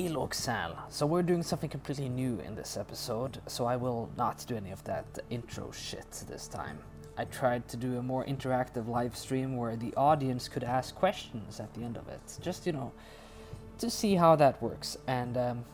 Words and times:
Hey 0.00 0.08
Loxal, 0.08 0.78
so 0.88 1.04
we're 1.04 1.22
doing 1.22 1.42
something 1.42 1.68
completely 1.68 2.08
new 2.08 2.40
in 2.40 2.54
this 2.54 2.78
episode, 2.78 3.38
so 3.46 3.66
I 3.66 3.76
will 3.76 4.08
not 4.16 4.42
do 4.48 4.56
any 4.56 4.70
of 4.70 4.82
that 4.84 5.04
intro 5.28 5.70
shit 5.72 6.24
this 6.26 6.48
time. 6.48 6.78
I 7.18 7.26
tried 7.26 7.68
to 7.68 7.76
do 7.76 7.98
a 7.98 8.02
more 8.02 8.24
interactive 8.24 8.88
live 8.88 9.14
stream 9.14 9.58
where 9.58 9.76
the 9.76 9.92
audience 9.96 10.48
could 10.48 10.64
ask 10.64 10.94
questions 10.94 11.60
at 11.60 11.74
the 11.74 11.82
end 11.82 11.98
of 11.98 12.08
it, 12.08 12.38
just 12.40 12.64
you 12.64 12.72
know, 12.72 12.92
to 13.76 13.90
see 13.90 14.14
how 14.14 14.36
that 14.36 14.62
works. 14.62 14.96
And 15.06 15.36
um, 15.36 15.64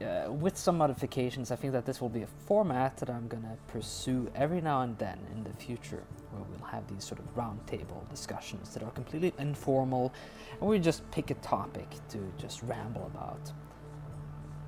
uh, 0.00 0.30
with 0.30 0.56
some 0.56 0.78
modifications, 0.78 1.50
I 1.50 1.56
think 1.56 1.72
that 1.72 1.86
this 1.86 2.00
will 2.00 2.08
be 2.08 2.22
a 2.22 2.26
format 2.46 2.96
that 2.98 3.08
I'm 3.08 3.28
gonna 3.28 3.56
pursue 3.68 4.30
every 4.34 4.60
now 4.60 4.82
and 4.82 4.98
then 4.98 5.18
in 5.32 5.44
the 5.44 5.52
future, 5.52 6.02
where 6.32 6.42
we'll 6.42 6.68
have 6.68 6.86
these 6.88 7.04
sort 7.04 7.20
of 7.20 7.34
roundtable 7.36 8.08
discussions 8.10 8.74
that 8.74 8.82
are 8.82 8.90
completely 8.90 9.32
informal, 9.38 10.12
and 10.60 10.68
we 10.68 10.78
just 10.78 11.08
pick 11.10 11.30
a 11.30 11.34
topic 11.34 11.88
to 12.10 12.18
just 12.38 12.62
ramble 12.64 13.10
about. 13.14 13.52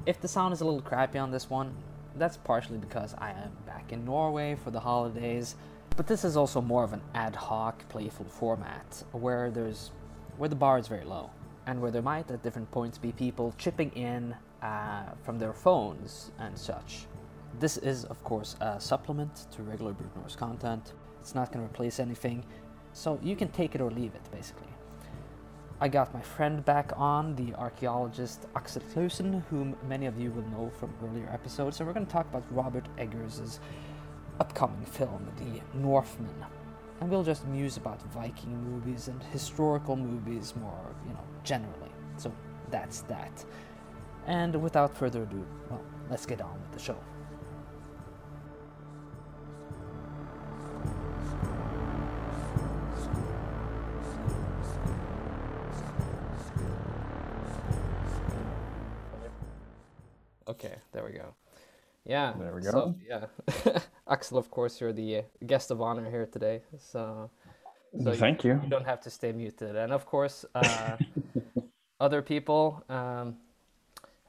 If 0.06 0.20
the 0.20 0.28
sound 0.28 0.54
is 0.54 0.60
a 0.60 0.64
little 0.64 0.80
crappy 0.80 1.18
on 1.18 1.30
this 1.30 1.50
one, 1.50 1.74
that's 2.14 2.36
partially 2.36 2.78
because 2.78 3.14
I 3.18 3.30
am 3.30 3.50
back 3.66 3.92
in 3.92 4.04
Norway 4.04 4.54
for 4.54 4.70
the 4.70 4.80
holidays, 4.80 5.56
but 5.96 6.06
this 6.06 6.24
is 6.24 6.36
also 6.36 6.60
more 6.60 6.84
of 6.84 6.92
an 6.92 7.02
ad 7.14 7.34
hoc, 7.34 7.88
playful 7.88 8.26
format 8.26 9.02
where 9.12 9.50
there's 9.50 9.90
where 10.36 10.48
the 10.48 10.56
bar 10.56 10.78
is 10.78 10.86
very 10.86 11.04
low 11.04 11.30
and 11.66 11.80
where 11.80 11.90
there 11.90 12.02
might 12.02 12.30
at 12.30 12.42
different 12.42 12.70
points 12.70 12.98
be 12.98 13.10
people 13.12 13.54
chipping 13.56 13.90
in 13.92 14.34
uh, 14.62 15.04
from 15.22 15.38
their 15.38 15.52
phones 15.52 16.30
and 16.38 16.56
such. 16.56 17.06
This 17.58 17.76
is, 17.78 18.04
of 18.04 18.22
course, 18.24 18.56
a 18.60 18.80
supplement 18.80 19.46
to 19.52 19.62
regular 19.62 19.92
Brute 19.92 20.14
Norse 20.16 20.36
content. 20.36 20.92
It's 21.20 21.34
not 21.34 21.52
going 21.52 21.66
to 21.66 21.72
replace 21.72 21.98
anything, 22.00 22.44
so 22.92 23.18
you 23.22 23.36
can 23.36 23.48
take 23.48 23.74
it 23.74 23.80
or 23.80 23.90
leave 23.90 24.14
it, 24.14 24.30
basically. 24.30 24.68
I 25.78 25.88
got 25.88 26.14
my 26.14 26.22
friend 26.22 26.64
back 26.64 26.92
on, 26.96 27.34
the 27.36 27.54
archaeologist 27.54 28.46
Axel 28.56 28.82
Clausen, 28.92 29.44
whom 29.50 29.76
many 29.86 30.06
of 30.06 30.18
you 30.18 30.30
will 30.30 30.48
know 30.48 30.70
from 30.78 30.94
earlier 31.04 31.28
episodes, 31.30 31.80
and 31.80 31.86
we're 31.86 31.92
going 31.92 32.06
to 32.06 32.12
talk 32.12 32.26
about 32.30 32.44
Robert 32.50 32.86
Eggers' 32.96 33.60
upcoming 34.40 34.86
film, 34.86 35.26
The 35.36 35.78
Northman. 35.78 36.46
And 37.00 37.10
we'll 37.10 37.24
just 37.24 37.46
muse 37.46 37.76
about 37.76 38.00
Viking 38.04 38.56
movies 38.70 39.08
and 39.08 39.22
historical 39.24 39.96
movies 39.96 40.54
more, 40.56 40.94
you 41.06 41.12
know, 41.12 41.24
generally. 41.44 41.92
So 42.16 42.32
that's 42.70 43.02
that. 43.02 43.44
And 44.26 44.60
without 44.60 44.96
further 44.96 45.22
ado, 45.22 45.46
well, 45.70 45.80
let's 46.10 46.26
get 46.26 46.40
on 46.40 46.60
with 46.60 46.72
the 46.72 46.80
show. 46.80 46.96
Okay, 60.48 60.74
there 60.92 61.04
we 61.04 61.12
go. 61.12 61.34
Yeah. 62.04 62.32
There 62.38 62.54
we 62.54 62.62
so- 62.62 62.72
go. 62.72 62.94
yeah. 63.06 63.78
Axel, 64.08 64.38
of 64.38 64.50
course, 64.50 64.80
you're 64.80 64.92
the 64.92 65.16
uh, 65.18 65.22
guest 65.46 65.70
of 65.70 65.80
honor 65.80 66.08
here 66.08 66.26
today. 66.26 66.60
So, 66.78 67.28
so 68.02 68.12
Thank 68.14 68.44
you. 68.44 68.60
you 68.62 68.68
don't 68.70 68.86
have 68.86 69.00
to 69.02 69.10
stay 69.10 69.32
muted. 69.32 69.74
And 69.74 69.92
of 69.92 70.06
course, 70.06 70.44
uh, 70.54 70.96
other 72.00 72.22
people, 72.22 72.84
um, 72.88 73.36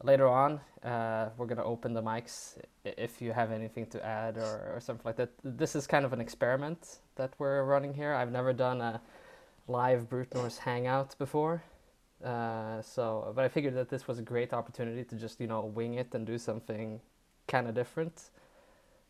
later 0.04 0.28
on, 0.28 0.60
uh, 0.84 1.30
we're 1.38 1.48
going 1.48 1.58
to 1.58 1.64
open 1.64 1.94
the 1.94 2.02
mics 2.02 2.58
if 2.86 3.22
you 3.22 3.32
have 3.34 3.52
anything 3.52 3.86
to 3.88 4.06
add 4.06 4.38
or, 4.38 4.74
or 4.76 4.80
something 4.80 5.06
like 5.06 5.18
that. 5.18 5.30
This 5.44 5.76
is 5.76 5.88
kind 5.88 6.06
of 6.06 6.14
an 6.14 6.22
experiment 6.22 7.00
that 7.16 7.34
we're 7.40 7.64
running 7.64 7.94
here. 7.94 8.14
I've 8.14 8.32
never 8.32 8.54
done 8.54 8.82
a 8.82 9.02
live 9.68 10.10
Brute 10.10 10.34
Norse 10.34 10.58
hangout 10.58 11.18
before. 11.18 11.64
Uh, 12.24 12.82
so, 12.82 13.32
but 13.36 13.44
I 13.44 13.50
figured 13.50 13.76
that 13.76 13.90
this 13.90 14.08
was 14.08 14.20
a 14.20 14.24
great 14.24 14.54
opportunity 14.54 15.04
to 15.04 15.16
just, 15.16 15.40
you 15.40 15.48
know, 15.48 15.66
wing 15.66 15.96
it 15.96 16.14
and 16.16 16.26
do 16.26 16.38
something 16.38 17.00
kind 17.48 17.68
of 17.68 17.76
different. 17.76 18.30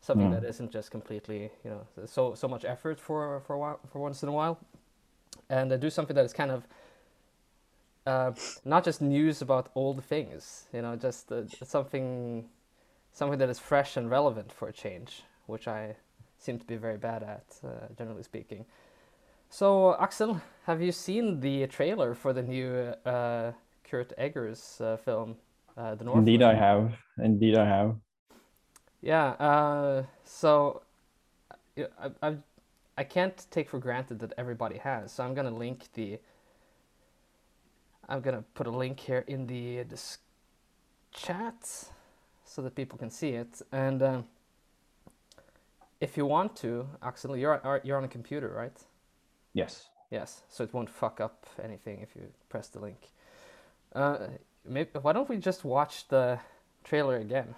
Something 0.00 0.28
Mm. 0.28 0.40
that 0.40 0.44
isn't 0.48 0.70
just 0.70 0.90
completely, 0.90 1.50
you 1.64 1.70
know, 1.70 1.86
so 2.06 2.34
so 2.34 2.46
much 2.46 2.64
effort 2.64 3.00
for 3.00 3.40
for 3.40 3.78
for 3.90 3.98
once 3.98 4.22
in 4.22 4.28
a 4.28 4.32
while, 4.32 4.58
and 5.50 5.72
uh, 5.72 5.76
do 5.76 5.90
something 5.90 6.14
that 6.14 6.24
is 6.24 6.32
kind 6.32 6.52
of 6.52 6.68
uh, 8.08 8.32
not 8.64 8.84
just 8.84 9.00
news 9.02 9.42
about 9.42 9.70
old 9.74 10.02
things, 10.04 10.66
you 10.72 10.82
know, 10.82 10.96
just 10.96 11.30
uh, 11.30 11.42
something 11.62 12.48
something 13.12 13.38
that 13.38 13.50
is 13.50 13.58
fresh 13.58 13.96
and 13.96 14.10
relevant 14.10 14.52
for 14.52 14.68
a 14.68 14.72
change, 14.72 15.22
which 15.46 15.66
I 15.68 15.96
seem 16.38 16.58
to 16.58 16.66
be 16.66 16.76
very 16.76 16.96
bad 16.96 17.22
at, 17.22 17.46
uh, 17.64 17.88
generally 17.98 18.22
speaking. 18.22 18.64
So, 19.50 19.96
Axel, 19.98 20.40
have 20.66 20.80
you 20.80 20.92
seen 20.92 21.40
the 21.40 21.66
trailer 21.66 22.14
for 22.14 22.32
the 22.32 22.42
new 22.42 22.70
uh, 23.04 23.52
Kurt 23.82 24.12
Eggers 24.18 24.80
uh, 24.80 24.96
film, 24.96 25.36
uh, 25.76 25.94
The 25.94 26.04
Northman? 26.04 26.28
Indeed, 26.28 26.42
I 26.42 26.54
have. 26.54 26.92
Indeed, 27.18 27.56
I 27.56 27.64
have. 27.64 27.96
Yeah. 29.00 29.28
Uh, 29.50 30.02
so, 30.24 30.82
I, 31.76 32.10
I 32.22 32.36
I 32.98 33.04
can't 33.04 33.46
take 33.50 33.68
for 33.70 33.78
granted 33.78 34.18
that 34.20 34.32
everybody 34.36 34.78
has. 34.78 35.12
So 35.12 35.24
I'm 35.24 35.34
gonna 35.34 35.58
link 35.66 35.88
the. 35.94 36.18
I'm 38.08 38.20
gonna 38.20 38.44
put 38.54 38.66
a 38.66 38.70
link 38.70 39.00
here 39.00 39.24
in 39.26 39.46
the 39.46 39.84
chat, 41.12 41.88
so 42.44 42.62
that 42.62 42.74
people 42.74 42.98
can 42.98 43.10
see 43.10 43.30
it. 43.30 43.60
And 43.72 44.02
um, 44.02 44.24
if 46.00 46.16
you 46.16 46.26
want 46.26 46.56
to, 46.56 46.88
Axel, 47.02 47.36
you're 47.36 47.60
on- 47.66 47.80
you're 47.84 47.98
on 47.98 48.04
a 48.04 48.08
computer, 48.08 48.48
right? 48.48 48.76
Yes. 49.52 49.88
Yes, 50.10 50.42
so 50.48 50.64
it 50.64 50.72
won't 50.72 50.88
fuck 50.88 51.20
up 51.20 51.46
anything 51.62 52.00
if 52.00 52.16
you 52.16 52.22
press 52.48 52.68
the 52.68 52.78
link. 52.80 53.10
Uh, 53.94 54.18
maybe 54.64 54.88
why 55.02 55.12
don't 55.12 55.28
we 55.28 55.36
just 55.36 55.64
watch 55.64 56.08
the 56.08 56.38
trailer 56.82 57.16
again? 57.18 57.54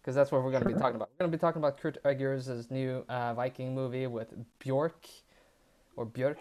Because 0.00 0.14
that's 0.14 0.30
what 0.30 0.42
we're 0.42 0.50
going 0.50 0.62
to 0.62 0.68
be 0.68 0.74
talking 0.74 0.96
about. 0.96 1.08
We're 1.14 1.24
going 1.24 1.30
to 1.32 1.36
be 1.38 1.40
talking 1.40 1.60
about 1.60 1.78
Kurt 1.78 1.96
Eggers' 2.04 2.70
new 2.70 3.04
uh, 3.08 3.32
Viking 3.34 3.74
movie 3.74 4.06
with 4.06 4.34
Bjork, 4.58 5.06
or 5.96 6.04
Björk, 6.04 6.36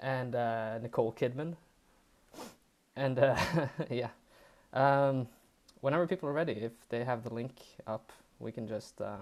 and 0.00 0.34
uh, 0.34 0.78
Nicole 0.78 1.12
Kidman. 1.12 1.56
And 2.98 3.16
uh, 3.20 3.36
yeah, 3.90 4.08
um, 4.72 5.28
whenever 5.82 6.04
people 6.08 6.28
are 6.28 6.32
ready, 6.32 6.54
if 6.54 6.72
they 6.88 7.04
have 7.04 7.22
the 7.22 7.32
link 7.32 7.52
up, 7.86 8.10
we 8.40 8.50
can 8.50 8.66
just 8.66 9.00
uh, 9.00 9.18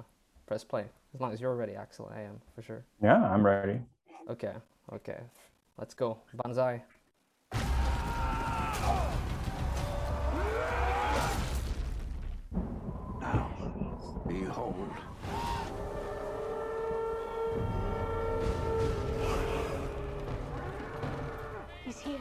press 0.47 0.65
play. 0.65 0.87
As 1.15 1.21
long 1.21 1.31
as 1.35 1.43
you're 1.43 1.55
ready, 1.55 1.75
Axel, 1.75 2.11
I 2.15 2.23
am 2.23 2.41
for 2.55 2.63
sure. 2.63 2.83
Yeah, 3.03 3.23
I'm 3.23 3.45
ready. 3.45 3.79
Okay, 4.31 4.55
okay. 4.95 5.19
Let's 5.77 5.93
go. 5.93 6.17
Banzai. 6.43 6.83
Now, 13.21 13.51
behold. 14.27 14.89
He's 21.85 22.01
here. 22.01 22.19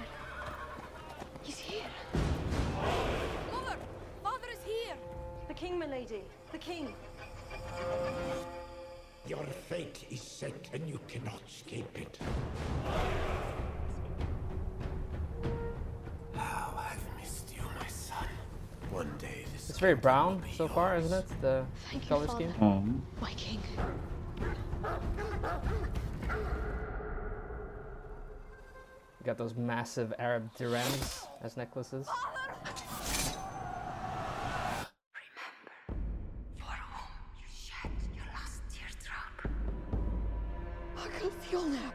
King, 5.66 5.80
milady. 5.80 6.22
The 6.52 6.58
king. 6.60 6.94
Your 9.28 9.44
fate 9.68 10.06
is 10.12 10.22
set 10.22 10.70
and 10.74 10.88
you 10.88 11.00
cannot 11.08 11.42
escape 11.48 11.98
it. 11.98 12.20
How 16.36 16.74
I've 16.78 17.20
missed 17.20 17.52
you, 17.56 17.64
my 17.80 17.88
son. 17.88 18.28
One 18.92 19.12
day 19.18 19.46
this 19.54 19.72
It's 19.72 19.80
very 19.80 19.96
brown 19.96 20.36
will 20.36 20.42
be 20.42 20.52
so 20.52 20.68
far, 20.68 20.98
isn't 20.98 21.12
it? 21.18 21.42
The 21.42 21.66
Thank 21.90 22.04
you, 22.04 22.10
color 22.10 22.28
Father. 22.28 22.52
scheme. 22.52 22.54
Mhm. 22.62 23.22
My 23.22 23.34
king. 23.34 23.62
You 29.20 29.26
got 29.26 29.40
those 29.40 29.56
massive 29.56 30.14
Arab 30.20 30.54
dirhams 30.60 31.26
as 31.42 31.58
necklaces. 31.58 32.08
fuel 41.56 41.70
now. 41.70 41.94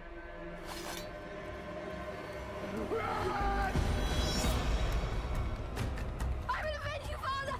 I 6.48 6.62
will 6.62 6.76
avenge 6.80 7.06
you, 7.10 7.18
father! 7.18 7.56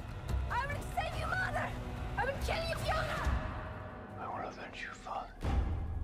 I 0.50 0.67
will 0.67 0.82
save 0.97 1.14
you, 1.20 1.26
mother! 1.26 1.69
I 2.17 2.25
will 2.25 2.41
kill 2.47 2.62
you, 2.69 2.76
Fjölnir! 2.85 3.29
I 4.19 4.26
will 4.26 4.49
avenge 4.49 4.79
you, 4.81 4.93
father. 4.94 5.35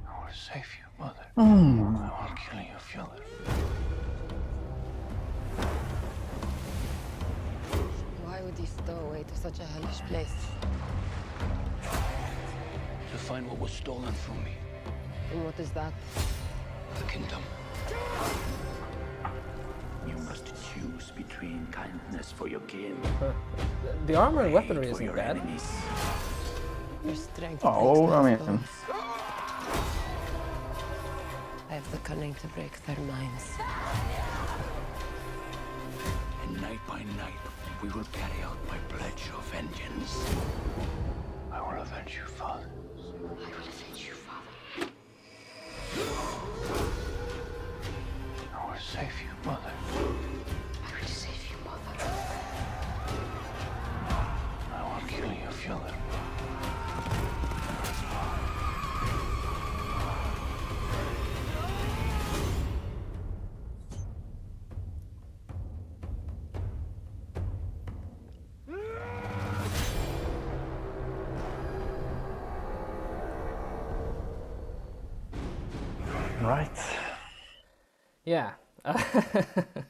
I 0.07 0.11
will 0.21 0.35
save 0.35 0.69
you, 0.79 0.87
mother. 0.99 1.27
Mm. 1.39 1.97
I 1.97 2.09
will 2.23 2.37
kill 2.45 2.61
you, 2.61 2.79
Fjölnir. 2.89 3.25
Why 8.25 8.43
would 8.43 8.59
he 8.59 8.67
stow 8.67 8.99
away 9.09 9.25
to 9.25 9.37
such 9.37 9.61
a 9.61 9.65
hellish 9.65 10.01
place? 10.11 10.37
To 13.13 13.19
find 13.19 13.47
what 13.49 13.59
was 13.59 13.73
stolen 13.73 14.13
from 14.13 14.45
me. 14.45 14.66
And 15.33 15.45
what 15.45 15.59
is 15.59 15.71
that? 15.71 15.93
The 16.99 17.05
kingdom. 17.05 17.43
You 20.07 20.17
must 20.25 20.47
choose 20.47 21.11
between 21.17 21.67
kindness 21.71 22.33
for 22.33 22.49
your 22.49 22.61
kin 22.61 22.97
The 24.07 24.15
armor 24.15 24.43
and 24.43 24.55
weaponry 24.55 24.87
for 24.87 24.93
isn't 24.93 25.05
your 25.05 25.15
bad. 25.17 25.37
enemies. 25.37 25.67
Your 27.05 27.15
strength 27.17 27.63
Oh, 27.65 28.07
takes 28.07 28.13
I 28.13 28.23
mean- 28.23 28.65
I 31.69 31.75
have 31.75 31.91
the 31.91 31.99
cunning 31.99 32.35
to 32.35 32.47
break 32.49 32.73
their 32.87 32.99
minds. 33.05 33.45
And 36.45 36.61
night 36.63 36.81
by 36.87 37.03
night, 37.19 37.35
we 37.83 37.89
will 37.91 38.07
carry 38.13 38.43
out 38.45 38.57
my 38.69 38.79
pledge 38.89 39.29
of 39.37 39.45
vengeance. 39.53 40.25
I 41.53 41.61
will 41.61 41.83
avenge 41.83 42.15
you, 42.17 42.25
father. 42.25 42.67
I 42.97 43.23
will 43.23 43.33
avenge 43.33 43.85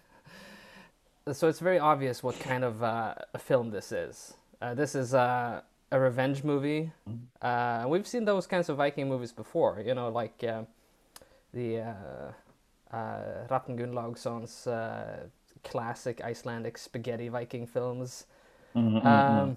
so 1.33 1.49
it's 1.49 1.61
very 1.61 1.79
obvious 1.79 2.23
what 2.23 2.39
kind 2.41 2.65
of 2.65 2.83
uh, 2.83 3.15
a 3.35 3.39
film 3.39 3.71
this 3.71 3.93
is. 3.93 4.35
Uh, 4.61 4.75
this 4.75 4.95
is 4.95 5.15
uh, 5.15 5.61
a 5.91 6.01
revenge 6.01 6.45
movie. 6.45 6.93
Uh, 7.43 7.85
we've 7.89 8.07
seen 8.07 8.25
those 8.25 8.47
kinds 8.47 8.69
of 8.69 8.77
Viking 8.77 9.09
movies 9.09 9.33
before, 9.33 9.83
you 9.85 9.95
know, 9.95 10.09
like 10.09 10.43
uh, 10.45 10.63
the 11.53 11.81
uh, 11.81 12.97
uh, 12.97 13.47
uh, 14.67 15.05
classic 15.65 16.21
Icelandic 16.23 16.79
spaghetti 16.79 17.29
Viking 17.29 17.67
films. 17.67 18.27
Mhm, 18.75 19.03
mhm, 19.03 19.07
Um, 19.09 19.57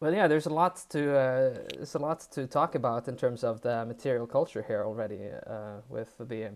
well, 0.00 0.12
yeah, 0.14 0.28
there's 0.28 0.46
a 0.46 0.52
lot 0.54 0.76
to 0.90 1.16
uh, 1.16 1.54
there's 1.76 1.94
a 1.94 1.98
lot 1.98 2.20
to 2.32 2.46
talk 2.46 2.74
about 2.74 3.08
in 3.08 3.16
terms 3.16 3.44
of 3.44 3.60
the 3.62 3.84
material 3.86 4.26
culture 4.26 4.62
here 4.62 4.84
already. 4.84 5.20
Uh, 5.46 5.80
with 5.88 6.16
the, 6.18 6.50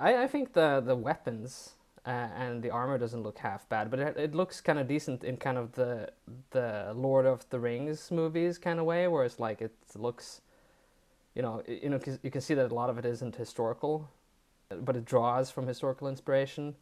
I, 0.00 0.24
I 0.24 0.26
think 0.26 0.52
the 0.52 0.80
the 0.84 0.96
weapons 0.96 1.74
uh, 2.06 2.10
and 2.10 2.62
the 2.62 2.70
armor 2.70 2.98
doesn't 2.98 3.22
look 3.22 3.38
half 3.38 3.68
bad, 3.68 3.90
but 3.90 4.00
it, 4.00 4.16
it 4.16 4.34
looks 4.34 4.60
kind 4.60 4.78
of 4.78 4.88
decent 4.88 5.24
in 5.24 5.36
kind 5.36 5.58
of 5.58 5.72
the 5.72 6.10
the 6.50 6.92
Lord 6.94 7.26
of 7.26 7.48
the 7.50 7.60
Rings 7.60 8.10
movies 8.10 8.58
kind 8.58 8.78
of 8.78 8.86
way, 8.86 9.08
where 9.08 9.24
it's 9.24 9.40
like 9.40 9.60
it 9.60 9.74
looks, 9.96 10.40
you 11.34 11.42
know, 11.42 11.62
y- 11.68 11.80
you 11.82 11.88
know, 11.90 12.00
you 12.22 12.30
can 12.30 12.40
see 12.40 12.54
that 12.54 12.70
a 12.72 12.74
lot 12.74 12.90
of 12.90 12.98
it 12.98 13.04
isn't 13.04 13.36
historical, 13.36 14.08
but 14.70 14.96
it 14.96 15.04
draws 15.04 15.50
from 15.50 15.66
historical 15.66 16.08
inspiration 16.08 16.76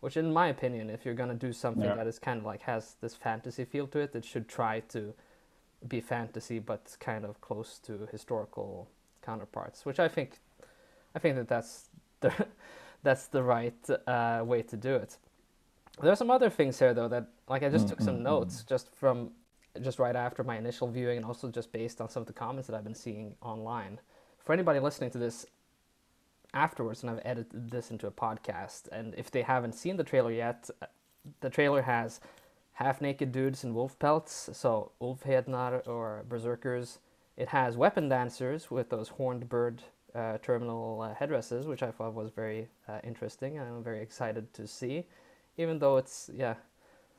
which 0.00 0.16
in 0.16 0.32
my 0.32 0.48
opinion 0.48 0.90
if 0.90 1.04
you're 1.04 1.14
going 1.14 1.28
to 1.28 1.34
do 1.46 1.52
something 1.52 1.84
Yeah. 1.84 1.94
that 1.94 2.06
is 2.06 2.18
kind 2.18 2.38
of 2.40 2.46
like 2.46 2.62
has 2.62 2.96
this 3.02 3.14
fantasy 3.14 3.64
feel 3.64 3.86
to 3.88 3.98
it 4.00 4.14
it 4.14 4.24
should 4.24 4.48
try 4.48 4.80
to 4.88 5.14
be 5.88 6.00
fantasy 6.00 6.58
but 6.58 6.96
kind 7.00 7.24
of 7.24 7.40
close 7.40 7.78
to 7.80 8.08
historical 8.12 8.88
counterparts 9.22 9.84
which 9.86 10.00
i 10.00 10.08
think 10.08 10.38
i 11.14 11.18
think 11.18 11.36
that 11.36 11.48
that's 11.48 11.90
the 12.20 12.46
that's 13.02 13.26
the 13.26 13.42
right 13.42 13.90
uh, 14.06 14.42
way 14.44 14.62
to 14.62 14.76
do 14.76 14.94
it 14.94 15.16
there 16.02 16.12
are 16.12 16.16
some 16.16 16.30
other 16.30 16.50
things 16.50 16.78
here 16.78 16.94
though 16.94 17.08
that 17.08 17.26
like 17.48 17.62
i 17.62 17.68
just 17.68 17.88
took 17.88 18.00
some 18.00 18.22
notes 18.22 18.64
just 18.64 18.94
from 18.94 19.30
just 19.82 19.98
right 19.98 20.16
after 20.16 20.42
my 20.42 20.58
initial 20.58 20.88
viewing 20.88 21.16
and 21.16 21.26
also 21.26 21.48
just 21.48 21.72
based 21.72 22.00
on 22.00 22.08
some 22.08 22.20
of 22.22 22.26
the 22.26 22.32
comments 22.32 22.66
that 22.66 22.76
i've 22.76 22.84
been 22.84 22.94
seeing 22.94 23.34
online 23.42 23.98
for 24.44 24.52
anybody 24.52 24.80
listening 24.80 25.10
to 25.10 25.18
this 25.18 25.46
afterwards 26.54 27.02
and 27.02 27.10
I've 27.10 27.20
edited 27.24 27.70
this 27.70 27.90
into 27.90 28.06
a 28.06 28.10
podcast. 28.10 28.88
And 28.92 29.14
if 29.16 29.30
they 29.30 29.42
haven't 29.42 29.74
seen 29.74 29.96
the 29.96 30.04
trailer 30.04 30.32
yet, 30.32 30.68
uh, 30.82 30.86
the 31.40 31.50
trailer 31.50 31.82
has 31.82 32.20
half 32.72 33.00
naked 33.00 33.32
dudes 33.32 33.62
in 33.62 33.74
wolf 33.74 33.98
pelts, 33.98 34.50
so 34.52 34.92
Ulfhednar 35.00 35.86
or 35.86 36.24
berserkers. 36.28 36.98
It 37.36 37.48
has 37.48 37.76
weapon 37.76 38.08
dancers 38.08 38.70
with 38.70 38.90
those 38.90 39.10
horned 39.10 39.48
bird 39.48 39.82
uh, 40.14 40.38
terminal 40.38 41.02
uh, 41.02 41.14
headdresses, 41.14 41.66
which 41.66 41.82
I 41.82 41.90
thought 41.90 42.14
was 42.14 42.30
very 42.30 42.68
uh, 42.88 42.98
interesting 43.04 43.58
and 43.58 43.68
I'm 43.68 43.82
very 43.82 44.00
excited 44.00 44.52
to 44.54 44.66
see. 44.66 45.04
Even 45.58 45.78
though 45.78 45.96
it's, 45.96 46.30
yeah, 46.34 46.54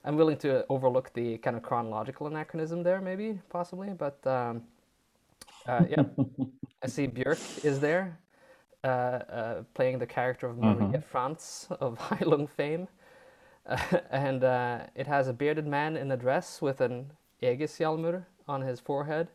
I'm 0.04 0.16
willing 0.16 0.38
to 0.38 0.66
overlook 0.70 1.14
the 1.14 1.38
kind 1.38 1.56
of 1.56 1.64
chronological 1.64 2.28
anachronism 2.28 2.84
there, 2.84 3.02
maybe, 3.02 3.40
possibly, 3.50 3.90
but 3.90 4.26
um, 4.26 4.64
uh, 5.68 5.84
yeah. 5.90 6.04
I 6.84 6.88
see 6.88 7.08
Björk 7.08 7.64
is 7.64 7.80
there, 7.80 8.18
uh, 8.84 8.88
uh, 8.88 9.64
playing 9.76 10.00
the 10.00 10.08
character 10.08 10.48
of 10.48 10.58
Maria 10.58 11.00
Franz 11.02 11.68
of 11.80 12.00
Heilung 12.10 12.50
fame. 12.50 12.88
Uh, 13.68 13.78
and 14.10 14.44
uh, 14.44 14.80
it 14.96 15.06
has 15.06 15.28
a 15.28 15.34
bearded 15.34 15.68
man 15.68 15.96
in 15.96 16.12
a 16.12 16.18
dress 16.18 16.62
with 16.62 16.82
an 16.82 17.12
Egishjalmur 17.44 18.26
on 18.48 18.62
his 18.62 18.80
forehead 18.80 19.28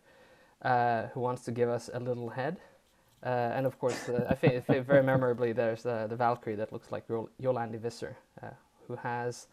uh, 0.62 1.06
who 1.14 1.20
wants 1.20 1.44
to 1.44 1.52
give 1.52 1.68
us 1.68 1.88
a 1.92 2.00
little 2.00 2.30
head. 2.30 2.58
Uh, 3.24 3.28
and 3.56 3.66
of 3.66 3.78
course, 3.78 4.08
uh, 4.08 4.26
I 4.30 4.34
think 4.34 4.64
very 4.86 5.02
memorably, 5.02 5.52
there's 5.52 5.86
uh, 5.86 6.06
the 6.08 6.16
Valkyrie 6.16 6.56
that 6.56 6.72
looks 6.72 6.92
like 6.92 7.08
Yol- 7.08 7.30
Yolandi 7.42 7.78
Visser, 7.80 8.16
uh, 8.42 8.48
who 8.88 8.96
has 8.96 9.48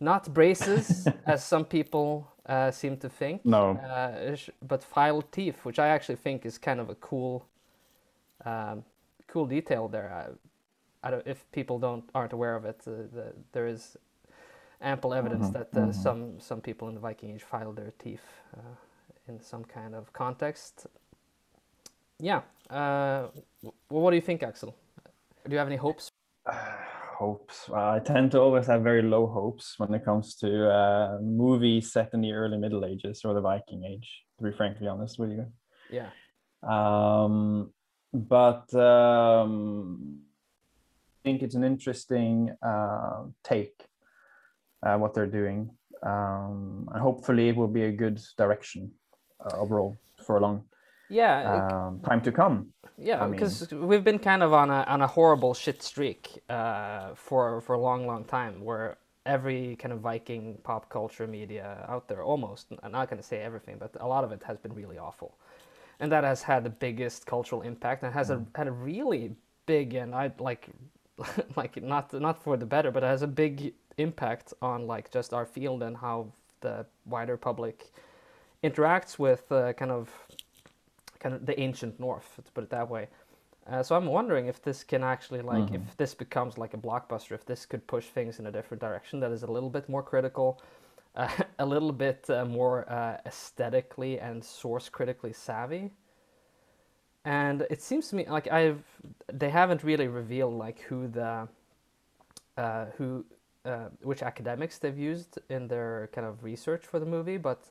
not 0.00 0.32
braces, 0.34 1.12
as 1.26 1.44
some 1.44 1.64
people 1.64 2.28
uh, 2.46 2.70
seem 2.70 2.96
to 2.98 3.08
think, 3.08 3.42
No. 3.44 3.82
uh, 3.82 4.12
but 4.66 4.84
filed 4.84 5.32
teeth, 5.32 5.64
which 5.64 5.78
I 5.78 5.88
actually 5.88 6.16
think 6.16 6.46
is 6.46 6.58
kind 6.58 6.80
of 6.80 6.90
a 6.90 6.96
cool, 6.96 7.46
um, 8.44 8.84
cool 9.28 9.46
detail 9.46 9.88
there. 9.88 10.12
I, 11.04 11.08
I 11.08 11.10
don't, 11.10 11.26
if 11.26 11.50
people 11.52 11.78
don't 11.78 12.04
aren't 12.14 12.32
aware 12.32 12.56
of 12.56 12.64
it, 12.64 12.82
uh, 12.86 12.90
the, 13.14 13.32
there 13.52 13.66
is 13.66 13.96
ample 14.82 15.14
evidence 15.14 15.48
Mhm, 15.48 15.50
that 15.50 15.76
uh, 15.76 15.92
mhm. 15.92 15.92
some 15.92 16.40
some 16.40 16.60
people 16.60 16.88
in 16.88 16.94
the 16.94 17.00
Viking 17.00 17.30
Age 17.32 17.42
filed 17.44 17.76
their 17.76 17.92
teeth 17.98 18.24
uh, 18.56 18.60
in 19.28 19.40
some 19.40 19.64
kind 19.64 19.94
of 19.94 20.12
context. 20.12 20.86
Yeah. 22.20 22.42
Uh, 22.68 23.28
what 23.88 24.10
do 24.10 24.16
you 24.16 24.22
think, 24.22 24.42
Axel? 24.42 24.76
Do 25.46 25.52
you 25.52 25.58
have 25.58 25.66
any 25.66 25.76
hopes? 25.76 26.10
hopes. 27.18 27.68
Well, 27.68 27.90
I 27.94 27.98
tend 27.98 28.30
to 28.32 28.40
always 28.40 28.66
have 28.66 28.82
very 28.82 29.02
low 29.02 29.26
hopes 29.26 29.74
when 29.78 29.92
it 29.94 30.04
comes 30.04 30.36
to 30.36 30.70
uh, 30.70 31.18
movies 31.20 31.92
set 31.92 32.10
in 32.14 32.20
the 32.20 32.32
early 32.32 32.56
Middle 32.58 32.84
Ages 32.84 33.22
or 33.24 33.34
the 33.34 33.40
Viking 33.40 33.84
Age. 33.84 34.22
To 34.38 34.44
be 34.44 34.52
frankly 34.56 34.88
honest 34.88 35.18
with 35.18 35.32
you, 35.32 35.46
Yeah. 35.90 36.08
um, 36.62 37.70
but 38.14 38.72
um, 38.74 40.20
I 41.18 41.28
think 41.28 41.42
it's 41.42 41.54
an 41.54 41.64
interesting 41.64 42.56
uh, 42.62 43.24
take 43.44 43.84
uh, 44.82 44.96
what 44.96 45.12
they're 45.12 45.26
doing, 45.26 45.70
um, 46.02 46.88
and 46.90 47.02
hopefully 47.02 47.50
it 47.50 47.56
will 47.56 47.68
be 47.68 47.84
a 47.84 47.92
good 47.92 48.18
direction 48.38 48.92
uh, 49.44 49.58
overall 49.58 49.98
for 50.24 50.38
a 50.38 50.40
long 50.40 50.64
Yeah. 51.10 51.68
um, 51.86 52.00
time 52.00 52.20
to 52.22 52.32
come. 52.32 52.72
Yeah, 52.96 53.22
I 53.22 53.26
mean- 53.26 53.32
because 53.32 53.72
we've 53.72 54.04
been 54.04 54.18
kind 54.18 54.42
of 54.42 54.52
on 54.52 54.70
a 54.70 54.84
on 54.86 55.00
a 55.02 55.06
horrible 55.06 55.54
shit 55.54 55.82
streak 55.82 56.42
uh, 56.48 57.14
for 57.14 57.60
for 57.62 57.74
a 57.74 57.78
long, 57.80 58.06
long 58.06 58.24
time, 58.24 58.62
where 58.64 58.96
every 59.26 59.76
kind 59.76 59.92
of 59.92 60.00
Viking 60.00 60.58
pop 60.62 60.88
culture 60.88 61.26
media 61.26 61.84
out 61.88 62.08
there, 62.08 62.22
almost, 62.22 62.66
I'm 62.82 62.92
not 62.92 63.08
going 63.10 63.20
to 63.20 63.26
say 63.26 63.38
everything, 63.42 63.76
but 63.78 63.90
a 64.00 64.06
lot 64.06 64.24
of 64.24 64.32
it 64.32 64.42
has 64.44 64.58
been 64.58 64.74
really 64.74 64.98
awful, 64.98 65.36
and 65.98 66.10
that 66.12 66.24
has 66.24 66.42
had 66.42 66.64
the 66.64 66.70
biggest 66.70 67.26
cultural 67.26 67.62
impact, 67.62 68.02
and 68.02 68.12
has 68.14 68.30
a, 68.30 68.44
had 68.54 68.66
a 68.68 68.72
really 68.72 69.34
big 69.66 69.94
and 69.94 70.14
I 70.14 70.32
like 70.38 70.68
like 71.56 71.82
not 71.82 72.12
not 72.12 72.42
for 72.42 72.56
the 72.56 72.66
better, 72.66 72.90
but 72.90 73.02
it 73.02 73.06
has 73.06 73.22
a 73.22 73.32
big 73.44 73.74
impact 73.98 74.52
on 74.62 74.86
like 74.86 75.10
just 75.10 75.32
our 75.32 75.46
field 75.46 75.82
and 75.82 75.96
how 75.96 76.32
the 76.60 76.86
wider 77.06 77.36
public 77.36 77.90
interacts 78.62 79.18
with 79.18 79.50
uh, 79.52 79.72
kind 79.72 79.90
of 79.90 80.10
kind 81.20 81.34
of 81.34 81.46
the 81.46 81.58
ancient 81.60 82.00
north 82.00 82.40
to 82.44 82.52
put 82.52 82.64
it 82.64 82.70
that 82.70 82.88
way. 82.88 83.08
Uh, 83.70 83.82
so 83.82 83.94
i'm 83.94 84.06
wondering 84.06 84.46
if 84.46 84.62
this 84.62 84.82
can 84.82 85.04
actually 85.04 85.42
like 85.42 85.70
if 85.74 85.96
this 85.98 86.14
becomes 86.14 86.56
like 86.56 86.72
a 86.72 86.78
blockbuster 86.78 87.32
if 87.32 87.44
this 87.44 87.66
could 87.66 87.86
push 87.86 88.06
things 88.06 88.38
in 88.40 88.46
a 88.46 88.50
different 88.50 88.80
direction 88.80 89.20
that 89.20 89.30
is 89.30 89.42
a 89.42 89.46
little 89.46 89.68
bit 89.68 89.86
more 89.86 90.02
critical 90.02 90.60
uh, 91.16 91.28
a 91.58 91.66
little 91.66 91.92
bit 91.92 92.28
uh, 92.30 92.44
more 92.44 92.88
uh, 92.90 93.16
aesthetically 93.26 94.20
and 94.20 94.44
source 94.44 94.88
critically 94.88 95.32
savvy. 95.32 95.90
And 97.24 97.66
it 97.68 97.82
seems 97.82 98.08
to 98.08 98.16
me 98.16 98.26
like 98.28 98.50
I've 98.50 98.82
they 99.32 99.50
haven't 99.50 99.82
really 99.82 100.08
revealed 100.08 100.54
like 100.54 100.80
who 100.80 101.08
the 101.08 101.48
uh, 102.56 102.86
who 102.96 103.24
uh, 103.64 103.88
which 104.02 104.22
academics 104.22 104.78
they've 104.78 104.96
used 104.96 105.38
in 105.50 105.68
their 105.68 106.08
kind 106.12 106.26
of 106.26 106.42
research 106.42 106.86
for 106.86 106.98
the 106.98 107.06
movie, 107.06 107.36
but 107.36 107.64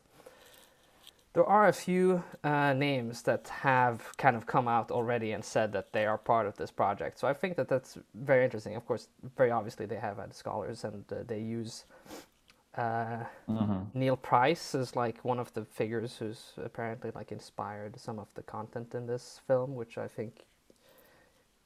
there 1.33 1.45
are 1.45 1.67
a 1.67 1.73
few 1.73 2.23
uh, 2.43 2.73
names 2.73 3.21
that 3.23 3.47
have 3.49 4.17
kind 4.17 4.35
of 4.35 4.45
come 4.45 4.67
out 4.67 4.91
already 4.91 5.31
and 5.31 5.43
said 5.45 5.71
that 5.73 5.93
they 5.93 6.05
are 6.05 6.17
part 6.17 6.47
of 6.47 6.57
this 6.57 6.71
project. 6.71 7.19
So 7.19 7.27
I 7.27 7.33
think 7.33 7.55
that 7.57 7.67
that's 7.67 7.97
very 8.15 8.43
interesting. 8.43 8.75
Of 8.75 8.85
course, 8.85 9.07
very 9.37 9.51
obviously 9.51 9.85
they 9.85 9.97
have 9.97 10.17
had 10.17 10.33
scholars 10.33 10.83
and 10.83 11.05
uh, 11.11 11.17
they 11.27 11.39
use 11.39 11.85
uh, 12.77 13.23
Neil 13.93 14.15
Price 14.15 14.73
is 14.73 14.95
like 14.95 15.23
one 15.25 15.39
of 15.39 15.53
the 15.53 15.65
figures 15.65 16.17
who's 16.17 16.53
apparently 16.63 17.11
like 17.13 17.31
inspired 17.31 17.99
some 17.99 18.19
of 18.19 18.33
the 18.35 18.43
content 18.43 18.95
in 18.95 19.05
this 19.07 19.41
film, 19.47 19.75
which 19.75 19.97
I 19.97 20.07
think 20.07 20.45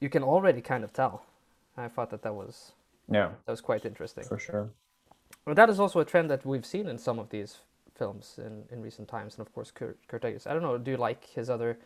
you 0.00 0.08
can 0.08 0.22
already 0.22 0.60
kind 0.60 0.82
of 0.84 0.92
tell. 0.92 1.24
I 1.76 1.88
thought 1.88 2.10
that 2.10 2.22
that 2.22 2.34
was 2.34 2.72
Yeah, 3.10 3.30
that 3.44 3.52
was 3.52 3.60
quite 3.60 3.84
interesting. 3.84 4.24
for 4.24 4.38
sure. 4.38 4.70
But 5.44 5.56
that 5.56 5.68
is 5.68 5.78
also 5.78 6.00
a 6.00 6.04
trend 6.04 6.30
that 6.30 6.44
we've 6.44 6.66
seen 6.66 6.88
in 6.88 6.98
some 6.98 7.18
of 7.18 7.28
these 7.30 7.60
films 7.94 8.38
in, 8.38 8.64
in 8.70 8.82
recent 8.82 9.08
times, 9.08 9.36
and 9.36 9.46
of 9.46 9.52
course 9.54 9.70
Kurt, 9.70 9.98
Kurt 10.08 10.24
Eggers. 10.24 10.46
I 10.46 10.52
don't 10.52 10.62
know. 10.62 10.78
Do 10.78 10.90
you 10.90 10.96
like 10.96 11.24
his 11.24 11.48
other 11.50 11.78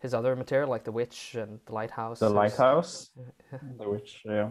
his 0.00 0.14
other 0.14 0.34
material, 0.34 0.70
like 0.70 0.84
The 0.84 0.92
Witch 0.92 1.34
and 1.34 1.60
The 1.66 1.74
Lighthouse? 1.74 2.20
The 2.20 2.30
lighthouse, 2.30 3.10
the 3.78 3.88
witch. 3.88 4.22
Yeah, 4.24 4.50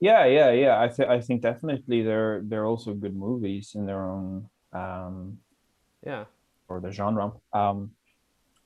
yeah, 0.00 0.24
yeah, 0.26 0.50
yeah. 0.50 0.80
I 0.80 0.88
think 0.88 1.08
I 1.08 1.20
think 1.20 1.42
definitely 1.42 2.02
they're 2.02 2.42
they're 2.44 2.66
also 2.66 2.94
good 2.94 3.16
movies 3.16 3.72
in 3.74 3.86
their 3.86 4.08
own 4.08 4.48
um, 4.72 5.38
Yeah. 6.04 6.24
or 6.68 6.80
the 6.80 6.90
genre. 6.90 7.32
Um, 7.52 7.92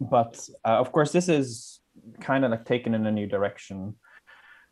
but 0.00 0.49
uh, 0.64 0.78
of 0.78 0.93
course, 0.93 1.12
this 1.12 1.28
is 1.28 1.81
kind 2.21 2.45
of 2.45 2.50
like 2.50 2.64
taken 2.64 2.95
in 2.95 3.07
a 3.07 3.11
new 3.12 3.26
direction 3.26 3.97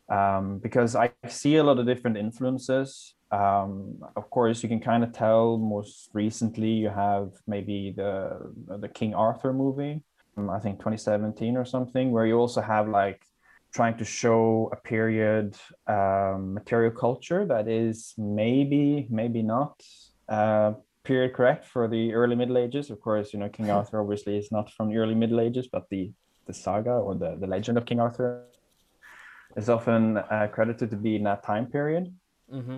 um, 0.09 0.59
because 0.59 0.95
I 0.95 1.11
see 1.27 1.55
a 1.57 1.63
lot 1.63 1.79
of 1.79 1.85
different 1.85 2.17
influences. 2.17 3.13
Um, 3.31 3.97
of 4.15 4.29
course, 4.29 4.63
you 4.63 4.69
can 4.69 4.79
kind 4.79 5.03
of 5.03 5.11
tell. 5.11 5.57
Most 5.57 6.09
recently, 6.13 6.71
you 6.71 6.89
have 6.89 7.31
maybe 7.45 7.93
the 7.95 8.53
the 8.79 8.87
King 8.87 9.13
Arthur 9.13 9.53
movie, 9.53 10.01
um, 10.37 10.49
I 10.49 10.59
think 10.59 10.79
2017 10.79 11.57
or 11.57 11.65
something, 11.65 12.11
where 12.11 12.25
you 12.25 12.37
also 12.37 12.61
have 12.61 12.87
like 12.87 13.21
trying 13.73 13.97
to 13.97 14.05
show 14.05 14.69
a 14.71 14.77
period 14.77 15.55
um, 15.87 16.53
material 16.53 16.91
culture 16.91 17.45
that 17.45 17.67
is 17.67 18.13
maybe 18.17 19.07
maybe 19.09 19.41
not 19.41 19.83
uh, 20.29 20.73
period 21.03 21.33
correct 21.33 21.65
for 21.65 21.87
the 21.87 22.13
early 22.13 22.35
Middle 22.35 22.57
Ages. 22.57 22.89
Of 22.89 23.01
course, 23.01 23.33
you 23.33 23.39
know 23.39 23.49
King 23.49 23.69
Arthur 23.77 23.99
obviously 24.01 24.37
is 24.37 24.51
not 24.51 24.71
from 24.71 24.89
the 24.89 24.97
early 24.97 25.15
Middle 25.15 25.41
Ages, 25.41 25.67
but 25.67 25.89
the 25.89 26.11
the 26.45 26.53
saga 26.53 26.91
or 26.91 27.13
the, 27.15 27.35
the 27.39 27.47
legend 27.47 27.77
of 27.77 27.85
King 27.85 27.99
Arthur 27.99 28.45
is 29.57 29.69
often 29.69 30.17
uh, 30.17 30.47
credited 30.51 30.89
to 30.91 30.95
be 30.95 31.17
in 31.17 31.23
that 31.23 31.43
time 31.43 31.65
period. 31.65 32.13
Mm-hmm. 32.53 32.77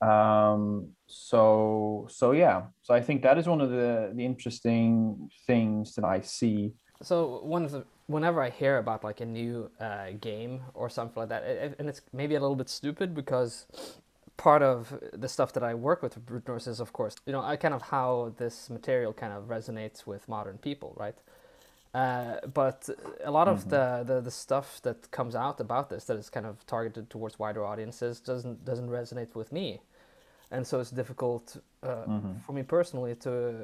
Um, 0.00 0.90
so 1.06 2.06
so 2.10 2.32
yeah, 2.32 2.62
so 2.82 2.94
I 2.94 3.00
think 3.00 3.22
that 3.22 3.38
is 3.38 3.46
one 3.46 3.60
of 3.60 3.70
the 3.70 4.12
the 4.14 4.24
interesting 4.24 5.30
things 5.46 5.94
that 5.94 6.04
I 6.04 6.20
see. 6.20 6.72
So 7.02 7.40
one 7.42 7.64
of 7.64 7.72
the 7.72 7.84
whenever 8.06 8.42
I 8.42 8.50
hear 8.50 8.78
about 8.78 9.04
like 9.04 9.20
a 9.20 9.26
new 9.26 9.70
uh, 9.80 10.12
game 10.20 10.62
or 10.74 10.88
something 10.88 11.20
like 11.20 11.28
that, 11.28 11.42
it, 11.44 11.76
and 11.78 11.88
it's 11.88 12.02
maybe 12.12 12.34
a 12.34 12.40
little 12.40 12.56
bit 12.56 12.68
stupid 12.68 13.14
because 13.14 13.66
part 14.36 14.62
of 14.62 14.98
the 15.12 15.28
stuff 15.28 15.52
that 15.52 15.62
I 15.62 15.74
work 15.74 16.02
with 16.02 16.14
with 16.14 16.24
Brute 16.26 16.48
Norse 16.48 16.66
is, 16.66 16.80
of 16.80 16.92
course, 16.92 17.16
you 17.26 17.32
know, 17.32 17.42
I 17.42 17.56
kind 17.56 17.74
of 17.74 17.82
how 17.82 18.32
this 18.38 18.70
material 18.70 19.12
kind 19.12 19.32
of 19.32 19.44
resonates 19.44 20.06
with 20.06 20.28
modern 20.28 20.58
people, 20.58 20.94
right? 20.96 21.16
Uh, 21.94 22.36
but 22.54 22.88
a 23.24 23.30
lot 23.30 23.48
of 23.48 23.70
the, 23.70 24.04
the, 24.06 24.20
the 24.20 24.30
stuff 24.30 24.80
that 24.82 25.10
comes 25.10 25.34
out 25.34 25.58
about 25.58 25.88
this 25.90 26.04
that 26.04 26.16
is 26.16 26.30
kind 26.30 26.46
of 26.46 26.64
targeted 26.66 27.10
towards 27.10 27.38
wider 27.38 27.64
audiences 27.64 28.20
doesn't 28.20 28.64
doesn't 28.64 28.88
resonate 28.88 29.34
with 29.34 29.52
me, 29.52 29.80
and 30.50 30.66
so 30.66 30.80
it's 30.80 30.90
difficult 30.90 31.56
uh, 31.82 32.04
for 32.46 32.52
me 32.52 32.62
personally 32.62 33.14
to 33.16 33.54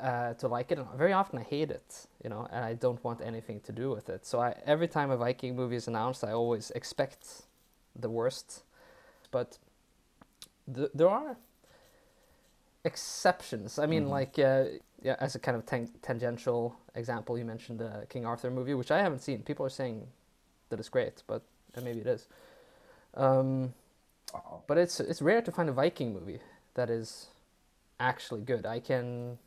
uh, 0.00 0.34
to 0.34 0.48
like 0.48 0.70
it. 0.72 0.78
And 0.78 0.86
very 0.96 1.12
often 1.12 1.38
I 1.38 1.42
hate 1.42 1.70
it, 1.70 2.06
you 2.22 2.30
know, 2.30 2.46
and 2.50 2.64
I 2.64 2.74
don't 2.74 3.02
want 3.04 3.20
anything 3.20 3.60
to 3.60 3.72
do 3.72 3.90
with 3.90 4.08
it. 4.08 4.24
So 4.26 4.40
I, 4.40 4.54
every 4.66 4.88
time 4.88 5.10
a 5.10 5.16
Viking 5.16 5.56
movie 5.56 5.76
is 5.76 5.88
announced, 5.88 6.24
I 6.24 6.32
always 6.32 6.70
expect 6.72 7.42
the 7.98 8.08
worst, 8.08 8.62
but 9.30 9.58
th- 10.72 10.90
there 10.94 11.08
are 11.08 11.36
exceptions. 12.84 13.78
I 13.78 13.86
mean, 13.86 14.08
like 14.08 14.38
uh, 14.38 14.64
yeah, 15.02 15.16
as 15.20 15.34
a 15.34 15.38
kind 15.38 15.56
of 15.56 15.66
tan- 15.66 15.90
tangential 16.02 16.76
example, 16.94 17.38
you 17.38 17.44
mentioned 17.44 17.80
the 17.80 18.06
King 18.08 18.24
Arthur 18.24 18.50
movie, 18.50 18.74
which 18.74 18.90
I 18.90 19.02
haven't 19.02 19.20
seen. 19.20 19.42
People 19.42 19.66
are 19.66 19.70
saying 19.70 20.06
that 20.68 20.78
it's 20.78 20.88
great, 20.88 21.22
but 21.26 21.42
uh, 21.76 21.80
maybe 21.80 22.00
it 22.00 22.06
is. 22.06 22.28
Um, 23.14 23.74
but 24.66 24.78
it's 24.78 25.00
it's 25.00 25.22
rare 25.22 25.42
to 25.42 25.52
find 25.52 25.68
a 25.68 25.72
Viking 25.72 26.12
movie 26.12 26.40
that 26.74 26.90
is 26.90 27.28
actually 27.98 28.40
good. 28.42 28.66
I 28.66 28.80
can. 28.80 29.38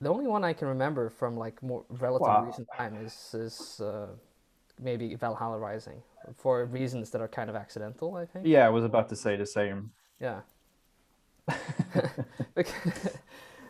The 0.00 0.10
only 0.10 0.26
one 0.26 0.44
I 0.44 0.52
can 0.52 0.68
remember 0.68 1.08
from 1.08 1.36
like 1.36 1.62
more 1.62 1.84
relatively 1.88 2.28
Wow. 2.28 2.44
recent 2.46 2.68
time 2.76 2.96
is 3.04 3.34
is 3.34 3.80
uh, 3.80 4.08
maybe 4.80 5.14
Valhalla 5.14 5.58
Rising 5.58 6.02
for 6.36 6.64
reasons 6.66 7.10
that 7.10 7.20
are 7.20 7.28
kind 7.28 7.48
of 7.48 7.56
accidental. 7.56 8.14
I 8.16 8.26
think. 8.26 8.46
Yeah, 8.46 8.66
I 8.66 8.68
was 8.70 8.84
about 8.84 9.08
to 9.10 9.16
say 9.16 9.36
the 9.36 9.46
same. 9.46 9.90
Yeah. 10.20 10.40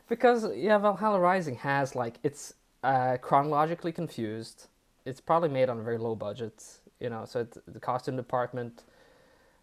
Because 0.08 0.46
yeah, 0.54 0.78
Valhalla 0.78 1.18
Rising 1.18 1.56
has 1.56 1.94
like 1.96 2.18
it's 2.22 2.54
uh, 2.84 3.16
chronologically 3.20 3.92
confused. 3.92 4.68
It's 5.04 5.20
probably 5.20 5.48
made 5.48 5.68
on 5.68 5.78
a 5.80 5.82
very 5.82 5.98
low 5.98 6.14
budget, 6.14 6.62
you 7.00 7.10
know. 7.10 7.24
So 7.24 7.46
the 7.66 7.80
costume 7.80 8.16
department 8.16 8.84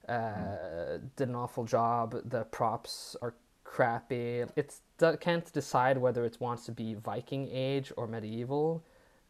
uh, 0.08 0.98
did 1.16 1.30
an 1.30 1.36
awful 1.36 1.66
job. 1.66 2.16
The 2.26 2.44
props 2.46 3.16
are 3.22 3.34
crappy. 3.64 4.46
It 4.56 4.76
can't 5.20 5.52
decide 5.54 5.98
whether 5.98 6.26
it 6.26 6.38
wants 6.40 6.66
to 6.66 6.72
be 6.72 6.94
Viking 6.96 7.50
age 7.52 7.92
or 7.98 8.08
medieval. 8.08 8.84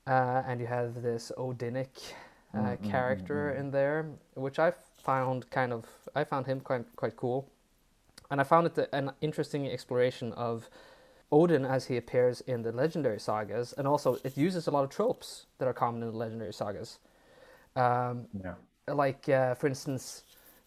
Uh, 0.06 0.44
and 0.46 0.60
you 0.60 0.68
have 0.68 1.02
this 1.02 1.32
Odinic 1.38 2.14
uh, 2.54 2.76
character 2.84 3.52
in 3.52 3.72
there, 3.72 4.06
which 4.36 4.60
I 4.60 4.74
found 5.04 5.50
kind 5.50 5.72
of 5.72 5.86
I 6.14 6.24
found 6.24 6.46
him 6.46 6.60
quite 6.60 6.86
quite 6.96 7.16
cool, 7.16 7.50
and 8.30 8.42
I 8.42 8.44
found 8.44 8.68
it 8.68 8.90
an 8.92 9.12
interesting 9.22 9.68
exploration 9.68 10.34
of 10.34 10.70
Odin 11.32 11.66
as 11.66 11.86
he 11.88 11.98
appears 11.98 12.42
in 12.42 12.62
the 12.62 12.72
legendary 12.72 13.20
sagas, 13.20 13.74
and 13.74 13.88
also 13.88 14.18
it 14.24 14.38
uses 14.38 14.68
a 14.68 14.72
lot 14.72 14.84
of 14.84 14.90
tropes 14.90 15.46
that 15.58 15.68
are 15.68 15.74
common 15.74 16.04
in 16.04 16.12
the 16.12 16.18
legendary 16.18 16.54
sagas. 16.54 17.00
Um, 17.76 18.28
Yeah. 18.34 18.56
like 18.88 19.30
uh, 19.30 19.56
for 19.56 19.68
instance 19.68 20.24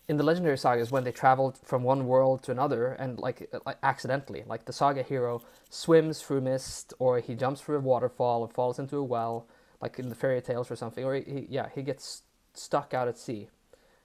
in 0.08 0.16
the 0.16 0.22
legendary 0.22 0.56
sagas 0.58 0.90
when 0.92 1.04
they 1.04 1.12
traveled 1.12 1.58
from 1.64 1.82
one 1.82 2.06
world 2.06 2.42
to 2.44 2.52
another 2.52 2.92
and 2.92 3.18
like, 3.18 3.48
uh, 3.52 3.58
like 3.66 3.78
accidentally 3.82 4.44
like 4.46 4.64
the 4.64 4.72
saga 4.72 5.02
hero 5.02 5.42
swims 5.70 6.22
through 6.22 6.40
mist 6.40 6.94
or 6.98 7.20
he 7.20 7.34
jumps 7.34 7.60
through 7.60 7.76
a 7.76 7.80
waterfall 7.80 8.42
or 8.42 8.48
falls 8.48 8.78
into 8.78 8.96
a 8.96 9.04
well 9.04 9.46
like 9.80 9.98
in 9.98 10.08
the 10.08 10.14
fairy 10.14 10.40
tales 10.40 10.70
or 10.70 10.76
something 10.76 11.04
or 11.04 11.14
he, 11.16 11.22
he 11.22 11.46
yeah 11.50 11.68
he 11.75 11.82
gets 11.82 12.22
stuck 12.54 12.94
out 12.94 13.08
at 13.08 13.18
sea 13.18 13.48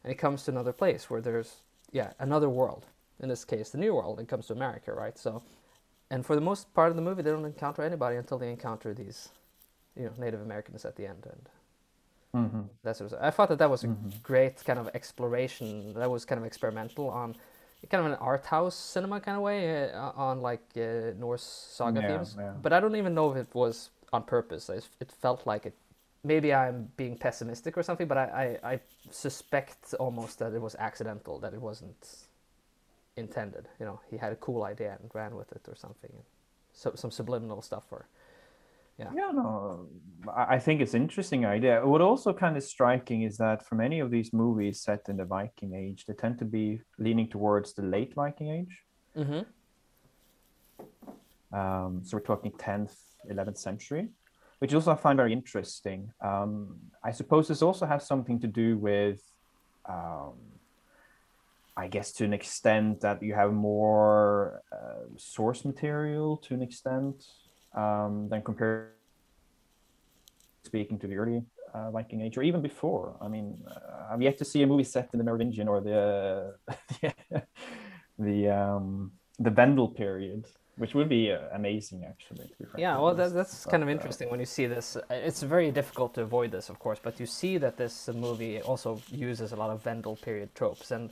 and 0.03 0.11
he 0.11 0.15
comes 0.15 0.43
to 0.43 0.51
another 0.51 0.73
place 0.73 1.09
where 1.09 1.21
there's 1.21 1.57
yeah 1.91 2.11
another 2.19 2.49
world 2.49 2.87
in 3.21 3.29
this 3.29 3.45
case 3.45 3.69
the 3.69 3.77
new 3.77 3.93
world 3.95 4.19
and 4.19 4.27
comes 4.27 4.47
to 4.47 4.53
america 4.53 4.91
right 4.93 5.17
so 5.17 5.43
and 6.11 6.25
for 6.25 6.35
the 6.35 6.41
most 6.41 6.73
part 6.73 6.89
of 6.89 6.95
the 6.95 7.01
movie 7.01 7.21
they 7.21 7.31
don't 7.31 7.45
encounter 7.45 7.83
anybody 7.83 8.17
until 8.17 8.37
they 8.37 8.51
encounter 8.51 8.93
these 8.93 9.29
you 9.95 10.05
know 10.05 10.11
native 10.17 10.41
americans 10.41 10.85
at 10.85 10.95
the 10.95 11.05
end 11.07 11.25
and 11.31 11.49
Mm-hmm. 12.35 12.61
that 12.83 12.95
sort 12.95 13.11
of 13.11 13.19
I 13.21 13.29
thought 13.29 13.49
that 13.49 13.59
that 13.59 13.69
was 13.69 13.83
a 13.83 13.87
great 14.23 14.63
kind 14.63 14.79
of 14.79 14.89
exploration. 14.93 15.93
That 15.93 16.09
was 16.09 16.23
kind 16.23 16.39
of 16.39 16.45
experimental 16.45 17.09
on 17.09 17.35
kind 17.89 18.05
of 18.05 18.11
an 18.11 18.17
art 18.21 18.45
house 18.45 18.75
cinema 18.75 19.19
kind 19.19 19.35
of 19.37 19.43
way 19.43 19.91
uh, 19.91 20.11
on 20.15 20.41
like 20.41 20.63
uh, 20.77 21.11
Norse 21.19 21.43
saga 21.43 22.01
Yeah, 22.01 22.07
themes. 22.07 22.35
yeah. 22.39 22.53
But 22.61 22.71
I 22.73 22.79
don't 22.79 22.95
even 22.95 23.13
know 23.13 23.31
if 23.31 23.37
it 23.37 23.53
was 23.53 23.89
on 24.13 24.23
purpose. 24.23 24.69
It, 24.69 24.87
it 24.99 25.11
felt 25.11 25.45
like 25.45 25.65
it. 25.65 25.73
Maybe 26.23 26.53
I'm 26.53 26.89
being 26.97 27.17
pessimistic 27.17 27.75
or 27.77 27.83
something, 27.83 28.07
but 28.07 28.17
I, 28.17 28.57
I, 28.63 28.73
I 28.73 28.79
suspect 29.09 29.95
almost 29.95 30.37
that 30.39 30.53
it 30.53 30.61
was 30.61 30.75
accidental, 30.75 31.39
that 31.39 31.53
it 31.53 31.61
wasn't 31.61 32.27
intended. 33.17 33.67
You 33.79 33.87
know, 33.87 33.99
he 34.09 34.17
had 34.17 34.31
a 34.31 34.35
cool 34.35 34.63
idea 34.63 34.97
and 35.01 35.09
ran 35.13 35.35
with 35.35 35.51
it 35.51 35.63
or 35.67 35.75
something. 35.75 36.13
So 36.73 36.91
some 36.95 37.09
subliminal 37.11 37.61
stuff 37.63 37.85
or 37.91 38.05
Yeah, 38.97 39.09
yeah 39.15 39.31
no, 39.33 39.87
I 40.35 40.59
think 40.59 40.81
it's 40.81 40.93
an 40.93 41.01
interesting 41.01 41.45
idea. 41.45 41.85
What 41.85 42.01
also 42.01 42.33
kind 42.33 42.55
of 42.57 42.63
striking 42.63 43.23
is 43.23 43.37
that 43.37 43.65
for 43.65 43.75
many 43.75 43.99
of 43.99 44.11
these 44.11 44.31
movies 44.33 44.81
set 44.81 45.09
in 45.09 45.17
the 45.17 45.25
Viking 45.25 45.73
Age, 45.73 46.05
they 46.05 46.13
tend 46.13 46.37
to 46.39 46.45
be 46.45 46.81
leaning 46.99 47.27
towards 47.27 47.73
the 47.73 47.81
late 47.81 48.13
Viking 48.13 48.49
Age. 48.49 48.83
mm-hmm. 49.17 49.41
Um, 51.53 52.01
so 52.03 52.15
we're 52.15 52.21
talking 52.23 52.51
10th, 52.51 52.95
11th 53.29 53.57
century, 53.57 54.07
which 54.59 54.73
also 54.73 54.93
I 54.93 54.95
find 54.95 55.17
very 55.17 55.33
interesting. 55.33 56.11
Um, 56.23 56.77
I 57.03 57.11
suppose 57.11 57.47
this 57.47 57.61
also 57.61 57.85
has 57.85 58.07
something 58.07 58.39
to 58.39 58.47
do 58.47 58.77
with, 58.77 59.21
um, 59.87 60.35
I 61.75 61.87
guess, 61.87 62.13
to 62.13 62.25
an 62.25 62.33
extent 62.33 63.01
that 63.01 63.21
you 63.21 63.33
have 63.33 63.51
more 63.51 64.61
uh, 64.71 65.07
source 65.17 65.65
material 65.65 66.37
to 66.37 66.53
an 66.53 66.61
extent 66.61 67.25
um, 67.73 68.27
than 68.29 68.41
compared 68.41 68.89
speaking 70.63 70.99
to 70.99 71.07
the 71.07 71.15
early 71.15 71.43
uh, 71.73 71.91
Viking 71.91 72.21
Age 72.21 72.37
or 72.37 72.43
even 72.43 72.61
before. 72.61 73.15
I 73.21 73.27
mean, 73.27 73.57
uh, 73.67 74.11
I've 74.11 74.21
yet 74.21 74.37
to 74.39 74.45
see 74.45 74.61
a 74.61 74.67
movie 74.67 74.83
set 74.83 75.09
in 75.13 75.17
the 75.19 75.23
Merovingian 75.23 75.67
or 75.67 75.81
the 75.81 76.55
the 77.01 77.13
the, 78.19 78.49
um, 78.49 79.11
the 79.39 79.49
Vendel 79.49 79.87
period, 79.87 80.45
which 80.77 80.93
would 80.93 81.09
be 81.09 81.31
uh, 81.31 81.39
amazing 81.53 82.05
actually. 82.05 82.51
Be 82.59 82.65
Yeah, 82.77 82.97
well, 82.99 83.15
that, 83.15 83.33
that's 83.33 83.65
kind 83.65 83.83
of 83.83 83.87
But, 83.87 83.93
uh, 83.93 83.97
interesting 83.97 84.29
when 84.29 84.39
you 84.39 84.45
see 84.45 84.67
this. 84.67 84.95
Uh, 84.95 85.01
It's 85.09 85.41
very 85.41 85.71
difficult 85.71 86.13
to 86.15 86.21
avoid 86.21 86.51
this, 86.51 86.69
of 86.69 86.77
course, 86.79 86.99
but 87.01 87.19
you 87.19 87.25
see 87.25 87.57
that 87.57 87.77
this 87.77 88.09
movie 88.09 88.61
also 88.61 89.01
uses 89.11 89.51
a 89.51 89.55
lot 89.55 89.69
of 89.71 89.81
Vendel 89.83 90.15
period 90.17 90.53
tropes. 90.55 90.91
And 90.91 91.09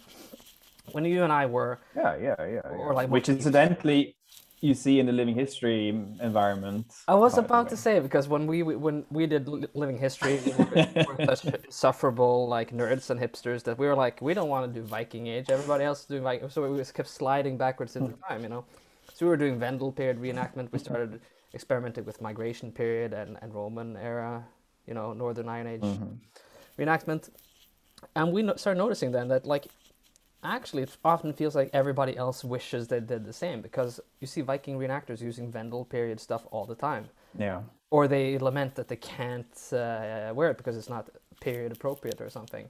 when 0.92 1.06
you 1.06 1.24
and 1.24 1.34
I 1.34 1.46
were, 1.46 1.80
Yeah, 1.96 2.16
yeah, 2.16 2.36
yeah. 2.40 2.62
Or 2.70 2.90
yeah. 2.90 3.00
like 3.00 3.10
which 3.10 3.30
incidentally 3.30 4.16
you 4.62 4.74
see 4.74 5.00
in 5.00 5.06
the 5.06 5.12
living 5.12 5.36
history 5.36 5.90
environment. 5.90 6.86
I 7.08 7.16
was 7.16 7.38
about 7.38 7.70
to 7.70 7.78
say 7.78 8.00
because 8.00 8.28
when 8.28 8.46
we 8.46 8.64
when 8.64 9.06
we 9.10 9.26
did 9.26 9.48
Living 9.74 9.98
History, 9.98 10.40
we 10.46 10.52
were, 10.52 10.88
we're 11.08 11.26
such 11.36 11.46
insufferable 11.46 12.48
like 12.48 12.72
nerds 12.72 13.10
and 13.10 13.20
hipsters 13.20 13.64
that 13.64 13.78
we 13.78 13.88
were 13.88 13.96
like, 13.96 14.22
we 14.22 14.34
don't 14.34 14.50
want 14.50 14.72
to 14.72 14.80
do 14.80 14.86
Viking 14.86 15.28
Age. 15.28 15.50
Everybody 15.50 15.86
else 15.86 16.02
is 16.02 16.06
doing 16.06 16.24
Viking, 16.24 16.50
so 16.50 16.70
we 16.70 16.78
just 16.78 16.94
kept 16.94 17.10
sliding 17.10 17.58
backwards 17.58 17.96
into 17.96 18.12
hmm. 18.12 18.24
time, 18.28 18.44
you 18.44 18.50
know. 18.50 18.66
So 19.14 19.26
we 19.26 19.30
were 19.30 19.38
doing 19.38 19.60
Vendel 19.60 19.92
period 19.92 20.22
reenactment. 20.22 20.72
We 20.72 20.80
started 20.80 21.22
experimenting 21.54 22.06
with 22.06 22.22
migration 22.22 22.72
period 22.72 23.14
and, 23.14 23.38
and 23.42 23.54
Roman 23.54 23.98
era, 23.98 24.46
you 24.88 24.94
know, 24.94 25.14
Northern 25.14 25.48
Iron 25.50 25.68
Age 25.68 25.82
mm-hmm. 25.82 26.82
reenactment, 26.82 27.30
and 28.16 28.32
we 28.34 28.44
no- 28.44 28.56
started 28.56 28.78
noticing 28.78 29.12
then 29.12 29.30
that 29.30 29.46
like 29.46 29.68
actually 30.44 30.84
it 30.84 30.96
often 31.04 31.34
feels 31.34 31.56
like 31.56 31.70
everybody 31.74 32.16
else 32.18 32.44
wishes 32.44 32.88
they 32.88 33.00
did 33.00 33.26
the 33.26 33.34
same 33.34 33.62
because 33.62 34.00
you 34.22 34.28
see 34.28 34.42
Viking 34.42 34.78
reenactors 34.80 35.22
using 35.22 35.52
Vendel 35.52 35.86
period 35.86 36.20
stuff 36.20 36.48
all 36.52 36.66
the 36.66 36.76
time 36.76 37.10
Yeah. 37.38 37.62
or 37.92 38.08
they 38.08 38.38
lament 38.38 38.76
that 38.76 38.88
they 38.88 38.96
can't 38.96 39.58
uh, 39.74 40.32
wear 40.34 40.52
it 40.52 40.58
because 40.58 40.78
it's 40.78 40.90
not 40.90 41.10
period 41.42 41.72
appropriate 41.72 42.22
or 42.22 42.30
something. 42.30 42.68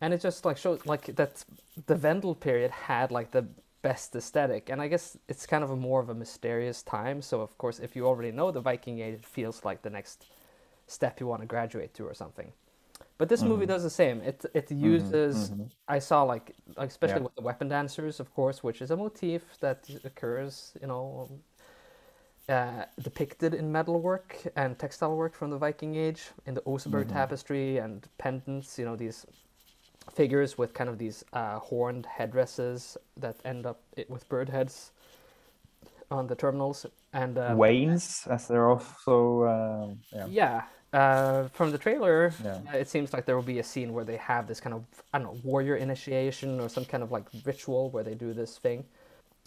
And 0.00 0.14
it 0.14 0.20
just 0.20 0.44
like 0.44 0.56
shows 0.56 0.86
like 0.86 1.04
that 1.16 1.44
the 1.86 1.94
Vendel 1.94 2.34
period 2.34 2.70
had 2.70 3.10
like 3.10 3.30
the 3.32 3.44
best 3.82 4.14
aesthetic, 4.14 4.68
and 4.70 4.80
I 4.80 4.88
guess 4.88 5.16
it's 5.28 5.46
kind 5.46 5.64
of 5.64 5.70
a 5.70 5.76
more 5.76 6.00
of 6.00 6.08
a 6.10 6.14
mysterious 6.14 6.82
time. 6.82 7.20
So 7.22 7.40
of 7.40 7.56
course, 7.58 7.78
if 7.78 7.94
you 7.96 8.06
already 8.06 8.30
know 8.32 8.50
the 8.50 8.60
Viking 8.60 9.00
Age, 9.00 9.14
it 9.14 9.24
feels 9.26 9.64
like 9.64 9.82
the 9.82 9.90
next 9.90 10.24
step 10.86 11.20
you 11.20 11.26
want 11.26 11.42
to 11.42 11.46
graduate 11.46 11.92
to 11.94 12.04
or 12.04 12.14
something. 12.14 12.52
But 13.20 13.28
this 13.28 13.42
movie 13.42 13.66
does 13.66 13.82
the 13.82 13.90
same. 14.02 14.22
It 14.30 14.38
it 14.54 14.70
uses 14.70 15.52
I 15.96 15.98
saw 15.98 16.18
like 16.22 16.46
like 16.80 16.88
especially 16.88 17.20
Yeah. 17.20 17.28
with 17.28 17.34
the 17.34 17.42
weapon 17.50 17.68
dancers, 17.68 18.18
of 18.18 18.28
course, 18.38 18.64
which 18.66 18.80
is 18.84 18.90
a 18.90 18.96
motif 18.96 19.42
that 19.60 19.80
occurs, 20.04 20.52
you 20.80 20.88
know, 20.92 21.28
uh, 22.48 22.84
depicted 23.08 23.52
in 23.52 23.70
metalwork 23.70 24.30
and 24.56 24.78
textile 24.78 25.14
work 25.22 25.34
from 25.34 25.50
the 25.50 25.58
Viking 25.58 25.96
Age 25.96 26.22
in 26.46 26.54
the 26.54 26.62
Oseberg 26.62 27.08
tapestry 27.18 27.76
and 27.84 28.08
pendants. 28.16 28.78
You 28.78 28.86
know 28.86 28.96
these 28.96 29.26
figures 30.20 30.56
with 30.56 30.72
kind 30.72 30.88
of 30.88 30.96
these 30.96 31.18
uh, 31.34 31.58
horned 31.58 32.06
headdresses 32.06 32.96
that 33.18 33.36
end 33.44 33.66
up 33.66 33.78
with 34.08 34.26
bird 34.30 34.48
heads 34.48 34.92
on 36.10 36.26
the 36.26 36.34
terminals 36.34 36.86
and 37.12 37.36
uh, 37.36 37.52
Wains, 37.54 38.26
as 38.30 38.48
they're 38.48 38.70
also 38.70 39.42
uh, 39.42 39.88
yeah. 40.16 40.26
yeah. 40.40 40.62
Uh, 40.92 41.46
from 41.48 41.70
the 41.70 41.78
trailer, 41.78 42.32
Yeah. 42.42 42.60
uh, 42.72 42.76
it 42.76 42.88
seems 42.88 43.12
like 43.12 43.24
there 43.24 43.36
will 43.36 43.44
be 43.44 43.60
a 43.60 43.62
scene 43.62 43.92
where 43.92 44.04
they 44.04 44.16
have 44.16 44.48
this 44.48 44.60
kind 44.60 44.74
of 44.74 44.84
I 45.12 45.18
don't 45.18 45.28
know 45.28 45.40
warrior 45.44 45.76
initiation 45.76 46.58
or 46.60 46.68
some 46.68 46.84
kind 46.84 47.02
of 47.02 47.12
like 47.12 47.26
ritual 47.44 47.90
where 47.90 48.02
they 48.02 48.14
do 48.14 48.32
this 48.34 48.58
thing. 48.58 48.84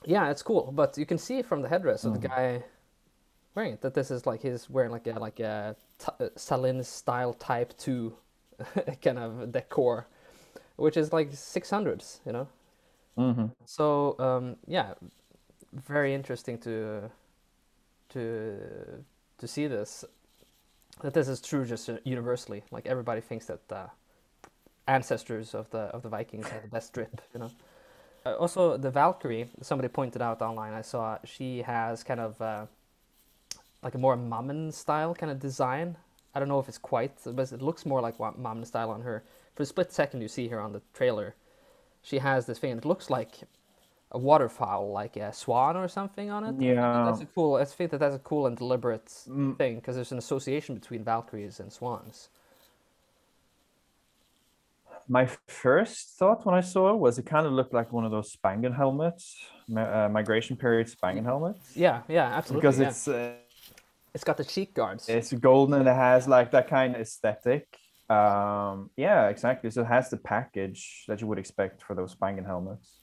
Yeah, 0.06 0.30
it's 0.32 0.42
cool, 0.42 0.72
but 0.72 0.98
you 0.98 1.06
can 1.06 1.18
see 1.18 1.42
from 1.42 1.62
the 1.62 1.68
headdress 1.70 2.06
of 2.06 2.14
the 2.14 2.28
guy 2.28 2.64
wearing 3.56 3.74
it 3.74 3.82
that 3.82 3.94
this 3.94 4.10
is 4.10 4.26
like 4.26 4.42
he's 4.42 4.70
wearing 4.70 4.92
like 4.92 5.06
a 5.08 5.20
like 5.20 5.40
a 5.40 5.76
t- 6.00 6.12
uh, 6.20 6.30
Salin 6.36 6.84
style 6.84 7.34
Type 7.34 7.74
Two 7.78 8.16
kind 9.02 9.20
of 9.20 9.52
decor, 9.52 10.08
which 10.78 10.98
is 10.98 11.12
like 11.12 11.30
six 11.34 11.70
hundreds, 11.70 12.22
you 12.26 12.32
know. 12.32 12.48
hmm 13.16 13.46
So 13.66 14.16
um, 14.20 14.56
yeah, 14.66 14.94
very 15.74 16.14
interesting 16.14 16.58
to 16.60 17.10
to 18.10 19.04
to 19.40 19.48
see 19.48 19.68
this. 19.68 20.06
That 21.04 21.14
this 21.14 21.28
is 21.28 21.42
true 21.42 21.66
just 21.66 21.90
uh, 21.90 21.98
universally. 22.06 22.64
Like 22.72 22.88
everybody 22.88 23.22
thinks 23.22 23.46
that 23.48 23.92
ancestors 24.88 25.54
of 25.54 25.70
the 25.70 25.80
of 25.96 26.02
the 26.02 26.10
Vikings 26.10 26.48
had 26.48 26.64
the 26.64 26.70
best 26.70 26.94
drip, 26.94 27.22
you 27.34 27.42
know. 27.42 27.52
Uh, 28.26 28.36
also, 28.36 28.78
the 28.78 28.90
Valkyrie. 28.90 29.50
Somebody 29.62 29.90
pointed 29.90 30.22
out 30.22 30.42
online. 30.42 30.74
I 30.74 30.82
saw 30.82 31.18
she 31.26 31.62
has 31.64 32.04
kind 32.04 32.22
of 32.22 32.42
uh, 32.42 32.66
like 33.82 33.96
a 33.96 33.98
more 33.98 34.16
Mammen 34.16 34.74
style 34.74 35.14
kind 35.14 35.32
of 35.32 35.40
design. 35.40 35.98
I 36.34 36.40
don't 36.40 36.48
know 36.48 36.60
if 36.60 36.70
it's 36.70 36.78
quite, 36.78 37.12
but 37.26 37.52
it 37.52 37.62
looks 37.62 37.86
more 37.86 38.02
like 38.02 38.18
Mammen 38.18 38.66
style 38.66 38.90
on 38.90 39.02
her. 39.02 39.24
For 39.56 39.64
a 39.64 39.66
split 39.66 39.92
second, 39.92 40.22
you 40.22 40.30
see 40.30 40.48
her 40.48 40.60
on 40.60 40.72
the 40.72 40.82
trailer. 40.94 41.36
She 42.02 42.20
has 42.20 42.46
this 42.46 42.60
thing. 42.60 42.78
It 42.78 42.86
looks 42.86 43.10
like 43.10 43.42
a 44.14 44.18
waterfowl, 44.20 44.92
like 44.92 45.16
a 45.18 45.34
swan 45.34 45.76
or 45.76 45.88
something 45.88 46.30
on 46.30 46.44
it. 46.44 46.56
Yeah. 46.62 47.06
That's 47.06 47.22
a 47.22 47.26
cool. 47.26 47.56
I 47.56 47.66
think 47.66 47.92
that 47.92 48.00
that's 48.00 48.16
a 48.16 48.20
cool 48.20 48.46
and 48.48 48.56
deliberate 48.56 49.06
Mm. 49.28 49.58
thing 49.58 49.76
because 49.76 49.96
there's 49.96 50.12
an 50.12 50.18
association 50.20 50.76
between 50.76 51.04
Valkyries 51.04 51.60
and 51.60 51.72
swans. 51.74 52.30
My 55.10 55.26
first 55.48 56.18
thought 56.18 56.46
when 56.46 56.56
I 56.56 56.62
saw 56.62 56.94
it 56.94 56.98
was 56.98 57.20
it 57.20 57.26
kind 57.26 57.46
of 57.46 57.52
looked 57.52 57.74
like 57.74 57.92
one 57.92 58.06
of 58.06 58.12
those 58.12 58.34
Spangen 58.36 58.76
helmets, 58.76 59.38
uh, 59.76 60.08
migration 60.10 60.56
period 60.56 60.88
Spangen 60.88 61.26
helmets, 61.26 61.76
Yeah, 61.76 62.04
yeah, 62.08 62.28
absolutely. 62.38 62.62
because 62.62 62.80
yeah. 62.80 62.88
it's 62.88 63.08
uh, 63.08 63.34
it's 64.14 64.24
got 64.24 64.38
the 64.38 64.46
cheek 64.46 64.74
guards. 64.74 65.10
it's 65.10 65.34
golden 65.34 65.80
and 65.80 65.90
it 65.90 65.96
has 65.96 66.28
like 66.28 66.52
that 66.52 66.70
kind 66.70 66.96
of 66.96 67.02
aesthetic. 67.02 67.68
Um, 68.10 68.92
yeah, 68.96 69.28
exactly. 69.28 69.72
So 69.72 69.82
it 69.82 69.88
has 69.88 70.10
the 70.10 70.18
package 70.18 71.04
that 71.08 71.20
you 71.20 71.28
would 71.28 71.40
expect 71.40 71.82
for 71.84 71.96
those 71.96 72.16
Spangen 72.16 72.46
helmets. 72.46 73.03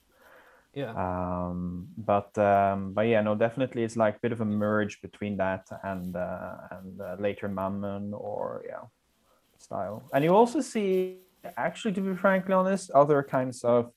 Yeah. 0.73 0.93
um 0.95 1.87
but 1.97 2.37
um 2.37 2.93
but 2.93 3.01
yeah 3.01 3.21
no 3.21 3.35
definitely 3.35 3.83
it's 3.83 3.97
like 3.97 4.15
a 4.15 4.19
bit 4.21 4.31
of 4.31 4.39
a 4.39 4.45
merge 4.45 5.01
between 5.01 5.35
that 5.35 5.67
and 5.83 6.15
uh 6.15 6.55
and 6.71 7.01
uh, 7.01 7.17
later 7.19 7.49
Mammen 7.49 8.13
or 8.13 8.63
yeah 8.65 8.87
style. 9.57 10.03
And 10.13 10.23
you 10.23 10.33
also 10.33 10.61
see 10.61 11.19
actually 11.57 11.93
to 11.93 12.01
be 12.01 12.15
frankly 12.15 12.53
honest 12.53 12.91
other 12.91 13.23
kinds 13.23 13.63
of 13.63 13.91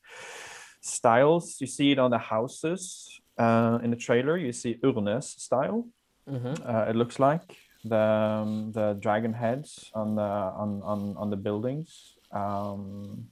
styles. 0.80 1.60
You 1.60 1.66
see 1.66 1.92
it 1.92 1.98
on 1.98 2.10
the 2.10 2.18
houses 2.18 3.20
uh 3.38 3.78
in 3.82 3.90
the 3.90 3.96
trailer. 3.96 4.36
You 4.36 4.52
see 4.52 4.78
urnes 4.82 5.26
style. 5.40 5.88
Hmm 6.28 6.54
uh, 6.64 6.86
it 6.88 6.96
looks 6.96 7.18
like 7.18 7.56
the 7.84 7.96
um, 8.42 8.72
the 8.72 8.96
dragon 9.00 9.32
heads 9.32 9.90
on 9.94 10.16
the 10.16 10.30
on 10.62 10.82
on, 10.82 11.16
on 11.16 11.30
the 11.30 11.36
buildings. 11.36 12.16
Um 12.32 13.28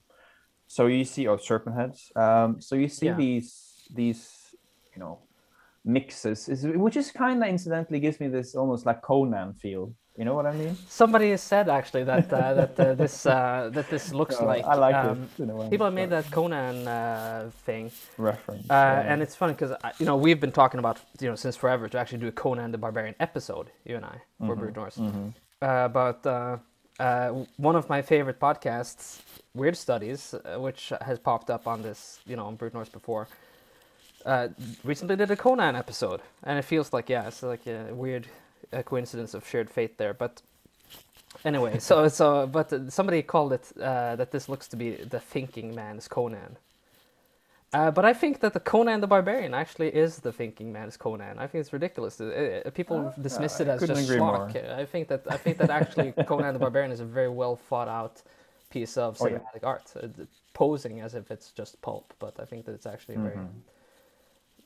so 0.74 0.80
you 0.86 1.04
see 1.14 1.24
or 1.30 1.36
serpent 1.50 1.74
heads 1.80 2.00
um 2.24 2.50
so 2.66 2.72
you 2.82 2.88
see 2.98 3.06
Yeah. 3.10 3.16
these 3.24 3.48
these 4.00 4.20
you 4.94 5.00
know 5.02 5.14
mixes 5.84 6.48
is, 6.48 6.60
which 6.84 6.96
is 7.02 7.10
kind 7.24 7.38
of 7.42 7.48
incidentally 7.56 8.00
gives 8.06 8.18
me 8.22 8.28
this 8.28 8.48
almost 8.54 8.86
like 8.86 9.00
conan 9.02 9.52
feel 9.62 9.82
you 10.18 10.24
know 10.26 10.34
what 10.38 10.46
i 10.52 10.54
mean 10.62 10.74
Somebody 11.00 11.36
said 11.36 11.68
actually 11.78 12.04
that 12.12 12.32
uh, 12.32 12.54
that 12.60 12.74
uh, 12.80 12.94
this 13.02 13.26
uh, 13.26 13.70
that 13.76 13.86
this 13.94 14.04
looks 14.20 14.36
like 14.50 14.64
i 14.72 14.74
like 14.86 14.94
um, 14.94 15.28
it 15.38 15.46
way, 15.58 15.68
people 15.72 15.86
have 15.90 15.94
made 16.02 16.10
that 16.10 16.26
Conan 16.38 16.76
uh, 16.88 17.50
thing, 17.66 17.84
reference 18.30 18.66
uh, 18.70 18.74
yeah. 18.74 19.10
and 19.10 19.16
it's 19.24 19.36
funny 19.40 19.52
because 19.56 19.72
you 20.00 20.06
know 20.08 20.16
we've 20.26 20.40
been 20.46 20.56
talking 20.62 20.78
about 20.84 20.96
you 21.22 21.28
know 21.30 21.36
since 21.44 21.56
forever 21.62 21.84
to 21.92 21.96
actually 22.00 22.20
do 22.26 22.28
a 22.34 22.36
Conan 22.44 22.68
the 22.76 22.82
Barbarian 22.84 23.16
episode, 23.28 23.66
you 23.88 23.96
and 23.98 24.04
I, 24.14 24.16
Mm-hmm. 24.16 24.46
for 24.46 24.54
Brute 24.60 24.76
Norse. 24.80 24.98
Uh, 25.68 25.88
but 26.00 26.20
uh, 27.02 27.44
one 27.56 27.74
of 27.74 27.88
my 27.88 28.00
favorite 28.00 28.38
podcasts, 28.38 29.20
Weird 29.54 29.76
Studies, 29.76 30.34
uh, 30.34 30.60
which 30.60 30.92
has 31.00 31.18
popped 31.18 31.50
up 31.50 31.66
on 31.66 31.82
this, 31.82 32.20
you 32.26 32.36
know, 32.36 32.46
on 32.46 32.54
Brute 32.54 32.74
Norse 32.74 32.88
before, 32.88 33.26
uh, 34.24 34.48
recently 34.84 35.16
did 35.16 35.28
a 35.30 35.36
Conan 35.36 35.74
episode, 35.74 36.20
and 36.44 36.60
it 36.60 36.62
feels 36.62 36.92
like 36.92 37.08
yeah, 37.08 37.26
it's 37.26 37.42
like 37.42 37.66
a 37.66 37.92
weird 37.92 38.28
uh, 38.72 38.82
coincidence 38.82 39.34
of 39.34 39.48
shared 39.48 39.68
fate 39.68 39.98
there. 39.98 40.14
But 40.14 40.42
anyway, 41.44 41.80
so 41.80 42.06
so 42.20 42.46
but 42.46 42.92
somebody 42.92 43.20
called 43.22 43.52
it 43.52 43.72
uh, 43.80 44.14
that 44.14 44.30
this 44.30 44.48
looks 44.48 44.68
to 44.68 44.76
be 44.76 44.92
the 44.92 45.18
thinking 45.18 45.74
man's 45.74 46.06
Conan. 46.06 46.56
Uh, 47.74 47.90
but 47.90 48.04
I 48.04 48.12
think 48.12 48.40
that 48.40 48.52
the 48.52 48.60
Conan 48.60 49.00
the 49.00 49.06
Barbarian 49.06 49.54
actually 49.54 49.88
is 49.88 50.18
the 50.18 50.32
thinking 50.32 50.72
man's 50.72 50.96
Conan. 50.98 51.38
I 51.38 51.46
think 51.46 51.60
it's 51.62 51.72
ridiculous. 51.72 52.20
Uh, 52.20 52.62
uh, 52.66 52.70
people 52.70 53.14
dismiss 53.20 53.60
it 53.60 53.68
as 53.68 53.80
just 53.86 54.08
schlock. 54.10 54.18
more. 54.18 54.74
I 54.76 54.84
think 54.84 55.08
that 55.08 55.22
I 55.30 55.38
think 55.38 55.56
that 55.58 55.70
actually 55.70 56.12
Conan 56.26 56.52
the 56.52 56.58
Barbarian 56.60 56.92
is 56.92 57.00
a 57.00 57.04
very 57.06 57.30
well 57.30 57.56
thought 57.56 57.88
out 57.88 58.22
piece 58.70 58.96
of 58.98 59.16
Oh, 59.20 59.26
yeah. 59.26 59.38
cinematic 59.38 59.64
art, 59.64 59.90
uh, 59.96 60.06
posing 60.52 61.00
as 61.00 61.14
if 61.14 61.30
it's 61.30 61.50
just 61.50 61.80
pulp. 61.80 62.12
But 62.18 62.38
I 62.38 62.44
think 62.44 62.66
that 62.66 62.72
it's 62.72 62.86
actually 62.86 63.14
a 63.16 63.20
very 63.20 63.36
Mm-hmm. 63.36 63.58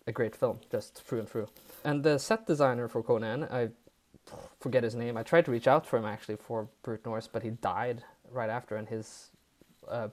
a 0.08 0.12
great 0.12 0.34
film, 0.36 0.58
just 0.70 1.02
through 1.04 1.20
and 1.20 1.28
through. 1.28 1.48
And 1.84 2.02
the 2.02 2.18
set 2.18 2.46
designer 2.46 2.88
for 2.88 3.02
Conan, 3.02 3.44
I 3.44 3.68
forget 4.60 4.82
his 4.82 4.94
name. 4.96 5.16
I 5.16 5.22
tried 5.22 5.44
to 5.44 5.50
reach 5.52 5.68
out 5.68 5.86
for 5.86 5.96
him 5.98 6.04
actually 6.04 6.36
for 6.36 6.68
Brute 6.82 7.04
Norse, 7.06 7.28
but 7.28 7.42
he 7.42 7.50
died 7.50 8.02
right 8.32 8.50
after, 8.50 8.74
and 8.76 8.88
his 8.88 9.30
uh, 9.88 10.08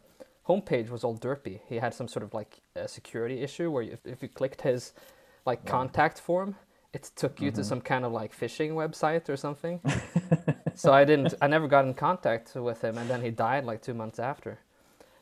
homepage 0.48 0.90
was 0.90 1.04
all 1.04 1.18
derpy. 1.18 1.60
He 1.70 1.78
had 1.78 1.94
some 1.94 2.08
sort 2.08 2.24
of 2.24 2.34
like 2.34 2.62
a 2.76 2.88
security 2.88 3.42
issue 3.42 3.72
where 3.72 3.84
if, 3.84 4.06
if 4.06 4.22
you 4.22 4.30
clicked 4.30 4.62
his 4.62 4.94
like 5.46 5.66
contact 5.66 6.20
form, 6.20 6.56
it 6.94 7.10
took 7.16 7.42
you 7.42 7.50
Mm-hmm. 7.52 7.62
to 7.62 7.64
some 7.64 7.82
kind 7.82 8.06
of 8.06 8.12
like 8.12 8.38
phishing 8.38 8.72
website 8.72 9.30
or 9.30 9.38
something. 9.38 9.80
so 10.76 10.94
I 10.94 11.04
didn't. 11.06 11.34
I 11.42 11.48
never 11.48 11.68
got 11.68 11.86
in 11.86 11.94
contact 11.94 12.56
with 12.56 12.82
him, 12.84 12.98
and 12.98 13.10
then 13.10 13.22
he 13.22 13.32
died 13.32 13.66
like 13.66 13.82
two 13.82 13.94
months 13.94 14.20
after. 14.20 14.60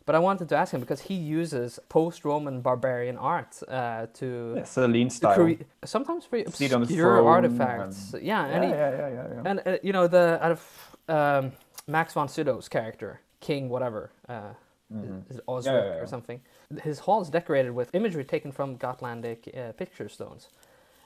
But 0.06 0.16
I 0.16 0.20
wanted 0.20 0.50
to 0.50 0.56
ask 0.58 0.74
him 0.74 0.80
because 0.82 1.02
he 1.02 1.14
uses 1.14 1.80
post-Roman 1.88 2.62
barbarian 2.62 3.18
art 3.18 3.62
uh, 3.68 4.08
to, 4.16 4.64
a 4.76 4.88
lean 4.88 5.10
style. 5.12 5.36
crea- 5.36 5.60
sometimes 5.86 6.26
very 6.26 6.44
See 6.52 6.66
it 6.66 6.74
on 6.74 6.82
the 6.82 6.86
obscure 6.86 7.26
artifacts. 7.28 8.14
Yeah, 8.16 8.22
yeah, 8.22 8.46
and 8.54 8.64
he, 8.64 8.70
yeah, 8.72 8.90
yeah, 8.92 9.10
yeah, 9.10 9.28
yeah. 9.36 9.42
and 9.50 9.62
uh, 9.66 9.78
you 9.84 9.94
know 9.94 10.08
the 10.08 10.40
out 10.44 10.52
of 10.52 10.62
um, 11.08 11.52
Max 11.88 12.14
von 12.14 12.28
Sydow's 12.28 12.68
character, 12.68 13.22
King 13.40 13.70
whatever, 13.70 14.12
uh, 14.28 14.54
is, 15.04 15.12
is 15.30 15.42
Osric 15.48 15.86
Mm-hmm. 15.86 15.88
yeah, 15.88 15.96
yeah. 15.96 16.02
or 16.02 16.08
something. 16.08 16.42
His 16.84 17.00
hall 17.00 17.22
is 17.22 17.30
decorated 17.30 17.72
with 17.72 17.94
imagery 17.94 18.24
taken 18.26 18.52
from 18.52 18.78
Gotlandic 18.78 19.48
uh, 19.58 19.72
picture 19.74 20.10
stones, 20.10 20.50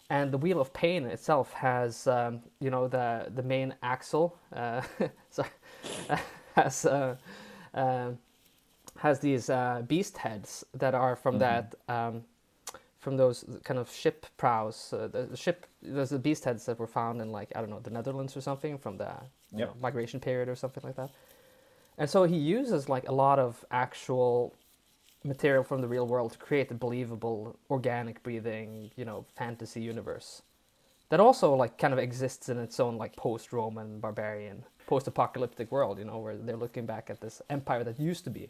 and 0.10 0.32
the 0.32 0.38
Wheel 0.38 0.60
of 0.62 0.74
Pain 0.74 1.06
itself 1.06 1.54
has 1.54 2.08
um, 2.08 2.42
you 2.60 2.70
know 2.72 2.88
the 2.88 3.32
the 3.36 3.44
main 3.44 3.76
axle, 3.84 4.38
uh, 4.56 4.82
has 6.56 6.86
uh, 6.86 7.16
um 7.74 8.18
has 8.98 9.20
these 9.20 9.50
uh, 9.50 9.84
beast 9.88 10.18
heads 10.18 10.66
that 10.74 10.96
are 10.96 11.16
from 11.16 11.40
that. 11.40 11.76
Um, 11.90 12.24
from 13.00 13.18
those 13.18 13.46
kind 13.64 13.80
of 13.80 13.92
ship 13.92 14.26
prows, 14.38 14.94
uh, 14.94 15.08
the, 15.08 15.24
the 15.28 15.38
ship, 15.38 15.68
there's 15.82 16.10
the 16.10 16.20
beast 16.20 16.46
heads 16.46 16.66
that 16.66 16.80
were 16.80 16.88
found 16.88 17.22
in 17.22 17.32
like 17.32 17.52
I 17.56 17.62
don't 17.62 17.70
know 17.70 17.80
the 17.80 17.92
Netherlands 17.92 18.36
or 18.38 18.42
something 18.42 18.78
from 18.78 18.98
the 18.98 19.14
you 19.56 19.60
Yep. 19.60 19.70
know, 19.70 19.76
migration 19.82 20.20
period 20.20 20.50
or 20.50 20.56
something 20.56 20.84
like 20.84 20.96
that. 20.98 21.12
And 21.98 22.10
so 22.10 22.24
he 22.24 22.36
uses 22.38 22.90
like 22.90 23.08
a 23.08 23.12
lot 23.14 23.40
of 23.40 23.64
actual 23.72 24.54
material 25.24 25.64
from 25.64 25.82
the 25.82 25.88
real 25.88 26.08
world 26.08 26.34
to 26.34 26.38
create 26.38 26.70
a 26.72 26.74
believable, 26.74 27.58
organic, 27.70 28.22
breathing, 28.24 28.92
you 28.96 29.06
know, 29.06 29.26
fantasy 29.36 29.82
universe 29.82 30.42
that 31.10 31.20
also 31.20 31.54
like 31.54 31.78
kind 31.78 31.94
of 31.94 32.00
exists 32.00 32.50
in 32.50 32.58
its 32.58 32.80
own 32.80 32.98
like 32.98 33.16
post-Roman, 33.16 34.00
barbarian, 34.00 34.64
post-apocalyptic 34.88 35.72
world. 35.72 36.00
You 36.00 36.06
know, 36.06 36.18
where 36.20 36.36
they're 36.38 36.58
looking 36.58 36.86
back 36.86 37.10
at 37.10 37.22
this 37.22 37.42
empire 37.50 37.84
that 37.84 38.00
used 38.00 38.24
to 38.26 38.30
be. 38.30 38.50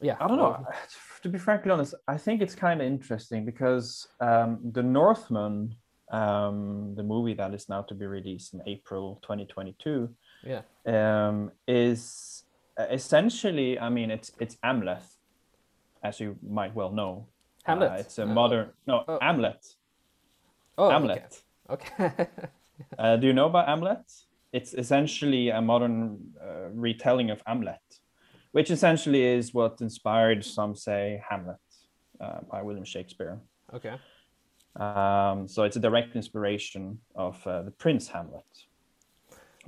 Yeah, 0.00 0.16
I 0.20 0.28
don't 0.28 0.38
know. 0.38 0.64
To 1.22 1.28
be 1.28 1.38
frankly 1.38 1.70
honest, 1.70 1.94
I 2.08 2.16
think 2.16 2.40
it's 2.40 2.54
kind 2.54 2.80
of 2.80 2.86
interesting 2.86 3.44
because 3.44 4.08
um, 4.20 4.58
the 4.72 4.82
Northman, 4.82 5.74
um, 6.10 6.94
the 6.96 7.02
movie 7.02 7.34
that 7.34 7.52
is 7.52 7.68
now 7.68 7.82
to 7.82 7.94
be 7.94 8.06
released 8.06 8.54
in 8.54 8.62
April 8.66 9.18
2022, 9.22 10.08
Yeah. 10.44 10.62
um, 10.86 11.52
is 11.68 12.39
essentially, 12.90 13.78
I 13.78 13.88
mean, 13.88 14.10
it's 14.10 14.32
it's 14.40 14.56
Amleth, 14.64 15.16
as 16.02 16.20
you 16.20 16.36
might 16.42 16.74
well 16.74 16.90
know. 16.92 17.26
Hamlet. 17.64 17.90
Uh, 17.90 17.94
it's 17.94 18.18
a 18.18 18.22
Uh, 18.22 18.26
modern 18.26 18.70
no 18.86 19.04
oh. 19.06 19.18
Amlet. 19.20 19.76
Oh, 20.78 20.86
okay. 20.86 20.94
Amlet. 20.96 21.42
Okay. 21.68 22.26
Uh, 22.98 23.14
do 23.20 23.26
you 23.26 23.34
know 23.34 23.44
about 23.44 23.68
Amlet? 23.68 24.10
It's 24.52 24.72
essentially 24.72 25.50
a 25.50 25.60
modern 25.60 26.32
uh, 26.40 26.70
retelling 26.72 27.28
of 27.30 27.42
Amlet, 27.46 28.00
which 28.52 28.70
essentially 28.70 29.22
is 29.22 29.52
what 29.52 29.82
inspired, 29.82 30.42
some 30.42 30.74
say, 30.74 31.22
Hamlet 31.28 31.60
uh, 32.22 32.40
by 32.50 32.62
William 32.62 32.86
Shakespeare. 32.86 33.38
okay. 33.74 33.96
Um, 34.76 35.46
so 35.46 35.64
it's 35.64 35.76
a 35.76 35.80
direct 35.80 36.16
inspiration 36.16 36.98
of 37.14 37.46
uh, 37.46 37.62
the 37.62 37.70
Prince 37.72 38.08
Hamlet. 38.08 38.50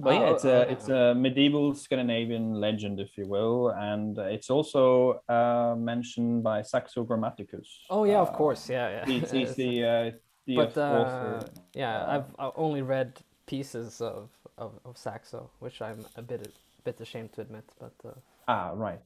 But 0.03 0.15
yeah, 0.15 0.21
Oh, 0.29 0.35
it's 0.35 0.45
a 0.45 0.61
it's 0.73 0.89
a 0.89 1.15
medieval 1.15 1.75
Scandinavian 1.75 2.55
legend, 2.55 2.99
if 3.01 3.17
you 3.17 3.27
will, 3.27 3.71
and 3.71 4.19
it's 4.19 4.51
also 4.51 5.21
uh, 5.29 5.75
mentioned 5.79 6.43
by 6.43 6.63
Saxo 6.63 7.05
Grammaticus. 7.05 7.69
Oh 7.89 8.05
yeah, 8.05 8.21
of 8.21 8.29
Uh, 8.29 8.37
course. 8.37 8.69
Yeah, 8.69 8.89
yeah. 8.91 9.07
He's, 9.07 9.31
he's 9.31 9.55
the 9.63 9.85
uh, 9.85 10.11
the 10.47 10.57
but 10.57 10.77
uh, 10.77 10.91
author. 10.91 11.47
yeah, 11.75 11.99
uh, 11.99 12.11
I've, 12.15 12.35
I've 12.39 12.53
only 12.57 12.83
read 12.83 13.13
pieces 13.47 14.01
of, 14.01 14.31
of, 14.59 14.73
of 14.85 14.97
Saxo, 14.97 15.51
which 15.61 15.81
I'm 15.81 16.05
a 16.17 16.23
bit 16.23 16.41
a 16.47 16.83
bit 16.83 17.01
ashamed 17.01 17.33
to 17.35 17.41
admit. 17.43 17.65
But 17.79 17.95
uh, 18.05 18.11
Ah, 18.49 18.73
right. 18.75 19.01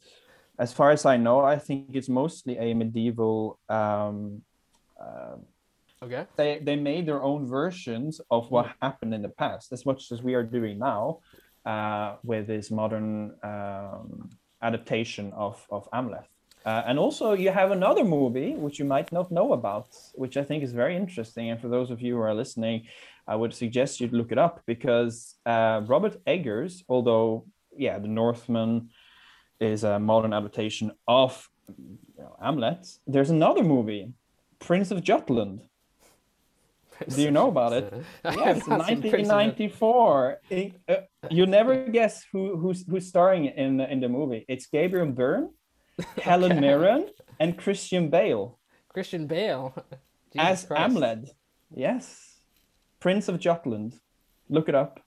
As 0.58 0.72
far 0.72 0.90
as 0.90 1.04
I 1.04 1.18
know, 1.18 1.40
I 1.40 1.58
think 1.58 1.90
it's 1.94 2.08
mostly 2.08 2.56
a 2.56 2.74
medieval. 2.74 3.58
Um, 3.68 4.42
uh, 4.98 5.36
okay. 6.02 6.26
they 6.36 6.58
they 6.58 6.76
made 6.76 7.06
their 7.06 7.22
own 7.22 7.46
versions 7.46 8.20
of 8.30 8.50
what 8.50 8.74
happened 8.82 9.14
in 9.14 9.22
the 9.22 9.28
past, 9.28 9.72
as 9.72 9.84
much 9.86 10.12
as 10.12 10.22
we 10.22 10.34
are 10.34 10.42
doing 10.42 10.78
now, 10.78 11.20
uh, 11.64 12.16
with 12.22 12.46
this 12.46 12.70
modern 12.70 13.34
um, 13.42 14.30
adaptation 14.62 15.32
of 15.32 15.64
of 15.70 15.88
Amleth. 15.92 16.28
Uh, 16.64 16.82
and 16.88 16.98
also, 16.98 17.32
you 17.32 17.50
have 17.50 17.70
another 17.70 18.02
movie 18.02 18.54
which 18.54 18.80
you 18.80 18.84
might 18.84 19.12
not 19.12 19.30
know 19.30 19.52
about, 19.52 19.86
which 20.14 20.36
I 20.36 20.42
think 20.42 20.64
is 20.64 20.72
very 20.72 20.96
interesting. 20.96 21.50
And 21.50 21.60
for 21.60 21.68
those 21.68 21.92
of 21.92 22.02
you 22.02 22.14
who 22.16 22.20
are 22.22 22.34
listening, 22.34 22.88
I 23.28 23.36
would 23.36 23.54
suggest 23.54 24.00
you 24.00 24.08
look 24.08 24.32
it 24.32 24.38
up 24.38 24.62
because 24.66 25.36
uh, 25.46 25.82
Robert 25.86 26.16
Eggers, 26.26 26.82
although 26.88 27.44
yeah, 27.76 27.98
The 27.98 28.08
Northman 28.08 28.90
is 29.60 29.84
a 29.84 29.98
modern 29.98 30.32
adaptation 30.32 30.92
of 31.06 31.48
you 31.78 31.98
know, 32.18 32.36
Hamlet. 32.40 32.86
There's 33.06 33.30
another 33.30 33.62
movie, 33.62 34.12
Prince 34.58 34.90
of 34.90 35.02
Jutland. 35.02 35.60
Do 37.08 37.22
you 37.22 37.30
know 37.30 37.48
about 37.48 37.72
it? 37.72 37.92
Yes, 38.24 38.66
not 38.66 38.86
seen 38.86 39.00
Prince 39.00 39.28
of 39.30 39.36
Jutland. 39.36 39.58
1994. 39.58 40.40
It- 40.50 40.72
uh, 40.88 40.96
you 41.30 41.46
never 41.46 41.88
guess 41.88 42.24
who 42.32 42.56
who's 42.56 42.84
who's 42.88 43.06
starring 43.06 43.46
in 43.46 43.76
the, 43.78 43.90
in 43.92 44.00
the 44.00 44.08
movie. 44.08 44.44
It's 44.48 44.66
Gabriel 44.66 45.06
Byrne, 45.10 45.50
Helen 46.22 46.60
Mirren, 46.60 47.08
and 47.40 47.56
Christian 47.58 48.08
Bale 48.10 48.58
Christian 48.88 49.26
Bale 49.26 49.74
Jesus 50.32 50.48
as 50.62 50.64
Christ. 50.64 50.94
Amleth. 50.94 51.28
Yes, 51.74 52.38
Prince 53.00 53.28
of 53.28 53.38
Jutland. 53.40 53.98
Look 54.48 54.68
it 54.68 54.74
up. 54.74 55.00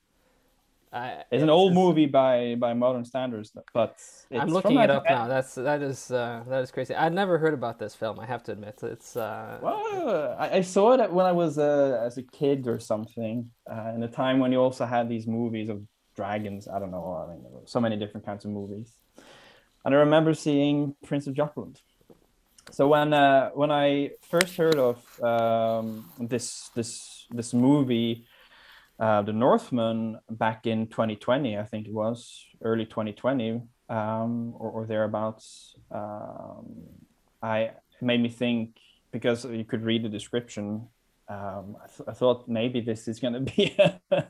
I- 0.92 1.24
It's 1.32 1.44
an 1.44 1.50
old 1.50 1.74
movie 1.74 2.08
by 2.08 2.56
by 2.56 2.74
modern 2.74 3.06
standards, 3.06 3.52
but 3.74 3.92
it's 3.92 4.42
I'm 4.42 4.50
looking 4.50 4.80
it 4.80 4.90
up 4.90 5.04
now. 5.10 5.28
That's 5.28 5.54
that 5.56 5.82
is 5.82 6.10
uh, 6.12 6.44
that 6.48 6.62
is 6.64 6.72
crazy. 6.72 6.96
I'd 6.96 7.14
never 7.14 7.38
heard 7.38 7.54
about 7.54 7.78
this 7.78 7.94
film. 7.96 8.20
I 8.20 8.26
have 8.26 8.44
to 8.44 8.52
admit, 8.54 8.80
it's 8.84 9.16
uh, 9.16 9.60
Well, 9.62 10.36
I, 10.40 10.58
I 10.58 10.62
saw 10.62 10.94
it 10.94 11.12
when 11.12 11.26
I 11.26 11.32
was 11.32 11.58
uh, 11.58 12.02
as 12.04 12.18
a 12.18 12.24
kid 12.24 12.68
or 12.68 12.80
something, 12.80 13.52
uh, 13.72 13.92
in 13.96 14.02
a 14.04 14.08
time 14.08 14.40
when 14.40 14.52
you 14.52 14.60
also 14.60 14.86
had 14.86 15.08
these 15.10 15.28
movies 15.28 15.70
of 15.70 15.82
dragons. 16.16 16.68
I 16.68 16.80
don't 16.80 16.92
know. 16.92 17.06
I 17.24 17.32
mean, 17.32 17.44
so 17.66 17.80
many 17.80 17.96
different 17.96 18.26
kinds 18.26 18.46
of 18.46 18.52
movies, 18.52 18.92
and 19.86 19.94
I 19.94 19.98
remember 20.00 20.34
seeing 20.34 20.96
Prince 21.06 21.28
of 21.28 21.36
Jutland. 21.36 21.82
So 22.72 22.88
when 22.88 23.14
uh, 23.14 23.50
when 23.54 23.72
I 23.72 24.12
first 24.30 24.58
heard 24.58 24.78
of 24.78 24.98
um, 25.24 26.06
this 26.20 26.70
this 26.76 27.28
this 27.30 27.54
movie, 27.54 28.26
uh, 29.00 29.22
The 29.22 29.34
Northman, 29.34 30.20
back 30.30 30.68
in 30.68 30.88
2020, 30.88 31.58
I 31.58 31.64
think 31.64 31.88
it 31.88 31.94
was 31.94 32.46
early 32.62 32.86
2020 32.86 33.62
um, 33.90 34.54
or, 34.60 34.70
or 34.72 34.86
thereabouts, 34.86 35.76
um, 35.92 36.66
I 37.42 37.72
made 38.02 38.22
me 38.22 38.30
think 38.30 38.78
because 39.12 39.46
you 39.46 39.64
could 39.64 39.84
read 39.84 40.04
the 40.04 40.10
description. 40.10 40.88
Um, 41.28 41.78
I, 41.84 41.88
th- 41.88 42.10
I 42.10 42.14
thought 42.14 42.48
maybe 42.48 42.82
this 42.82 43.08
is 43.08 43.20
going 43.20 43.34
to 43.40 43.40
be 43.40 43.76
a, 43.80 44.24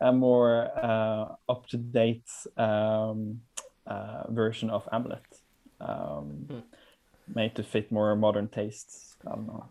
a 0.00 0.12
more 0.12 0.70
uh, 0.76 1.34
up 1.48 1.66
to 1.68 1.76
date 1.76 2.28
um, 2.56 3.40
uh, 3.86 4.30
version 4.30 4.70
of 4.70 4.86
Hamlet, 4.92 5.24
um, 5.80 6.46
Hmm. 6.48 6.58
made 7.34 7.54
to 7.56 7.62
fit 7.62 7.90
more 7.90 8.14
modern 8.16 8.48
tastes. 8.48 9.16
I 9.26 9.34
don't 9.34 9.46
know. 9.46 9.70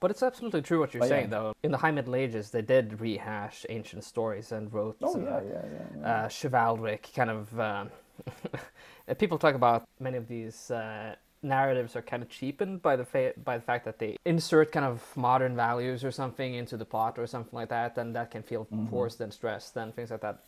But 0.00 0.10
it's 0.12 0.22
absolutely 0.22 0.62
true 0.62 0.78
what 0.78 0.94
you're 0.94 1.00
But 1.00 1.06
yeah. 1.06 1.16
saying, 1.16 1.30
though. 1.30 1.54
In 1.62 1.72
the 1.72 1.78
High 1.78 1.90
Middle 1.90 2.14
Ages, 2.14 2.50
they 2.50 2.62
did 2.62 3.00
rehash 3.00 3.66
ancient 3.68 4.04
stories 4.04 4.52
and 4.52 4.72
wrote 4.72 4.96
Oh 5.02 5.14
uh, 5.14 5.18
yeah, 5.18 5.40
yeah, 5.40 5.52
yeah. 5.52 6.00
yeah. 6.00 6.24
uh, 6.24 6.28
chivalric 6.28 7.10
kind 7.14 7.30
of. 7.30 7.60
Um, 7.60 7.90
people 9.18 9.38
talk 9.38 9.54
about 9.54 9.86
many 10.00 10.16
of 10.16 10.26
these 10.26 10.72
uh, 10.72 11.14
narratives 11.42 11.94
are 11.94 12.02
kind 12.02 12.20
of 12.22 12.28
cheapened 12.28 12.82
by 12.82 12.96
the 12.96 13.04
fa- 13.04 13.32
by 13.44 13.56
the 13.56 13.62
fact 13.62 13.84
that 13.84 13.98
they 14.00 14.16
insert 14.24 14.72
kind 14.72 14.84
of 14.84 15.02
modern 15.16 15.54
values 15.54 16.02
or 16.04 16.10
something 16.10 16.54
into 16.54 16.76
the 16.76 16.84
plot 16.84 17.16
or 17.18 17.26
something 17.26 17.54
like 17.56 17.68
that, 17.68 17.96
and 17.96 18.14
that 18.16 18.30
can 18.32 18.42
feel 18.42 18.66
forced 18.90 19.20
and 19.20 19.32
stressed 19.32 19.76
and 19.76 19.94
things 19.94 20.10
like 20.10 20.20
that. 20.20 20.44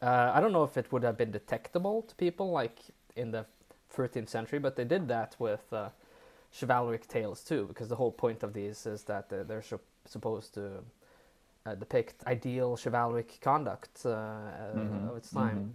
Uh, 0.00 0.32
I 0.34 0.40
don't 0.40 0.52
know 0.52 0.64
if 0.64 0.76
it 0.78 0.90
would 0.92 1.02
have 1.02 1.18
been 1.18 1.30
detectable 1.30 2.02
to 2.02 2.14
people 2.14 2.50
like 2.50 2.78
in 3.16 3.32
the 3.32 3.44
13th 3.94 4.28
century, 4.28 4.58
but 4.58 4.76
they 4.76 4.84
did 4.84 5.08
that 5.08 5.36
with 5.38 5.72
uh, 5.72 5.90
chivalric 6.52 7.06
tales 7.08 7.44
too, 7.44 7.66
because 7.68 7.88
the 7.88 7.96
whole 7.96 8.12
point 8.12 8.42
of 8.42 8.52
these 8.52 8.86
is 8.86 9.04
that 9.04 9.32
uh, 9.32 9.42
they're 9.44 9.62
sup- 9.62 9.80
supposed 10.06 10.54
to 10.54 10.82
uh, 11.66 11.74
depict 11.74 12.24
ideal 12.26 12.76
chivalric 12.76 13.40
conduct 13.40 14.04
uh, 14.06 14.10
Mhm, 14.74 15.10
of 15.10 15.16
its 15.16 15.32
time. 15.32 15.58
mhm. 15.58 15.72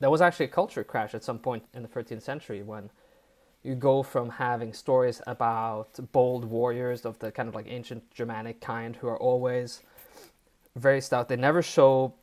There 0.00 0.10
was 0.10 0.20
actually 0.20 0.46
a 0.46 0.50
culture 0.50 0.84
crash 0.84 1.14
at 1.14 1.24
some 1.24 1.38
point 1.38 1.64
in 1.74 1.82
the 1.82 1.88
13th 1.88 2.22
century 2.22 2.62
when 2.62 2.90
you 3.62 3.74
go 3.76 4.02
from 4.02 4.30
having 4.30 4.72
stories 4.72 5.22
about 5.26 5.88
bold 6.12 6.44
warriors 6.44 7.04
of 7.04 7.18
the 7.20 7.32
kind 7.32 7.48
of 7.48 7.54
like 7.54 7.66
ancient 7.68 8.10
Germanic 8.12 8.60
kind 8.60 8.96
who 8.96 9.08
are 9.08 9.18
always 9.18 9.82
very 10.76 11.00
stout. 11.00 11.28
They 11.28 11.36
never 11.36 11.62
show 11.62 12.14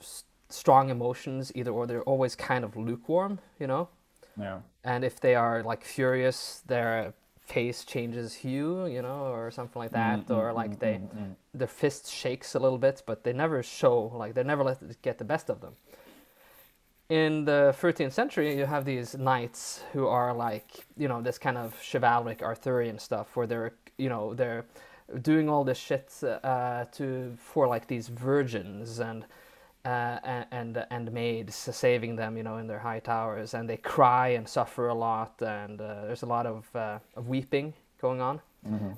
s- 0.00 0.24
strong 0.48 0.90
emotions 0.90 1.52
either, 1.54 1.70
or 1.72 1.86
they're 1.86 2.02
always 2.04 2.36
kind 2.36 2.64
of 2.64 2.76
lukewarm, 2.76 3.40
you 3.60 3.66
know. 3.66 3.88
Yeah. 4.36 4.60
And 4.84 5.04
if 5.04 5.20
they 5.20 5.34
are 5.34 5.62
like 5.62 5.84
furious, 5.84 6.62
they're 6.66 7.14
face 7.54 7.84
changes 7.84 8.34
hue, 8.34 8.86
you 8.86 9.02
know, 9.02 9.20
or 9.34 9.50
something 9.50 9.80
like 9.80 9.92
that, 9.92 10.26
Mm, 10.26 10.36
or 10.36 10.52
like 10.52 10.72
mm, 10.72 10.78
they 10.78 10.94
mm, 10.94 11.14
mm. 11.14 11.34
their 11.54 11.68
fist 11.82 12.04
shakes 12.10 12.54
a 12.54 12.58
little 12.58 12.78
bit, 12.78 13.02
but 13.06 13.24
they 13.24 13.32
never 13.32 13.62
show 13.62 13.94
like 14.22 14.34
they 14.34 14.44
never 14.44 14.64
let 14.64 14.82
it 14.82 15.02
get 15.02 15.18
the 15.18 15.24
best 15.24 15.50
of 15.50 15.60
them. 15.60 15.74
In 17.08 17.44
the 17.44 17.74
13th 17.80 18.12
century, 18.12 18.56
you 18.56 18.66
have 18.66 18.84
these 18.84 19.16
knights 19.16 19.82
who 19.92 20.06
are 20.06 20.32
like 20.32 20.68
you 20.96 21.08
know 21.08 21.20
this 21.22 21.38
kind 21.38 21.58
of 21.58 21.74
chivalric 21.90 22.40
Arthurian 22.42 22.98
stuff, 22.98 23.36
where 23.36 23.46
they're 23.46 23.72
you 23.98 24.08
know 24.08 24.34
they're 24.34 24.64
doing 25.30 25.48
all 25.48 25.64
this 25.64 25.78
shit 25.78 26.08
uh, 26.22 26.84
to 26.92 27.36
for 27.36 27.66
like 27.66 27.86
these 27.88 28.08
virgins 28.08 29.00
and 29.00 29.24
uh, 29.84 30.18
and 30.24 30.46
and 30.50 30.86
and 30.90 31.12
maids 31.12 31.54
saving 31.54 32.16
them, 32.16 32.36
you 32.36 32.42
know, 32.42 32.58
in 32.58 32.66
their 32.66 32.78
high 32.78 33.00
towers, 33.00 33.54
and 33.54 33.68
they 33.68 33.76
cry 33.78 34.28
and 34.28 34.48
suffer 34.48 34.88
a 34.88 34.94
lot, 34.94 35.40
and 35.42 35.80
uh, 35.80 36.04
there's 36.06 36.22
a 36.22 36.26
lot 36.26 36.46
of 36.46 36.68
uh, 36.74 36.98
of 37.16 37.28
weeping 37.28 37.72
going 38.00 38.20
on, 38.20 38.40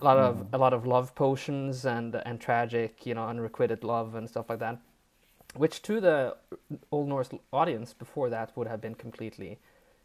a 0.00 0.04
lot 0.04 0.18
of 0.18 0.46
a 0.52 0.58
lot 0.58 0.72
of 0.72 0.86
love 0.86 1.14
potions 1.14 1.84
and 1.86 2.14
and 2.26 2.40
tragic, 2.40 3.06
you 3.06 3.14
know, 3.14 3.26
unrequited 3.28 3.84
love 3.84 4.14
and 4.16 4.28
stuff 4.28 4.50
like 4.50 4.58
that, 4.58 4.78
which 5.54 5.82
to 5.82 6.00
the 6.00 6.36
Old 6.90 7.08
Norse 7.08 7.30
audience 7.52 7.94
before 7.94 8.30
that 8.30 8.56
would 8.56 8.66
have 8.68 8.80
been 8.80 8.94
completely 8.94 9.58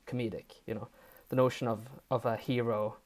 comedic, 0.06 0.62
you 0.68 0.74
know, 0.76 0.88
the 1.30 1.36
notion 1.36 1.68
of 1.68 1.88
of 2.12 2.26
a 2.26 2.36
hero 2.38 2.98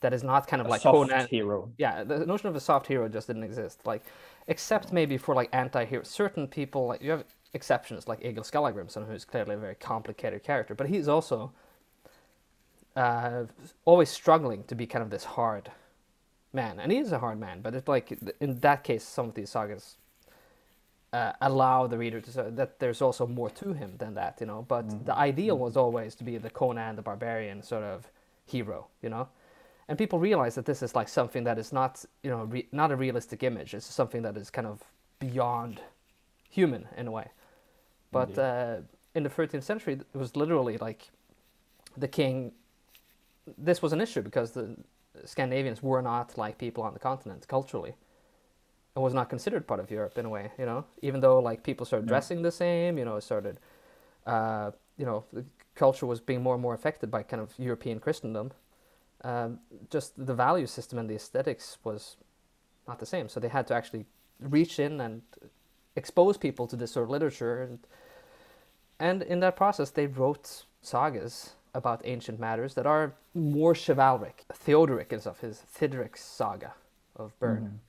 that 0.00 0.12
is 0.12 0.22
not 0.22 0.46
kind 0.46 0.60
of 0.60 0.66
A 0.66 0.70
like 0.70 0.80
soft 0.82 1.10
Conan, 1.10 1.26
hero. 1.28 1.70
yeah, 1.78 2.04
the 2.04 2.26
notion 2.26 2.48
of 2.48 2.56
a 2.56 2.60
soft 2.60 2.86
hero 2.86 3.08
just 3.08 3.26
didn't 3.26 3.44
exist. 3.44 3.86
Like, 3.86 4.02
except 4.46 4.92
maybe 4.92 5.16
for 5.16 5.34
like 5.34 5.48
anti-hero, 5.52 6.02
certain 6.02 6.46
people 6.46 6.86
like 6.86 7.02
you 7.02 7.10
have 7.10 7.24
exceptions 7.54 8.06
like 8.06 8.24
Egil 8.24 8.44
Skallagrimsson, 8.44 9.06
who's 9.08 9.24
clearly 9.24 9.54
a 9.54 9.58
very 9.58 9.74
complicated 9.74 10.42
character, 10.42 10.74
but 10.74 10.88
he's 10.88 11.08
also 11.08 11.52
uh, 12.94 13.44
always 13.84 14.10
struggling 14.10 14.64
to 14.64 14.74
be 14.74 14.86
kind 14.86 15.02
of 15.02 15.10
this 15.10 15.24
hard 15.24 15.70
man, 16.52 16.78
and 16.78 16.92
he 16.92 16.98
is 16.98 17.12
a 17.12 17.18
hard 17.18 17.40
man. 17.40 17.60
But 17.62 17.74
it's 17.74 17.88
like 17.88 18.18
in 18.40 18.60
that 18.60 18.84
case, 18.84 19.02
some 19.04 19.28
of 19.28 19.34
these 19.34 19.50
sagas 19.50 19.96
uh, 21.12 21.32
allow 21.40 21.86
the 21.86 21.96
reader 21.96 22.20
to 22.20 22.30
say 22.30 22.50
that 22.50 22.78
there's 22.80 23.00
also 23.00 23.26
more 23.26 23.48
to 23.50 23.72
him 23.72 23.94
than 23.98 24.14
that, 24.14 24.36
you 24.40 24.46
know. 24.46 24.64
But 24.68 25.06
the 25.06 25.16
ideal 25.16 25.58
was 25.58 25.76
always 25.76 26.14
to 26.16 26.24
be 26.24 26.36
the 26.36 26.50
Conan 26.50 26.96
the 26.96 27.02
Barbarian 27.02 27.62
sort 27.62 27.84
of 27.84 28.10
hero, 28.44 28.88
you 29.00 29.08
know 29.08 29.28
and 29.88 29.96
people 29.98 30.18
realize 30.18 30.54
that 30.56 30.66
this 30.66 30.82
is 30.82 30.94
like 30.94 31.08
something 31.08 31.44
that 31.44 31.58
is 31.58 31.72
not 31.72 32.04
you 32.22 32.30
know 32.30 32.44
re- 32.44 32.68
not 32.72 32.90
a 32.90 32.96
realistic 32.96 33.42
image. 33.42 33.74
It's 33.74 33.86
something 33.86 34.22
that 34.22 34.36
is 34.36 34.50
kind 34.50 34.66
of 34.66 34.82
beyond 35.18 35.80
human 36.50 36.88
in 36.96 37.06
a 37.06 37.10
way. 37.10 37.30
But 38.12 38.38
uh, 38.38 38.76
in 39.16 39.22
the 39.22 39.30
13th 39.30 39.62
century 39.62 39.94
it 39.94 40.18
was 40.18 40.36
literally 40.36 40.76
like 40.76 41.10
the 41.96 42.06
king 42.06 42.52
this 43.56 43.80
was 43.80 43.92
an 43.92 44.00
issue 44.00 44.22
because 44.22 44.52
the 44.52 44.76
scandinavians 45.24 45.82
were 45.82 46.02
not 46.02 46.36
like 46.36 46.58
people 46.58 46.82
on 46.84 46.92
the 46.92 46.98
continent 46.98 47.48
culturally 47.48 47.94
it 48.94 48.98
was 48.98 49.14
not 49.14 49.30
considered 49.30 49.66
part 49.66 49.80
of 49.80 49.90
europe 49.90 50.18
in 50.18 50.26
a 50.26 50.28
way 50.28 50.50
you 50.58 50.66
know? 50.66 50.84
Even 51.00 51.20
though 51.20 51.38
like 51.38 51.62
people 51.62 51.86
started 51.86 52.06
dressing 52.06 52.42
the 52.42 52.52
same 52.52 52.98
you 52.98 53.04
know 53.04 53.18
started 53.20 53.58
uh, 54.26 54.70
you 54.98 55.06
know 55.06 55.24
the 55.32 55.44
culture 55.74 56.06
was 56.06 56.20
being 56.20 56.42
more 56.42 56.54
and 56.54 56.62
more 56.62 56.74
affected 56.74 57.10
by 57.10 57.22
kind 57.22 57.40
of 57.40 57.52
european 57.58 57.98
christendom 57.98 58.52
um, 59.22 59.58
just 59.90 60.12
the 60.26 60.34
value 60.34 60.66
system 60.66 60.98
and 60.98 61.08
the 61.08 61.14
aesthetics 61.14 61.78
was 61.84 62.16
not 62.86 62.98
the 62.98 63.06
same. 63.06 63.28
So 63.28 63.40
they 63.40 63.48
had 63.48 63.66
to 63.68 63.74
actually 63.74 64.04
reach 64.40 64.78
in 64.78 65.00
and 65.00 65.22
expose 65.96 66.36
people 66.36 66.66
to 66.66 66.76
this 66.76 66.92
sort 66.92 67.04
of 67.04 67.10
literature, 67.10 67.62
and 67.62 67.78
and 68.98 69.22
in 69.22 69.40
that 69.40 69.56
process, 69.56 69.90
they 69.90 70.06
wrote 70.06 70.64
sagas 70.82 71.54
about 71.74 72.00
ancient 72.04 72.40
matters 72.40 72.74
that 72.74 72.86
are 72.86 73.14
more 73.34 73.74
chivalric. 73.74 74.44
Theodoric 74.52 75.12
is 75.12 75.26
of 75.26 75.40
his 75.40 75.58
Thidric's 75.58 76.22
saga 76.22 76.72
of 77.16 77.38
Bern, 77.38 77.80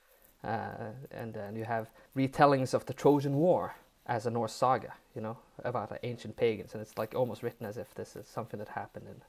uh, 0.43 0.91
and 1.11 1.33
then 1.33 1.55
you 1.55 1.63
have 1.63 1.89
retellings 2.15 2.73
of 2.73 2.85
the 2.85 2.93
Trojan 2.93 3.35
War 3.35 3.75
as 4.05 4.25
a 4.25 4.29
Norse 4.31 4.53
saga, 4.53 4.93
you 5.15 5.21
know, 5.21 5.37
about 5.63 5.91
uh, 5.91 5.97
ancient 6.03 6.35
pagans, 6.35 6.73
and 6.73 6.81
it's 6.81 6.97
like 6.97 7.13
almost 7.13 7.43
written 7.43 7.65
as 7.65 7.77
if 7.77 7.93
this 7.95 8.15
is 8.15 8.27
something 8.27 8.59
that 8.59 8.69
happened 8.69 9.05
in 9.07 9.21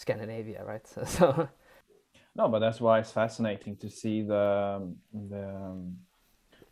Scandinavia, 0.00 0.64
right? 0.64 0.86
So, 0.94 1.04
so 1.04 1.48
No, 2.34 2.48
but 2.48 2.60
that's 2.60 2.80
why 2.80 3.00
it's 3.00 3.12
fascinating 3.12 3.76
to 3.78 3.90
see 3.90 4.22
the 4.22 4.46
the 5.12 5.44
um, 5.48 5.96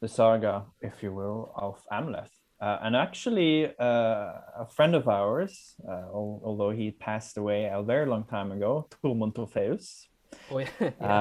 the 0.00 0.08
saga, 0.08 0.66
if 0.80 1.02
you 1.02 1.12
will, 1.12 1.52
of 1.56 1.76
Amleth. 1.92 2.30
Uh, 2.60 2.78
and 2.82 2.96
actually, 2.96 3.66
uh, 3.78 4.32
a 4.64 4.66
friend 4.76 4.94
of 4.94 5.08
ours, 5.08 5.74
uh, 5.86 6.06
al- 6.18 6.40
although 6.44 6.70
he 6.70 6.90
passed 6.90 7.36
away 7.38 7.70
a 7.72 7.82
very 7.82 8.06
long 8.06 8.24
time 8.24 8.50
ago, 8.52 8.88
Tormund 9.04 9.34
Torfaeus, 9.34 10.06
oh, 10.50 10.58
yeah, 10.58 10.68
yeah. 10.80 11.18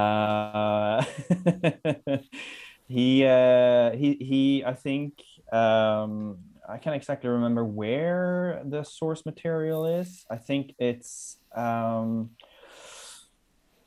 uh, 0.97 2.17
he 2.87 3.25
uh, 3.25 3.91
he 3.91 4.09
he 4.29 4.63
I 4.65 4.73
think 4.73 5.13
um, 5.51 6.39
I 6.69 6.77
can't 6.77 6.95
exactly 6.95 7.29
remember 7.29 7.63
where 7.63 8.61
the 8.65 8.83
source 8.83 9.25
material 9.25 9.85
is. 9.85 10.25
I 10.29 10.37
think 10.37 10.73
it's 10.79 11.37
um, 11.55 12.31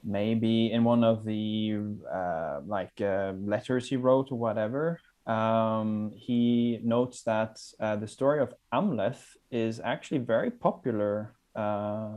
maybe 0.03 0.73
in 0.73 0.85
one 0.85 1.05
of 1.05 1.25
the 1.25 1.79
uh, 2.13 2.61
like 2.67 3.01
uh, 3.01 3.33
letters 3.39 3.89
he 3.89 3.97
wrote 3.97 4.33
or 4.33 4.39
whatever. 4.39 4.99
Um, 5.27 6.13
he 6.17 6.81
notes 6.83 7.23
that 7.25 7.61
uh, 7.79 7.97
the 7.97 8.09
story 8.09 8.41
of 8.41 8.55
Amleth 8.73 9.23
is 9.51 9.81
actually 9.85 10.19
very 10.19 10.51
popular 10.51 11.35
uh, 11.55 12.09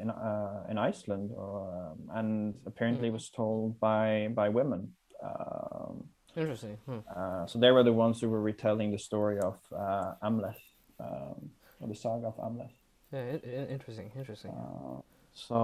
in 0.00 0.10
uh, 0.10 0.64
in 0.70 0.78
Iceland, 0.78 1.30
um, 1.38 1.98
and 2.14 2.54
apparently 2.66 3.10
was 3.10 3.28
told 3.28 3.78
by 3.80 4.28
by 4.34 4.48
women. 4.48 4.92
Um, 5.22 6.08
Interesting. 6.36 6.76
Hmm. 6.86 6.98
uh, 7.14 7.46
so 7.46 7.58
they 7.58 7.70
were 7.70 7.82
the 7.82 7.92
ones 7.92 8.20
who 8.20 8.28
were 8.28 8.40
retelling 8.42 8.90
the 8.92 8.98
story 8.98 9.38
of 9.40 9.56
uh, 9.74 10.14
Amleth, 10.22 10.60
um, 11.00 11.50
or 11.80 11.88
the 11.88 11.94
saga 11.94 12.26
of 12.26 12.36
Amleth. 12.36 12.72
Yeah, 13.12 13.20
in- 13.22 13.40
in- 13.40 13.68
interesting. 13.68 14.10
Interesting. 14.16 14.50
Uh, 14.50 15.00
so, 15.32 15.58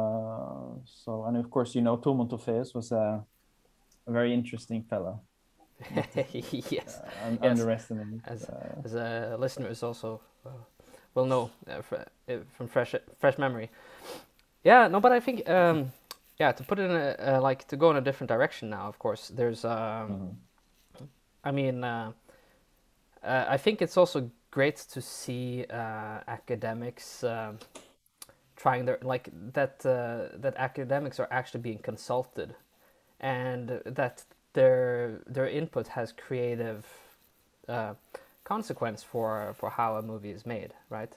uh, 0.00 0.80
so, 0.84 1.24
and 1.24 1.36
of 1.36 1.50
course, 1.50 1.74
you 1.74 1.80
know, 1.82 1.96
Tormund 1.96 2.30
was 2.74 2.92
a, 2.92 3.24
a 4.06 4.12
very 4.12 4.32
interesting 4.34 4.82
fellow, 4.84 5.20
yes, 6.32 7.00
uh, 7.00 7.26
un- 7.26 7.38
Yes. 7.42 7.50
underestimated. 7.60 8.20
as 8.26 8.44
uh, 8.48 8.82
as 8.84 8.94
a 8.94 9.36
listeners 9.38 9.82
also 9.82 10.20
uh, 10.46 10.50
will 11.14 11.26
know 11.26 11.50
uh, 11.68 11.82
fr- 11.82 11.96
uh, 12.28 12.36
from 12.56 12.68
fresh 12.68 12.94
fresh 13.18 13.38
memory. 13.38 13.70
Yeah, 14.64 14.86
no, 14.88 15.00
but 15.00 15.10
I 15.12 15.20
think 15.20 15.48
um, 15.48 15.92
yeah, 16.42 16.52
to 16.52 16.62
put 16.64 16.78
it 16.78 16.90
in 16.90 16.96
a, 16.96 17.36
uh, 17.36 17.40
like 17.48 17.60
to 17.68 17.76
go 17.76 17.90
in 17.92 17.96
a 17.96 18.00
different 18.00 18.28
direction 18.28 18.68
now. 18.68 18.84
Of 18.92 18.98
course, 18.98 19.22
there's 19.38 19.64
um, 19.64 20.08
mhm. 20.10 21.08
I 21.48 21.50
mean, 21.52 21.84
uh, 21.84 22.12
uh, 23.22 23.44
I 23.56 23.58
think 23.64 23.80
it's 23.82 23.96
also 23.96 24.30
great 24.50 24.78
to 24.94 25.00
see 25.00 25.64
uh, 25.70 26.18
academics 26.38 27.24
um 27.24 27.58
trying 28.62 28.84
their 28.86 28.98
like 29.14 29.26
that 29.52 29.74
uh, 29.86 30.38
that 30.44 30.54
academics 30.56 31.20
are 31.20 31.28
actually 31.30 31.62
being 31.70 31.82
consulted, 31.90 32.50
and 33.20 33.66
that 33.98 34.24
their 34.52 35.20
their 35.34 35.48
input 35.60 35.86
has 35.88 36.12
creative 36.26 36.80
uh, 37.68 37.94
consequence 38.44 39.00
for 39.12 39.54
for 39.58 39.70
how 39.70 39.90
a 39.96 40.02
movie 40.02 40.34
is 40.38 40.44
made, 40.46 40.72
right? 40.90 41.14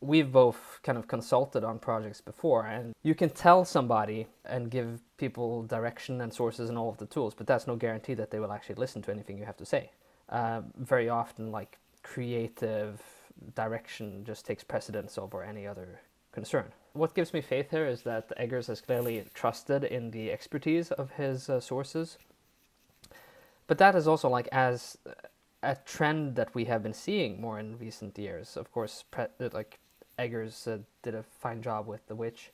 We've 0.00 0.30
both 0.30 0.80
kind 0.82 0.98
of 0.98 1.08
consulted 1.08 1.64
on 1.64 1.78
projects 1.78 2.20
before, 2.20 2.66
and 2.66 2.94
you 3.02 3.14
can 3.14 3.30
tell 3.30 3.64
somebody 3.64 4.26
and 4.44 4.70
give 4.70 5.00
people 5.16 5.62
direction 5.62 6.20
and 6.20 6.32
sources 6.32 6.68
and 6.68 6.76
all 6.76 6.90
of 6.90 6.98
the 6.98 7.06
tools, 7.06 7.34
but 7.34 7.46
that's 7.46 7.66
no 7.66 7.76
guarantee 7.76 8.14
that 8.14 8.30
they 8.30 8.38
will 8.38 8.52
actually 8.52 8.74
listen 8.76 9.00
to 9.02 9.10
anything 9.10 9.38
you 9.38 9.44
have 9.44 9.56
to 9.56 9.64
say. 9.64 9.90
Uh, 10.28 10.60
very 10.76 11.08
often, 11.08 11.50
like 11.50 11.78
creative 12.02 13.02
direction 13.54 14.24
just 14.24 14.44
takes 14.44 14.62
precedence 14.62 15.18
over 15.18 15.42
any 15.42 15.66
other 15.66 16.00
concern. 16.32 16.66
What 16.92 17.14
gives 17.14 17.32
me 17.32 17.40
faith 17.40 17.70
here 17.70 17.86
is 17.86 18.02
that 18.02 18.32
Eggers 18.36 18.66
has 18.68 18.80
clearly 18.80 19.24
trusted 19.34 19.84
in 19.84 20.10
the 20.10 20.30
expertise 20.30 20.90
of 20.92 21.12
his 21.12 21.48
uh, 21.48 21.60
sources, 21.60 22.18
but 23.66 23.78
that 23.78 23.94
is 23.94 24.06
also 24.06 24.28
like 24.28 24.48
as 24.52 24.98
a 25.62 25.76
trend 25.84 26.36
that 26.36 26.54
we 26.54 26.66
have 26.66 26.82
been 26.82 26.94
seeing 26.94 27.40
more 27.40 27.58
in 27.58 27.78
recent 27.78 28.18
years. 28.18 28.56
Of 28.56 28.70
course, 28.72 29.04
pre- 29.10 29.26
like 29.52 29.78
Eggers 30.18 30.66
uh, 30.66 30.78
did 31.02 31.14
a 31.14 31.22
fine 31.22 31.62
job 31.62 31.86
with 31.86 32.06
The 32.06 32.14
Witch. 32.14 32.52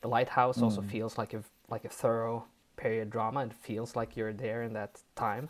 The 0.00 0.08
Lighthouse 0.08 0.60
also 0.60 0.82
feels 0.82 1.16
like 1.16 1.32
a 1.32 1.42
like 1.68 1.84
a 1.84 1.88
thorough 1.88 2.44
period 2.76 3.10
drama. 3.10 3.44
It 3.44 3.54
feels 3.54 3.96
like 3.96 4.16
you're 4.16 4.32
there 4.32 4.62
in 4.62 4.72
that 4.74 5.00
time. 5.16 5.48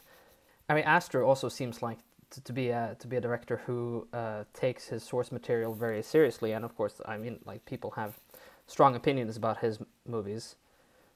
I 0.68 0.74
mean, 0.74 0.84
Aster 0.84 1.24
also 1.24 1.48
seems 1.48 1.82
like 1.82 1.98
to, 2.30 2.40
to 2.42 2.52
be 2.52 2.68
a 2.68 2.96
to 2.98 3.06
be 3.06 3.16
a 3.16 3.20
director 3.20 3.62
who 3.66 4.06
uh, 4.12 4.44
takes 4.52 4.88
his 4.88 5.02
source 5.02 5.32
material 5.32 5.74
very 5.74 6.02
seriously. 6.02 6.52
And 6.52 6.64
of 6.64 6.76
course, 6.76 7.00
I 7.06 7.16
mean, 7.16 7.40
like 7.44 7.64
people 7.64 7.90
have 7.92 8.18
strong 8.66 8.94
opinions 8.94 9.36
about 9.36 9.58
his 9.58 9.78
movies. 10.06 10.56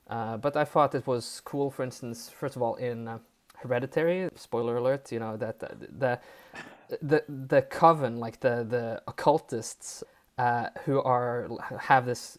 Uh, 0.08 0.36
but 0.38 0.56
I 0.56 0.64
thought 0.64 0.94
it 0.94 1.06
was 1.06 1.40
cool, 1.44 1.70
for 1.70 1.82
instance, 1.82 2.30
first 2.30 2.56
of 2.56 2.62
all, 2.62 2.76
in 2.76 3.06
uh, 3.08 3.18
Hereditary. 3.56 4.30
Spoiler 4.36 4.76
alert! 4.76 5.12
You 5.12 5.18
know 5.18 5.36
that 5.36 5.58
the 5.60 5.68
the 5.98 6.20
the, 7.02 7.24
the 7.28 7.62
coven, 7.62 8.18
like 8.18 8.40
the 8.40 8.64
the 8.68 9.02
occultists, 9.06 10.02
uh, 10.38 10.68
who 10.84 11.02
are 11.02 11.48
have 11.80 12.06
this 12.06 12.38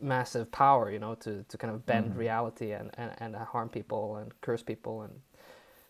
massive 0.00 0.50
power, 0.50 0.90
you 0.90 0.98
know, 0.98 1.14
to, 1.14 1.44
to 1.48 1.56
kind 1.56 1.72
of 1.72 1.86
bend 1.86 2.16
reality 2.16 2.72
and, 2.72 2.90
and, 2.98 3.12
and 3.18 3.36
harm 3.36 3.68
people 3.68 4.16
and 4.16 4.32
curse 4.40 4.62
people 4.62 5.02
and 5.02 5.20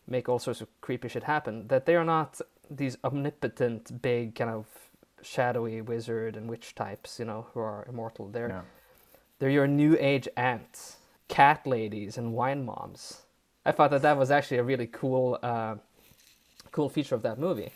make 0.07 0.29
all 0.29 0.39
sorts 0.39 0.61
of 0.61 0.69
creepy 0.81 1.09
shit 1.09 1.25
happen. 1.25 1.67
That 1.69 1.87
they 1.87 1.97
are 1.97 2.05
not 2.05 2.41
these 2.71 2.97
omnipotent, 3.05 4.03
big, 4.03 4.35
kind 4.35 4.51
of 4.51 4.67
shadowy 5.23 5.81
wizard 5.81 6.37
and 6.37 6.49
witch 6.49 6.75
types, 6.75 7.19
you 7.19 7.25
know, 7.25 7.47
who 7.55 7.61
are 7.61 7.85
immortal. 7.89 8.29
They're 8.29 8.49
Yeah. 8.49 8.63
they're 9.39 9.51
your 9.51 9.67
new 9.67 9.97
age 9.99 10.29
aunts, 10.37 10.99
cat 11.29 11.67
ladies, 11.67 12.19
and 12.19 12.35
wine 12.35 12.65
moms. 12.65 13.23
I 13.65 13.73
thought 13.73 13.91
that 13.91 14.03
that 14.03 14.19
was 14.19 14.31
actually 14.31 14.59
a 14.59 14.63
really 14.63 14.87
cool, 14.87 15.39
uh, 15.43 15.77
cool 16.71 16.89
feature 16.91 17.15
of 17.15 17.23
that 17.23 17.39
movie. 17.39 17.73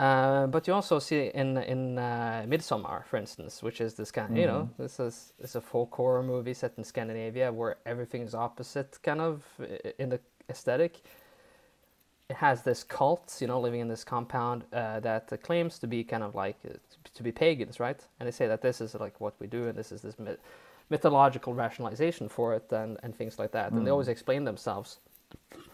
Uh, 0.00 0.46
but 0.46 0.66
you 0.66 0.72
also 0.72 0.98
see 0.98 1.30
in 1.34 1.58
in 1.58 1.98
uh, 1.98 2.42
Midsommar, 2.48 3.04
for 3.04 3.18
instance, 3.18 3.62
which 3.62 3.82
is 3.82 3.94
this 3.94 4.10
kind, 4.10 4.34
you 4.34 4.46
know, 4.46 4.70
this 4.78 4.98
is 4.98 5.34
it's 5.38 5.56
a 5.56 5.60
folk 5.60 5.94
horror 5.94 6.22
movie 6.22 6.54
set 6.54 6.72
in 6.78 6.84
Scandinavia 6.84 7.52
where 7.52 7.76
everything 7.84 8.22
is 8.22 8.34
opposite, 8.34 8.98
kind 9.02 9.20
of 9.20 9.44
in 9.98 10.08
the 10.08 10.18
aesthetic. 10.48 11.02
It 12.30 12.36
has 12.36 12.62
this 12.62 12.82
cult, 12.84 13.36
you 13.40 13.48
know, 13.48 13.60
living 13.60 13.80
in 13.80 13.88
this 13.88 14.04
compound 14.04 14.64
uh, 14.72 15.00
that 15.00 15.42
claims 15.42 15.78
to 15.80 15.86
be 15.86 16.02
kind 16.02 16.22
of 16.22 16.34
like 16.34 16.56
uh, 16.64 16.78
to 17.14 17.22
be 17.22 17.32
pagans, 17.32 17.78
right? 17.78 18.00
And 18.18 18.26
they 18.26 18.32
say 18.32 18.48
that 18.48 18.62
this 18.62 18.80
is 18.80 18.94
like 18.94 19.20
what 19.20 19.34
we 19.38 19.48
do, 19.48 19.68
and 19.68 19.76
this 19.76 19.92
is 19.92 20.00
this 20.00 20.18
myth- 20.18 20.40
mythological 20.88 21.52
rationalization 21.52 22.28
for 22.30 22.54
it, 22.54 22.72
and 22.72 22.96
and 23.02 23.14
things 23.14 23.38
like 23.38 23.52
that. 23.52 23.72
And 23.72 23.86
they 23.86 23.90
always 23.90 24.08
explain 24.08 24.44
themselves 24.44 25.00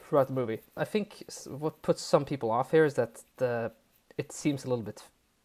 throughout 0.09 0.27
the 0.27 0.35
movie. 0.35 0.61
I 0.77 0.85
think 0.85 1.25
what 1.47 1.81
puts 1.83 2.03
some 2.03 2.25
people 2.25 2.51
off 2.51 2.73
here 2.73 2.85
is 2.85 2.95
that 2.95 3.23
the 3.37 3.71
it 4.19 4.33
seems 4.33 4.65
a 4.65 4.69
little 4.69 4.85
bit 4.85 5.03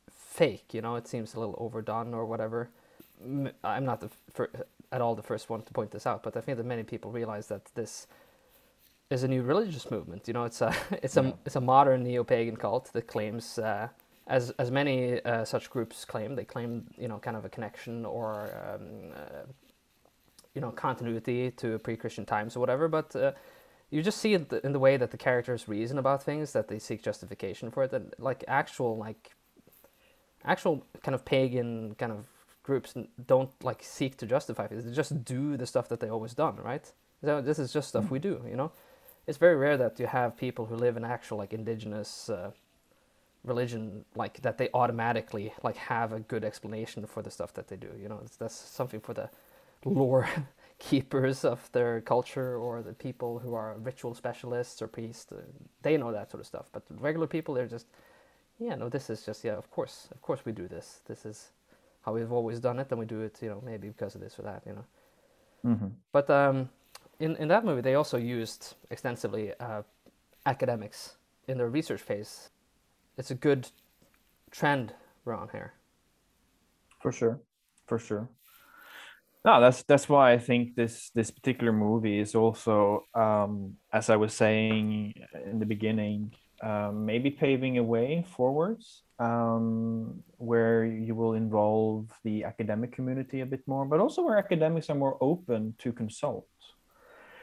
fake. 0.09 0.73
You 0.73 0.81
know, 0.81 0.95
it 0.95 1.07
seems 1.07 1.33
a 1.35 1.39
little 1.39 1.55
overdone 1.57 2.13
or 2.13 2.25
whatever. 2.25 2.69
I'm 3.63 3.85
not 3.85 4.01
the 4.01 4.09
fir- 4.33 4.49
at 4.91 5.01
all 5.01 5.15
the 5.15 5.23
first 5.23 5.49
one 5.49 5.61
to 5.61 5.73
point 5.73 5.91
this 5.91 6.07
out, 6.07 6.23
but 6.23 6.35
I 6.35 6.41
think 6.41 6.57
that 6.57 6.65
many 6.65 6.83
people 6.83 7.11
realize 7.11 7.47
that 7.47 7.65
this 7.75 8.07
is 9.09 9.23
a 9.23 9.27
new 9.27 9.43
religious 9.43 9.91
movement. 9.91 10.27
You 10.27 10.33
know, 10.33 10.45
it's 10.45 10.61
a 10.61 10.73
it's 11.03 11.17
a 11.17 11.33
it's 11.45 11.55
a 11.55 11.61
modern 11.61 12.03
neo-pagan 12.03 12.57
cult 12.57 12.91
that 12.93 13.07
claims, 13.07 13.59
uh, 13.59 13.89
as 14.27 14.51
as 14.51 14.71
many 14.71 15.21
uh, 15.23 15.45
such 15.45 15.69
groups 15.69 16.05
claim, 16.05 16.35
they 16.35 16.45
claim 16.45 16.87
you 16.97 17.07
know 17.07 17.19
kind 17.19 17.37
of 17.37 17.45
a 17.45 17.49
connection 17.49 18.05
or 18.05 18.51
um, 18.65 19.11
uh, 19.15 19.45
you 20.55 20.61
know 20.61 20.71
continuity 20.71 21.51
to 21.51 21.77
pre-Christian 21.79 22.25
times 22.25 22.55
or 22.55 22.59
whatever. 22.59 22.87
But 22.87 23.15
uh, 23.15 23.31
you 23.91 24.01
just 24.01 24.19
see 24.19 24.33
it 24.33 24.51
in 24.63 24.71
the 24.71 24.79
way 24.79 24.97
that 24.97 25.11
the 25.11 25.17
characters 25.17 25.67
reason 25.67 25.97
about 25.97 26.23
things 26.23 26.53
that 26.53 26.69
they 26.69 26.79
seek 26.79 27.03
justification 27.03 27.69
for 27.69 27.83
it, 27.83 27.91
that 27.91 28.19
like 28.19 28.43
actual 28.47 28.97
like 28.97 29.35
actual 30.45 30.85
kind 31.03 31.13
of 31.13 31.23
pagan 31.25 31.93
kind 31.95 32.11
of 32.11 32.25
groups 32.63 32.93
don't 33.27 33.51
like 33.63 33.83
seek 33.83 34.17
to 34.17 34.25
justify 34.25 34.65
it. 34.65 34.85
They 34.85 34.91
just 34.93 35.25
do 35.25 35.57
the 35.57 35.67
stuff 35.67 35.89
that 35.89 35.99
they 35.99 36.09
always 36.09 36.33
done, 36.33 36.55
right? 36.55 36.89
So 37.23 37.41
this 37.41 37.59
is 37.59 37.73
just 37.73 37.89
stuff 37.89 38.09
we 38.09 38.17
do, 38.17 38.41
you 38.49 38.55
know. 38.55 38.71
It's 39.27 39.37
very 39.37 39.55
rare 39.55 39.77
that 39.77 39.99
you 39.99 40.07
have 40.07 40.35
people 40.37 40.65
who 40.65 40.75
live 40.75 40.97
in 40.97 41.03
actual 41.03 41.37
like 41.37 41.53
indigenous 41.53 42.29
uh, 42.29 42.51
religion 43.43 44.05
like 44.15 44.41
that 44.41 44.57
they 44.57 44.69
automatically 44.73 45.53
like 45.63 45.77
have 45.77 46.13
a 46.13 46.19
good 46.19 46.43
explanation 46.43 47.05
for 47.05 47.21
the 47.21 47.31
stuff 47.31 47.53
that 47.55 47.67
they 47.67 47.75
do. 47.75 47.89
You 48.01 48.09
know, 48.09 48.21
it's, 48.23 48.37
that's 48.37 48.55
something 48.55 49.01
for 49.01 49.13
the 49.13 49.29
lore 49.83 50.29
keepers 50.81 51.45
of 51.45 51.71
their 51.73 52.01
culture 52.01 52.57
or 52.57 52.83
the 52.83 52.93
people 52.93 53.39
who 53.39 53.55
are 53.55 53.77
ritual 53.79 54.15
specialists 54.15 54.81
or 54.83 54.87
priests. 54.87 55.31
Uh, 55.33 55.41
they 55.83 55.97
know 55.97 56.13
that 56.13 56.31
sort 56.31 56.41
of 56.41 56.47
stuff. 56.47 56.67
But 56.73 56.83
regular 56.99 57.27
people, 57.27 57.55
they're 57.55 57.67
just, 57.67 57.87
yeah, 58.59 58.75
no, 58.75 58.89
this 58.89 59.09
is 59.09 59.25
just 59.25 59.43
yeah, 59.45 59.57
of 59.57 59.71
course, 59.71 60.09
of 60.11 60.21
course 60.21 60.41
we 60.45 60.53
do 60.53 60.67
this. 60.69 61.01
This 61.07 61.25
is 61.25 61.51
how 62.05 62.13
we've 62.15 62.33
always 62.33 62.59
done 62.61 62.79
it, 62.79 62.91
and 62.91 62.99
we 62.99 63.07
do 63.07 63.21
it, 63.21 63.39
you 63.43 63.49
know, 63.49 63.61
maybe 63.65 63.89
because 63.89 64.15
of 64.15 64.21
this 64.21 64.39
or 64.39 64.43
that, 64.43 64.63
you 64.67 64.73
know. 64.73 64.85
hmm 65.63 66.01
But 66.13 66.29
um, 66.29 66.69
in 67.19 67.35
in 67.37 67.49
that 67.49 67.65
movie, 67.65 67.81
they 67.81 67.95
also 67.95 68.17
used 68.17 68.75
extensively 68.91 69.53
uh, 69.59 69.83
academics 70.45 71.17
in 71.47 71.57
their 71.59 71.69
research 71.69 72.01
phase. 72.01 72.51
It's 73.17 73.31
a 73.31 73.35
good 73.35 73.69
trend 74.51 74.93
around 75.27 75.51
here. 75.51 75.73
for 77.01 77.11
sure 77.11 77.41
for 77.87 77.99
sure 77.99 78.29
no 79.45 79.61
that's 79.61 79.83
that's 79.83 80.07
why 80.07 80.33
i 80.33 80.37
think 80.37 80.75
this 80.75 81.09
this 81.15 81.31
particular 81.31 81.71
movie 81.73 82.19
is 82.19 82.35
also 82.35 83.05
um 83.15 83.75
as 83.91 84.09
i 84.09 84.15
was 84.15 84.33
saying 84.33 85.13
in 85.45 85.59
the 85.59 85.65
beginning 85.65 86.31
um, 86.63 87.07
maybe 87.07 87.31
paving 87.31 87.79
a 87.79 87.83
way 87.83 88.23
forwards 88.35 89.01
um, 89.17 90.21
where 90.37 90.85
you 90.85 91.15
will 91.15 91.33
involve 91.33 92.11
the 92.23 92.43
academic 92.43 92.91
community 92.91 93.41
a 93.41 93.47
bit 93.47 93.67
more 93.67 93.83
but 93.83 93.99
also 93.99 94.21
where 94.21 94.37
academics 94.37 94.87
are 94.91 94.95
more 94.95 95.17
open 95.21 95.73
to 95.79 95.91
consult 95.91 96.45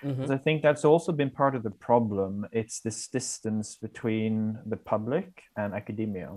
Mm-hmm. 0.05 0.15
because 0.15 0.31
I 0.31 0.39
think 0.39 0.63
that's 0.63 0.85
also 0.85 1.13
been 1.13 1.31
part 1.31 1.55
of 1.55 1.63
the 1.63 1.71
problem. 1.71 2.47
It's 2.53 2.81
this 2.81 3.09
distance 3.09 3.77
between 3.77 4.59
the 4.67 4.77
public 4.77 5.43
and 5.57 5.75
academia, 5.75 6.31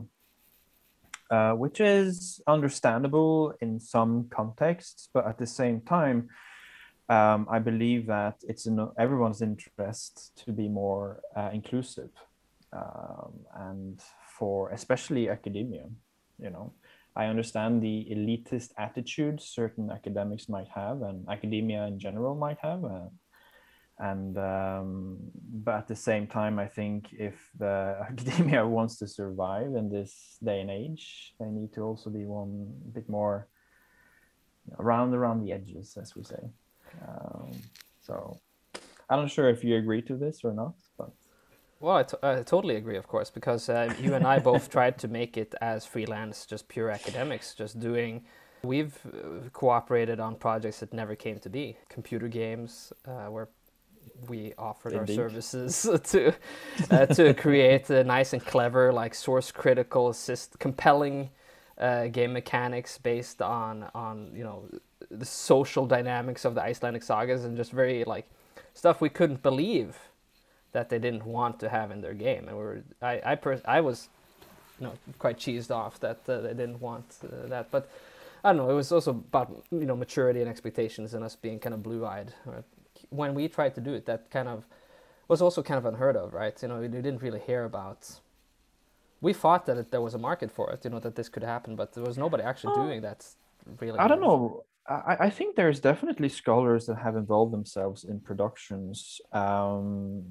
uh, 1.31 1.53
which 1.53 1.79
is 1.79 2.41
understandable 2.45 3.53
in 3.61 3.79
some 3.79 4.27
contexts, 4.29 5.09
but 5.13 5.25
at 5.25 5.37
the 5.37 5.47
same 5.47 5.79
time, 5.81 6.27
um, 7.09 7.47
I 7.49 7.59
believe 7.59 8.05
that 8.07 8.35
it's 8.43 8.65
in 8.65 8.85
everyone's 8.99 9.41
interest 9.41 10.31
to 10.45 10.51
be 10.51 10.67
more 10.67 11.21
uh, 11.35 11.49
inclusive, 11.53 12.09
um, 12.73 13.33
and 13.55 13.99
for 14.37 14.69
especially 14.71 15.29
academia, 15.29 15.85
you 16.37 16.49
know. 16.49 16.73
I 17.15 17.25
understand 17.25 17.81
the 17.81 18.07
elitist 18.09 18.71
attitude 18.77 19.41
certain 19.41 19.91
academics 19.91 20.47
might 20.47 20.69
have, 20.69 21.01
and 21.01 21.27
academia 21.29 21.85
in 21.85 21.99
general 21.99 22.35
might 22.35 22.59
have, 22.61 22.83
uh, 22.85 23.09
and 24.01 24.37
um, 24.37 25.17
but 25.63 25.75
at 25.75 25.87
the 25.87 25.95
same 25.95 26.27
time 26.27 26.59
i 26.59 26.67
think 26.67 27.07
if 27.13 27.35
the 27.57 27.95
academia 28.09 28.65
wants 28.65 28.97
to 28.97 29.07
survive 29.07 29.75
in 29.75 29.89
this 29.89 30.37
day 30.43 30.59
and 30.59 30.69
age 30.69 31.33
they 31.39 31.45
need 31.45 31.71
to 31.71 31.81
also 31.81 32.09
be 32.09 32.25
one 32.25 32.67
bit 32.93 33.07
more 33.07 33.47
around 34.79 35.13
around 35.13 35.43
the 35.43 35.51
edges 35.51 35.97
as 36.01 36.15
we 36.15 36.23
say 36.23 36.43
um, 37.07 37.51
so 38.01 38.39
i'm 39.09 39.19
not 39.19 39.31
sure 39.31 39.49
if 39.49 39.63
you 39.63 39.77
agree 39.77 40.01
to 40.01 40.15
this 40.17 40.41
or 40.43 40.51
not 40.53 40.73
but 40.97 41.11
Well, 41.79 41.97
I, 41.97 42.03
t- 42.03 42.21
I 42.21 42.43
totally 42.43 42.75
agree, 42.75 42.97
of 42.97 43.07
course, 43.07 43.31
because 43.31 43.67
uh, 43.67 43.91
you 44.03 44.13
and 44.13 44.23
I 44.33 44.37
both 44.51 44.69
tried 44.69 44.95
to 44.99 45.07
make 45.07 45.33
it 45.43 45.55
as 45.61 45.79
freelance, 45.93 46.45
just 46.45 46.67
pure 46.67 46.91
academics, 46.91 47.55
just 47.55 47.79
doing. 47.79 48.21
We've 48.63 48.95
uh, 49.07 49.49
cooperated 49.49 50.19
on 50.19 50.35
projects 50.35 50.79
that 50.81 50.93
never 50.93 51.15
came 51.15 51.39
to 51.39 51.49
be. 51.49 51.77
Computer 51.89 52.29
games, 52.29 52.93
uh, 53.07 53.33
where 53.33 53.47
we 54.27 54.53
offered 54.57 54.93
our 54.93 55.07
services 55.07 55.89
to 56.03 56.33
uh, 56.89 57.05
to 57.07 57.33
create 57.33 57.89
a 57.89 58.03
nice 58.03 58.33
and 58.33 58.45
clever, 58.45 58.91
like 58.93 59.13
source 59.15 59.51
critical, 59.51 60.09
assist, 60.09 60.59
compelling 60.59 61.29
uh, 61.77 62.07
game 62.07 62.33
mechanics 62.33 62.97
based 62.97 63.41
on 63.41 63.89
on 63.95 64.31
you 64.35 64.43
know 64.43 64.63
the 65.09 65.25
social 65.25 65.85
dynamics 65.85 66.45
of 66.45 66.55
the 66.55 66.61
Icelandic 66.61 67.03
sagas 67.03 67.43
and 67.45 67.57
just 67.57 67.71
very 67.71 68.03
like 68.03 68.29
stuff 68.73 69.01
we 69.01 69.09
couldn't 69.09 69.41
believe 69.43 69.97
that 70.71 70.89
they 70.89 70.99
didn't 70.99 71.25
want 71.25 71.59
to 71.59 71.69
have 71.69 71.91
in 71.91 72.01
their 72.01 72.13
game, 72.13 72.47
and 72.47 72.57
we 72.57 72.63
were 72.63 72.81
I 73.01 73.21
I, 73.25 73.35
pers- 73.35 73.61
I 73.65 73.81
was 73.81 74.09
you 74.79 74.87
know 74.87 74.93
quite 75.19 75.37
cheesed 75.37 75.71
off 75.71 75.99
that 75.99 76.19
uh, 76.27 76.41
they 76.41 76.49
didn't 76.49 76.79
want 76.79 77.05
uh, 77.23 77.47
that, 77.47 77.71
but 77.71 77.89
I 78.43 78.49
don't 78.49 78.57
know. 78.57 78.69
It 78.69 78.75
was 78.75 78.91
also 78.91 79.11
about 79.11 79.63
you 79.71 79.85
know 79.85 79.95
maturity 79.95 80.39
and 80.39 80.49
expectations 80.49 81.13
and 81.13 81.23
us 81.23 81.35
being 81.35 81.59
kind 81.59 81.73
of 81.73 81.83
blue 81.83 82.05
eyed. 82.05 82.33
When 83.11 83.33
we 83.35 83.47
tried 83.47 83.75
to 83.75 83.81
do 83.81 83.93
it, 83.93 84.05
that 84.07 84.31
kind 84.31 84.47
of 84.47 84.65
was 85.27 85.41
also 85.41 85.61
kind 85.61 85.77
of 85.77 85.85
unheard 85.85 86.17
of, 86.17 86.33
right? 86.33 86.55
You 86.61 86.67
know, 86.69 86.79
we 86.79 86.87
didn't 86.87 87.21
really 87.21 87.39
hear 87.39 87.63
about. 87.63 88.01
We 89.21 89.33
thought 89.33 89.65
that 89.67 89.77
it, 89.77 89.91
there 89.91 90.01
was 90.01 90.15
a 90.15 90.17
market 90.17 90.51
for 90.51 90.71
it, 90.71 90.83
you 90.83 90.89
know, 90.89 90.99
that 90.99 91.15
this 91.15 91.29
could 91.29 91.43
happen, 91.43 91.75
but 91.75 91.93
there 91.93 92.03
was 92.03 92.17
nobody 92.17 92.43
actually 92.43 92.73
Oh. 92.75 92.83
doing 92.83 93.01
that. 93.01 93.19
Really, 93.79 93.99
I 93.99 94.07
don't 94.07 94.21
know. 94.21 94.63
I, 94.87 95.15
I 95.27 95.29
think 95.29 95.55
there's 95.55 95.79
definitely 95.79 96.29
scholars 96.29 96.85
that 96.87 96.97
have 96.97 97.15
involved 97.15 97.53
themselves 97.53 98.03
in 98.03 98.19
productions, 98.19 99.21
um, 99.31 100.23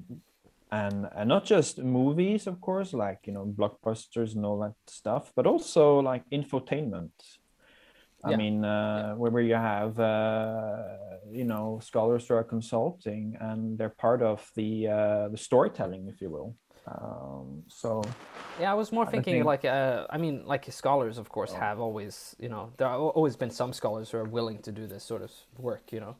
and 0.71 1.07
and 1.15 1.29
not 1.29 1.45
just 1.45 1.79
movies, 1.79 2.47
of 2.47 2.59
course, 2.59 2.93
like 2.93 3.19
you 3.25 3.33
know 3.33 3.45
blockbusters 3.45 4.35
and 4.35 4.45
all 4.45 4.59
that 4.59 4.75
stuff, 4.87 5.31
but 5.35 5.47
also 5.47 5.99
like 5.99 6.23
infotainment. 6.31 7.11
I 8.23 8.31
Yeah. 8.31 8.37
mean, 8.37 8.63
uh, 8.65 9.13
where, 9.15 9.31
where 9.31 9.43
you 9.43 9.55
have 9.55 9.99
uh, 9.99 10.83
you 11.31 11.45
know 11.45 11.79
scholars 11.81 12.27
who 12.27 12.35
are 12.35 12.43
consulting, 12.43 13.35
and 13.39 13.77
they're 13.77 13.95
part 13.97 14.21
of 14.21 14.49
the 14.55 14.87
uh, 14.87 15.29
the 15.29 15.37
storytelling, 15.37 16.07
if 16.07 16.21
you 16.21 16.29
will. 16.29 16.55
Um, 16.87 17.63
so 17.67 18.01
Yeah, 18.59 18.71
I 18.71 18.75
was 18.75 18.91
more 18.91 19.05
thinking 19.05 19.35
think- 19.35 19.45
like 19.45 19.65
uh, 19.65 20.05
I 20.09 20.17
mean, 20.17 20.43
like 20.45 20.71
scholars, 20.71 21.17
of 21.17 21.29
course, 21.29 21.51
Oh. 21.53 21.59
have 21.59 21.79
always 21.79 22.35
you 22.39 22.49
know 22.49 22.69
there 22.77 22.87
have 22.87 23.01
always 23.01 23.35
been 23.35 23.51
some 23.51 23.73
scholars 23.73 24.11
who 24.11 24.17
are 24.19 24.29
willing 24.29 24.61
to 24.61 24.71
do 24.71 24.87
this 24.87 25.03
sort 25.03 25.21
of 25.21 25.31
work, 25.57 25.91
you 25.91 25.99
know, 25.99 26.15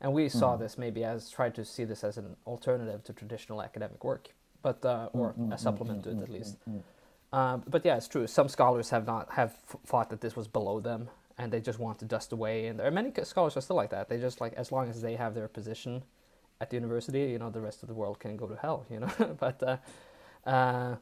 and 0.00 0.12
we 0.12 0.28
saw 0.28 0.56
Mm. 0.56 0.58
this 0.58 0.78
maybe 0.78 1.04
as 1.04 1.30
tried 1.30 1.54
to 1.54 1.64
see 1.64 1.84
this 1.86 2.04
as 2.04 2.18
an 2.18 2.36
alternative 2.46 3.02
to 3.04 3.12
traditional 3.12 3.62
academic 3.62 4.02
work, 4.04 4.28
but 4.62 4.84
uh, 4.84 5.08
or 5.12 5.34
Mm, 5.38 5.52
a 5.52 5.54
mm, 5.54 5.58
supplement 5.58 6.02
to 6.04 6.10
mm, 6.10 6.18
it 6.18 6.22
at 6.22 6.30
least. 6.30 6.56
mm, 6.68 6.74
mm. 6.74 6.82
Uh, 7.32 7.56
but 7.68 7.84
yeah, 7.84 7.96
it's 7.96 8.08
true. 8.08 8.26
Some 8.26 8.48
scholars 8.48 8.90
have 8.90 9.06
not 9.06 9.28
have 9.32 9.50
f- 9.68 9.76
thought 9.86 10.08
that 10.10 10.20
this 10.20 10.36
was 10.36 10.48
below 10.48 10.80
them, 10.80 11.08
and 11.38 11.52
they 11.52 11.60
just 11.60 11.78
want 11.78 11.98
to 11.98 12.04
dust 12.04 12.32
away. 12.32 12.66
And 12.66 12.78
there 12.78 12.86
are 12.86 12.90
many 12.90 13.12
scholars 13.24 13.56
are 13.56 13.60
still 13.60 13.76
like 13.76 13.90
that. 13.90 14.08
They 14.08 14.18
just 14.18 14.40
like 14.40 14.54
as 14.54 14.70
long 14.70 14.88
as 14.88 15.02
they 15.02 15.16
have 15.16 15.34
their 15.34 15.48
position 15.48 16.02
at 16.60 16.70
the 16.70 16.76
university, 16.76 17.22
you 17.22 17.38
know, 17.38 17.50
the 17.50 17.60
rest 17.60 17.82
of 17.82 17.88
the 17.88 17.94
world 17.94 18.20
can 18.20 18.36
go 18.36 18.46
to 18.46 18.56
hell, 18.56 18.86
you 18.90 19.00
know. 19.00 19.10
but 19.40 19.62
uh, 19.62 19.76
uh, 20.46 20.96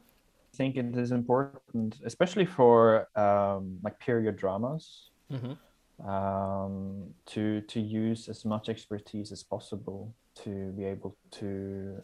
I 0.53 0.57
think 0.57 0.75
it 0.77 0.95
is 0.97 1.11
important, 1.11 1.99
especially 2.05 2.45
for 2.45 3.07
um, 3.17 3.79
like 3.83 3.99
period 3.99 4.37
dramas, 4.37 5.09
mhm. 5.31 5.57
um, 6.07 7.13
to 7.27 7.61
to 7.61 7.79
use 7.79 8.29
as 8.29 8.45
much 8.45 8.69
expertise 8.69 9.31
as 9.31 9.43
possible 9.43 10.13
to 10.43 10.71
be 10.71 10.85
able 10.85 11.15
to, 11.31 12.01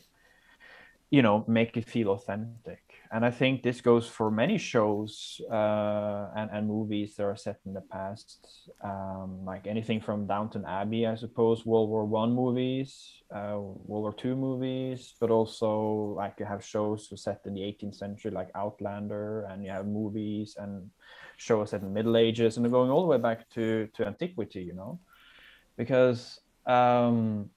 you 1.10 1.22
know, 1.22 1.44
make 1.48 1.78
it 1.78 1.86
feel 1.86 2.10
authentic. 2.10 2.89
And 3.12 3.26
I 3.26 3.32
think 3.32 3.64
this 3.64 3.82
goes 3.82 4.08
for 4.08 4.30
many 4.30 4.60
shows 4.60 5.42
uh, 5.52 6.30
and 6.36 6.50
and 6.54 6.68
movies 6.68 7.16
that 7.16 7.24
are 7.24 7.36
set 7.36 7.58
in 7.66 7.74
the 7.74 7.82
past, 7.82 8.46
um, 8.84 9.44
like 9.44 9.66
anything 9.66 10.00
from 10.00 10.28
Downton 10.28 10.64
Abbey, 10.64 11.08
I 11.08 11.16
suppose, 11.16 11.66
World 11.66 11.90
War 11.90 12.06
One 12.06 12.34
movies, 12.34 13.24
uh, 13.34 13.58
World 13.90 14.04
War 14.06 14.14
Two 14.14 14.36
movies, 14.36 15.16
but 15.20 15.32
also 15.32 16.14
like 16.22 16.36
you 16.38 16.46
have 16.46 16.64
shows 16.64 17.10
set 17.16 17.42
in 17.46 17.56
the 17.56 17.62
18th 17.62 17.96
century, 17.96 18.30
like 18.30 18.52
Outlander, 18.54 19.46
and 19.50 19.64
you 19.64 19.72
have 19.72 19.88
movies 19.88 20.56
and 20.60 20.92
shows 21.38 21.72
set 21.72 21.82
in 21.82 21.88
the 21.88 21.94
Middle 21.94 22.16
Ages, 22.16 22.58
and 22.58 22.70
going 22.70 22.92
all 22.92 23.02
the 23.02 23.08
way 23.08 23.18
back 23.18 23.50
to 23.56 23.90
to 23.96 24.06
antiquity, 24.06 24.62
you 24.62 24.76
know, 24.76 25.00
because 25.78 26.42
um, 26.68 27.50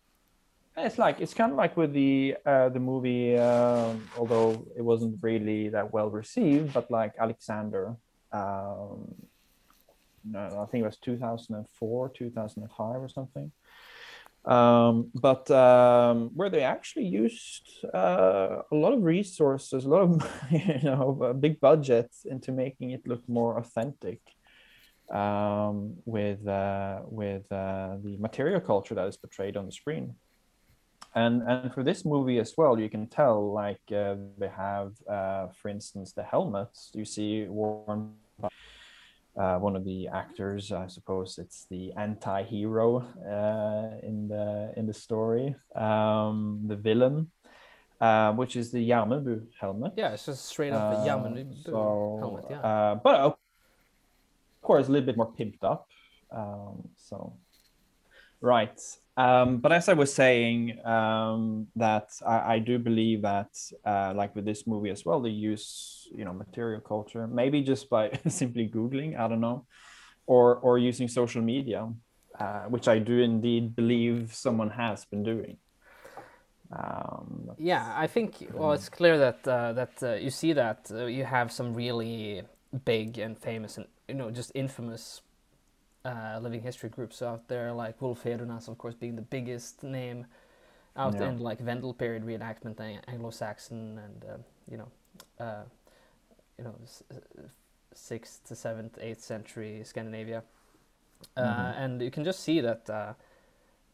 it's 0.76 0.98
like 0.98 1.20
it's 1.20 1.34
kind 1.34 1.52
of 1.52 1.58
like 1.58 1.76
with 1.76 1.92
the 1.92 2.36
uh, 2.46 2.68
the 2.70 2.80
movie, 2.80 3.36
um, 3.36 4.08
although 4.16 4.66
it 4.76 4.82
wasn't 4.82 5.18
really 5.22 5.68
that 5.70 5.92
well 5.92 6.10
received, 6.10 6.72
but 6.72 6.90
like 6.90 7.12
Alexander. 7.18 7.96
Um, 8.32 9.14
no, 10.24 10.62
I 10.62 10.70
think 10.70 10.82
it 10.82 10.86
was 10.86 10.98
2004, 10.98 12.08
2005 12.10 13.02
or 13.02 13.08
something 13.08 13.50
um, 14.44 15.10
but 15.14 15.48
um, 15.50 16.30
where 16.34 16.50
they 16.50 16.62
actually 16.62 17.06
used 17.06 17.84
uh, 17.94 18.62
a 18.70 18.74
lot 18.74 18.92
of 18.92 19.02
resources, 19.02 19.84
a 19.84 19.88
lot 19.88 20.02
of 20.02 20.30
you 20.50 20.80
know 20.82 21.34
big 21.38 21.60
budget 21.60 22.10
into 22.24 22.50
making 22.50 22.90
it 22.90 23.06
look 23.06 23.28
more 23.28 23.58
authentic 23.58 24.20
um, 25.12 25.94
with 26.04 26.46
uh, 26.46 27.00
with 27.04 27.50
uh, 27.52 27.96
the 28.02 28.16
material 28.18 28.60
culture 28.60 28.94
that 28.96 29.06
is 29.06 29.16
portrayed 29.16 29.56
on 29.56 29.66
the 29.66 29.72
screen. 29.72 30.14
And 31.14 31.42
and 31.42 31.72
for 31.74 31.82
this 31.82 32.04
movie 32.04 32.38
as 32.40 32.54
well, 32.56 32.78
you 32.80 32.88
can 32.88 33.06
tell 33.06 33.52
like 33.52 33.80
uh, 33.92 34.14
they 34.38 34.48
have, 34.48 34.92
uh, 35.08 35.48
for 35.60 35.68
instance, 35.68 36.12
the 36.12 36.22
helmets 36.24 36.90
you 36.94 37.04
see 37.04 37.44
worn 37.44 38.14
by 38.40 38.48
uh, 39.36 39.58
one 39.58 39.76
of 39.76 39.84
the 39.84 40.08
actors. 40.08 40.72
I 40.72 40.86
suppose 40.88 41.38
it's 41.38 41.66
the 41.70 41.92
anti-hero 41.96 43.04
uh, 43.28 44.06
in 44.06 44.28
the 44.28 44.72
in 44.76 44.86
the 44.86 44.94
story, 44.94 45.54
um, 45.76 46.64
the 46.66 46.76
villain, 46.76 47.30
uh, 48.00 48.32
which 48.32 48.56
is 48.56 48.70
the 48.72 48.80
Gjermundbu 48.88 49.48
helmet. 49.60 49.92
yeah, 49.96 50.12
it's 50.14 50.24
just 50.26 50.46
straight 50.46 50.72
up 50.72 50.94
a 50.94 50.96
Uh, 50.96 51.04
Yaman 51.04 51.56
so, 51.64 52.16
helmet. 52.20 52.44
Yeah. 52.48 52.60
uh, 52.60 52.94
but 52.96 53.16
of 53.20 53.34
course, 54.62 54.88
a 54.88 54.92
little 54.92 55.06
bit 55.06 55.16
more 55.16 55.30
pimped 55.32 55.62
up. 55.64 55.88
Um, 56.30 56.88
so, 56.96 57.34
right. 58.40 58.80
Um, 59.16 59.58
but 59.58 59.72
as 59.72 59.88
I 59.88 59.92
was 59.92 60.12
saying, 60.12 60.84
um, 60.86 61.66
that 61.76 62.08
I, 62.26 62.54
I 62.54 62.58
do 62.60 62.78
believe 62.78 63.22
that, 63.22 63.50
uh, 63.84 64.14
like 64.16 64.34
with 64.34 64.46
this 64.46 64.66
movie 64.66 64.90
as 64.90 65.04
well, 65.04 65.20
they 65.20 65.30
use 65.30 66.08
you 66.14 66.24
know 66.24 66.32
material 66.32 66.80
culture, 66.80 67.26
maybe 67.26 67.62
just 67.62 67.90
by 67.90 68.18
simply 68.28 68.68
googling. 68.68 69.18
I 69.18 69.28
don't 69.28 69.40
know, 69.40 69.66
or 70.26 70.56
or 70.56 70.78
using 70.78 71.08
social 71.08 71.42
media, 71.42 71.92
uh, 72.38 72.64
which 72.64 72.88
I 72.88 72.98
do 72.98 73.18
indeed 73.18 73.76
believe 73.76 74.34
someone 74.34 74.70
has 74.70 75.04
been 75.04 75.22
doing. 75.22 75.58
Um, 76.72 77.50
Yeah, 77.58 77.92
I 77.94 78.06
think 78.06 78.48
well, 78.54 78.72
it's 78.72 78.88
clear 78.88 79.18
that 79.18 79.46
uh, 79.46 79.72
that 79.74 80.02
uh, 80.02 80.14
you 80.14 80.30
see 80.30 80.54
that 80.54 80.90
uh, 80.90 81.04
you 81.04 81.24
have 81.24 81.52
some 81.52 81.74
really 81.74 82.42
big 82.86 83.18
and 83.18 83.36
famous 83.36 83.76
and 83.76 83.86
you 84.08 84.14
know 84.14 84.30
just 84.30 84.52
infamous 84.54 85.20
uh, 86.04 86.38
living 86.42 86.62
history 86.62 86.88
groups 86.88 87.22
out 87.22 87.48
there, 87.48 87.72
like 87.72 88.00
Wulfheodenas, 88.00 88.68
of 88.68 88.78
course, 88.78 88.94
being 88.94 89.16
the 89.16 89.22
biggest 89.22 89.82
name 89.82 90.26
out 90.96 91.14
Yeah. 91.14 91.28
in 91.28 91.38
like 91.38 91.60
Vendel 91.60 91.94
period 91.94 92.24
reenactment, 92.24 92.80
Ang- 92.80 93.00
Anglo-Saxon, 93.08 93.98
and 93.98 94.24
uh, 94.24 94.36
you 94.70 94.76
know, 94.76 94.88
uh, 95.38 95.62
you 96.58 96.64
know, 96.64 96.74
uh, 97.10 97.42
sixth 97.94 98.44
to 98.48 98.54
seventh, 98.56 98.98
eighth 99.00 99.22
century 99.22 99.82
Scandinavia, 99.84 100.42
uh, 101.36 101.40
Mhm. 101.42 101.76
and 101.76 102.02
you 102.02 102.10
can 102.10 102.24
just 102.24 102.40
see 102.40 102.60
that 102.60 102.88
uh, 102.90 103.14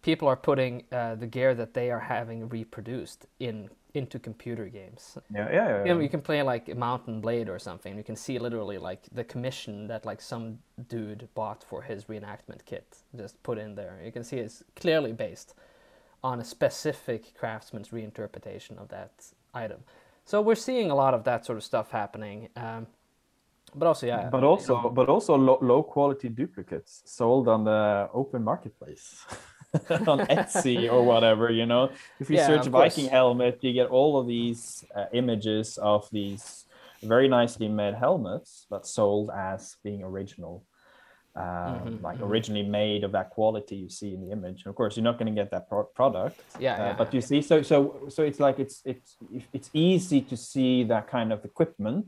people 0.03 0.29
are 0.29 0.37
putting 0.37 0.85
uh, 0.93 1.15
the 1.15 1.27
gear 1.27 1.55
that 1.55 1.75
they 1.75 1.91
are 1.91 2.01
having 2.01 2.49
reproduced 2.49 3.27
in 3.39 3.69
into 3.95 4.18
computer 4.18 4.66
games. 4.66 5.16
yeah, 5.34 5.49
yeah, 5.51 5.68
yeah. 5.68 5.84
You 5.84 5.95
know, 5.95 6.01
you 6.01 6.09
can 6.09 6.20
play 6.20 6.43
like 6.43 6.74
Mount 6.76 7.20
& 7.20 7.22
Blade 7.22 7.49
or 7.49 7.59
something. 7.59 7.97
You 7.97 8.05
can 8.05 8.16
see 8.16 8.39
literally 8.39 8.78
like 8.78 9.03
the 9.12 9.24
commission 9.24 9.86
that 9.89 10.05
like 10.05 10.20
some 10.20 10.59
dude 10.89 11.28
bought 11.34 11.64
for 11.64 11.82
his 11.82 12.05
reenactment 12.05 12.64
kit, 12.66 12.99
just 13.16 13.43
put 13.43 13.59
in 13.59 13.74
there. 13.74 14.01
You 14.05 14.12
can 14.12 14.24
see 14.24 14.36
it's 14.36 14.62
clearly 14.76 15.12
based 15.12 15.55
on 16.22 16.41
a 16.41 16.45
specific 16.45 17.34
craftsman's 17.34 17.89
reinterpretation 17.89 18.78
of 18.78 18.89
that 18.89 19.12
item. 19.55 19.80
So 20.24 20.43
we're 20.43 20.57
seeing 20.57 20.91
a 20.91 20.95
lot 20.95 21.14
of 21.14 21.24
that 21.24 21.47
sort 21.47 21.57
of 21.57 21.64
stuff 21.64 21.91
happening. 21.91 22.49
Um, 22.57 22.86
but 23.74 23.86
also, 23.86 24.07
yeah. 24.07 24.28
but 24.30 24.45
also 24.45 24.89
but 24.91 25.09
also 25.09 25.36
low, 25.36 25.59
low 25.61 25.82
quality 25.82 26.28
duplicates 26.28 27.03
sold 27.05 27.49
on 27.49 27.64
the 27.64 28.09
open 28.14 28.43
marketplace 28.43 29.26
on 30.07 30.21
etsy 30.29 30.91
or 30.91 31.05
whatever 31.05 31.51
you 31.51 31.66
know 31.66 31.93
if 32.21 32.31
you 32.31 32.37
Yeah, 32.37 32.47
search 32.47 32.66
of 32.66 32.73
course. 32.73 32.97
viking 32.97 33.11
helmet 33.11 33.59
you 33.62 33.73
get 33.73 33.89
all 33.89 34.19
of 34.19 34.27
these 34.27 34.85
uh, 34.97 35.05
images 35.12 35.79
of 35.79 36.09
these 36.11 36.64
very 37.03 37.29
nicely 37.29 37.69
made 37.69 37.95
helmets 37.95 38.66
but 38.71 38.87
sold 38.87 39.31
as 39.31 39.77
being 39.85 40.03
original 40.03 40.64
uh, 41.37 41.69
Mhm, 41.69 42.03
like 42.03 42.16
mhm. 42.19 42.25
originally 42.25 42.62
made 42.62 43.05
of 43.05 43.12
that 43.12 43.29
quality 43.31 43.77
you 43.77 43.91
see 43.91 44.14
in 44.14 44.21
the 44.25 44.33
image 44.33 44.64
of 44.64 44.75
course 44.75 44.97
you're 44.97 45.05
not 45.05 45.19
going 45.19 45.33
to 45.33 45.39
get 45.43 45.51
that 45.51 45.69
pro- 45.69 45.85
product 45.85 46.41
yeah, 46.59 46.75
uh, 46.75 46.87
yeah, 46.87 46.95
but 46.97 47.12
you 47.12 47.21
see 47.21 47.43
so 47.43 47.61
so 47.62 48.07
so 48.09 48.23
it's 48.25 48.41
like 48.41 48.59
it's 48.59 48.81
it's 48.87 49.16
it's 49.53 49.71
easy 49.75 50.21
to 50.23 50.37
see 50.37 50.83
that 50.83 51.07
kind 51.09 51.31
of 51.33 51.45
equipment 51.45 52.07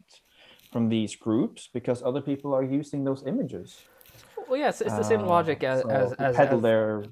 from 0.72 0.88
these 0.88 1.14
groups 1.14 1.68
because 1.74 2.02
other 2.02 2.22
people 2.22 2.54
are 2.54 2.64
using 2.64 3.04
those 3.04 3.22
images 3.26 3.76
well, 4.48 4.58
yeah, 4.58 4.70
it's, 4.70 4.80
it's 4.80 4.96
the 4.96 5.04
same 5.04 5.20
Uh, 5.20 5.26
logic 5.26 5.62
as 5.62 5.82
so 5.82 5.88
as, 5.90 6.12
as, 6.14 6.36
peddle 6.36 6.58
as 6.58 6.62
their 6.62 7.04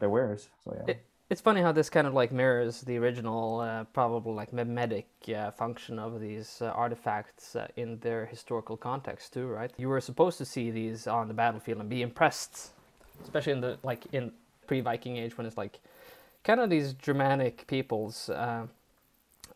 their 0.00 0.10
wares 0.10 0.48
so 0.64 0.74
yeah 0.76 0.90
It- 0.92 1.04
it's 1.32 1.40
funny 1.40 1.60
how 1.62 1.70
this 1.70 1.88
kind 1.88 2.08
of 2.08 2.12
like 2.12 2.32
mirrors 2.32 2.80
the 2.80 2.96
original, 2.98 3.60
uh, 3.60 3.84
probably 3.92 4.32
like 4.32 4.52
mimetic 4.52 5.06
uh, 5.28 5.52
function 5.52 5.96
of 6.00 6.20
these 6.20 6.60
uh, 6.60 6.70
artifacts 6.84 7.54
uh, 7.54 7.68
in 7.76 8.00
their 8.00 8.26
historical 8.26 8.76
context 8.76 9.32
too, 9.34 9.46
right? 9.46 9.70
You 9.78 9.88
were 9.88 10.00
supposed 10.00 10.38
to 10.38 10.44
see 10.44 10.72
these 10.72 11.06
on 11.06 11.28
the 11.28 11.34
battlefield 11.34 11.78
and 11.78 11.88
be 11.88 12.02
impressed, 12.02 12.72
especially 13.22 13.52
in 13.52 13.60
the 13.60 13.78
like 13.84 14.02
in 14.12 14.32
pre-Viking 14.66 15.18
age 15.22 15.38
when 15.38 15.46
it's 15.46 15.56
like 15.56 15.78
kind 16.42 16.58
of 16.58 16.68
these 16.68 16.94
Germanic 16.94 17.64
peoples 17.68 18.28
uh, 18.30 18.66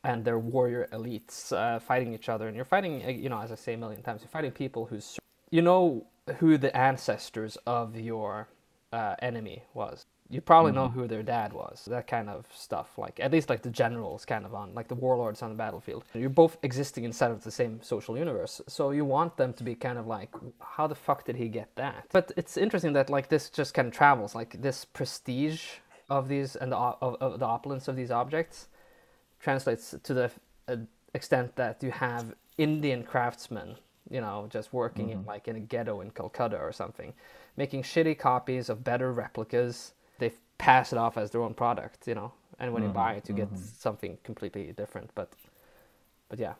and 0.04 0.24
their 0.24 0.38
warrior 0.38 0.86
elites 0.92 1.52
uh, 1.52 1.80
fighting 1.80 2.14
each 2.14 2.28
other, 2.28 2.46
and 2.46 2.54
you're 2.56 2.64
fighting, 2.76 3.02
uh, 3.04 3.08
you 3.08 3.28
know, 3.28 3.40
as 3.40 3.50
I 3.50 3.56
say 3.56 3.74
a 3.74 3.78
million 3.78 4.02
times, 4.02 4.20
you're 4.22 4.28
fighting 4.38 4.52
people 4.52 4.86
who's 4.86 5.18
you 5.50 5.62
know 5.62 6.06
who 6.38 6.56
the 6.56 6.70
ancestors 6.76 7.56
of 7.66 7.96
your 7.98 8.46
uh, 8.92 9.16
enemy 9.20 9.64
was. 9.74 10.04
You 10.30 10.40
probably 10.40 10.72
know 10.72 10.88
who 10.88 11.06
their 11.06 11.22
dad 11.22 11.52
was. 11.52 11.86
That 11.90 12.06
kind 12.06 12.30
of 12.30 12.46
stuff, 12.54 12.96
like 12.96 13.20
at 13.20 13.30
least 13.30 13.50
like 13.50 13.62
the 13.62 13.70
generals, 13.70 14.24
kind 14.24 14.46
of 14.46 14.54
on 14.54 14.74
like 14.74 14.88
the 14.88 14.94
warlords 14.94 15.42
on 15.42 15.50
the 15.50 15.56
battlefield. 15.56 16.04
You're 16.14 16.30
both 16.30 16.56
existing 16.62 17.04
inside 17.04 17.30
of 17.30 17.44
the 17.44 17.50
same 17.50 17.80
social 17.82 18.16
universe, 18.16 18.62
so 18.66 18.90
you 18.90 19.04
want 19.04 19.36
them 19.36 19.52
to 19.52 19.62
be 19.62 19.74
kind 19.74 19.98
of 19.98 20.06
like, 20.06 20.30
how 20.60 20.86
the 20.86 20.94
fuck 20.94 21.24
did 21.24 21.36
he 21.36 21.48
get 21.48 21.68
that? 21.76 22.06
But 22.10 22.32
it's 22.36 22.56
interesting 22.56 22.94
that 22.94 23.10
like 23.10 23.28
this 23.28 23.50
just 23.50 23.74
kind 23.74 23.88
of 23.88 23.94
travels, 23.94 24.34
like 24.34 24.60
this 24.62 24.84
prestige 24.86 25.64
of 26.08 26.28
these 26.28 26.56
and 26.56 26.72
the 26.72 26.76
of, 26.76 27.16
of 27.20 27.38
the 27.38 27.46
opulence 27.46 27.86
of 27.86 27.96
these 27.96 28.10
objects 28.10 28.68
translates 29.40 29.94
to 30.02 30.14
the 30.14 30.30
uh, 30.68 30.76
extent 31.12 31.54
that 31.56 31.82
you 31.82 31.90
have 31.90 32.34
Indian 32.56 33.02
craftsmen, 33.02 33.76
you 34.10 34.20
know, 34.20 34.46
just 34.50 34.72
working 34.72 35.10
in 35.10 35.24
like 35.26 35.48
in 35.48 35.56
a 35.56 35.60
ghetto 35.60 36.00
in 36.00 36.10
Calcutta 36.10 36.56
or 36.58 36.72
something, 36.72 37.12
making 37.56 37.82
shitty 37.82 38.18
copies 38.18 38.70
of 38.70 38.82
better 38.82 39.12
replicas. 39.12 39.92
They 40.18 40.32
pass 40.58 40.92
it 40.92 40.98
off 40.98 41.16
as 41.16 41.30
their 41.30 41.42
own 41.42 41.54
product, 41.54 42.06
you 42.06 42.14
know, 42.14 42.32
and 42.58 42.72
when 42.72 42.82
you 42.82 42.88
buy 42.88 43.14
it, 43.14 43.28
you 43.28 43.34
get 43.34 43.48
something 43.58 44.18
completely 44.22 44.72
different. 44.72 45.10
But, 45.14 45.32
but 46.28 46.38
yeah, 46.38 46.54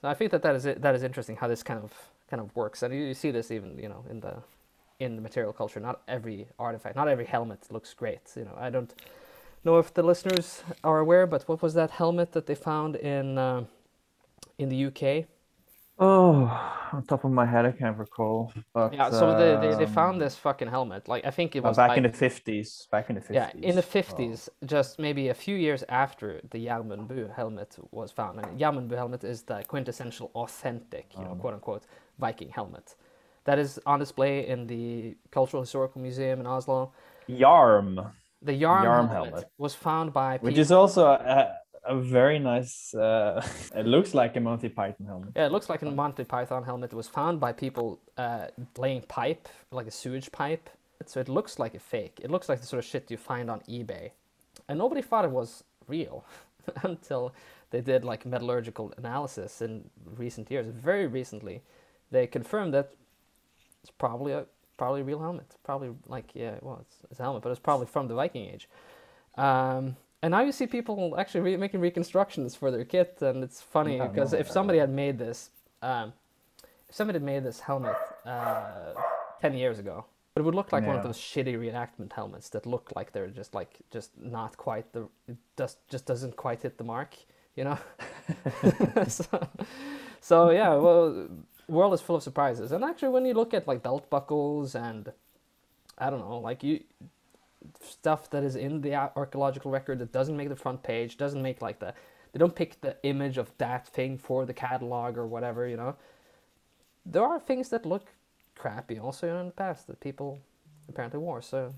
so 0.00 0.08
I 0.08 0.14
think 0.14 0.30
that 0.30 0.42
that 0.42 0.54
is 0.54 0.66
it, 0.66 0.82
that 0.82 0.94
is 0.94 1.02
interesting 1.02 1.36
how 1.36 1.48
this 1.48 1.62
kind 1.62 1.82
of 1.82 1.92
kind 2.30 2.40
of 2.40 2.54
works, 2.56 2.82
and 2.82 2.92
you, 2.94 3.00
you 3.04 3.14
see 3.14 3.30
this 3.30 3.50
even 3.50 3.78
you 3.78 3.88
know 3.88 4.04
in 4.10 4.20
the 4.20 4.36
in 4.98 5.16
the 5.16 5.22
material 5.22 5.52
culture. 5.52 5.80
Not 5.80 6.02
every 6.08 6.46
artifact, 6.58 6.96
not 6.96 7.08
every 7.08 7.26
helmet 7.26 7.60
looks 7.70 7.94
great. 7.94 8.20
You 8.36 8.44
know, 8.44 8.56
I 8.58 8.70
don't 8.70 8.92
know 9.64 9.78
if 9.78 9.92
the 9.92 10.02
listeners 10.02 10.62
are 10.84 10.98
aware, 11.00 11.26
but 11.26 11.48
what 11.48 11.62
was 11.62 11.74
that 11.74 11.90
helmet 11.92 12.32
that 12.32 12.46
they 12.46 12.54
found 12.54 12.96
in 12.96 13.38
uh, 13.38 13.64
in 14.58 14.68
the 14.68 14.86
UK? 14.86 15.26
Oh, 15.98 16.34
on 16.92 17.02
top 17.04 17.24
of 17.24 17.30
my 17.30 17.46
head, 17.46 17.64
I 17.64 17.72
can't 17.72 17.96
recall. 17.96 18.52
But 18.74 18.92
Yeah, 18.92 19.10
so 19.10 19.36
they, 19.38 19.68
they, 19.68 19.74
they 19.76 19.84
um, 19.84 19.92
found 19.92 20.20
this 20.20 20.36
fucking 20.36 20.68
helmet. 20.68 21.08
Like 21.08 21.24
I 21.24 21.30
think 21.30 21.56
it 21.56 21.60
uh, 21.64 21.68
was 21.68 21.76
back 21.78 21.88
like, 21.90 21.96
in 21.98 22.02
the 22.02 22.10
fifties. 22.10 22.86
Back 22.90 23.08
in 23.08 23.14
the 23.14 23.20
fifties. 23.22 23.36
yeah, 23.36 23.68
in 23.70 23.76
the 23.76 23.82
fifties, 23.82 24.50
just 24.66 24.98
maybe 24.98 25.28
a 25.28 25.34
few 25.34 25.56
years 25.56 25.84
after 25.88 26.40
the 26.50 26.66
Gjermundbu 26.66 27.34
helmet 27.34 27.76
was 27.92 28.10
found. 28.12 28.40
And 28.40 28.60
Gjermundbu 28.60 28.94
helmet 28.94 29.24
is 29.24 29.42
the 29.42 29.62
quintessential 29.68 30.30
authentic, 30.34 31.06
you 31.16 31.24
know, 31.24 31.30
Oh. 31.32 31.36
quote 31.36 31.54
unquote, 31.54 31.84
Viking 32.18 32.50
helmet. 32.50 32.94
That 33.44 33.58
is 33.58 33.78
on 33.86 33.98
display 34.00 34.46
in 34.46 34.66
the 34.66 35.16
Cultural 35.30 35.62
Historical 35.62 36.00
Museum 36.02 36.40
in 36.40 36.46
Oslo. 36.46 36.92
Yarm, 37.28 38.12
The 38.42 38.52
Yarm, 38.52 38.84
Yarm 38.84 39.08
helmet, 39.08 39.32
helmet. 39.32 39.44
was 39.56 39.74
found 39.74 40.12
by 40.12 40.32
which 40.38 40.52
people. 40.52 40.60
is 40.60 40.72
also 40.72 41.06
a, 41.06 41.56
a 41.86 41.96
very 41.96 42.38
nice. 42.38 42.94
Uh, 42.94 43.46
it 43.74 43.86
looks 43.86 44.14
like 44.14 44.36
a 44.36 44.40
Monty 44.40 44.68
Python 44.68 45.06
helmet. 45.06 45.30
Yeah, 45.36 45.46
it 45.46 45.52
looks 45.52 45.68
like 45.68 45.82
a 45.82 45.90
Monty 45.90 46.24
Python 46.24 46.64
helmet. 46.64 46.92
It 46.92 46.96
was 46.96 47.08
found 47.08 47.40
by 47.40 47.52
people 47.52 48.00
uh, 48.16 48.46
laying 48.76 49.02
pipe, 49.02 49.48
like 49.70 49.86
a 49.86 49.90
sewage 49.90 50.30
pipe. 50.32 50.68
So 51.04 51.20
it 51.20 51.28
looks 51.28 51.58
like 51.58 51.74
a 51.74 51.78
fake. 51.78 52.20
It 52.22 52.30
looks 52.30 52.48
like 52.48 52.60
the 52.60 52.66
sort 52.66 52.78
of 52.78 52.84
shit 52.84 53.10
you 53.10 53.16
find 53.16 53.50
on 53.50 53.60
eBay. 53.68 54.10
And 54.68 54.78
nobody 54.78 55.02
thought 55.02 55.24
it 55.24 55.30
was 55.30 55.62
real 55.86 56.24
until 56.82 57.34
they 57.70 57.80
did 57.80 58.04
like 58.04 58.24
metallurgical 58.24 58.92
analysis 58.96 59.60
in 59.60 59.88
recent 60.16 60.50
years. 60.50 60.66
Very 60.66 61.06
recently, 61.06 61.62
they 62.10 62.26
confirmed 62.26 62.74
that 62.74 62.92
it's 63.82 63.90
probably 63.90 64.32
a 64.32 64.46
probably 64.76 65.02
a 65.02 65.04
real 65.04 65.20
helmet. 65.20 65.56
Probably 65.64 65.90
like 66.06 66.30
yeah, 66.34 66.56
well, 66.62 66.78
it's, 66.80 66.96
it's 67.10 67.20
a 67.20 67.22
helmet, 67.22 67.42
but 67.42 67.50
it's 67.50 67.60
probably 67.60 67.86
from 67.86 68.08
the 68.08 68.14
Viking 68.14 68.48
Age. 68.48 68.68
Um, 69.36 69.96
and 70.22 70.32
now 70.32 70.40
you 70.40 70.52
see 70.52 70.66
people 70.66 71.14
actually 71.18 71.40
re- 71.40 71.56
making 71.56 71.80
reconstructions 71.80 72.54
for 72.54 72.70
their 72.70 72.84
kit, 72.84 73.18
and 73.20 73.44
it's 73.44 73.60
funny 73.60 74.00
because 74.00 74.32
no, 74.32 74.38
if 74.38 74.50
somebody 74.50 74.78
had 74.78 74.90
made 74.90 75.18
this, 75.18 75.50
um, 75.82 76.12
if 76.88 76.94
somebody 76.94 77.16
had 77.16 77.24
made 77.24 77.44
this 77.44 77.60
helmet 77.60 77.96
uh, 78.24 78.94
ten 79.40 79.54
years 79.54 79.78
ago, 79.78 80.06
it 80.36 80.42
would 80.42 80.54
look 80.54 80.72
like 80.72 80.86
one 80.86 80.96
of 80.96 81.02
those 81.02 81.18
shitty 81.18 81.56
reenactment 81.56 82.12
helmets 82.12 82.48
that 82.50 82.66
look 82.66 82.92
like 82.94 83.12
they're 83.12 83.28
just 83.28 83.54
like 83.54 83.78
just 83.90 84.10
not 84.20 84.56
quite 84.56 84.92
the 84.92 85.08
it 85.28 85.36
just 85.56 85.78
just 85.88 86.06
doesn't 86.06 86.36
quite 86.36 86.62
hit 86.62 86.78
the 86.78 86.84
mark, 86.84 87.14
you 87.54 87.64
know. 87.64 87.78
so, 89.08 89.48
so 90.20 90.50
yeah, 90.50 90.74
well, 90.74 91.28
world 91.68 91.92
is 91.94 92.00
full 92.00 92.16
of 92.16 92.22
surprises, 92.22 92.72
and 92.72 92.84
actually, 92.84 93.10
when 93.10 93.24
you 93.26 93.34
look 93.34 93.52
at 93.54 93.68
like 93.68 93.82
belt 93.82 94.08
buckles 94.08 94.74
and 94.74 95.12
I 95.98 96.10
don't 96.10 96.20
know, 96.20 96.38
like 96.38 96.62
you 96.62 96.80
stuff 97.80 98.30
that 98.30 98.42
is 98.42 98.56
in 98.56 98.80
the 98.80 98.94
archaeological 98.94 99.70
record 99.70 99.98
that 99.98 100.12
doesn't 100.12 100.36
make 100.36 100.48
the 100.48 100.56
front 100.56 100.82
page, 100.82 101.16
doesn't 101.16 101.42
make 101.42 101.62
like 101.62 101.78
the 101.78 101.94
they 102.32 102.38
don't 102.38 102.54
pick 102.54 102.80
the 102.82 102.96
image 103.02 103.38
of 103.38 103.50
that 103.58 103.88
thing 103.88 104.18
for 104.18 104.44
the 104.44 104.52
catalog 104.52 105.16
or 105.16 105.26
whatever, 105.26 105.66
you 105.66 105.76
know. 105.76 105.96
There 107.06 107.24
are 107.24 107.40
things 107.40 107.70
that 107.70 107.86
look 107.86 108.08
crappy 108.54 108.98
also 108.98 109.40
in 109.40 109.46
the 109.46 109.52
past 109.52 109.86
that 109.86 110.00
people 110.00 110.40
apparently 110.88 111.18
wore. 111.18 111.40
So 111.40 111.74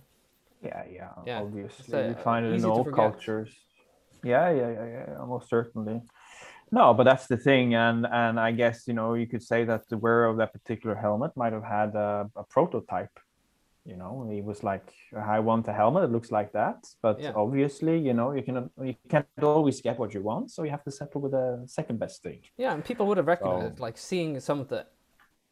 Yeah, 0.63 0.83
yeah, 0.91 1.11
Yeah, 1.25 1.41
obviously. 1.43 1.85
so, 1.85 2.09
you 2.09 2.15
find 2.15 2.45
it 2.47 2.55
in 2.55 2.65
all 2.65 2.85
cultures. 2.85 3.55
Yeah, 4.25 4.51
yeah, 4.51 4.71
yeah, 4.71 4.85
yeah, 4.85 5.05
yeah, 5.11 5.25
most 5.25 5.49
certainly. 5.49 6.03
No, 6.71 6.93
but 6.93 7.05
that's 7.05 7.27
the 7.27 7.37
thing, 7.37 7.75
and 7.75 8.07
and 8.07 8.39
I 8.39 8.53
guess 8.53 8.87
you 8.87 8.95
know 8.95 9.15
you 9.15 9.27
could 9.27 9.43
say 9.43 9.65
that 9.65 9.89
the 9.89 9.97
wearer 9.97 10.27
of 10.27 10.37
that 10.39 10.53
particular 10.53 10.95
helmet 10.95 11.37
might 11.37 11.53
have 11.53 11.65
had 11.65 11.95
a, 11.95 12.29
a 12.37 12.45
prototype. 12.45 13.19
You 13.91 13.97
know, 13.97 14.13
he 14.31 14.41
was 14.51 14.63
like, 14.71 14.87
"I 15.37 15.39
want 15.41 15.67
a 15.73 15.73
helmet 15.73 16.03
that 16.05 16.13
looks 16.17 16.31
like 16.39 16.51
that," 16.61 16.79
but 17.07 17.17
Yeah. 17.21 17.33
obviously, 17.45 17.97
you 18.09 18.15
know, 18.19 18.29
you 18.37 18.43
cannot 18.49 18.67
you 18.91 18.95
can't 19.15 19.27
always 19.43 19.81
get 19.81 19.99
what 19.99 20.11
you 20.17 20.23
want, 20.31 20.45
so 20.55 20.59
you 20.65 20.71
have 20.77 20.85
to 20.89 20.91
settle 21.01 21.21
with 21.25 21.33
the 21.33 21.47
second 21.79 21.97
best 21.99 22.17
thing. 22.23 22.41
yeah, 22.65 22.75
and 22.75 22.85
people 22.91 23.05
would 23.09 23.17
have 23.21 23.27
recognized 23.35 23.79
So- 23.79 23.83
like 23.87 23.97
seeing 24.11 24.41
some 24.41 24.61
of 24.61 24.69
the 24.69 24.83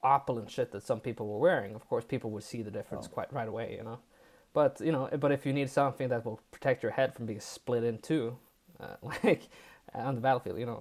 opulent 0.02 0.50
shit 0.50 0.70
that 0.72 0.82
some 0.82 1.00
people 1.00 1.24
were 1.32 1.38
wearing. 1.48 1.74
Of 1.74 1.84
course, 1.90 2.04
people 2.04 2.30
would 2.32 2.42
see 2.52 2.62
the 2.62 2.70
difference 2.78 3.08
quite 3.08 3.32
right 3.32 3.48
away, 3.48 3.68
you 3.78 3.82
know. 3.88 3.98
But 4.52 4.80
you 4.86 4.92
know, 4.92 5.08
but 5.24 5.32
if 5.32 5.46
you 5.46 5.52
need 5.52 5.68
something 5.70 6.08
that 6.10 6.24
will 6.26 6.40
protect 6.50 6.82
your 6.82 6.92
head 6.92 7.14
from 7.14 7.24
being 7.26 7.40
split 7.40 7.84
in 7.90 7.98
two, 8.10 8.24
uh, 8.80 8.96
like 9.24 9.42
on 9.94 10.14
the 10.14 10.20
battlefield, 10.20 10.58
you 10.58 10.66
know, 10.66 10.78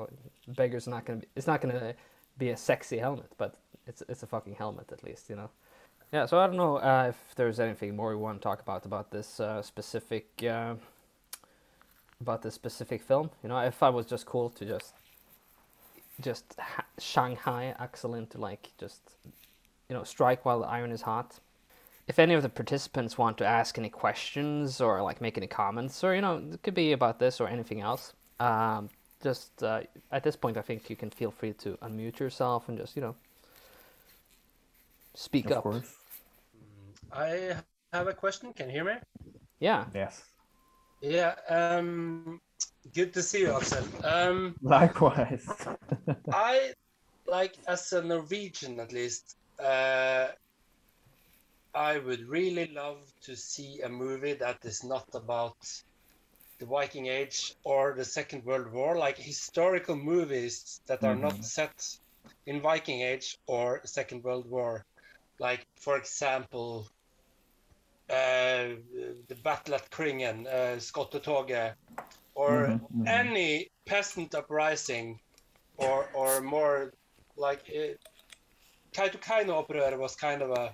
beggar's 0.60 0.88
not 0.88 1.06
gonna 1.06 1.20
be. 1.22 1.28
It's 1.38 1.48
not 1.48 1.62
gonna 1.62 1.94
be 2.38 2.50
a 2.50 2.58
sexy 2.58 2.98
helmet, 2.98 3.32
but 3.38 3.52
it's 3.88 4.02
it's 4.10 4.24
a 4.24 4.28
fucking 4.28 4.56
helmet 4.56 4.92
at 4.92 5.04
least, 5.04 5.30
you 5.30 5.38
know. 5.38 5.50
Yeah. 6.12 6.26
So 6.26 6.40
I 6.40 6.48
don't 6.48 6.58
know 6.58 6.78
uh, 6.78 7.08
if 7.10 7.36
there's 7.36 7.60
anything 7.60 7.96
more 7.96 8.10
we 8.10 8.16
want 8.16 8.40
to 8.42 8.44
talk 8.44 8.62
about 8.62 8.86
about 8.86 9.12
this 9.12 9.40
uh, 9.40 9.62
specific 9.62 10.28
uh, 10.44 10.76
about 12.22 12.42
this 12.42 12.54
specific 12.54 13.02
film. 13.02 13.30
You 13.44 13.50
know, 13.50 13.58
I 13.58 13.70
thought 13.70 13.94
it 13.94 13.96
was 13.96 14.06
just 14.06 14.26
cool 14.26 14.50
to 14.52 14.66
just 14.66 14.94
just 16.22 16.56
ha- 16.60 16.86
Shanghai 17.00 17.76
Axel 17.80 18.16
into 18.16 18.38
like 18.38 18.72
just 18.78 19.02
you 19.90 19.96
know 19.96 20.04
strike 20.04 20.46
while 20.46 20.60
the 20.60 20.68
iron 20.68 20.92
is 20.92 21.02
hot. 21.02 21.40
If 22.08 22.20
any 22.20 22.36
of 22.36 22.44
the 22.44 22.50
participants 22.50 23.18
want 23.18 23.38
to 23.40 23.46
ask 23.46 23.78
any 23.78 23.90
questions 23.90 24.80
or 24.80 25.02
like 25.02 25.22
make 25.22 25.38
any 25.38 25.48
comments, 25.48 26.04
or 26.04 26.14
you 26.14 26.22
know, 26.22 26.42
it 26.52 26.62
could 26.62 26.76
be 26.76 26.92
about 26.92 27.20
this 27.20 27.42
or 27.42 27.48
anything 27.48 27.82
else, 27.82 28.14
um, 28.40 28.90
just 29.24 29.64
uh, 29.64 29.82
at 30.12 30.24
this 30.24 30.36
point, 30.36 30.56
I 30.56 30.62
think 30.62 30.88
you 30.90 30.96
can 30.96 31.10
feel 31.10 31.32
free 31.32 31.54
to 31.54 31.78
unmute 31.82 32.20
yourself 32.20 32.70
and 32.70 32.78
just 32.78 32.96
you 32.96 33.02
know 33.02 33.16
speak 35.16 35.46
Of 35.48 35.58
up. 35.58 35.64
course. 35.64 35.92
I 37.12 37.56
have 37.94 38.08
a 38.08 38.14
question. 38.14 38.54
Can 38.54 38.68
you 38.70 38.74
hear 38.74 38.84
me? 38.86 38.96
Yeah, 39.60 39.86
Yes. 39.94 40.24
Yeah. 41.02 41.36
Um, 41.50 42.40
good 42.94 43.14
to 43.14 43.22
see 43.22 43.42
you, 43.42 43.52
Axel. 43.56 43.84
Um, 44.04 44.56
Likewise. 44.62 45.46
I 46.32 46.74
like 47.28 47.56
as 47.68 47.92
a 47.94 48.02
Norwegian 48.02 48.80
at 48.80 48.92
least. 48.92 49.36
Uh, 49.60 50.28
I 51.74 51.98
would 52.00 52.28
really 52.28 52.68
love 52.68 53.02
to 53.24 53.36
see 53.36 53.82
a 53.82 53.90
movie 53.90 54.34
that 54.34 54.64
is 54.64 54.84
not 54.84 55.06
about 55.14 55.58
the 56.60 56.66
Viking 56.66 57.08
Age 57.08 57.54
or 57.66 57.94
the 57.98 58.06
Second 58.06 58.46
World 58.46 58.72
War, 58.72 58.98
like 58.98 59.18
historical 59.18 59.96
movies 59.96 60.80
that 60.88 61.04
are 61.04 61.16
Mhm. 61.16 61.22
not 61.22 61.44
set 61.44 61.98
in 62.46 62.62
Viking 62.62 63.02
Age 63.02 63.38
or 63.46 63.82
Second 63.86 64.24
World 64.24 64.50
War. 64.50 64.86
Like, 65.40 65.66
for 65.82 65.98
example, 65.98 66.88
uh, 68.10 68.76
the 69.28 69.36
Battle 69.44 69.76
at 69.76 69.90
Kringen, 69.90 70.48
uh, 70.48 70.78
Skottetoget, 70.80 71.76
or 72.36 72.68
Mhm, 72.68 72.80
mhm. 72.94 73.08
any 73.08 73.70
peasant 73.86 74.36
uprising, 74.36 75.20
or 75.78 76.06
or 76.14 76.42
more 76.42 76.94
like 77.38 77.64
uh, 77.70 77.94
Kautokeino-opprøret 78.96 79.98
was 79.98 80.16
kind 80.16 80.42
of 80.42 80.52
a 80.52 80.74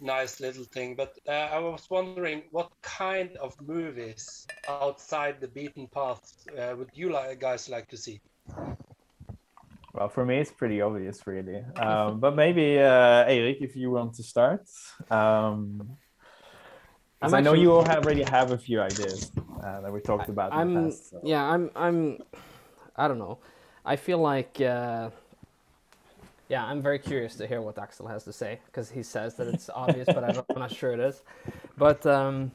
nice 0.00 0.40
little 0.40 0.64
thing. 0.64 0.96
But 0.96 1.12
uh, 1.28 1.32
I 1.32 1.58
was 1.58 1.86
wondering, 1.90 2.42
what 2.50 2.70
kind 2.82 3.36
of 3.36 3.54
movies 3.60 4.46
outside 4.68 5.40
the 5.40 5.48
beaten 5.48 5.86
path 5.88 6.20
uh, 6.58 6.74
would 6.76 6.90
you 6.94 7.10
guys 7.38 7.68
like 7.68 7.88
to 7.88 7.96
see? 7.96 8.20
Well, 9.92 10.08
for 10.08 10.24
me, 10.24 10.38
it's 10.38 10.50
pretty 10.50 10.80
obvious, 10.80 11.26
really. 11.26 11.62
Um, 11.76 12.20
but 12.20 12.34
maybe, 12.34 12.78
uh, 12.78 13.24
Eric, 13.26 13.58
if 13.60 13.76
you 13.76 13.90
want 13.90 14.14
to 14.14 14.22
start. 14.22 14.66
Um, 15.10 15.96
I 17.20 17.40
know 17.40 17.52
you 17.52 17.72
all 17.72 17.84
have 17.84 18.04
already 18.04 18.24
have 18.24 18.50
a 18.50 18.58
few 18.58 18.80
ideas 18.80 19.30
uh, 19.62 19.80
that 19.82 19.92
we 19.92 20.00
talked 20.00 20.28
about 20.28 20.52
I'm 20.52 20.74
the 20.74 20.90
past. 20.90 21.10
so- 21.10 21.20
yeah, 21.22 21.44
I'm 21.44 21.70
I'm 21.76 22.18
I 22.96 23.06
don't 23.06 23.18
know. 23.18 23.38
I 23.84 23.96
feel 23.96 24.18
like 24.18 24.60
uh, 24.60 25.10
yeah, 26.48 26.64
I'm 26.64 26.82
very 26.82 26.98
curious 26.98 27.36
to 27.36 27.46
hear 27.46 27.60
what 27.62 27.78
Axel 27.78 28.08
has 28.08 28.24
to 28.24 28.32
say 28.32 28.58
because 28.66 28.90
he 28.90 29.02
says 29.02 29.36
that 29.36 29.46
it's 29.46 29.70
obvious, 29.70 30.06
but 30.06 30.24
I 30.24 30.32
don't, 30.32 30.46
I'm 30.50 30.58
not 30.66 30.72
sure 30.72 30.92
it 30.92 31.00
is. 31.00 31.22
But 31.76 32.04
um, 32.06 32.50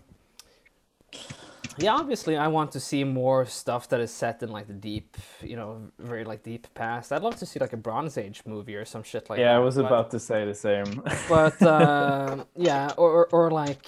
yeah, 1.77 1.93
obviously, 1.93 2.37
I 2.37 2.47
want 2.47 2.71
to 2.73 2.79
see 2.79 3.03
more 3.03 3.45
stuff 3.45 3.89
that 3.89 3.99
is 3.99 4.11
set 4.11 4.41
in 4.43 4.49
like 4.49 4.67
the 4.67 4.73
deep, 4.73 5.17
you 5.41 5.55
know, 5.55 5.91
very 5.99 6.23
like 6.23 6.43
deep 6.43 6.67
past. 6.73 7.11
I'd 7.11 7.21
love 7.21 7.37
to 7.37 7.45
see 7.45 7.59
like 7.59 7.73
a 7.73 7.77
Bronze 7.77 8.17
Age 8.17 8.41
movie 8.45 8.75
or 8.75 8.85
some 8.85 9.03
shit 9.03 9.29
like 9.29 9.39
yeah, 9.39 9.45
that. 9.45 9.51
Yeah, 9.51 9.57
I 9.57 9.59
was 9.59 9.75
but- 9.75 9.85
about 9.85 10.11
to 10.11 10.19
say 10.19 10.45
the 10.45 10.55
same. 10.55 11.03
but 11.29 11.61
uh, 11.61 12.45
yeah, 12.55 12.91
or, 12.97 13.11
or 13.11 13.27
or 13.31 13.51
like 13.51 13.85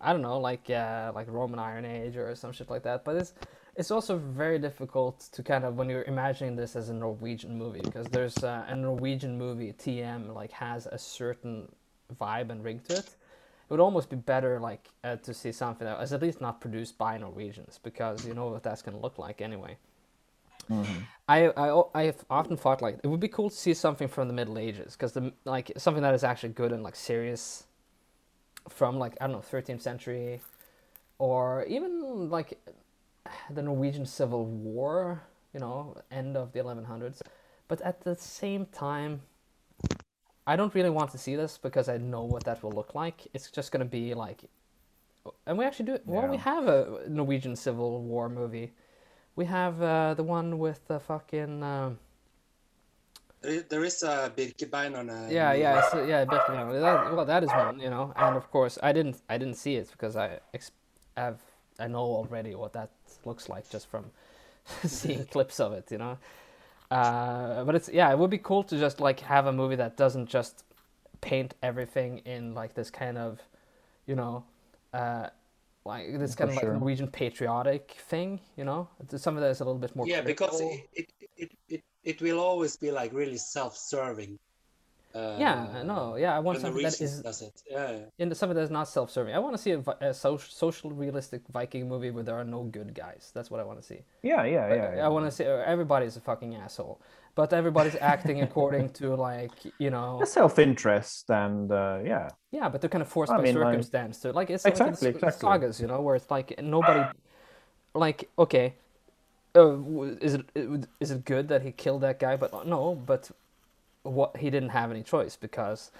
I 0.00 0.12
don't 0.12 0.22
know, 0.22 0.38
like 0.38 0.68
uh, 0.70 1.12
like 1.14 1.28
Roman 1.30 1.58
Iron 1.58 1.84
Age 1.84 2.16
or 2.16 2.34
some 2.34 2.52
shit 2.52 2.70
like 2.70 2.82
that. 2.82 3.04
But 3.04 3.16
it's 3.16 3.34
it's 3.76 3.90
also 3.90 4.18
very 4.18 4.58
difficult 4.58 5.20
to 5.32 5.42
kind 5.42 5.64
of 5.64 5.76
when 5.76 5.88
you're 5.88 6.04
imagining 6.04 6.56
this 6.56 6.76
as 6.76 6.88
a 6.88 6.94
Norwegian 6.94 7.56
movie 7.56 7.80
because 7.82 8.06
there's 8.08 8.38
uh, 8.42 8.64
a 8.68 8.76
Norwegian 8.76 9.38
movie 9.38 9.72
TM 9.72 10.34
like 10.34 10.52
has 10.52 10.86
a 10.86 10.98
certain 10.98 11.68
vibe 12.20 12.50
and 12.50 12.64
ring 12.64 12.80
to 12.88 12.96
it. 12.96 13.16
It 13.72 13.76
would 13.76 13.84
almost 13.84 14.10
be 14.10 14.16
better 14.16 14.60
like 14.60 14.90
uh, 15.02 15.16
to 15.16 15.32
see 15.32 15.50
something 15.50 15.86
that 15.86 15.98
was 15.98 16.12
at 16.12 16.20
least 16.20 16.42
not 16.42 16.60
produced 16.60 16.98
by 16.98 17.16
Norwegians 17.16 17.80
because 17.82 18.26
you 18.26 18.34
know 18.34 18.48
what 18.48 18.62
that's 18.62 18.82
gonna 18.82 18.98
look 19.00 19.18
like 19.18 19.40
anyway. 19.40 19.78
I, 21.26 21.46
I 21.56 21.82
I 21.94 22.02
have 22.02 22.22
often 22.28 22.58
thought 22.58 22.82
like 22.82 22.98
it 23.02 23.06
would 23.06 23.18
be 23.18 23.28
cool 23.28 23.48
to 23.48 23.56
see 23.56 23.72
something 23.72 24.08
from 24.08 24.28
the 24.28 24.34
Middle 24.34 24.58
Ages 24.58 24.92
because 24.92 25.12
the 25.12 25.32
like 25.46 25.72
something 25.78 26.02
that 26.02 26.12
is 26.12 26.22
actually 26.22 26.50
good 26.50 26.70
and 26.70 26.82
like 26.82 26.94
serious 26.94 27.64
from 28.68 28.98
like 28.98 29.16
I 29.22 29.26
don't 29.26 29.36
know 29.36 29.38
13th 29.58 29.80
century 29.80 30.42
or 31.18 31.64
even 31.64 32.28
like 32.28 32.58
the 33.48 33.62
Norwegian 33.62 34.04
Civil 34.04 34.44
War, 34.44 35.22
you 35.54 35.60
know, 35.60 35.96
end 36.10 36.36
of 36.36 36.52
the 36.52 36.58
1100s. 36.58 37.22
but 37.68 37.80
at 37.80 38.02
the 38.02 38.16
same 38.16 38.66
time, 38.66 39.22
I 40.46 40.56
don't 40.56 40.74
really 40.74 40.90
want 40.90 41.10
to 41.12 41.18
see 41.18 41.36
this 41.36 41.58
because 41.58 41.88
I 41.88 41.98
know 41.98 42.22
what 42.24 42.44
that 42.44 42.62
will 42.62 42.72
look 42.72 42.94
like. 42.94 43.28
It's 43.32 43.50
just 43.50 43.70
gonna 43.72 43.84
be 43.84 44.14
like, 44.14 44.40
and 45.46 45.56
we 45.58 45.64
actually 45.64 45.86
do. 45.86 45.94
It 45.94 46.02
well, 46.06 46.26
we 46.28 46.36
have 46.38 46.66
a 46.66 47.02
Norwegian 47.08 47.54
Civil 47.56 48.02
War 48.02 48.28
movie. 48.28 48.72
We 49.36 49.44
have 49.46 49.80
uh, 49.80 50.14
the 50.14 50.22
one 50.24 50.58
with 50.58 50.86
the 50.88 50.98
fucking. 51.00 51.62
Um, 51.62 51.98
There 53.40 53.50
is, 53.52 53.64
there 53.68 53.84
is 53.84 54.02
a 54.04 54.30
Birkebein 54.36 54.96
on 54.96 55.10
a. 55.10 55.28
yeah, 55.30 55.52
yeah, 55.52 55.78
it's, 55.82 55.94
yeah, 56.08 56.24
Birkebein. 56.24 56.80
That, 56.80 57.14
well, 57.14 57.24
that 57.24 57.42
is 57.42 57.50
one, 57.50 57.80
you 57.80 57.90
know. 57.90 58.12
And 58.16 58.36
of 58.36 58.50
course, 58.50 58.78
I 58.82 58.92
didn't, 58.92 59.20
I 59.28 59.36
didn't 59.38 59.56
see 59.56 59.74
it 59.76 59.90
because 59.90 60.14
I 60.16 60.38
ex- 60.54 60.70
have, 61.16 61.40
I 61.78 61.88
know 61.88 62.00
already 62.00 62.54
what 62.54 62.72
that 62.74 62.90
looks 63.24 63.48
like 63.48 63.68
just 63.68 63.88
from 63.88 64.04
seeing 64.84 65.24
clips 65.34 65.58
of 65.60 65.72
it, 65.72 65.90
you 65.90 65.98
know. 65.98 66.18
Uh, 66.92 67.64
but 67.64 67.74
it's 67.74 67.88
yeah, 67.88 68.12
it 68.12 68.18
would 68.18 68.28
be 68.30 68.38
cool 68.38 68.62
to 68.62 68.78
just 68.78 69.00
like 69.00 69.20
have 69.20 69.46
a 69.46 69.52
movie 69.52 69.76
that 69.76 69.96
doesn't 69.96 70.26
just 70.26 70.64
paint 71.22 71.54
everything 71.62 72.18
in 72.26 72.54
like 72.54 72.74
this 72.74 72.90
kind 72.90 73.16
of, 73.16 73.40
you 74.06 74.14
know, 74.14 74.44
uh, 74.92 75.28
like 75.86 76.18
this 76.18 76.34
kind 76.34 76.50
of 76.50 76.56
like 76.56 76.64
sure. 76.64 76.74
Norwegian 76.74 77.08
patriotic 77.08 77.96
thing, 78.08 78.40
you 78.56 78.64
know. 78.64 78.88
Some 79.16 79.36
of 79.36 79.42
that 79.42 79.50
is 79.50 79.60
a 79.60 79.64
little 79.64 79.78
bit 79.78 79.96
more. 79.96 80.06
Yeah, 80.06 80.20
because 80.20 80.60
critical. 80.60 80.78
it, 80.92 81.10
it, 81.14 81.30
it, 81.38 81.50
it, 81.68 81.82
it 82.04 82.20
will 82.20 82.40
always 82.40 82.76
be 82.76 82.90
like 82.90 83.12
really 83.14 83.38
self-serving. 83.38 84.38
Uh, 85.14 85.36
yeah, 85.38 85.82
no, 85.84 86.16
yeah, 86.16 86.34
I 86.34 86.38
want 86.38 86.62
when 86.62 86.72
the 86.74 86.80
something 86.80 86.82
that 86.82 87.00
is 87.00 87.22
does 87.22 87.42
it. 87.42 87.62
Yeah, 87.70 87.90
yeah. 87.90 87.98
in 88.18 88.34
something 88.34 88.56
that's 88.56 88.70
not 88.70 88.88
self-serving. 88.88 89.34
I 89.34 89.38
want 89.38 89.54
to 89.56 89.62
see 89.62 89.72
a, 89.72 89.80
a 90.00 90.14
social, 90.14 90.50
social 90.50 90.90
realistic 90.90 91.42
Viking 91.52 91.88
movie 91.88 92.10
where 92.10 92.24
there 92.24 92.36
are 92.36 92.44
no 92.44 92.62
good 92.62 92.94
guys. 92.94 93.30
That's 93.34 93.50
what 93.50 93.60
I 93.60 93.64
want 93.64 93.78
to 93.80 93.86
see. 93.86 94.00
Yeah, 94.22 94.44
yeah, 94.44 94.74
yeah. 94.96 95.04
I 95.06 95.08
want 95.08 95.26
to 95.26 95.30
see 95.30 95.44
uh, 95.44 95.56
everybody's 95.74 96.16
a 96.16 96.20
fucking 96.20 96.54
asshole, 96.56 97.00
but 97.34 97.52
everybody's 97.52 97.96
acting 97.96 98.42
according 98.42 98.90
to 99.00 99.14
like 99.14 99.52
you 99.78 99.90
know 99.90 100.20
A 100.22 100.26
self-interest 100.26 101.30
and 101.30 101.70
uh, 101.70 101.98
yeah, 102.04 102.30
yeah, 102.50 102.68
but 102.70 102.80
they're 102.80 102.90
kind 102.90 103.02
of 103.02 103.08
forced 103.08 103.32
I 103.32 103.36
by 103.36 103.42
mean, 103.42 103.54
like- 103.56 103.66
circumstance 103.74 104.18
to 104.20 104.32
like 104.32 104.48
it's 104.50 104.64
like 104.64 104.72
Exactly, 104.72 105.08
in 105.10 105.14
s- 105.16 105.16
exactly. 105.16 105.46
sagas, 105.48 105.80
you 105.80 105.86
know, 105.88 106.00
where 106.00 106.16
it's 106.16 106.30
like 106.30 106.58
nobody, 106.62 107.04
like 107.94 108.30
okay, 108.38 108.74
uh, 109.54 109.76
is 110.20 110.34
it 110.34 110.46
is 111.00 111.10
it 111.10 111.24
good 111.24 111.48
that 111.48 111.62
he 111.62 111.72
killed 111.72 112.00
that 112.00 112.18
guy? 112.18 112.36
But 112.36 112.66
no, 112.66 112.94
but 112.94 113.30
what 114.02 114.36
he 114.36 114.50
didn't 114.50 114.70
have 114.70 114.90
any 114.90 115.02
choice 115.02 115.36
because 115.36 115.90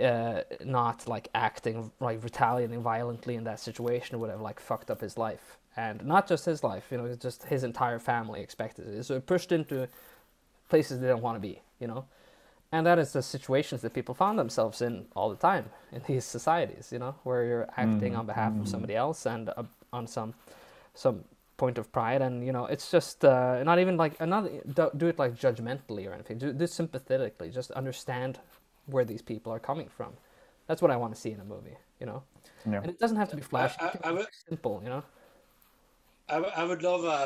uh, 0.00 0.42
not 0.64 1.06
like 1.08 1.28
acting 1.34 1.90
like 2.00 2.22
retaliating 2.22 2.82
violently 2.82 3.34
in 3.34 3.44
that 3.44 3.60
situation 3.60 4.18
would 4.20 4.30
have 4.30 4.40
like 4.40 4.60
fucked 4.60 4.90
up 4.90 5.00
his 5.00 5.18
life. 5.18 5.58
And 5.76 6.04
not 6.04 6.26
just 6.26 6.44
his 6.44 6.64
life 6.64 6.86
you 6.90 6.98
know 6.98 7.14
just 7.14 7.44
his 7.44 7.64
entire 7.64 7.98
family 7.98 8.40
expected 8.40 8.88
it. 8.88 9.04
So 9.04 9.14
it 9.14 9.26
pushed 9.26 9.52
into 9.52 9.88
places 10.68 11.00
they 11.00 11.08
don't 11.08 11.22
want 11.22 11.36
to 11.36 11.40
be 11.40 11.60
you 11.80 11.86
know? 11.86 12.04
And 12.72 12.86
that 12.86 13.00
is 13.00 13.12
the 13.12 13.22
situations 13.22 13.80
that 13.82 13.94
people 13.94 14.14
found 14.14 14.38
themselves 14.38 14.80
in 14.80 15.06
all 15.16 15.28
the 15.28 15.36
time 15.36 15.70
in 15.90 16.02
these 16.06 16.24
societies 16.24 16.90
you 16.92 16.98
know 16.98 17.14
where 17.24 17.44
you're 17.44 17.68
acting 17.76 18.14
on 18.14 18.26
behalf 18.26 18.52
of 18.60 18.68
somebody 18.68 18.94
else 18.94 19.26
and 19.26 19.50
uh, 19.50 19.64
on 19.92 20.06
some 20.06 20.34
some 20.94 21.24
point 21.62 21.76
of 21.82 21.86
pride 21.98 22.20
and 22.26 22.34
you 22.46 22.52
know 22.56 22.64
it's 22.74 22.88
just 22.96 23.18
uh, 23.24 23.62
not 23.70 23.78
even 23.84 23.94
like 24.04 24.14
another 24.26 24.50
don't 24.78 24.94
do 25.02 25.06
it 25.12 25.16
like 25.24 25.32
judgmentally 25.46 26.04
or 26.08 26.12
anything. 26.18 26.36
Do, 26.42 26.46
do 26.60 26.64
it 26.64 26.72
sympathetically. 26.82 27.48
Just 27.60 27.70
understand 27.82 28.32
where 28.92 29.04
these 29.12 29.22
people 29.32 29.50
are 29.54 29.62
coming 29.70 29.88
from. 29.98 30.12
That's 30.66 30.80
what 30.82 30.90
i 30.94 30.96
want 31.02 31.12
to 31.14 31.20
see 31.24 31.32
in 31.36 31.40
a 31.46 31.48
movie 31.54 31.78
you 32.00 32.06
know? 32.10 32.20
Yeah. 32.72 32.80
and 32.82 32.90
it 32.94 32.98
doesn't 33.02 33.20
have 33.22 33.30
to 33.34 33.36
be 33.42 33.46
flashy. 33.52 33.76
I- 33.80 33.86
it 33.88 33.92
can 33.92 34.00
I 34.08 34.12
would- 34.16 34.26
simple 34.48 34.76
you 34.84 34.90
know? 34.94 35.02
I, 36.34 36.36
I 36.62 36.64
would 36.70 36.82
love 36.90 37.02
a, 37.18 37.22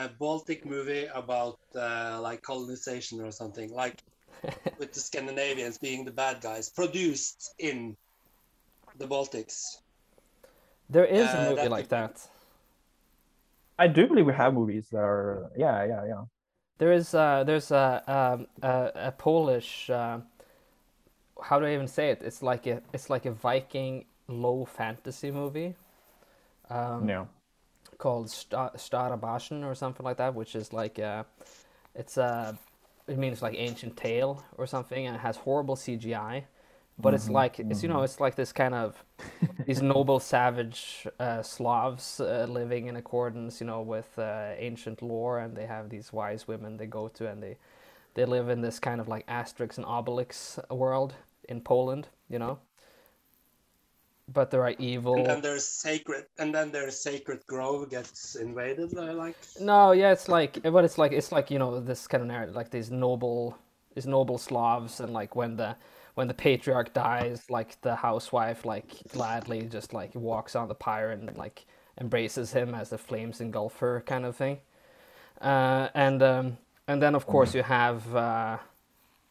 a 0.00 0.08
Baltic 0.24 0.60
movie 0.74 1.06
about 1.22 1.58
uh, 1.76 2.18
like 2.28 2.40
colonization 2.50 3.16
or 3.26 3.30
something, 3.40 3.68
like 3.82 3.96
with 4.80 4.90
the 4.96 5.00
Scandinavians 5.10 5.76
being 5.86 6.00
the 6.10 6.16
bad 6.24 6.36
guys, 6.48 6.64
produced 6.82 7.38
in 7.68 7.76
the 9.00 9.06
Baltics. 9.14 9.56
there 10.94 11.04
is 11.20 11.26
Uh, 11.28 11.36
a 11.36 11.40
movie 11.50 11.62
that 11.62 11.70
like 11.76 11.84
could 11.84 11.90
that 12.00 12.14
I 13.78 13.88
do 13.88 14.06
believe 14.06 14.26
we 14.26 14.34
have 14.34 14.54
movies 14.54 14.88
that 14.90 14.98
are 14.98 15.50
yeah, 15.56 15.84
yeah, 15.84 16.04
yeah. 16.06 16.24
There 16.78 16.92
is 16.92 17.14
uh, 17.14 17.44
there's 17.44 17.70
a 17.70 18.02
um, 18.06 18.46
a, 18.62 18.92
a 19.08 19.12
Polish 19.12 19.90
uh, 19.90 20.20
how 21.42 21.58
do 21.58 21.66
I 21.66 21.74
even 21.74 21.88
say 21.88 22.10
it? 22.10 22.22
It's 22.22 22.42
like 22.42 22.66
a 22.66 22.82
it's 22.92 23.10
like 23.10 23.26
a 23.26 23.30
Viking 23.30 24.04
low 24.28 24.64
fantasy 24.64 25.30
movie 25.30 25.74
um, 26.70 27.08
Yeah. 27.08 27.26
called 27.98 28.30
Sta- 28.30 28.72
Starabaschen 28.76 29.64
or 29.64 29.74
something 29.74 30.04
like 30.04 30.18
that, 30.18 30.34
which 30.34 30.54
is 30.56 30.72
like 30.72 30.98
uh 30.98 31.24
it's 31.94 32.16
a 32.16 32.58
it 33.08 33.18
means 33.18 33.42
like 33.42 33.54
ancient 33.56 33.96
tale 33.96 34.44
or 34.58 34.66
something, 34.66 35.06
and 35.06 35.16
it 35.16 35.20
has 35.20 35.38
horrible 35.38 35.76
CGI. 35.76 36.44
But 36.98 37.12
it's 37.12 37.28
like 37.28 37.60
it's 37.60 37.82
you 37.82 37.90
know 37.90 38.02
it's 38.02 38.20
like 38.20 38.36
this 38.36 38.52
kind 38.52 38.74
of 38.74 39.04
these 39.66 39.82
noble 39.94 40.18
savage 40.18 41.06
uh, 41.20 41.42
Slavs 41.42 42.20
uh, 42.20 42.46
living 42.48 42.86
in 42.86 42.96
accordance 42.96 43.60
you 43.60 43.66
know 43.66 43.82
with 43.82 44.18
uh, 44.18 44.52
ancient 44.56 45.02
lore, 45.02 45.40
and 45.40 45.54
they 45.54 45.66
have 45.66 45.90
these 45.90 46.10
wise 46.12 46.48
women 46.48 46.78
they 46.78 46.86
go 46.86 47.08
to, 47.08 47.28
and 47.28 47.42
they 47.42 47.58
they 48.14 48.24
live 48.24 48.48
in 48.48 48.62
this 48.62 48.78
kind 48.78 48.98
of 48.98 49.08
like 49.08 49.26
Asterix 49.26 49.76
and 49.76 49.86
Obelix 49.86 50.58
world 50.74 51.14
in 51.48 51.60
Poland, 51.60 52.08
you 52.30 52.38
know. 52.38 52.58
But 54.32 54.50
there 54.50 54.62
are 54.62 54.74
evil. 54.78 55.16
And 55.16 55.26
then 55.26 55.40
there's 55.42 55.66
sacred, 55.68 56.24
and 56.38 56.52
then 56.52 56.72
their 56.72 56.90
sacred 56.90 57.46
grove 57.46 57.90
gets 57.90 58.34
invaded. 58.34 58.92
Like. 58.94 59.36
No, 59.60 59.92
yeah, 59.92 60.12
it's 60.12 60.28
like, 60.28 60.62
but 60.62 60.84
it's 60.84 60.98
like 60.98 61.12
it's 61.12 61.30
like 61.30 61.50
you 61.50 61.58
know 61.58 61.78
this 61.78 62.08
kind 62.08 62.22
of 62.22 62.28
narrative, 62.28 62.56
like 62.56 62.70
these 62.70 62.90
noble, 62.90 63.56
these 63.94 64.06
noble 64.06 64.38
Slavs, 64.38 64.98
and 64.98 65.12
like 65.12 65.36
when 65.36 65.56
the 65.56 65.76
when 66.16 66.28
the 66.28 66.34
patriarch 66.34 66.92
dies, 66.94 67.44
like 67.50 67.80
the 67.82 67.94
housewife 67.94 68.64
like 68.64 68.86
gladly 69.12 69.62
just 69.62 69.92
like 69.94 70.14
walks 70.14 70.56
on 70.56 70.66
the 70.68 70.74
pyre 70.74 71.10
and 71.12 71.36
like 71.36 71.66
embraces 72.00 72.52
him 72.52 72.74
as 72.74 72.90
the 72.90 72.98
flames 72.98 73.40
engulf 73.40 73.78
her 73.78 74.02
kind 74.06 74.24
of 74.24 74.34
thing, 74.34 74.58
uh, 75.42 75.88
and 75.94 76.22
um, 76.22 76.56
and 76.88 77.02
then 77.02 77.14
of 77.14 77.26
course 77.26 77.54
you 77.54 77.62
have 77.62 78.16
uh, 78.16 78.56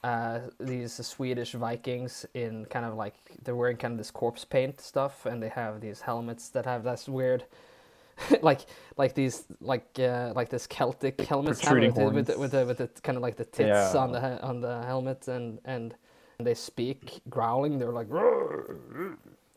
uh, 0.03 0.39
these 0.59 0.93
Swedish 0.93 1.53
Vikings 1.53 2.25
in 2.35 2.65
kind 2.65 2.85
of 2.85 2.93
like 2.95 3.15
they're 3.43 3.55
wearing 3.55 3.77
kind 3.77 3.93
of 3.93 3.97
this 3.97 4.11
corpse 4.11 4.45
paint 4.45 4.79
stuff, 4.79 5.25
and 5.25 5.41
they 5.41 5.49
have 5.49 5.81
these 5.81 6.01
helmets 6.01 6.49
that 6.49 6.65
have 6.65 6.83
this 6.83 7.09
weird 7.09 7.45
like 8.43 8.61
like 8.97 9.15
these 9.15 9.45
like 9.59 9.87
uh, 9.99 10.31
like 10.35 10.49
this 10.49 10.67
Celtic 10.67 11.19
helmets 11.21 11.61
with, 11.95 11.97
with, 12.13 12.27
the, 12.27 12.37
with 12.39 12.51
the 12.51 12.65
with 12.65 12.77
the 12.77 12.87
kind 13.01 13.17
of 13.17 13.23
like 13.23 13.37
the 13.37 13.45
tits 13.45 13.93
Yeah. 13.93 13.97
on 13.97 14.11
the 14.11 14.41
on 14.43 14.61
the 14.61 14.83
helmet 14.83 15.27
and 15.27 15.59
and 15.65 15.95
they 16.39 16.53
speak 16.53 17.21
growling. 17.29 17.79
They're 17.79 17.91
like 17.91 18.07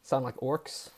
sound 0.03 0.25
like 0.25 0.37
orcs. 0.37 0.91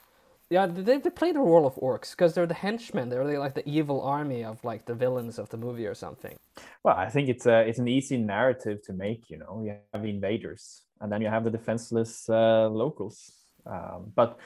Yeah, 0.50 0.66
they 0.66 0.98
they 0.98 1.10
play 1.10 1.32
the 1.32 1.38
role 1.38 1.64
of 1.66 1.74
orcs 1.76 2.10
because 2.10 2.34
they're 2.34 2.46
the 2.46 2.54
henchmen. 2.54 3.08
They're 3.08 3.26
the, 3.26 3.38
like 3.38 3.54
the 3.54 3.68
evil 3.68 4.02
army 4.02 4.44
of 4.44 4.62
like 4.64 4.84
the 4.84 4.94
villains 4.94 5.38
of 5.38 5.48
the 5.50 5.56
movie 5.56 5.86
or 5.86 5.94
something. 5.94 6.36
Well, 6.82 6.96
I 6.96 7.08
think 7.08 7.28
it's 7.28 7.46
a 7.46 7.60
it's 7.68 7.78
an 7.78 7.86
easy 7.88 8.16
narrative 8.16 8.82
to 8.86 8.92
make. 8.92 9.30
You 9.30 9.38
know, 9.38 9.62
you 9.64 9.76
have 9.92 10.02
the 10.02 10.10
invaders, 10.10 10.82
and 11.00 11.10
then 11.10 11.22
you 11.22 11.28
have 11.28 11.44
the 11.44 11.50
defenseless 11.50 12.28
uh, 12.28 12.68
locals. 12.68 13.32
Um, 13.64 14.12
but 14.16 14.38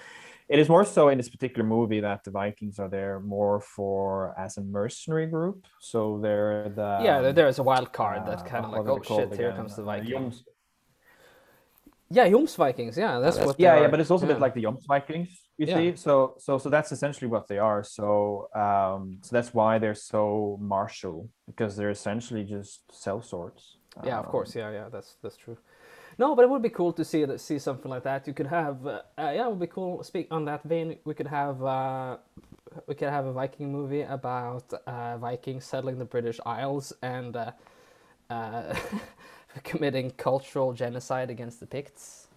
it 0.47 0.59
is 0.59 0.69
more 0.69 0.85
so 0.85 1.09
in 1.09 1.17
this 1.17 1.31
particular 1.31 1.65
movie 1.67 2.01
that 2.01 2.23
the 2.25 2.31
Vikings 2.31 2.79
are 2.79 2.91
there 2.91 3.19
more 3.19 3.61
for 3.61 4.35
as 4.39 4.59
a 4.59 4.61
mercenary 4.61 5.27
group. 5.27 5.65
So 5.81 6.19
they're 6.21 6.69
the 6.69 6.99
yeah, 7.03 7.23
there- 7.23 7.33
there 7.33 7.49
is 7.49 7.59
a 7.59 7.63
wild 7.63 7.95
card 7.95 8.27
that 8.27 8.41
uh, 8.41 8.45
kind 8.45 8.67
of 8.67 8.73
like 8.73 8.87
oh 8.87 9.01
shit, 9.03 9.33
here 9.35 9.49
again? 9.49 9.57
comes 9.57 9.77
the 9.77 9.83
Uh, 9.83 9.87
Vikings. 9.87 10.45
Yeah, 12.11 12.29
Joms 12.29 12.55
Vikings. 12.55 12.97
Yeah, 12.97 13.19
that's, 13.19 13.39
what. 13.39 13.57
they 13.57 13.65
yeah, 13.65 13.81
yeah, 13.81 13.89
but 13.89 14.01
it's 14.01 14.11
also 14.11 14.27
a 14.27 14.29
bit 14.29 14.41
like 14.41 14.55
the 14.55 14.63
Joms 14.63 14.85
Vikings, 14.87 15.29
you 15.57 15.67
Yeah. 15.67 15.77
see. 15.77 15.97
So, 15.97 16.35
so, 16.39 16.59
so 16.59 16.69
that's 16.69 16.93
essentially 16.93 17.29
what 17.29 17.49
they 17.49 17.59
are. 17.59 17.83
So, 17.83 18.49
um, 18.55 19.19
so 19.23 19.31
that's 19.37 19.55
why 19.55 19.79
they're 19.79 19.95
so 19.95 20.59
martial 20.61 21.29
because 21.47 21.77
they're 21.77 21.91
essentially 21.91 22.45
just 22.45 22.83
sellswords. 22.93 23.77
Yeah, 24.05 24.19
of 24.19 24.27
Um, 24.27 24.31
course. 24.31 24.55
Yeah, 24.55 24.71
yeah, 24.71 24.89
that's 24.91 25.17
that's 25.23 25.37
true. 25.37 25.57
No, 26.19 26.37
but 26.37 26.43
it 26.43 26.51
would 26.51 26.63
be 26.63 26.71
cool 26.71 26.93
to 26.93 27.05
see 27.05 27.25
that 27.25 27.41
see 27.41 27.59
something 27.59 27.91
like 27.91 28.05
that. 28.05 28.27
You 28.29 28.35
could 28.35 28.47
have, 28.47 28.87
uh, 28.87 29.03
uh, 29.19 29.33
yeah, 29.35 29.47
it 29.47 29.51
would 29.51 29.61
be 29.61 29.67
cool. 29.67 30.03
Speak 30.05 30.29
on 30.31 30.45
that 30.45 30.63
vein, 30.63 30.97
we 31.05 31.15
could 31.15 31.27
have 31.27 31.63
uh, 31.65 32.19
we 32.87 32.95
could 32.95 33.09
have 33.11 33.27
a 33.27 33.33
Viking 33.33 33.73
movie 33.73 34.03
about 34.03 34.73
uh, 34.87 35.17
Vikings 35.19 35.65
settling 35.65 35.99
the 35.99 36.05
British 36.05 36.39
Isles 36.47 36.93
and 37.03 37.37
uh, 37.37 37.51
uh, 38.31 38.75
committing 39.65 40.11
cultural 40.13 40.73
genocide 40.73 41.31
against 41.31 41.61
the 41.61 41.67
Picts. 41.67 42.29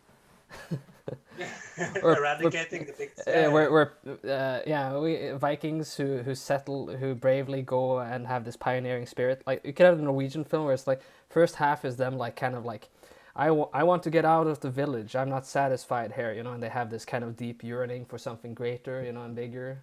Or- 2.03 2.18
Eradicating 2.18 2.86
the 2.86 2.93
Picts. 2.93 3.28
Uh, 3.28 3.49
where, 3.51 3.72
where 3.72 3.93
uh, 4.28 4.61
yeah, 4.68 4.97
we 4.97 5.32
Vikings 5.32 5.95
who 5.95 6.20
who 6.20 6.36
settle, 6.36 6.88
who 6.97 7.15
bravely 7.15 7.61
go 7.61 7.99
and 7.99 8.28
have 8.28 8.45
this 8.45 8.57
pioneering 8.57 9.05
spirit. 9.05 9.43
Like 9.47 9.61
you 9.65 9.74
could 9.74 9.86
have 9.86 9.97
the 9.97 10.03
Norwegian 10.03 10.43
film 10.43 10.65
where 10.65 10.74
it's 10.74 10.88
like 10.88 11.01
first 11.30 11.55
half 11.55 11.86
is 11.86 11.97
them 11.97 12.18
like 12.18 12.36
kind 12.36 12.55
of 12.55 12.65
like, 12.65 12.89
I 13.36 13.47
I 13.74 13.84
want 13.84 14.03
to 14.03 14.09
get 14.09 14.26
out 14.26 14.47
of 14.47 14.59
the 14.61 14.70
village. 14.70 15.15
I'm 15.15 15.30
not 15.30 15.45
satisfied 15.45 16.13
here, 16.13 16.34
you 16.34 16.43
know, 16.43 16.53
and 16.53 16.63
they 16.63 16.70
have 16.70 16.89
this 16.89 17.05
kind 17.05 17.24
of 17.24 17.38
deep 17.38 17.63
yearning 17.63 18.05
for 18.05 18.18
something 18.18 18.53
greater, 18.53 19.03
you 19.03 19.11
know, 19.13 19.24
and 19.24 19.36
bigger, 19.36 19.82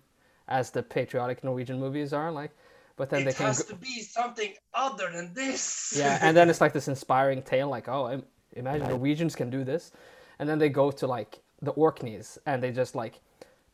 as 0.49 0.71
the 0.71 0.83
patriotic 0.83 1.45
Norwegian 1.45 1.79
movies 1.81 2.13
are 2.13 2.33
like. 2.33 2.51
But 2.97 3.11
then 3.11 3.23
it 3.23 3.25
they 3.27 3.33
can 3.33 3.47
has 3.47 3.63
go- 3.63 3.75
to 3.75 3.77
be 3.81 4.01
something 4.01 4.53
other 4.73 5.11
than 5.13 5.33
this. 5.35 5.95
yeah 5.97 6.19
and 6.23 6.37
then 6.37 6.49
it's 6.51 6.61
like 6.61 6.73
this 6.73 6.89
inspiring 6.89 7.43
tale 7.43 7.69
like 7.69 7.89
oh 7.89 8.23
imagine 8.57 8.89
norwegians 8.89 9.35
can 9.35 9.51
do 9.51 9.65
this. 9.65 9.93
And 10.39 10.49
then 10.49 10.59
they 10.59 10.69
go 10.69 10.91
to 10.91 11.07
like 11.07 11.41
the 11.63 11.71
orkneys 11.73 12.39
and 12.47 12.63
they 12.63 12.73
just 12.73 12.95
like 12.95 13.21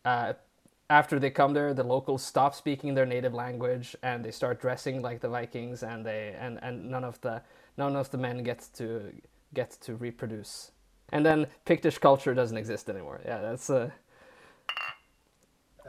uh, 0.05 0.35
after 0.89 1.19
they 1.19 1.31
come 1.31 1.53
there 1.55 1.73
the 1.75 1.83
locals 1.85 2.23
stop 2.23 2.55
speaking 2.55 2.95
their 2.95 3.07
native 3.07 3.35
language 3.35 3.97
and 4.03 4.25
they 4.25 4.31
start 4.31 4.61
dressing 4.61 5.03
like 5.03 5.21
the 5.21 5.29
vikings 5.29 5.83
and 5.83 6.05
they 6.05 6.35
and, 6.39 6.59
and 6.63 6.91
none 6.91 7.05
of 7.05 7.21
the 7.23 7.43
none 7.77 7.97
of 7.97 8.11
the 8.11 8.19
men 8.19 8.43
gets 8.43 8.69
to 8.69 9.13
get 9.55 9.71
to 9.81 9.97
reproduce. 9.97 10.73
And 11.13 11.25
then 11.27 11.47
pictish 11.65 11.99
culture 11.99 12.35
doesn't 12.35 12.57
exist 12.57 12.89
anymore. 12.91 13.21
Yeah 13.25 13.41
that's 13.41 13.71
uh 13.71 13.91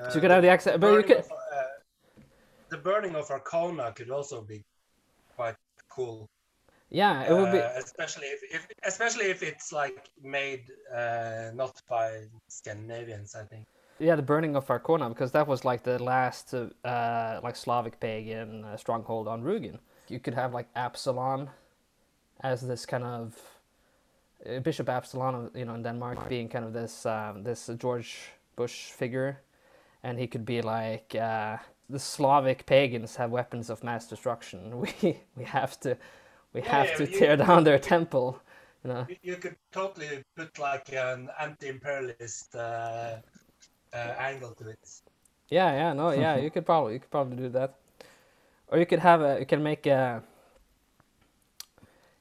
so 0.09 0.15
you 0.15 0.21
can 0.21 0.31
have 0.31 0.41
the 0.41 0.49
accent 0.49 0.79
but 0.79 0.87
you 0.87 0.93
burning 0.93 1.07
could 1.07 1.17
of, 1.17 1.31
uh, 1.31 1.35
the 2.71 2.77
burning 2.77 3.15
of 3.15 3.27
Arcona 3.29 3.93
could 3.95 4.09
also 4.09 4.41
be 4.41 4.63
quite 5.35 5.55
cool. 5.89 6.27
yeah 6.89 7.23
it 7.29 7.33
would 7.33 7.51
be 7.51 7.59
Uh, 7.59 7.83
especially 7.85 8.27
if, 8.35 8.41
if 8.57 8.67
especially 8.91 9.27
if 9.35 9.43
it's 9.43 9.71
like 9.71 10.09
made 10.23 10.63
uh, 11.01 11.51
not 11.53 11.73
by 11.87 12.07
Scandinavians, 12.47 13.35
I 13.35 13.43
think. 13.51 13.65
Yeah, 13.99 14.15
the 14.15 14.27
burning 14.33 14.55
of 14.55 14.67
Arcona, 14.67 15.09
because 15.09 15.31
that 15.31 15.47
was 15.47 15.63
like 15.63 15.83
the 15.83 15.99
last 16.13 16.53
uh, 16.53 17.39
like 17.43 17.55
Slavic 17.55 17.99
pagan 17.99 18.65
uh, 18.65 18.77
stronghold 18.77 19.27
on 19.27 19.43
Rugen. 19.43 19.77
You 20.07 20.19
could 20.19 20.33
have 20.33 20.57
like 20.57 20.67
Absalon 20.75 21.49
as 22.39 22.61
this 22.61 22.85
kind 22.85 23.03
of 23.03 23.25
uh, 24.45 24.59
Bishop 24.59 24.89
Absalon, 24.89 25.51
you 25.53 25.65
know, 25.65 25.75
in 25.75 25.83
Denmark, 25.83 26.17
being 26.29 26.49
kind 26.49 26.65
of 26.65 26.73
this 26.73 27.05
um, 27.05 27.43
this 27.43 27.69
George 27.77 28.11
Bush 28.55 28.91
figure, 28.91 29.31
and 30.03 30.19
he 30.19 30.27
could 30.27 30.45
be 30.45 30.61
like 30.61 31.15
uh, 31.15 31.57
the 31.91 31.99
Slavic 31.99 32.65
pagans 32.65 33.15
have 33.17 33.31
weapons 33.31 33.69
of 33.69 33.83
mass 33.83 34.07
destruction. 34.07 34.79
We 34.81 35.19
we 35.35 35.43
have 35.45 35.79
to 35.81 35.97
we 36.53 36.61
have 36.61 36.87
yeah, 36.89 36.97
to 36.97 37.07
you- 37.07 37.17
tear 37.19 37.37
down 37.37 37.63
their 37.63 37.79
temple. 37.79 38.39
You 38.83 38.89
know. 38.93 39.07
You, 39.21 39.35
could 39.37 39.57
totally 39.71 40.23
put 40.35 40.57
like 40.57 40.91
an 40.93 41.29
anti-imperialist 41.39 42.55
uh, 42.55 43.17
uh, 43.93 43.97
angle 44.17 44.55
to 44.55 44.69
it. 44.69 44.89
Yeah, 45.49 45.71
yeah, 45.73 45.93
no, 45.93 46.11
yeah. 46.11 46.37
You 46.43 46.49
could 46.49 46.65
probably 46.65 46.93
you 46.93 46.99
could 46.99 47.11
probably 47.11 47.37
do 47.37 47.49
that, 47.49 47.75
or 48.67 48.79
you 48.79 48.85
could 48.85 48.99
have 48.99 49.21
a 49.21 49.39
you 49.39 49.45
can 49.45 49.61
make 49.63 49.85
a 49.85 50.23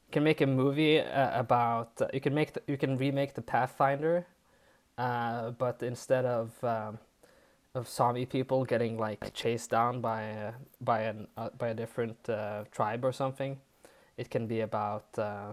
you 0.06 0.12
can 0.12 0.24
make 0.24 0.40
a 0.40 0.46
movie 0.46 1.00
uh, 1.00 1.40
about 1.40 2.00
uh, 2.02 2.08
you 2.12 2.20
can 2.20 2.34
make 2.34 2.52
the, 2.52 2.62
you 2.66 2.76
can 2.76 2.98
remake 2.98 3.34
the 3.34 3.42
Pathfinder, 3.42 4.26
uh, 4.98 5.50
but 5.52 5.82
instead 5.82 6.26
of 6.26 6.52
um, 6.64 6.98
of 7.74 7.88
Sami 7.88 8.26
people 8.26 8.64
getting 8.64 8.98
like 8.98 9.32
chased 9.34 9.70
down 9.70 10.00
by 10.00 10.22
a, 10.22 10.52
by 10.80 11.02
an 11.02 11.28
uh, 11.36 11.50
by 11.56 11.68
a 11.68 11.74
different 11.74 12.16
uh, 12.28 12.64
tribe 12.72 13.04
or 13.04 13.12
something, 13.12 13.58
it 14.16 14.30
can 14.30 14.46
be 14.46 14.60
about 14.60 15.06
uh, 15.18 15.52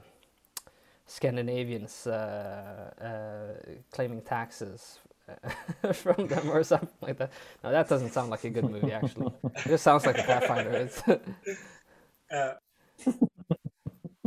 Scandinavians 1.05 2.07
uh, 2.07 2.91
uh, 3.01 3.73
claiming 3.91 4.21
taxes 4.21 4.99
from 5.93 6.27
them 6.27 6.49
or 6.49 6.63
something 6.63 6.89
like 7.01 7.17
that. 7.17 7.31
No, 7.63 7.71
that 7.71 7.87
doesn't 7.87 8.11
sound 8.11 8.29
like 8.29 8.43
a 8.43 8.49
good 8.49 8.69
movie 8.69 8.91
actually. 8.91 9.31
it 9.43 9.67
just 9.67 9.83
sounds 9.83 10.05
like 10.05 10.17
a 10.17 10.23
Pathfinder. 10.23 10.71
It's 10.71 11.03
Uh, 12.29 12.55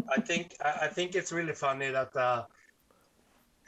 I 0.09 0.21
think 0.23 0.55
I 0.65 0.87
I 0.87 0.89
think 0.89 1.15
it's 1.15 1.33
really 1.33 1.53
funny 1.53 1.91
that 1.91 2.17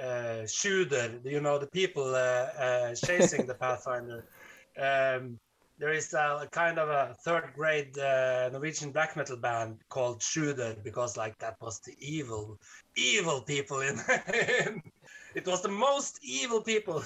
uh, 0.02 0.44
Tsjuder, 0.44 1.24
you 1.24 1.40
know, 1.40 1.58
the 1.58 1.66
people 1.66 2.14
uh, 2.14 2.18
uh, 2.18 2.94
chasing 2.94 3.46
the 3.46 3.54
Pathfinder. 3.54 4.24
Um, 4.74 5.38
there 5.78 5.92
is 5.92 6.14
a 6.14 6.48
kind 6.50 6.78
of 6.78 6.88
a 6.88 7.14
third 7.24 7.52
grade 7.54 7.98
uh, 7.98 8.48
Norwegian 8.50 8.90
black 8.90 9.18
metal 9.18 9.36
band 9.36 9.80
called 9.90 10.20
Tsjuder 10.20 10.82
because 10.82 11.18
like 11.18 11.36
that 11.40 11.56
was 11.60 11.78
the 11.80 11.94
evil, 11.98 12.58
evil 12.96 13.42
people 13.42 13.80
in. 13.88 14.00
it 15.34 15.46
was 15.46 15.60
the 15.60 15.68
most 15.68 16.20
evil 16.22 16.62
people. 16.62 17.04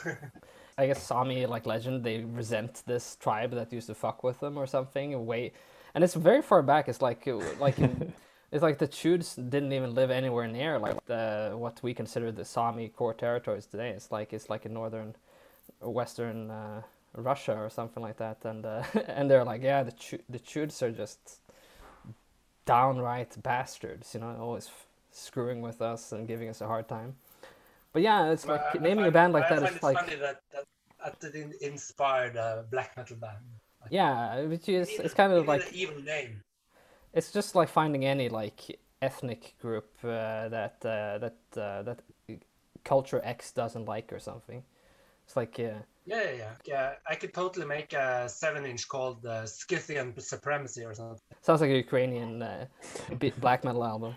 I 0.79 0.87
guess 0.87 1.03
Sami 1.03 1.47
like 1.47 1.67
legend 1.67 2.05
they 2.05 2.19
resent 2.21 2.85
this 2.87 3.17
tribe 3.17 3.51
that 3.53 3.73
used 3.73 3.89
to 3.89 3.95
fuck 3.95 4.23
with 4.23 4.39
them 4.39 4.57
or 4.57 4.67
something. 4.67 5.27
Way, 5.27 5.53
and 5.95 6.05
it's 6.05 6.15
very 6.15 6.43
far 6.43 6.63
back. 6.63 6.89
It's 6.89 7.03
like 7.03 7.27
like 7.59 7.79
in, 7.81 8.13
it's 8.57 8.63
like 8.63 8.79
the 8.79 8.89
Chudes 8.89 9.37
didn't 9.37 9.75
even 9.75 9.95
live 9.95 10.11
anywhere 10.11 10.49
near 10.49 10.79
like 10.79 11.05
the 11.05 11.53
what 11.55 11.79
we 11.83 11.93
consider 11.93 12.33
the 12.33 12.45
Sami 12.45 12.89
core 12.89 13.13
territories 13.13 13.67
today. 13.67 13.91
It's 13.91 14.11
like 14.11 14.33
it's 14.33 14.49
like 14.49 14.65
in 14.65 14.73
northern, 14.73 15.15
western 15.83 16.51
uh, 16.51 16.81
Russia 17.15 17.55
or 17.55 17.69
something 17.69 18.03
like 18.03 18.17
that. 18.17 18.39
And 18.45 18.65
uh, 18.65 18.83
and 19.09 19.31
they're 19.31 19.45
like, 19.45 19.63
yeah, 19.63 19.83
the 19.83 19.93
Chu- 19.93 20.23
the 20.31 20.39
Chudes 20.39 20.81
are 20.81 20.91
just 20.91 21.41
downright 22.65 23.41
bastards. 23.43 24.15
You 24.15 24.21
know, 24.21 24.35
always 24.41 24.69
f- 24.69 24.87
screwing 25.11 25.61
with 25.61 25.83
us 25.83 26.13
and 26.13 26.27
giving 26.27 26.49
us 26.49 26.63
a 26.63 26.67
hard 26.67 26.89
time. 26.89 27.15
But 27.93 28.01
yeah, 28.01 28.31
it's 28.33 28.47
like 28.47 28.63
I- 28.75 28.79
I 28.79 28.83
naming 28.83 29.05
a 29.05 29.11
band 29.11 29.35
like 29.35 29.51
I 29.53 29.57
that 29.57 29.65
find 29.65 29.77
is 29.77 29.83
like. 29.83 29.99
funny 29.99 30.17
that 30.17 30.41
that, 30.53 31.21
that 31.21 31.35
inspired 31.61 32.37
a 32.37 32.65
black 32.71 32.97
metal 32.97 33.17
band. 33.17 33.45
Yeah, 33.91 34.41
which 34.45 34.67
is 34.71 34.91
Even- 34.93 35.05
it's 35.05 35.15
kind 35.15 35.33
of 35.35 35.47
like 35.47 35.61
an 35.69 35.75
evil 35.75 36.01
name. 36.03 36.41
It's 37.17 37.33
just 37.33 37.55
like 37.55 37.69
finding 37.69 38.05
any 38.05 38.29
like 38.29 38.79
ethnic 39.03 39.55
group 39.61 39.89
uh, 40.05 40.49
that 40.49 40.77
uh, 40.85 41.19
that 41.19 41.37
uh, 41.57 41.83
that 41.83 41.99
culture 42.85 43.21
X 43.25 43.53
doesn't 43.53 43.87
like 43.87 44.13
or 44.13 44.21
something. 44.21 44.63
It's 45.25 45.37
like 45.37 45.59
uh, 45.59 45.81
Yeah, 46.05 46.23
yeah, 46.23 46.33
yeah. 46.43 46.53
yeah 46.67 46.93
I 47.11 47.15
could 47.17 47.35
totally 47.35 47.67
make 47.67 47.93
a 47.95 48.29
seven-inch 48.29 48.87
called 48.87 49.25
uh, 49.27 49.47
Scythian 49.47 50.15
Supremacy 50.21 50.85
or 50.85 50.95
something. 50.95 51.19
sounds 51.43 51.61
like 51.63 51.71
a 51.71 51.77
Ukrainian 51.87 52.43
uh, 52.43 52.67
black 53.41 53.65
metal 53.65 53.85
album. 53.85 54.15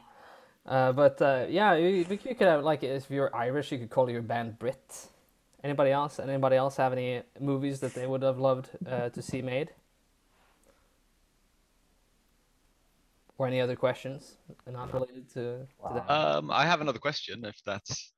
Uh, 0.65 0.91
but 0.91 1.19
uh, 1.21 1.45
yeah, 1.49 1.75
you, 1.75 2.05
you 2.09 2.35
could 2.37 2.47
have 2.53 2.63
like 2.63 2.83
if 2.83 3.09
you're 3.09 3.35
Irish, 3.35 3.71
you 3.71 3.79
could 3.79 3.89
call 3.89 4.09
your 4.09 4.21
band 4.21 4.59
Brit. 4.59 5.07
Anybody 5.63 5.91
else? 5.91 6.19
Anybody 6.19 6.55
else 6.55 6.75
have 6.77 6.93
any 6.93 7.21
movies 7.39 7.79
that 7.79 7.93
they 7.93 8.07
would 8.07 8.21
have 8.21 8.39
loved 8.39 8.69
uh, 8.87 9.09
to 9.09 9.21
see 9.21 9.41
made? 9.41 9.71
Or 13.39 13.47
any 13.47 13.61
other 13.61 13.77
questions 13.77 14.37
not 14.67 14.93
related 14.93 15.29
to, 15.29 15.65
to 15.65 15.93
that? 15.93 16.11
Um, 16.11 16.51
I 16.51 16.65
have 16.65 16.81
another 16.81 16.99
question. 16.99 17.45
If 17.45 17.55
that's 17.65 18.11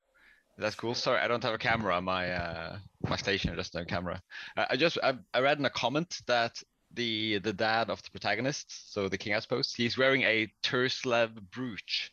if 0.57 0.63
that's 0.63 0.75
cool. 0.75 0.95
Sorry, 0.95 1.19
I 1.19 1.27
don't 1.27 1.43
have 1.43 1.53
a 1.53 1.59
camera. 1.59 2.01
My 2.01 2.31
uh, 2.31 2.79
my 3.07 3.17
station 3.17 3.55
doesn't 3.55 3.73
have 3.77 3.83
a 3.83 3.85
camera. 3.85 4.19
I, 4.57 4.67
I 4.71 4.75
just 4.75 4.97
I, 5.03 5.13
I 5.33 5.41
read 5.41 5.59
in 5.59 5.65
a 5.65 5.69
comment 5.69 6.21
that 6.25 6.61
the 6.93 7.37
the 7.37 7.53
dad 7.53 7.91
of 7.91 8.01
the 8.01 8.09
protagonist, 8.09 8.93
so 8.93 9.07
the 9.07 9.17
king, 9.17 9.35
I 9.35 9.39
suppose, 9.39 9.75
he's 9.75 9.95
wearing 9.95 10.23
a 10.23 10.51
Turslev 10.63 11.39
brooch 11.51 12.11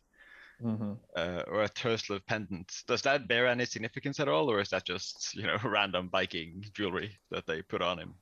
hmm 0.60 0.92
uh, 1.16 1.42
or 1.46 1.62
a 1.62 1.68
Turslev 1.68 2.20
pendant. 2.26 2.82
Does 2.86 3.02
that 3.02 3.26
bear 3.26 3.46
any 3.46 3.64
significance 3.64 4.20
at 4.20 4.28
all, 4.28 4.50
or 4.50 4.60
is 4.60 4.68
that 4.68 4.84
just 4.84 5.34
you 5.34 5.44
know 5.44 5.56
random 5.64 6.10
Viking 6.10 6.62
jewelry 6.74 7.16
that 7.30 7.46
they 7.46 7.62
put 7.62 7.80
on 7.80 7.98
him? 7.98 8.14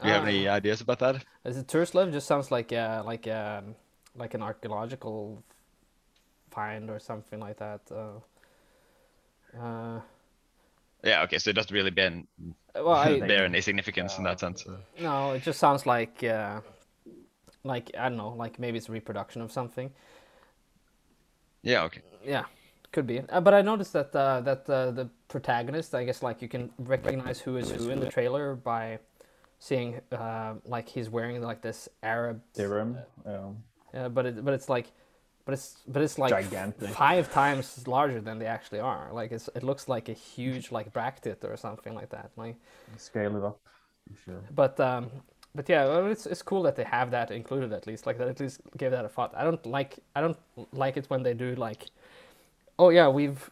Do 0.00 0.06
you 0.08 0.14
have 0.14 0.28
any 0.28 0.46
Ah. 0.48 0.54
ideas 0.56 0.80
about 0.80 0.98
that? 1.00 1.24
Is 1.44 1.56
it 1.56 1.66
Turslev? 1.66 2.12
Just 2.12 2.26
sounds 2.26 2.50
like 2.50 2.72
uh, 2.72 3.02
like 3.04 3.26
um, 3.26 3.74
like 4.14 4.34
an 4.34 4.42
archaeological 4.42 5.42
find 6.50 6.90
or 6.90 6.98
something 7.00 7.40
like 7.40 7.56
that. 7.58 7.80
Uh, 7.90 8.20
uh, 9.60 10.00
Yeah. 11.02 11.22
Okay. 11.24 11.38
So 11.38 11.50
it 11.50 11.54
doesn't 11.56 11.74
really 11.74 11.90
bear, 11.90 12.12
well, 12.74 12.90
I, 12.94 13.18
bear 13.32 13.44
any 13.44 13.60
significance 13.60 14.18
in 14.18 14.24
that 14.24 14.40
sense. 14.40 14.64
no, 15.00 15.32
it 15.32 15.42
just 15.42 15.58
sounds 15.58 15.86
like 15.86 16.22
uh, 16.24 16.60
like 17.64 17.90
I 17.98 18.08
don't 18.08 18.18
know, 18.18 18.34
like 18.44 18.58
maybe 18.58 18.78
it's 18.78 18.88
a 18.88 18.92
reproduction 18.92 19.42
of 19.42 19.50
something. 19.52 19.90
Yeah. 21.62 21.84
Okay. 21.84 22.02
Yeah, 22.24 22.44
could 22.92 23.06
be. 23.06 23.20
Uh, 23.20 23.40
but 23.40 23.52
I 23.54 23.62
noticed 23.62 23.92
that 23.94 24.14
uh, 24.14 24.40
that 24.42 24.68
uh, 24.70 24.90
the 24.92 25.08
protagonist, 25.28 25.94
I 25.94 26.04
guess, 26.04 26.22
like 26.22 26.40
you 26.40 26.48
can 26.48 26.70
recognize 26.78 27.40
who 27.40 27.56
is 27.56 27.70
who 27.70 27.90
in 27.90 28.00
the 28.00 28.10
trailer 28.10 28.54
by 28.54 28.98
seeing 29.58 30.00
uh, 30.12 30.54
like 30.64 30.88
he's 30.88 31.10
wearing 31.10 31.40
like 31.42 31.62
this 31.62 31.88
Arab 32.02 32.42
Serum. 32.54 32.98
Yeah. 33.26 33.48
Yeah, 33.94 34.08
but 34.08 34.26
it, 34.26 34.44
but 34.44 34.52
it's 34.54 34.68
like, 34.68 34.92
but 35.46 35.54
it's 35.54 35.78
but 35.86 36.02
it's 36.02 36.18
like 36.18 36.30
Gigantic. 36.30 36.90
five 36.90 37.32
times 37.32 37.86
larger 37.88 38.20
than 38.20 38.38
they 38.38 38.46
actually 38.46 38.80
are. 38.80 39.08
Like 39.12 39.32
it's 39.32 39.48
it 39.54 39.62
looks 39.62 39.88
like 39.88 40.08
a 40.08 40.12
huge 40.12 40.70
like 40.70 40.92
bracteate 40.92 41.42
or 41.44 41.56
something 41.56 41.94
like 41.94 42.10
that. 42.10 42.30
Like, 42.36 42.56
Scale 42.96 43.36
it 43.36 43.44
up. 43.44 43.58
Should. 44.24 44.54
but 44.54 44.78
um, 44.80 45.10
but 45.54 45.68
yeah, 45.68 45.84
well, 45.86 46.06
it's 46.06 46.26
it's 46.26 46.42
cool 46.42 46.62
that 46.64 46.76
they 46.76 46.84
have 46.84 47.10
that 47.10 47.30
included 47.30 47.72
at 47.72 47.86
least. 47.86 48.06
Like 48.06 48.18
that 48.18 48.28
at 48.28 48.40
least 48.40 48.60
gave 48.76 48.90
that 48.90 49.04
a 49.04 49.08
thought. 49.08 49.32
I 49.36 49.42
don't 49.44 49.64
like 49.66 49.98
I 50.14 50.20
don't 50.20 50.38
like 50.72 50.96
it 50.96 51.06
when 51.08 51.22
they 51.22 51.34
do 51.34 51.54
like, 51.54 51.86
oh 52.78 52.90
yeah, 52.90 53.08
we've 53.08 53.50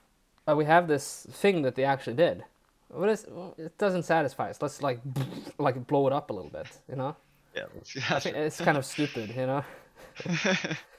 uh, 0.49 0.55
we 0.55 0.65
have 0.67 0.89
this 0.89 1.27
thing 1.31 1.63
that 1.63 1.75
they 1.75 1.85
actually 1.85 2.17
did. 2.17 2.45
But 2.91 3.09
it's, 3.09 3.27
it 3.59 3.77
doesn't 3.79 4.05
satisfy 4.05 4.51
us. 4.51 4.63
Let's 4.63 4.83
like 4.83 5.01
like 5.59 5.87
blow 5.87 6.07
it 6.07 6.13
up 6.13 6.31
a 6.31 6.33
little 6.33 6.51
bit, 6.51 6.69
you 6.89 6.97
know. 6.97 7.17
Yeah. 7.55 7.65
I 8.11 8.21
think 8.21 8.37
it's 8.37 8.61
kind 8.61 8.77
of 8.77 8.85
stupid, 8.85 9.31
you 9.31 9.47
know. 9.47 9.65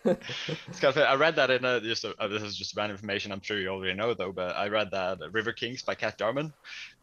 it's 0.05 0.79
kind 0.79 0.95
of, 0.95 0.97
I 0.97 1.15
read 1.15 1.35
that 1.37 1.49
in 1.49 1.65
a, 1.65 1.81
just 1.81 2.03
a, 2.03 2.13
this 2.27 2.43
is 2.43 2.55
just 2.55 2.75
random 2.75 2.95
information. 2.95 3.31
I'm 3.31 3.41
sure 3.41 3.59
you 3.59 3.69
already 3.69 3.93
know 3.95 4.13
though, 4.13 4.31
but 4.31 4.55
I 4.55 4.67
read 4.67 4.91
that 4.91 5.19
River 5.31 5.53
Kings 5.53 5.81
by 5.81 5.95
Kat 5.95 6.17
Jarman, 6.17 6.53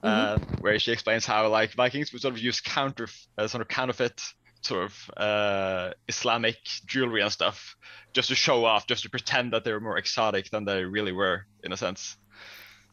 uh, 0.02 0.38
where 0.60 0.78
she 0.78 0.92
explains 0.92 1.24
how 1.26 1.48
like 1.48 1.72
Vikings 1.74 2.12
would 2.12 2.22
sort 2.22 2.34
of 2.34 2.40
use 2.40 2.60
counter, 2.60 3.08
uh, 3.38 3.48
sort 3.48 3.62
of 3.62 3.68
counterfeit 3.68 4.20
sort 4.62 4.84
of 4.84 5.10
uh, 5.16 5.90
Islamic 6.08 6.56
jewelry 6.86 7.20
and 7.20 7.30
stuff 7.30 7.76
just 8.12 8.28
to 8.28 8.34
show 8.34 8.64
off, 8.64 8.86
just 8.86 9.02
to 9.02 9.10
pretend 9.10 9.52
that 9.52 9.64
they 9.64 9.72
were 9.72 9.80
more 9.80 9.98
exotic 9.98 10.50
than 10.50 10.64
they 10.64 10.84
really 10.84 11.12
were 11.12 11.46
in 11.62 11.72
a 11.72 11.76
sense. 11.76 12.16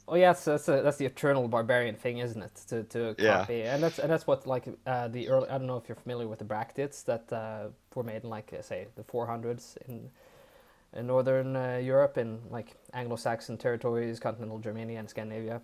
Oh 0.08 0.16
yeah, 0.16 0.34
that's 0.34 0.46
that's, 0.46 0.68
a, 0.68 0.82
that's 0.82 0.98
the 0.98 1.06
eternal 1.06 1.48
barbarian 1.48 1.96
thing, 1.96 2.18
isn't 2.18 2.42
it? 2.42 2.56
To 2.68 2.84
to 2.84 3.16
Yeah. 3.18 3.38
copy, 3.38 3.62
and 3.64 3.82
that's 3.82 4.00
and 4.00 4.12
that's 4.12 4.28
what 4.28 4.46
like 4.48 4.66
uh, 4.86 5.08
the 5.08 5.30
early. 5.30 5.48
I 5.50 5.58
don't 5.58 5.68
know 5.68 5.78
if 5.78 5.88
you're 5.88 5.96
familiar 5.96 6.28
with 6.28 6.40
the 6.40 6.46
bracteates 6.46 7.04
that 7.04 7.32
uh, 7.32 7.68
were 7.96 8.04
made 8.04 8.24
in 8.24 8.30
like 8.30 8.52
uh, 8.58 8.62
say 8.62 8.88
the 8.96 9.04
400s 9.04 9.78
in 9.88 10.10
in 10.94 11.08
northern 11.08 11.56
uh, 11.56 11.78
Europe, 11.82 12.18
in 12.18 12.40
like 12.50 12.76
Anglo-Saxon 12.94 13.58
territories, 13.58 14.20
continental 14.20 14.60
Germania, 14.60 15.00
and 15.00 15.10
Scandinavia. 15.10 15.62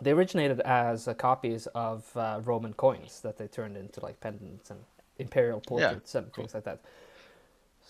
They 0.00 0.12
originated 0.12 0.60
as 0.60 1.08
uh, 1.08 1.14
copies 1.14 1.66
of 1.74 2.04
uh, 2.16 2.40
Roman 2.44 2.74
coins 2.74 3.20
that 3.22 3.38
they 3.38 3.48
turned 3.48 3.76
into 3.76 4.00
like 4.00 4.20
pendants 4.20 4.70
and 4.70 4.80
imperial 5.18 5.60
portraits 5.60 6.14
and 6.14 6.32
things 6.34 6.54
like 6.54 6.64
that. 6.64 6.80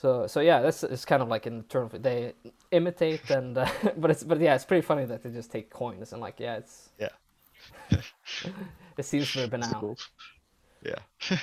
So 0.05 0.27
so 0.27 0.41
yeah, 0.41 0.61
that's 0.61 0.85
it's 0.85 1.07
kind 1.07 1.23
of 1.23 1.29
like 1.29 1.47
in 1.47 1.55
an 1.55 1.61
eternal. 1.61 1.89
They 1.89 2.35
imitate 2.71 3.31
and 3.31 3.57
uh, 3.57 3.67
but 3.97 4.11
it's 4.11 4.23
but 4.23 4.39
yeah, 4.39 4.55
it's 4.55 4.67
pretty 4.67 4.87
funny 4.87 5.07
that 5.07 5.23
they 5.23 5.31
just 5.31 5.51
take 5.51 5.71
coins 5.71 6.13
and 6.13 6.21
like 6.21 6.39
yeah, 6.39 6.57
it's 6.61 6.91
Yeah. 6.99 7.15
it 8.99 9.05
seems 9.07 9.31
very 9.31 9.49
banal. 9.49 9.81
Cool. 9.81 9.97
Yeah. 10.83 11.01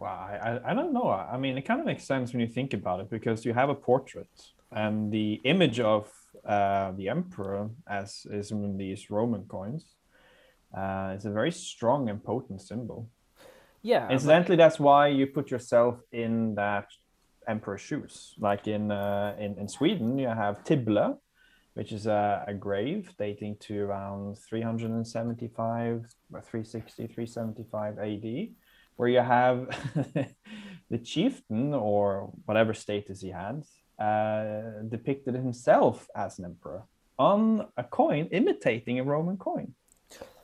Wow, 0.00 0.28
I, 0.30 0.36
I, 0.48 0.70
I 0.70 0.74
don't 0.74 0.92
know. 0.92 1.10
I 1.10 1.36
mean, 1.38 1.58
it 1.58 1.62
kind 1.62 1.80
of 1.80 1.86
makes 1.86 2.04
sense 2.04 2.32
when 2.32 2.40
you 2.40 2.46
think 2.46 2.72
about 2.72 3.00
it 3.00 3.10
because 3.10 3.44
you 3.44 3.52
have 3.52 3.68
a 3.68 3.74
portrait 3.74 4.30
and 4.70 5.10
the 5.10 5.40
image 5.42 5.80
of 5.80 6.08
uh, 6.46 6.92
the 6.92 7.08
emperor, 7.08 7.70
as 7.88 8.24
is 8.30 8.52
in 8.52 8.76
these 8.76 9.10
Roman 9.10 9.44
coins, 9.46 9.96
uh, 10.72 11.16
is 11.16 11.24
a 11.26 11.32
very 11.32 11.50
strong 11.50 12.08
and 12.10 12.22
potent 12.22 12.60
symbol. 12.62 13.08
Yeah, 13.82 14.06
but- 14.06 14.12
Incidentally, 14.12 14.56
that's 14.56 14.78
why 14.78 15.08
you 15.08 15.26
put 15.26 15.50
yourself 15.50 15.96
in 16.12 16.54
that 16.54 16.86
emperor's 17.48 17.80
shoes. 17.80 18.34
Like 18.38 18.68
in 18.68 18.90
uh, 18.90 19.34
in, 19.38 19.58
in 19.58 19.68
Sweden, 19.68 20.18
you 20.18 20.28
have 20.28 20.64
Tibble, 20.64 21.20
which 21.74 21.92
is 21.92 22.06
a, 22.06 22.44
a 22.46 22.54
grave 22.54 23.12
dating 23.18 23.56
to 23.60 23.80
around 23.80 24.38
375 24.38 26.06
or 26.32 26.40
360, 26.40 27.06
375 27.06 27.98
AD, 27.98 28.48
where 28.96 29.08
you 29.08 29.20
have 29.20 29.68
the 30.90 30.98
chieftain 30.98 31.74
or 31.74 32.32
whatever 32.44 32.74
status 32.74 33.20
he 33.20 33.30
had 33.30 33.62
uh, 33.98 34.82
depicted 34.88 35.34
himself 35.34 36.08
as 36.14 36.38
an 36.38 36.44
emperor 36.44 36.82
on 37.18 37.66
a 37.76 37.84
coin 37.84 38.28
imitating 38.30 39.00
a 39.00 39.04
Roman 39.04 39.36
coin. 39.36 39.74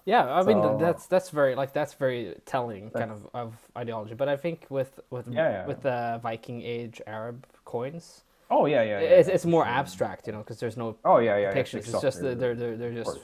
Yeah, 0.05 0.25
I 0.35 0.43
mean 0.43 0.77
that's 0.77 1.07
that's 1.07 1.31
very 1.31 1.55
like 1.55 1.73
that's 1.73 1.95
very 1.95 2.35
telling 2.45 2.91
kind 2.91 3.11
of 3.11 3.27
of 3.33 3.55
ideology. 3.77 4.15
But 4.15 4.29
I 4.29 4.37
think 4.37 4.67
with 4.69 5.01
with 5.11 5.27
Yeah, 5.31 5.51
yeah, 5.51 5.67
with 5.67 5.83
the 5.83 6.21
Viking 6.23 6.63
Age 6.63 7.01
Arab 7.07 7.47
coins, 7.65 8.23
Oh 8.51 8.67
yeah, 8.67 8.83
yeah. 8.83 9.01
yeah 9.01 9.09
it's, 9.09 9.29
it's 9.29 9.47
more 9.47 9.65
sure. 9.65 9.73
abstract, 9.73 10.27
you 10.27 10.33
know, 10.33 10.41
because 10.41 10.61
there's 10.61 10.77
no 10.77 10.97
Oh 11.05 11.19
yeah, 11.19 11.37
yeah. 11.39 11.51
pictures. 11.53 11.89
It's 11.89 12.01
just 12.01 12.21
that 12.21 12.39
they're 12.39 12.55
they're 12.55 12.77
they're 12.77 12.93
just 12.93 13.19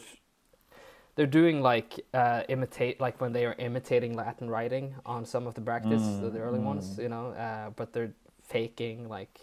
they're 1.16 1.26
doing 1.26 1.60
like 1.60 2.00
uh, 2.14 2.42
imitate 2.48 3.00
like 3.00 3.20
when 3.20 3.32
they 3.32 3.44
are 3.44 3.54
imitating 3.58 4.14
Latin 4.14 4.48
writing 4.48 4.94
on 5.04 5.24
some 5.24 5.46
of 5.46 5.54
the 5.54 5.60
bracteates, 5.60 6.16
the, 6.16 6.30
the 6.30 6.38
early 6.38 6.60
ones, 6.60 6.98
you 6.98 7.08
know, 7.08 7.28
uh, 7.32 7.70
but 7.70 7.92
they're 7.92 8.12
faking 8.42 9.08
like 9.08 9.40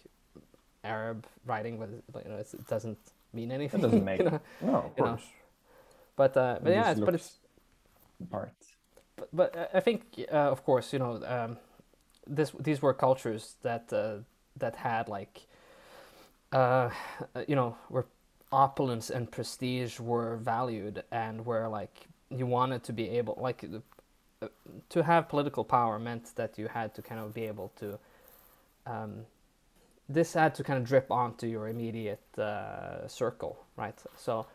Arab 0.84 1.28
writing, 1.46 1.80
but 2.12 2.24
you 2.26 2.32
know, 2.32 2.38
it's, 2.38 2.54
it 2.54 2.68
doesn't 2.68 2.98
mean 3.34 3.52
anything. 3.52 3.80
It 3.80 3.84
doesn't 3.84 4.04
make 4.04 4.26
you 4.26 4.32
know? 4.32 4.42
no, 4.62 4.74
of 4.76 4.96
course. 4.96 5.24
But 6.18 6.38
uh, 6.38 6.60
but 6.64 6.74
yeah, 6.74 6.92
it's, 6.92 7.00
but 7.02 7.16
it's 7.16 7.40
part. 8.32 8.54
but, 9.18 9.30
but 9.34 9.58
I- 9.58 9.78
I 9.78 9.82
think, 9.82 10.02
uh, 10.32 10.52
of 10.52 10.64
course, 10.66 10.94
you 10.94 11.00
know, 11.00 11.22
um, 11.26 11.58
this 12.28 12.52
these 12.60 12.82
were 12.82 12.94
cultures 12.94 13.56
that 13.64 13.94
uh, 13.94 14.18
that 14.58 14.76
had 14.78 15.10
like, 15.10 15.48
uh, 16.54 16.90
you 17.48 17.56
know, 17.56 17.78
where 17.90 18.06
opulence 18.52 19.10
and 19.10 19.32
prestige 19.32 20.00
were 20.00 20.38
valued, 20.38 21.04
and 21.12 21.46
where 21.46 21.68
like 21.70 22.08
you 22.30 22.46
wanted 22.48 22.84
to 22.84 22.94
be 22.94 23.10
able, 23.20 23.38
like, 23.42 23.64
uh, 24.42 24.48
to 24.90 25.04
have 25.04 25.30
political 25.30 25.64
power 25.64 26.00
meant 26.00 26.36
that 26.36 26.58
you 26.58 26.68
had 26.68 26.94
to 26.96 27.02
kind 27.02 27.22
of 27.22 27.34
be 27.34 27.46
able 27.48 27.72
to. 27.80 28.00
Um, 28.88 29.26
this 30.10 30.34
had 30.34 30.56
to 30.56 30.64
kind 30.64 30.80
of 30.80 30.86
drip 30.86 31.12
onto 31.12 31.48
your 31.48 31.68
immediate 31.70 32.24
uh, 32.40 33.08
circle, 33.08 33.66
right? 33.78 34.00
So 34.18 34.46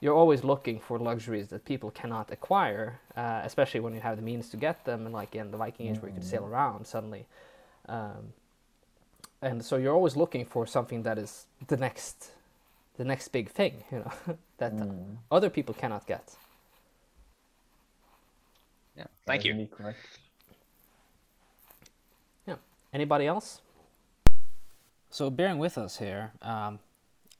you're 0.00 0.14
always 0.14 0.42
looking 0.42 0.80
for 0.80 0.98
luxuries 0.98 1.48
that 1.48 1.64
people 1.64 1.90
cannot 1.90 2.30
acquire, 2.30 2.98
uh, 3.16 3.42
especially 3.44 3.80
when 3.80 3.94
you 3.94 4.00
have 4.00 4.16
the 4.16 4.22
means 4.22 4.48
to 4.48 4.56
get 4.56 4.84
them, 4.84 5.04
and 5.04 5.14
like 5.14 5.34
in 5.34 5.50
the 5.50 5.58
Viking 5.58 5.88
Age 5.88 6.00
where 6.00 6.08
you 6.08 6.14
could 6.14 6.24
sail 6.24 6.46
around 6.46 6.86
suddenly. 6.86 7.26
Um, 7.88 8.32
and 9.42 9.64
so 9.64 9.76
you're 9.76 9.94
always 9.94 10.16
looking 10.16 10.44
for 10.44 10.66
something 10.66 11.02
that 11.02 11.18
is 11.18 11.46
the 11.66 11.76
next, 11.76 12.32
the 12.96 13.04
next 13.04 13.28
big 13.28 13.50
thing, 13.50 13.84
you 13.92 13.98
know, 13.98 14.36
that 14.58 14.72
uh, 14.72 14.86
other 15.30 15.50
people 15.50 15.74
cannot 15.74 16.06
get. 16.06 16.34
Yeah. 18.96 19.04
Thank 19.26 19.44
you. 19.44 19.52
Indeed 19.52 19.70
Correct. 19.70 19.98
Yeah. 22.46 22.56
Anybody 22.92 23.26
else? 23.26 23.60
So 25.10 25.28
bearing 25.28 25.58
with 25.58 25.76
us 25.76 25.98
here, 25.98 26.32
um, 26.40 26.78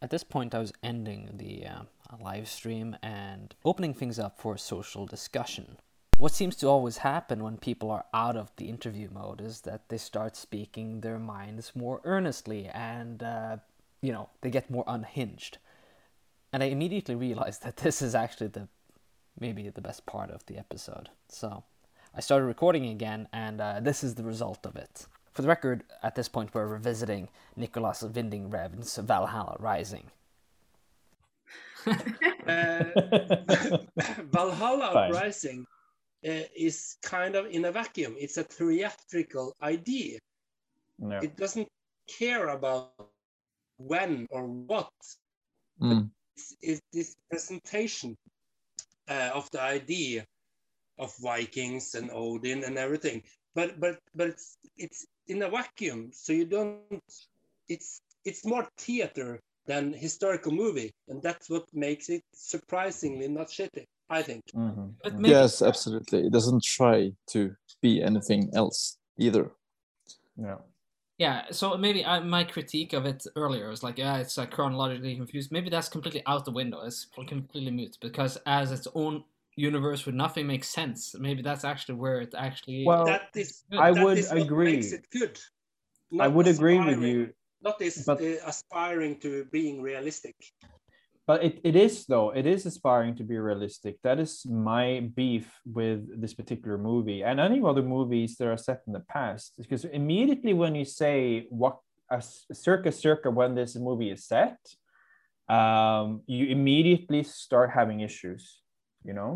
at 0.03 0.11
this 0.11 0.25
point 0.25 0.55
I 0.55 0.59
was 0.59 0.73
ending 0.83 1.31
the 1.37 1.67
uh, 1.67 1.83
live 2.19 2.49
stream 2.49 2.97
and 3.03 3.55
opening 3.65 3.95
things 3.95 4.19
up 4.19 4.41
for 4.41 4.57
social 4.57 5.07
discussion. 5.07 5.77
What 6.17 6.33
seems 6.33 6.57
to 6.57 6.67
always 6.67 6.99
happen 6.99 7.43
when 7.43 7.57
people 7.57 7.91
are 7.91 8.05
out 8.13 8.37
of 8.37 8.51
the 8.57 8.69
interview 8.69 9.09
mode 9.11 9.41
is 9.41 9.63
that 9.63 9.89
they 9.89 9.97
start 9.97 10.37
speaking 10.37 11.01
their 11.01 11.19
minds 11.19 11.73
more 11.75 12.01
earnestly 12.05 12.67
and, 12.67 13.23
uh, 13.23 13.57
you 14.03 14.13
know, 14.13 14.29
they 14.43 14.51
get 14.51 14.71
more 14.71 14.85
unhinged. 14.87 15.59
And 16.53 16.63
I 16.63 16.67
immediately 16.67 17.15
realized 17.15 17.63
that 17.65 17.79
this 17.79 18.03
is 18.03 18.15
actually 18.15 18.49
the 18.49 18.69
maybe 19.39 19.69
the 19.71 19.81
best 19.81 20.05
part 20.05 20.31
of 20.31 20.45
the 20.47 20.59
episode. 20.59 21.09
So 21.29 21.65
I 22.15 22.21
started 22.21 22.47
recording 22.47 22.87
again, 22.87 23.29
and 23.33 23.61
uh, 23.61 23.81
this 23.81 24.05
is 24.05 24.17
the 24.17 24.25
result 24.25 24.67
of 24.67 24.77
it. 24.77 25.07
For 25.33 25.43
the 25.43 25.49
record, 25.49 25.85
at 26.03 26.17
this 26.17 26.29
point, 26.29 26.53
we're 26.53 26.67
revisiting 26.67 27.29
Nicolas 27.57 28.03
Winding 28.03 28.51
Refn's 28.51 28.97
Valhalla 28.97 29.57
Rising. 29.59 30.11
Uh, 31.87 32.85
Valhalla 34.33 34.91
Fine. 34.93 35.11
Uprising 35.11 35.67
uh, 36.27 36.47
is 36.57 36.97
kind 37.03 37.35
of 37.35 37.47
in 37.47 37.65
a 37.65 37.73
vacuum. 37.73 38.17
It's 38.19 38.37
a 38.37 38.45
theatrical 38.45 39.55
idea. 39.63 40.19
No. 40.99 41.19
It 41.19 41.37
doesn't 41.37 41.69
care 42.19 42.49
about 42.49 42.93
when 43.79 44.27
or 44.31 44.47
what. 44.47 44.93
Mm. 45.81 46.11
It's, 46.37 46.57
it's 46.61 46.83
this 46.93 47.17
presentation 47.31 48.17
uh, 49.09 49.31
of 49.35 49.51
the 49.51 49.63
idea 49.63 50.27
of 50.99 51.17
Vikings 51.17 51.95
and 51.95 52.11
Odin 52.13 52.65
and 52.65 52.77
everything. 52.77 53.23
But 53.55 53.81
but 53.81 53.99
but 54.15 54.29
it's 54.29 54.59
it's 54.77 55.07
in 55.27 55.43
a 55.43 55.51
vacuum, 55.51 56.11
so 56.13 56.33
you 56.33 56.45
don't. 56.45 57.03
It's 57.69 58.01
it's 58.25 58.45
more 58.45 58.69
theater 58.77 59.41
than 59.71 59.93
historical 59.93 60.53
movie, 60.53 60.91
and 61.09 61.23
that's 61.23 61.49
what 61.49 61.65
makes 61.73 62.09
it 62.09 62.23
surprisingly 62.35 63.29
not 63.29 63.49
shitty. 63.49 63.85
I 64.19 64.23
think. 64.23 64.43
But 64.53 65.13
mhm. 65.13 65.19
maybe- 65.23 65.29
Yes, 65.31 65.63
absolutely. 65.63 66.27
It 66.27 66.33
doesn't 66.33 66.65
try 66.65 67.13
to 67.33 67.41
be 67.81 68.03
anything 68.03 68.51
else 68.55 68.99
either. 69.17 69.53
Yeah. 70.37 70.59
Yeah, 71.19 71.39
so 71.53 71.77
maybe 71.77 72.05
I, 72.05 72.19
my 72.21 72.45
critique 72.45 72.93
of 72.95 73.05
it 73.07 73.27
earlier 73.37 73.69
was 73.69 73.83
like, 73.83 73.99
yeah, 73.99 74.17
it's 74.23 74.39
uh, 74.39 74.47
chronologically 74.47 75.15
confused. 75.17 75.53
Maybe 75.53 75.71
that's 75.71 75.89
completely 75.89 76.23
out 76.27 76.45
the 76.45 76.51
window. 76.51 76.81
It's 76.87 77.07
completely 77.29 77.71
moot 77.71 77.99
because 78.01 78.39
as 78.47 78.73
its 78.73 78.89
own 78.95 79.25
universe 79.55 80.07
where 80.07 80.15
nothing 80.15 80.47
makes 80.47 80.69
sense, 80.69 81.15
maybe 81.19 81.43
that's 81.43 81.65
actually 81.65 81.97
where 81.97 82.21
it 82.23 82.35
actually. 82.47 82.85
Well, 82.87 83.05
that 83.05 83.29
is 83.37 83.65
I 83.79 83.93
that 83.93 84.03
would 84.03 84.19
is 84.19 84.33
agree. 84.33 84.73
Makes 84.77 84.93
it 84.93 85.05
good. 85.13 85.39
I 86.19 86.27
would 86.27 86.49
agree 86.49 86.79
with 86.81 87.03
you, 87.03 87.33
Not 87.63 87.79
this 87.79 88.05
but- 88.05 88.21
uh, 88.21 88.37
aspiring 88.47 89.19
to 89.21 89.45
being 89.53 89.83
realistic. 89.83 90.37
but 91.27 91.45
it, 91.45 91.61
it 91.63 91.77
is 91.77 92.07
though 92.07 92.31
it 92.41 92.47
is 92.47 92.67
aspiring 92.67 93.15
to 93.15 93.23
be 93.23 93.39
realistic 93.39 93.95
that 94.03 94.19
is 94.19 94.33
my 94.47 94.87
beef 95.15 95.47
with 95.79 96.01
this 96.23 96.35
particular 96.35 96.79
movie 96.79 97.23
and 97.23 97.39
any 97.39 97.61
other 97.63 97.83
movies 97.97 98.37
that 98.37 98.49
are 98.49 98.57
set 98.57 98.81
in 98.89 98.93
the 98.93 99.05
past 99.17 99.53
because 99.61 99.85
immediately 99.85 100.55
when 100.55 100.75
you 100.75 100.85
say 100.85 101.47
what 101.51 101.77
a 102.11 102.21
circa 102.53 102.91
circa 102.91 103.31
when 103.31 103.55
this 103.55 103.77
movie 103.77 104.11
is 104.11 104.25
set 104.25 104.59
um, 105.49 106.23
you 106.27 106.47
immediately 106.47 107.23
start 107.23 107.69
having 107.71 108.01
issues 108.01 108.43
you 109.05 109.15
know 109.15 109.33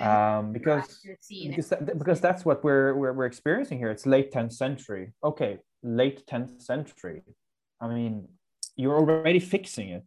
um, 0.00 0.52
because 0.52 1.00
because 1.28 1.68
that, 1.68 1.98
because 1.98 2.20
that's 2.20 2.44
what 2.44 2.64
we're, 2.64 2.94
we're 2.94 3.12
we're 3.12 3.26
experiencing 3.26 3.78
here. 3.78 3.90
It's 3.90 4.06
late 4.06 4.32
10th 4.32 4.54
century. 4.54 5.12
Okay, 5.22 5.58
late 5.84 6.26
10th 6.26 6.62
century, 6.62 7.22
I 7.80 7.88
mean, 7.88 8.28
you're 8.76 8.96
already 8.96 9.38
fixing 9.38 9.90
it. 9.90 10.06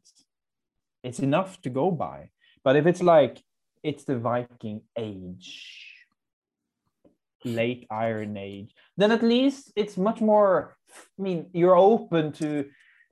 It's 1.03 1.19
enough 1.19 1.61
to 1.61 1.69
go 1.69 1.91
by. 1.91 2.29
But 2.63 2.75
if 2.75 2.85
it's 2.85 3.01
like 3.01 3.41
it's 3.83 4.03
the 4.03 4.17
Viking 4.17 4.81
age, 4.97 5.87
late 7.45 7.87
Iron 7.89 8.35
Age, 8.35 8.73
then 8.97 9.11
at 9.11 9.23
least 9.23 9.71
it's 9.75 9.97
much 9.97 10.19
more. 10.19 10.75
I 11.17 11.21
mean, 11.21 11.49
you're 11.53 11.77
open 11.77 12.31
to 12.33 12.65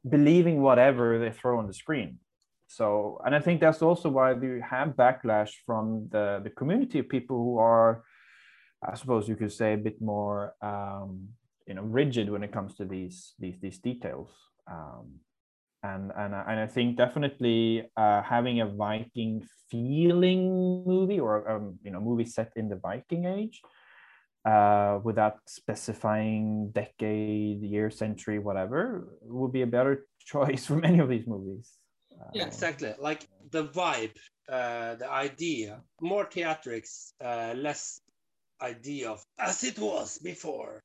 believing 0.07 0.61
whatever 0.61 1.19
they 1.19 1.31
throw 1.31 1.59
on 1.59 1.67
the 1.67 1.73
screen. 1.73 2.19
So, 2.67 3.21
and 3.25 3.35
I 3.35 3.39
think 3.39 3.61
that's 3.61 3.81
also 3.81 4.09
why 4.09 4.33
we 4.33 4.61
have 4.61 4.89
backlash 4.89 5.51
from 5.65 6.09
the 6.11 6.41
the 6.43 6.49
community 6.49 6.99
of 6.99 7.09
people 7.09 7.37
who 7.37 7.57
are, 7.59 8.03
I 8.83 8.95
suppose 8.95 9.29
you 9.29 9.35
could 9.35 9.53
say, 9.53 9.73
a 9.73 9.77
bit 9.77 10.01
more, 10.01 10.55
um, 10.61 11.29
you 11.67 11.73
know, 11.73 11.83
rigid 11.83 12.29
when 12.29 12.43
it 12.43 12.51
comes 12.51 12.75
to 12.75 12.85
these 12.85 13.33
these 13.39 13.59
these 13.59 13.79
details. 13.79 14.31
Um, 14.69 15.19
and 15.83 16.11
and 16.17 16.33
and 16.33 16.59
I 16.59 16.67
think 16.67 16.97
definitely 16.97 17.89
uh, 17.95 18.21
having 18.23 18.61
a 18.61 18.67
Viking 18.67 19.45
feeling 19.69 20.83
movie 20.85 21.19
or 21.19 21.49
um, 21.49 21.79
you 21.83 21.91
know 21.91 21.99
movie 21.99 22.25
set 22.25 22.51
in 22.55 22.69
the 22.69 22.77
Viking 22.77 23.25
age, 23.25 23.61
uh, 24.45 24.99
without 25.03 25.37
specifying 25.47 26.71
decade, 26.71 27.61
year, 27.61 27.89
century, 27.89 28.39
whatever, 28.39 29.09
would 29.21 29.51
be 29.51 29.61
a 29.61 29.67
better 29.67 30.07
choice 30.19 30.65
for 30.65 30.75
many 30.75 30.99
of 30.99 31.09
these 31.09 31.27
movies. 31.27 31.73
Uh, 32.13 32.31
Yeah, 32.33 32.47
exactly. 32.47 32.93
Like 32.99 33.27
the 33.51 33.65
vibe, 33.65 34.15
uh, 34.49 34.95
the 34.95 35.09
idea, 35.09 35.81
more 36.01 36.25
theatrics, 36.25 37.13
uh, 37.23 37.53
less 37.57 37.99
idea 38.61 39.11
of 39.11 39.23
as 39.37 39.63
it 39.63 39.77
was 39.77 40.17
before. 40.19 40.81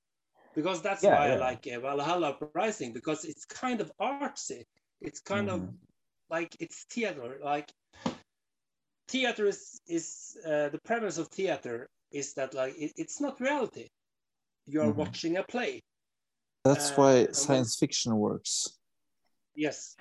Because 0.55 0.83
that's 0.83 1.03
Yeah, 1.03 1.17
why 1.17 1.31
I 1.31 1.37
like 1.37 1.67
uh, 1.67 1.81
Valhalla 1.81 2.37
Rising 2.55 2.93
because 2.93 3.25
it's 3.25 3.45
kind 3.45 3.81
of 3.81 3.93
artsy. 4.01 4.65
It's 5.01 5.21
kind 5.21 5.49
of 5.49 5.61
Mhm. 5.61 5.75
like 6.29 6.57
it's 6.61 6.85
theater. 6.91 7.39
Like 7.43 7.71
theater 9.09 9.47
is 9.47 9.81
is 9.87 10.37
uh, 10.45 10.69
the 10.71 10.81
premise 10.85 11.19
of 11.19 11.29
theater 11.29 11.89
is 12.11 12.35
that 12.35 12.55
like 12.55 12.75
it, 12.77 12.93
it's 12.97 13.21
not 13.21 13.41
reality. 13.41 13.87
You 14.67 14.83
are 14.83 14.93
Mhm. 14.93 14.97
watching 14.97 15.37
a 15.37 15.43
play. 15.45 15.81
That's 16.65 16.91
Uh, 16.91 16.95
why 17.01 17.13
and 17.19 17.27
when- 17.27 17.35
science 17.35 17.77
fiction 17.77 18.17
works. 18.17 18.79
Yes. 19.55 19.97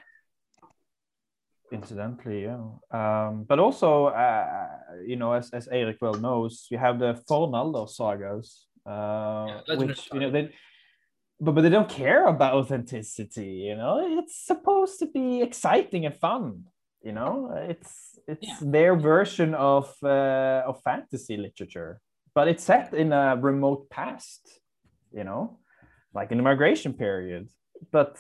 incidentally 1.72 2.42
yeah 2.50 2.66
um 2.90 3.44
but 3.48 3.60
also 3.60 4.08
uh 4.08 4.68
you 5.06 5.16
know 5.16 5.34
as, 5.34 5.52
as 5.54 5.68
eric 5.72 5.98
well 6.02 6.16
knows 6.16 6.66
you 6.72 6.80
have 6.80 6.98
the 6.98 7.14
Fornaldar 7.30 7.88
sagas 7.88 8.66
uh 8.86 9.62
Legend 9.68 9.90
which 9.90 10.10
you 10.14 10.20
know 10.20 10.32
they 10.32 10.54
but, 11.42 11.54
but 11.54 11.62
they 11.62 11.70
don't 11.70 11.90
care 11.90 12.28
about 12.28 12.54
authenticity 12.54 13.52
you 13.70 13.76
know? 13.76 14.20
It's 14.20 14.46
supposed 14.46 15.00
to 15.00 15.06
be 15.06 15.42
exciting 15.42 16.06
and 16.06 16.16
fun 16.16 16.66
you 17.02 17.12
know? 17.14 17.52
It's 17.56 18.20
it's 18.28 18.48
Yeah. 18.48 18.58
their 18.62 18.96
version 18.96 19.54
of 19.56 19.96
uh 20.04 20.64
of 20.68 20.82
fantasy 20.84 21.38
literature 21.38 22.02
but 22.36 22.48
it's 22.48 22.64
set 22.64 22.94
in 22.94 23.12
a 23.14 23.36
remote 23.38 23.90
past 23.90 24.60
you 25.14 25.24
know? 25.24 25.60
Like 26.14 26.32
in 26.32 26.38
the 26.38 26.44
migration 26.44 26.94
period 26.94 27.50
but 27.92 28.18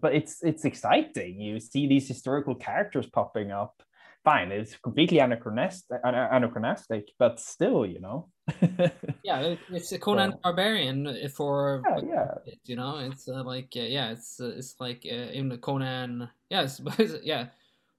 but 0.00 0.14
it's 0.14 0.42
it's 0.42 0.64
exciting. 0.64 1.40
You 1.40 1.60
see 1.60 1.86
these 1.86 2.08
historical 2.08 2.54
characters 2.54 3.06
popping 3.10 3.50
up 3.50 3.82
fine 4.24 4.52
it's 4.52 4.76
completely 4.76 5.18
anachronistic 5.18 5.98
anachronistic 6.04 7.10
but 7.18 7.40
still 7.40 7.84
you 7.86 8.00
know? 8.00 8.28
Yeah, 9.24 9.54
it's 9.70 9.92
a 9.92 9.98
Conan 9.98 10.32
So- 10.32 10.38
Barbarian 10.42 11.06
uh, 11.06 11.28
for 11.28 11.82
yeah 11.86 12.00
yeah. 12.06 12.28
it, 12.46 12.58
you 12.64 12.76
know 12.76 12.98
it's 12.98 13.28
uh, 13.28 13.42
like 13.44 13.72
uh, 13.76 13.80
yeah 13.80 14.10
it's 14.10 14.40
uh, 14.40 14.52
it's 14.58 14.74
like 14.80 15.06
uh, 15.06 15.30
in 15.38 15.48
the 15.48 15.58
conan 15.58 16.28
yeah 16.50 16.66
but 16.82 17.24
yeah 17.24 17.46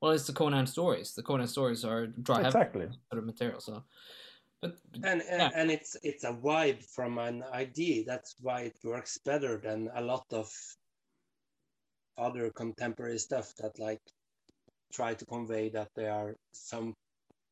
well 0.02 0.12
it's 0.12 0.28
the 0.28 0.34
conan 0.34 0.68
stories. 0.68 1.14
The 1.14 1.24
conan 1.24 1.48
stories 1.48 1.86
are 1.86 2.08
dry 2.08 2.42
exactly. 2.46 2.88
sort 3.10 3.20
of 3.20 3.26
material 3.26 3.62
so 3.62 3.84
but 4.62 4.76
and 5.04 5.22
and, 5.32 5.42
Yeah. 5.42 5.50
and 5.56 5.72
it's 5.72 5.96
it's 6.04 6.24
a 6.26 6.34
vibe 6.34 6.84
from 6.96 7.18
an 7.18 7.44
idea 7.54 8.04
that's 8.06 8.36
why 8.42 8.62
it 8.62 8.78
works 8.84 9.18
better 9.26 9.60
than 9.64 9.90
a 9.96 10.02
lot 10.02 10.26
of 10.32 10.50
other 12.18 12.52
contemporary 12.52 13.18
stuff 13.18 13.54
that 13.56 13.80
like 13.80 14.02
try 14.94 15.14
to 15.14 15.26
convey 15.26 15.70
that 15.70 15.90
they 15.96 16.08
are 16.08 16.36
some 16.54 16.94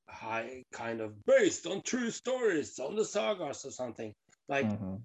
high 0.08 0.64
kind 0.72 1.02
of 1.02 1.14
based 1.26 1.66
on 1.66 1.82
true 1.82 2.12
stories 2.12 2.80
on 2.80 2.96
the 2.96 3.06
sagas 3.06 3.66
or 3.66 3.72
something. 3.72 4.14
Like 4.48 4.68
Mhm. 4.68 5.02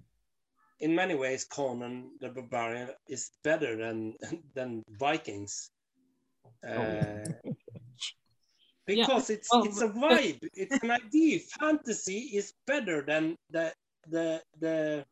in 0.79 0.93
many 0.95 1.15
ways 1.15 1.45
conan 1.45 2.17
the 2.19 2.29
barbarian 2.29 2.91
is 3.07 3.31
better 3.43 3.75
than 3.75 4.15
than 4.53 4.83
vikings. 4.89 5.69
Uh, 6.63 7.23
because 8.85 9.29
it's 9.29 9.49
well, 9.51 9.65
it's 9.65 9.81
a 9.81 9.89
vibe. 9.89 10.39
It's 10.53 10.77
an 10.83 10.91
idea. 10.91 11.39
Fantasy 11.59 12.19
is 12.39 12.53
better 12.65 13.01
than 13.01 13.35
the 13.49 13.73
the 14.07 14.41
the 14.59 15.05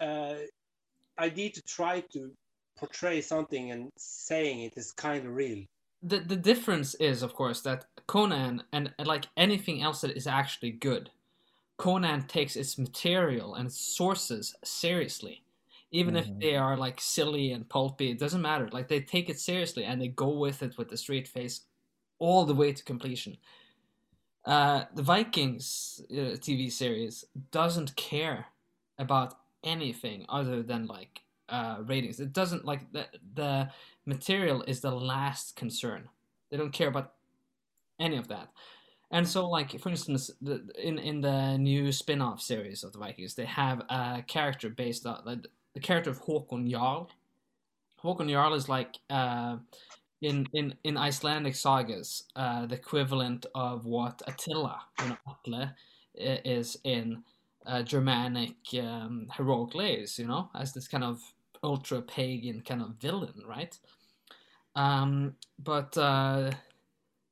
uh, 0.00 0.38
idea 1.18 1.50
to 1.50 1.62
try 1.62 2.00
to 2.12 2.32
portray 2.76 3.20
something 3.20 3.72
and 3.72 3.90
saying 3.98 4.60
it 4.62 4.76
is 4.76 4.92
kind 4.92 5.26
of 5.26 5.34
real 5.34 5.64
the 6.02 6.20
the 6.20 6.36
difference 6.36 6.94
is 6.96 7.22
of 7.22 7.34
course 7.34 7.60
that 7.62 7.86
conan 8.06 8.62
and, 8.72 8.94
like 9.04 9.26
anything 9.36 9.82
else 9.82 10.00
that 10.02 10.16
is 10.16 10.26
actually 10.26 10.70
good 10.70 11.10
conan 11.78 12.26
takes 12.26 12.56
its 12.56 12.78
material 12.78 13.54
and 13.56 13.72
sources 13.72 14.56
seriously. 14.64 15.44
Even 15.92 16.16
if 16.16 16.26
Mhm. 16.26 16.42
they 16.42 16.56
are 16.56 16.76
like 16.76 17.00
silly 17.00 17.52
and 17.52 17.68
pulpy 17.68 18.10
it 18.10 18.18
doesn't 18.18 18.42
matter. 18.42 18.68
Like 18.70 18.88
they 18.88 19.00
take 19.00 19.28
it 19.30 19.40
seriously 19.40 19.84
and 19.84 20.00
they 20.00 20.08
go 20.08 20.30
with 20.38 20.62
it 20.62 20.78
with 20.78 20.92
a 20.92 20.96
straight 20.98 21.28
face 21.28 21.66
all 22.18 22.44
the 22.46 22.54
way 22.54 22.72
to 22.72 22.84
completion. 22.84 23.38
Uh, 24.44 24.84
the 24.94 25.02
vikings 25.02 26.00
uh, 26.10 26.36
tv 26.38 26.70
series 26.72 27.24
doesn't 27.50 27.94
care 27.96 28.46
about 28.98 29.34
anything 29.64 30.24
other 30.28 30.62
than 30.62 30.86
like 30.86 31.22
uh, 31.48 31.82
ratings. 31.84 32.20
It 32.20 32.32
doesn't 32.32 32.64
like 32.64 32.90
the, 32.92 33.08
the 33.34 33.70
material 34.08 34.64
is 34.66 34.80
the 34.80 34.90
last 34.90 35.54
concern. 35.54 36.08
They 36.50 36.56
don't 36.56 36.72
care 36.72 36.88
about 36.88 37.12
any 38.00 38.16
of 38.16 38.28
that. 38.28 38.48
And 39.10 39.26
so 39.26 39.48
like 39.48 39.78
for 39.80 39.90
instance 39.90 40.30
the, 40.40 40.68
in 40.82 40.98
in 40.98 41.20
the 41.20 41.56
new 41.56 41.92
spin-off 41.92 42.40
series 42.42 42.84
of 42.84 42.92
the 42.92 42.98
vikings 42.98 43.34
they 43.34 43.46
have 43.46 43.80
a 43.88 44.22
character 44.26 44.68
based 44.68 45.06
on 45.06 45.42
the 45.74 45.80
character 45.80 46.10
of 46.10 46.20
Håkon 46.22 46.70
Jarl. 46.70 47.10
Håkon 48.02 48.30
Jarl 48.30 48.54
is 48.54 48.68
like 48.68 48.96
uh, 49.08 49.56
in 50.20 50.46
in 50.52 50.74
in 50.84 50.96
Icelandic 50.96 51.54
sagas 51.54 52.24
uh, 52.36 52.66
the 52.66 52.74
equivalent 52.74 53.46
of 53.54 53.86
what 53.86 54.20
Attila 54.26 54.80
you 55.02 55.08
know 55.08 55.16
Atle 55.26 55.70
is 56.14 56.76
in 56.84 57.22
uh, 57.66 57.82
Germanic 57.82 58.56
um, 58.74 59.26
heroic 59.36 59.74
lays 59.74 60.18
you 60.18 60.26
know 60.26 60.50
as 60.54 60.72
this 60.74 60.88
kind 60.88 61.04
of 61.04 61.20
ultra 61.62 62.02
pagan 62.02 62.60
kind 62.60 62.82
of 62.82 62.90
villain 63.00 63.42
right 63.46 63.78
um, 64.78 65.34
but 65.58 65.98
uh, 65.98 66.52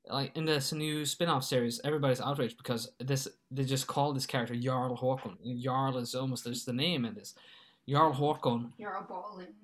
like 0.09 0.37
in 0.37 0.45
this 0.45 0.73
new 0.73 1.07
spin-off 1.07 1.45
series, 1.45 1.81
everybody's 1.85 2.21
outraged 2.21 2.57
because 2.59 2.91
this 2.99 3.29
they 3.53 3.63
just 3.65 3.87
call 3.87 4.13
this 4.13 4.27
character 4.27 4.57
Jarl 4.57 4.97
Håkon. 4.97 5.63
Jarl 5.63 5.97
is 5.99 6.17
almost 6.17 6.45
just 6.45 6.67
the 6.67 6.73
name 6.73 7.05
in 7.05 7.15
this. 7.15 7.35
Jarl 7.89 8.13
Håkon. 8.13 8.73
You're 8.79 8.97
a 8.97 9.03
ballin. 9.05 9.55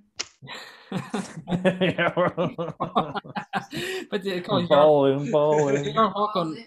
yeah 0.92 2.12
but 4.10 4.22
they 4.22 4.40
call 4.40 4.60
Jarl, 4.62 4.68
balling 4.68 5.30
balling 5.32 5.92
Jarl 5.94 6.12
Håkon. 6.14 6.64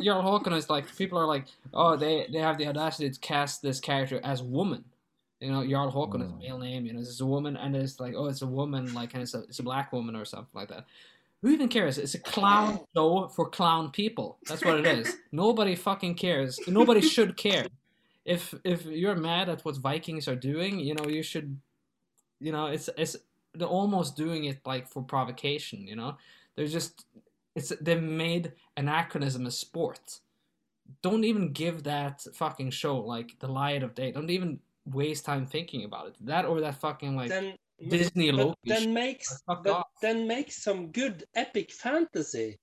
Jarl 0.00 0.22
Håkon 0.22 0.56
is 0.56 0.68
like 0.68 0.94
people 0.96 1.18
are 1.18 1.26
like, 1.26 1.46
oh, 1.72 1.96
they 1.96 2.26
they 2.32 2.40
have 2.40 2.58
the 2.58 2.66
audacity 2.66 3.08
to 3.10 3.20
cast 3.20 3.62
this 3.62 3.78
character 3.78 4.20
as 4.24 4.42
woman. 4.42 4.84
You 5.40 5.52
know, 5.52 5.64
Jarl 5.66 5.92
Håkon 5.92 6.22
is 6.22 6.30
a 6.30 6.34
Mm. 6.34 6.38
male 6.38 6.58
name. 6.58 6.86
You 6.86 6.92
know, 6.94 7.00
it's 7.00 7.20
a 7.20 7.26
woman, 7.26 7.56
and 7.56 7.76
it's 7.76 8.00
like, 8.00 8.14
oh, 8.16 8.26
it's 8.26 8.42
a 8.42 8.46
woman, 8.46 8.92
like, 8.92 9.14
and 9.14 9.22
it's 9.22 9.34
a 9.34 9.40
it's 9.42 9.60
a 9.60 9.62
black 9.62 9.92
woman 9.92 10.16
or 10.16 10.24
something 10.24 10.50
like 10.52 10.68
that. 10.68 10.86
Who 11.42 11.50
even 11.50 11.68
cares? 11.68 11.98
It's 11.98 12.14
a 12.14 12.18
clown 12.18 12.80
show 12.96 13.28
for 13.28 13.48
clown 13.48 13.90
people. 13.92 14.38
That's 14.48 14.64
what 14.64 14.80
it 14.80 14.86
is. 14.86 15.16
Nobody 15.32 15.76
fucking 15.76 16.16
cares. 16.16 16.58
Nobody 16.66 17.00
should 17.00 17.36
care. 17.36 17.66
If 18.24 18.52
if 18.64 18.84
you're 18.86 19.14
mad 19.14 19.48
at 19.48 19.64
what 19.64 19.76
Vikings 19.76 20.26
are 20.26 20.34
doing, 20.36 20.80
you 20.80 20.94
know, 20.94 21.06
you 21.06 21.22
should, 21.22 21.60
you 22.40 22.50
know, 22.50 22.66
it's 22.66 22.90
it's 22.98 23.16
they're 23.54 23.68
almost 23.68 24.16
doing 24.16 24.44
it 24.44 24.58
like 24.66 24.88
for 24.88 25.02
provocation. 25.02 25.86
You 25.86 25.94
know, 25.96 26.16
they're 26.56 26.66
just 26.66 27.06
it's 27.54 27.72
they've 27.80 28.02
made 28.02 28.52
anachronism 28.76 29.46
a 29.46 29.50
sport. 29.52 30.18
Don't 31.02 31.24
even 31.24 31.52
give 31.52 31.84
that 31.84 32.22
fucking 32.34 32.70
show 32.70 32.98
like 32.98 33.38
the 33.38 33.48
light 33.48 33.82
of 33.84 33.94
day. 33.94 34.10
Don't 34.10 34.30
even 34.30 34.58
waste 34.92 35.24
time 35.24 35.46
thinking 35.46 35.84
about 35.84 36.08
it. 36.08 36.16
That 36.20 36.44
or 36.44 36.60
that 36.60 36.76
fucking 36.76 37.16
like 37.16 37.30
then 37.30 37.56
Disney 37.88 38.32
Loki. 38.32 38.56
then 38.64 38.92
makes 38.92 39.42
Fuck 39.46 39.64
but 39.64 39.86
then 40.02 40.26
make 40.26 40.50
some 40.52 40.92
good 40.92 41.24
epic 41.34 41.72
fantasy 41.72 42.56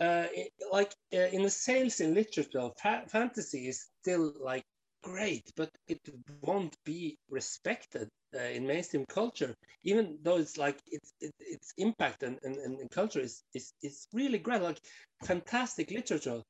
uh, 0.00 0.26
it- 0.32 0.52
like 0.72 0.92
uh, 1.14 1.28
in 1.36 1.42
the 1.42 1.50
sales 1.50 2.00
in 2.00 2.14
literature 2.14 2.70
fa- 2.82 3.04
fantasy 3.08 3.68
is 3.68 3.88
still 4.00 4.32
like 4.40 4.64
great, 5.02 5.42
but 5.56 5.70
it 5.88 6.00
won't 6.42 6.76
be 6.84 7.16
respected 7.28 8.08
uh, 8.34 8.38
in 8.38 8.66
mainstream 8.66 9.04
culture, 9.06 9.54
even 9.84 10.18
though 10.22 10.36
it's 10.36 10.56
like 10.56 10.78
its 10.86 11.12
it, 11.20 11.32
its 11.40 11.72
impact 11.78 12.22
and, 12.22 12.38
and, 12.42 12.56
and 12.56 12.90
culture 12.90 13.20
is, 13.20 13.42
is 13.54 13.72
is 13.82 14.06
really 14.12 14.38
great, 14.38 14.62
like 14.62 14.80
fantastic 15.24 15.90
literature. 15.90 16.42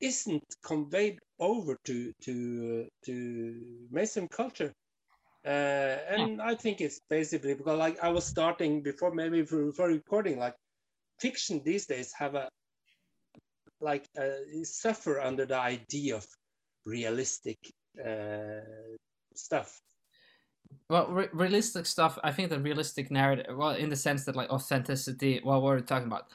Isn't 0.00 0.44
conveyed 0.62 1.18
over 1.38 1.76
to 1.84 2.12
to 2.22 2.84
uh, 2.84 2.88
to 3.06 3.86
Mason 3.90 4.28
culture, 4.28 4.72
uh, 5.46 5.96
and 6.08 6.42
I 6.42 6.54
think 6.54 6.80
it's 6.80 7.00
basically 7.08 7.54
because 7.54 7.78
like 7.78 7.98
I 8.02 8.10
was 8.10 8.26
starting 8.26 8.82
before 8.82 9.14
maybe 9.14 9.40
before 9.40 9.64
before 9.64 9.88
recording, 9.88 10.38
like 10.38 10.54
fiction 11.18 11.62
these 11.64 11.86
days 11.86 12.12
have 12.12 12.34
a 12.34 12.48
like 13.80 14.06
uh, 14.18 14.64
suffer 14.64 15.20
under 15.20 15.46
the 15.46 15.58
idea 15.58 16.16
of 16.16 16.26
realistic 16.84 17.58
uh, 18.04 18.60
stuff. 19.34 19.80
Well, 20.88 21.08
re- 21.08 21.28
realistic 21.32 21.86
stuff. 21.86 22.18
I 22.22 22.32
think 22.32 22.50
the 22.50 22.60
realistic 22.60 23.10
narrative. 23.10 23.56
Well, 23.56 23.70
in 23.70 23.90
the 23.90 23.96
sense 23.96 24.24
that 24.24 24.36
like 24.36 24.50
authenticity. 24.50 25.40
Well, 25.44 25.60
what 25.60 25.70
we're 25.70 25.80
talking 25.80 26.06
about, 26.06 26.26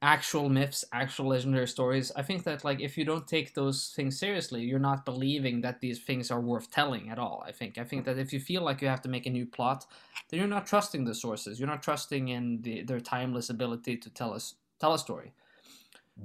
actual 0.00 0.48
myths, 0.48 0.84
actual 0.92 1.28
legendary 1.28 1.66
stories. 1.66 2.12
I 2.14 2.22
think 2.22 2.44
that 2.44 2.64
like 2.64 2.80
if 2.80 2.96
you 2.96 3.04
don't 3.04 3.26
take 3.26 3.54
those 3.54 3.92
things 3.94 4.18
seriously, 4.18 4.62
you're 4.62 4.78
not 4.78 5.04
believing 5.04 5.60
that 5.62 5.80
these 5.80 5.98
things 5.98 6.30
are 6.30 6.40
worth 6.40 6.70
telling 6.70 7.10
at 7.10 7.18
all. 7.18 7.42
I 7.46 7.52
think. 7.52 7.78
I 7.78 7.84
think 7.84 8.04
that 8.04 8.18
if 8.18 8.32
you 8.32 8.40
feel 8.40 8.62
like 8.62 8.80
you 8.80 8.88
have 8.88 9.02
to 9.02 9.08
make 9.08 9.26
a 9.26 9.30
new 9.30 9.46
plot, 9.46 9.86
then 10.28 10.38
you're 10.38 10.48
not 10.48 10.66
trusting 10.66 11.04
the 11.04 11.14
sources. 11.14 11.58
You're 11.58 11.68
not 11.68 11.82
trusting 11.82 12.28
in 12.28 12.62
the, 12.62 12.82
their 12.82 13.00
timeless 13.00 13.50
ability 13.50 13.96
to 13.96 14.10
tell 14.10 14.32
us 14.32 14.54
tell 14.78 14.94
a 14.94 14.98
story. 14.98 15.32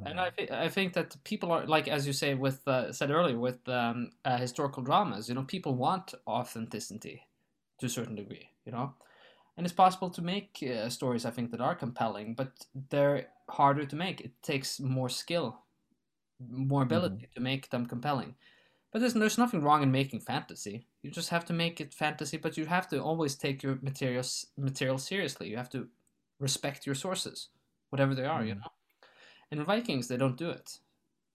And 0.05 0.19
I, 0.19 0.29
th- 0.31 0.51
I 0.51 0.69
think 0.69 0.93
that 0.93 1.15
people 1.23 1.51
are 1.51 1.65
like 1.65 1.87
as 1.87 2.05
you 2.05 2.13
say 2.13 2.33
with 2.33 2.67
uh, 2.67 2.91
said 2.91 3.11
earlier 3.11 3.39
with 3.39 3.67
um, 3.69 4.11
uh, 4.25 4.37
historical 4.37 4.83
dramas. 4.83 5.29
You 5.29 5.35
know, 5.35 5.43
people 5.43 5.75
want 5.75 6.13
authenticity 6.27 7.23
to 7.79 7.85
a 7.87 7.89
certain 7.89 8.15
degree. 8.15 8.49
You 8.65 8.71
know, 8.71 8.93
and 9.57 9.65
it's 9.65 9.73
possible 9.73 10.09
to 10.11 10.21
make 10.21 10.63
uh, 10.63 10.89
stories 10.89 11.25
I 11.25 11.31
think 11.31 11.51
that 11.51 11.61
are 11.61 11.75
compelling, 11.75 12.33
but 12.33 12.51
they're 12.89 13.27
harder 13.53 13.85
to 13.85 13.95
make. 13.95 14.19
It 14.21 14.31
takes 14.41 14.79
more 14.79 15.09
skill, 15.09 15.59
more 16.49 16.81
ability 16.81 17.27
to 17.35 17.39
make 17.41 17.69
them 17.69 17.85
compelling. 17.85 18.35
But 18.91 18.99
there's 18.99 19.13
there's 19.13 19.37
nothing 19.37 19.61
wrong 19.61 19.83
in 19.83 19.91
making 19.91 20.21
fantasy. 20.21 20.87
You 21.01 21.11
just 21.11 21.29
have 21.29 21.45
to 21.45 21.53
make 21.53 21.81
it 21.81 21.93
fantasy, 21.93 22.37
but 22.37 22.57
you 22.57 22.65
have 22.65 22.87
to 22.89 22.99
always 22.99 23.35
take 23.35 23.63
your 23.63 23.77
materials 23.81 24.47
material 24.57 24.97
seriously. 24.97 25.49
You 25.49 25.57
have 25.57 25.69
to 25.71 25.87
respect 26.39 26.85
your 26.85 26.95
sources, 26.95 27.49
whatever 27.89 28.15
they 28.15 28.25
are. 28.25 28.43
You 28.43 28.55
know. 28.55 28.71
And 29.49 29.59
in 29.59 29.65
Vikings, 29.65 30.07
they 30.07 30.17
don't 30.17 30.37
do 30.37 30.49
it. 30.49 30.79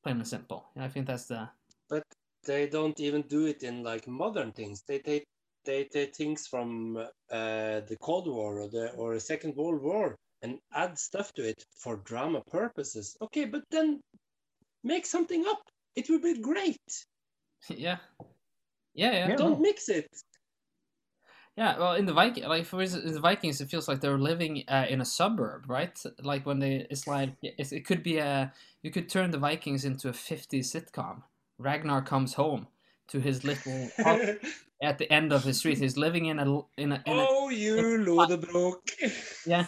Plain 0.02 0.16
and 0.16 0.28
simple. 0.28 0.66
And 0.74 0.84
I 0.84 0.88
think 0.88 1.06
that's 1.06 1.26
the 1.26 1.48
But 1.88 2.04
they 2.44 2.68
don't 2.68 2.98
even 3.00 3.22
do 3.22 3.46
it 3.46 3.62
in 3.62 3.82
like 3.82 4.06
modern 4.06 4.52
things. 4.52 4.82
They 4.86 4.98
take 4.98 5.24
they 5.64 5.84
take 5.84 6.14
things 6.14 6.46
from 6.46 6.96
uh, 7.30 7.80
the 7.90 7.96
Cold 8.00 8.26
War 8.26 8.60
or 8.62 8.68
the 8.68 8.92
or 8.96 9.14
the 9.14 9.20
Second 9.20 9.56
World 9.56 9.82
War 9.82 10.16
and 10.42 10.58
add 10.72 10.98
stuff 10.98 11.32
to 11.34 11.42
it 11.48 11.64
for 11.76 11.96
drama 11.96 12.42
purposes. 12.50 13.16
Okay, 13.22 13.44
but 13.44 13.62
then 13.70 14.00
make 14.84 15.06
something 15.06 15.44
up. 15.46 15.62
It 15.96 16.08
would 16.08 16.22
be 16.22 16.40
great. 16.40 17.06
yeah, 17.68 17.98
yeah, 18.94 19.28
yeah. 19.28 19.36
Don't 19.36 19.60
mix 19.60 19.88
it. 19.88 20.08
Yeah, 21.58 21.76
well, 21.76 21.94
in 21.94 22.06
the 22.06 22.12
Viking, 22.12 22.44
like 22.44 22.66
for 22.66 22.80
instance, 22.80 23.12
the 23.12 23.18
Vikings, 23.18 23.60
it 23.60 23.68
feels 23.68 23.88
like 23.88 24.00
they're 24.00 24.16
living 24.16 24.62
uh, 24.68 24.86
in 24.88 25.00
a 25.00 25.04
suburb, 25.04 25.64
right? 25.68 26.00
Like 26.22 26.46
when 26.46 26.60
they, 26.60 26.86
it's 26.88 27.08
like 27.08 27.30
it's, 27.42 27.72
it 27.72 27.84
could 27.84 28.04
be 28.04 28.18
a, 28.18 28.52
you 28.82 28.92
could 28.92 29.08
turn 29.08 29.32
the 29.32 29.38
Vikings 29.38 29.84
into 29.84 30.08
a 30.08 30.12
'50s 30.12 30.72
sitcom. 30.72 31.22
Ragnar 31.58 32.00
comes 32.02 32.34
home 32.34 32.68
to 33.08 33.18
his 33.18 33.42
little 33.42 33.90
hut 33.98 34.38
at 34.84 34.98
the 34.98 35.12
end 35.12 35.32
of 35.32 35.42
the 35.42 35.52
street. 35.52 35.78
He's 35.78 35.96
living 35.96 36.26
in 36.26 36.38
a 36.38 36.44
in 36.76 36.92
a, 36.92 37.02
in 37.04 37.12
a 37.12 37.26
Oh, 37.28 37.48
you 37.48 37.72
Lothbrok. 38.06 38.92
yeah, 39.44 39.66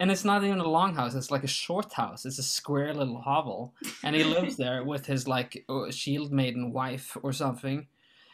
and 0.00 0.10
it's 0.10 0.24
not 0.24 0.44
even 0.44 0.60
a 0.60 0.68
long 0.68 0.94
house. 0.94 1.14
It's 1.14 1.30
like 1.30 1.44
a 1.44 1.48
short 1.48 1.92
house. 1.94 2.26
It's 2.26 2.38
a 2.38 2.42
square 2.44 2.94
little 2.94 3.20
hovel, 3.20 3.74
and 4.02 4.16
he 4.16 4.24
lives 4.24 4.56
there 4.58 4.84
with 4.84 5.06
his 5.06 5.28
like 5.28 5.64
uh, 5.68 5.90
shield 5.90 6.32
maiden 6.32 6.72
wife 6.72 7.16
or 7.22 7.32
something 7.32 7.86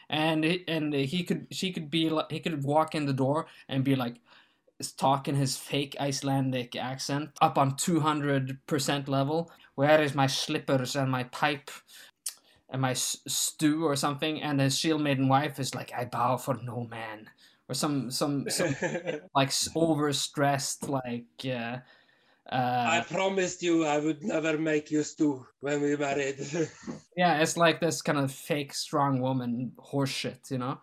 and 0.09 0.45
he, 0.45 0.65
and 0.69 0.93
he 0.93 1.23
could 1.25 1.47
she 1.51 1.73
could 1.73 1.91
be 1.91 2.09
like 2.09 2.31
he 2.31 2.41
could 2.41 2.63
walk 2.63 2.95
in 2.95 3.07
the 3.07 3.13
door 3.13 3.47
and 3.69 3.85
be 3.85 3.95
like 3.95 4.17
talking 4.97 5.35
his 5.35 5.57
fake 5.57 5.95
Icelandic 5.99 6.75
accent 6.75 7.31
up 7.41 7.57
on 7.57 7.75
200% 7.77 9.09
level 9.09 9.51
where 9.75 10.01
is 10.01 10.15
my 10.15 10.27
slippers 10.27 10.95
and 10.95 11.11
my 11.11 11.25
pipe 11.25 11.71
and 12.69 12.81
my 12.81 12.91
s- 12.91 13.17
stew 13.27 13.85
or 13.85 13.95
something 13.95 14.41
and 14.41 14.59
his 14.61 14.77
shield 14.77 15.01
maiden 15.01 15.29
wife 15.29 15.59
is 15.59 15.75
like 15.75 15.93
I 15.97 16.05
bow 16.05 16.37
for 16.37 16.55
no 16.63 16.85
man 16.89 17.29
or 17.67 17.75
some 17.75 18.11
some, 18.11 18.49
some 18.49 18.75
like 19.35 19.49
s- 19.49 19.69
overstressed 19.75 20.87
like 20.89 21.25
uh, 21.45 21.79
I 22.51 23.03
promised 23.09 23.63
you 23.63 23.85
I 23.85 23.97
would 23.97 24.23
never 24.23 24.57
make 24.57 24.91
you 24.91 25.01
stew 25.03 25.45
when 25.61 25.81
we 25.81 25.95
married. 25.97 26.35
yeah, 27.17 27.39
it's 27.39 27.57
like 27.57 27.79
this 27.79 28.01
kind 28.03 28.19
of 28.19 28.31
fake 28.31 28.73
strong 28.73 29.19
woman 29.19 29.71
horseshit, 29.79 30.51
you 30.51 30.59
know. 30.59 30.79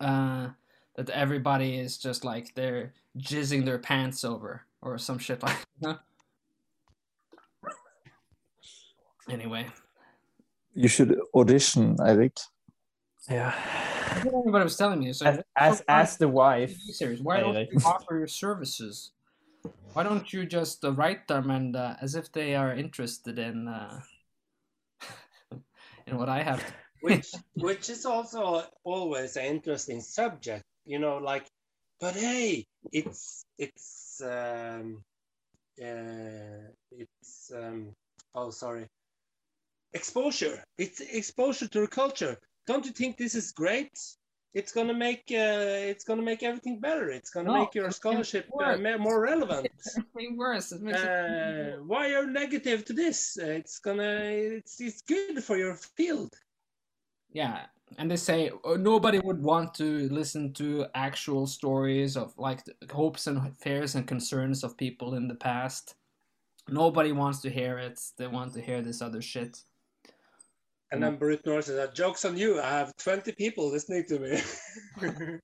Uh, 0.00 0.48
that 0.96 1.08
everybody 1.10 1.78
is 1.78 1.96
just 1.98 2.24
like 2.24 2.54
they're 2.54 2.92
jizzing 3.18 3.64
their 3.64 3.78
pants 3.78 4.24
over 4.24 4.66
or 4.82 4.98
some 4.98 5.18
shit 5.18 5.42
like 5.42 5.56
that. 5.80 6.00
Anyway, 9.30 9.66
You 10.74 10.88
should 10.88 11.18
audition, 11.34 11.96
Eric. 12.04 12.36
Yeah. 13.28 13.54
what 14.24 14.60
I 14.60 14.64
was 14.64 14.76
telling 14.76 15.02
you. 15.02 15.12
So 15.12 15.26
As 15.26 15.40
as, 15.56 15.82
as 15.88 16.16
the 16.16 16.28
wife. 16.28 16.76
Series, 16.90 17.20
why 17.20 17.40
don't 17.40 17.56
you 17.56 17.78
offer 17.84 18.18
your 18.18 18.28
services? 18.28 19.12
Why 19.92 20.02
don't 20.02 20.30
you 20.32 20.44
just 20.44 20.84
uh, 20.84 20.92
write 20.92 21.28
them 21.28 21.50
and 21.50 21.76
uh, 21.76 21.94
as 22.00 22.14
if 22.14 22.32
they 22.32 22.54
are 22.54 22.74
interested 22.74 23.38
in 23.38 23.68
uh, 23.68 24.00
in 26.06 26.18
what 26.18 26.28
I 26.28 26.42
have? 26.42 26.60
To... 26.60 26.72
which 27.00 27.32
which 27.54 27.90
is 27.90 28.04
also 28.06 28.64
always 28.82 29.36
an 29.36 29.44
interesting 29.44 30.00
subject 30.00 30.64
you 30.86 30.98
know 30.98 31.18
like 31.18 31.46
but 32.00 32.14
hey 32.14 32.64
it's 32.92 33.44
it's 33.58 34.20
um 34.22 35.02
uh, 35.82 36.64
it's 36.90 37.52
um 37.54 37.92
oh 38.34 38.50
sorry 38.50 38.86
exposure 39.92 40.62
it's 40.78 41.00
exposure 41.00 41.68
to 41.68 41.80
the 41.80 41.88
culture 41.88 42.38
don't 42.66 42.84
you 42.86 42.92
think 42.92 43.16
this 43.16 43.34
is 43.34 43.52
great 43.52 43.98
it's 44.54 44.72
gonna 44.72 44.94
make 44.94 45.24
uh, 45.32 45.90
it's 45.90 46.04
gonna 46.04 46.22
make 46.22 46.42
everything 46.42 46.78
better 46.78 47.10
it's 47.10 47.30
gonna 47.30 47.50
No, 47.50 47.60
make 47.60 47.74
your 47.74 47.90
scholarship 47.90 48.48
uh, 48.62 48.76
more 48.98 49.20
relevant 49.20 49.68
Everything 49.96 50.36
worse. 50.36 50.70
It 50.72 50.80
makes 50.80 51.00
it 51.00 51.08
uh, 51.08 51.82
why 51.82 52.12
are 52.14 52.22
you 52.22 52.30
negative 52.30 52.84
to 52.86 52.92
this 52.92 53.36
uh, 53.42 53.46
it's 53.46 53.78
gonna 53.78 54.12
it's 54.58 54.80
it's 54.80 55.02
good 55.02 55.42
for 55.42 55.56
your 55.56 55.74
field 55.74 56.32
Yeah, 57.32 57.66
and 57.98 58.08
they 58.10 58.16
say 58.16 58.50
uh, 58.64 58.76
nobody 58.76 59.18
would 59.18 59.42
want 59.42 59.74
to 59.74 60.08
listen 60.08 60.52
to 60.54 60.86
actual 60.94 61.46
stories 61.46 62.16
of 62.16 62.32
like 62.38 62.64
the 62.64 62.74
hopes 62.92 63.26
and 63.26 63.38
fears 63.58 63.96
and 63.96 64.06
concerns 64.06 64.62
of 64.64 64.76
people 64.76 65.14
in 65.14 65.26
the 65.28 65.34
past. 65.34 65.96
Nobody 66.68 67.12
wants 67.12 67.40
to 67.42 67.50
hear 67.50 67.78
it. 67.78 68.00
They 68.16 68.28
want 68.28 68.54
to 68.54 68.60
hear 68.60 68.82
this 68.82 69.02
other 69.02 69.20
shit. 69.20 69.64
And 70.94 71.02
then 71.02 71.16
Brute 71.16 71.44
Norse 71.44 71.66
says, 71.66 71.90
"Jokes 71.94 72.24
on 72.24 72.36
you! 72.36 72.60
I 72.60 72.70
have 72.70 72.96
twenty 72.96 73.32
people 73.32 73.70
listening 73.70 74.04
to 74.08 74.18
me." 74.18 74.40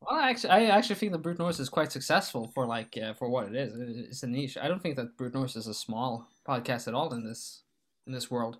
Well, 0.00 0.18
I 0.18 0.30
actually, 0.30 0.50
I 0.50 0.64
actually 0.64 0.96
think 0.96 1.12
that 1.12 1.22
Brute 1.22 1.38
Norse 1.38 1.60
is 1.60 1.68
quite 1.68 1.92
successful 1.92 2.50
for 2.54 2.66
like 2.66 2.98
uh, 2.98 3.14
for 3.14 3.28
what 3.28 3.46
it 3.46 3.54
is. 3.54 3.72
It's 4.10 4.22
a 4.24 4.26
niche. 4.26 4.58
I 4.60 4.66
don't 4.66 4.82
think 4.82 4.96
that 4.96 5.16
Brute 5.16 5.34
Norse 5.34 5.54
is 5.54 5.68
a 5.68 5.74
small 5.74 6.26
podcast 6.44 6.88
at 6.88 6.94
all 6.94 7.14
in 7.14 7.24
this 7.24 7.62
in 8.06 8.12
this 8.12 8.28
world. 8.28 8.58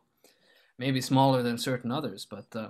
Maybe 0.78 1.00
smaller 1.00 1.42
than 1.42 1.58
certain 1.58 1.90
others, 1.90 2.26
but 2.30 2.46
uh, 2.54 2.68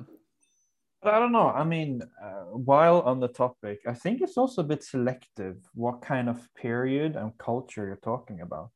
But 1.02 1.14
I 1.14 1.18
don't 1.18 1.32
know. 1.32 1.50
I 1.50 1.64
mean, 1.64 2.02
uh, 2.22 2.44
while 2.52 3.00
on 3.02 3.20
the 3.20 3.28
topic, 3.28 3.80
I 3.86 3.94
think 3.94 4.22
it's 4.22 4.38
also 4.38 4.62
a 4.62 4.64
bit 4.64 4.82
selective 4.82 5.58
what 5.74 6.00
kind 6.02 6.28
of 6.28 6.48
period 6.54 7.16
and 7.16 7.36
culture 7.38 7.86
you're 7.86 7.96
talking 8.12 8.40
about. 8.40 8.70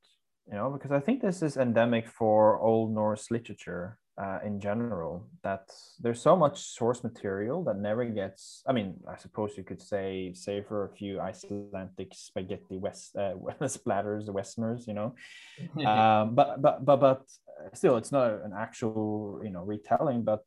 You 0.46 0.54
know, 0.54 0.70
because 0.70 0.92
I 0.92 1.00
think 1.00 1.22
this 1.22 1.42
is 1.42 1.56
endemic 1.56 2.06
for 2.08 2.60
Old 2.60 2.92
Norse 2.94 3.30
literature 3.30 3.98
uh, 4.20 4.38
in 4.44 4.60
general. 4.60 5.26
That 5.42 5.70
there's 6.00 6.20
so 6.20 6.36
much 6.36 6.60
source 6.60 7.02
material 7.02 7.64
that 7.64 7.78
never 7.78 8.04
gets. 8.04 8.62
I 8.66 8.72
mean, 8.72 8.94
I 9.08 9.16
suppose 9.16 9.56
you 9.56 9.64
could 9.64 9.80
say, 9.80 10.32
say 10.34 10.62
for 10.62 10.84
a 10.84 10.90
few 10.90 11.20
Icelandic 11.20 12.12
spaghetti 12.12 12.76
west 12.76 13.16
uh, 13.16 13.34
splatters, 13.62 14.26
the 14.26 14.32
Westerners. 14.32 14.86
You 14.86 14.94
know, 14.94 15.14
um, 15.86 16.34
but 16.34 16.60
but 16.60 16.84
but 16.84 16.96
but 16.96 17.22
still, 17.72 17.96
it's 17.96 18.12
not 18.12 18.30
an 18.44 18.52
actual 18.56 19.40
you 19.42 19.50
know 19.50 19.62
retelling, 19.62 20.22
but. 20.22 20.44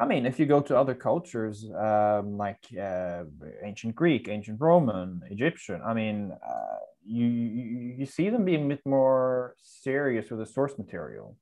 I 0.00 0.06
mean, 0.06 0.26
if 0.26 0.38
you 0.38 0.46
go 0.46 0.60
to 0.60 0.78
other 0.78 0.94
cultures 0.94 1.68
um, 1.76 2.36
like 2.36 2.64
uh, 2.80 3.24
ancient 3.64 3.96
Greek, 3.96 4.28
ancient 4.28 4.60
Roman, 4.60 5.22
Egyptian, 5.28 5.80
I 5.84 5.92
mean, 5.92 6.30
uh, 6.30 6.80
you, 7.04 7.26
you 7.26 7.94
you 7.98 8.06
see 8.06 8.30
them 8.30 8.44
being 8.44 8.66
a 8.66 8.68
bit 8.68 8.86
more 8.86 9.56
serious 9.60 10.30
with 10.30 10.38
the 10.38 10.46
source 10.46 10.78
material. 10.78 11.36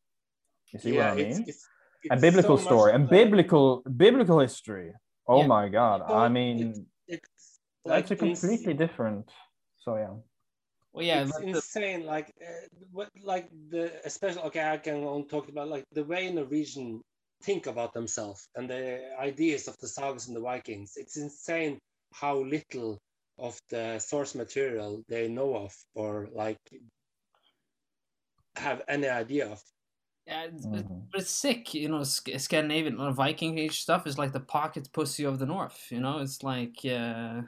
You 0.73 0.79
see 0.79 0.93
yeah, 0.93 1.13
what 1.13 1.19
I 1.21 1.23
mean? 1.23 1.45
it's 1.47 1.69
a 2.11 2.15
it's 2.15 2.23
biblical 2.23 2.57
so 2.59 2.65
story 2.65 2.93
and 2.93 3.09
biblical 3.09 3.83
biblical 3.97 4.41
history. 4.41 4.93
Oh 5.29 5.41
Yeah. 5.41 5.47
my 5.47 5.69
god! 5.69 6.03
So 6.07 6.15
I 6.15 6.29
mean, 6.29 6.87
It's 7.09 7.61
that's 7.85 8.11
a 8.11 8.15
like 8.15 8.23
ins- 8.23 8.41
completely 8.41 8.75
different. 8.75 9.31
So 9.79 9.97
yeah. 9.97 10.15
Well, 10.93 11.05
yeah, 11.05 11.23
it's 11.23 11.33
but 11.33 11.43
the- 11.43 11.49
insane. 11.49 12.07
Like, 12.07 12.33
uh, 12.41 12.67
what, 12.93 13.11
like 13.23 13.49
the 13.71 13.93
especially 14.05 14.43
okay, 14.43 14.65
I 14.69 14.79
can 14.79 15.05
only 15.05 15.29
talk 15.29 15.49
about 15.49 15.69
like 15.69 15.85
the 15.93 16.05
way 16.05 16.31
Norwegian 16.31 17.03
think 17.43 17.67
about 17.67 17.93
themselves 17.93 18.49
and 18.57 18.69
the 18.69 19.15
ideas 19.21 19.69
of 19.69 19.77
the 19.81 19.89
sagas 19.89 20.27
and 20.27 20.37
the 20.37 20.41
Vikings. 20.41 20.93
It's 20.97 21.17
insane 21.17 21.79
how 22.15 22.39
little 22.39 22.99
of 23.39 23.59
the 23.69 23.99
source 23.99 24.35
material 24.35 25.03
they 25.09 25.29
know 25.29 25.55
of 25.57 25.75
or 25.95 26.29
like 26.33 26.57
have 28.57 28.83
any 28.89 29.09
idea 29.09 29.49
of. 29.53 29.61
Yeah, 30.27 30.45
it's, 30.45 30.67
Mhm. 30.67 31.09
but 31.13 31.21
it's 31.21 31.31
sick, 31.31 31.73
you 31.75 31.89
know. 31.89 32.03
Sc- 32.03 32.39
Scandinavian 32.39 33.01
or 33.01 33.13
Viking 33.13 33.59
age 33.59 33.81
stuff 33.81 34.07
is 34.07 34.19
like 34.19 34.33
the 34.33 34.41
pocket 34.41 34.91
pussy 34.93 35.25
of 35.25 35.39
the 35.39 35.47
North. 35.47 35.91
You 35.91 36.01
know, 36.01 36.19
it's 36.19 36.43
like 36.43 36.85
uh, 36.85 37.43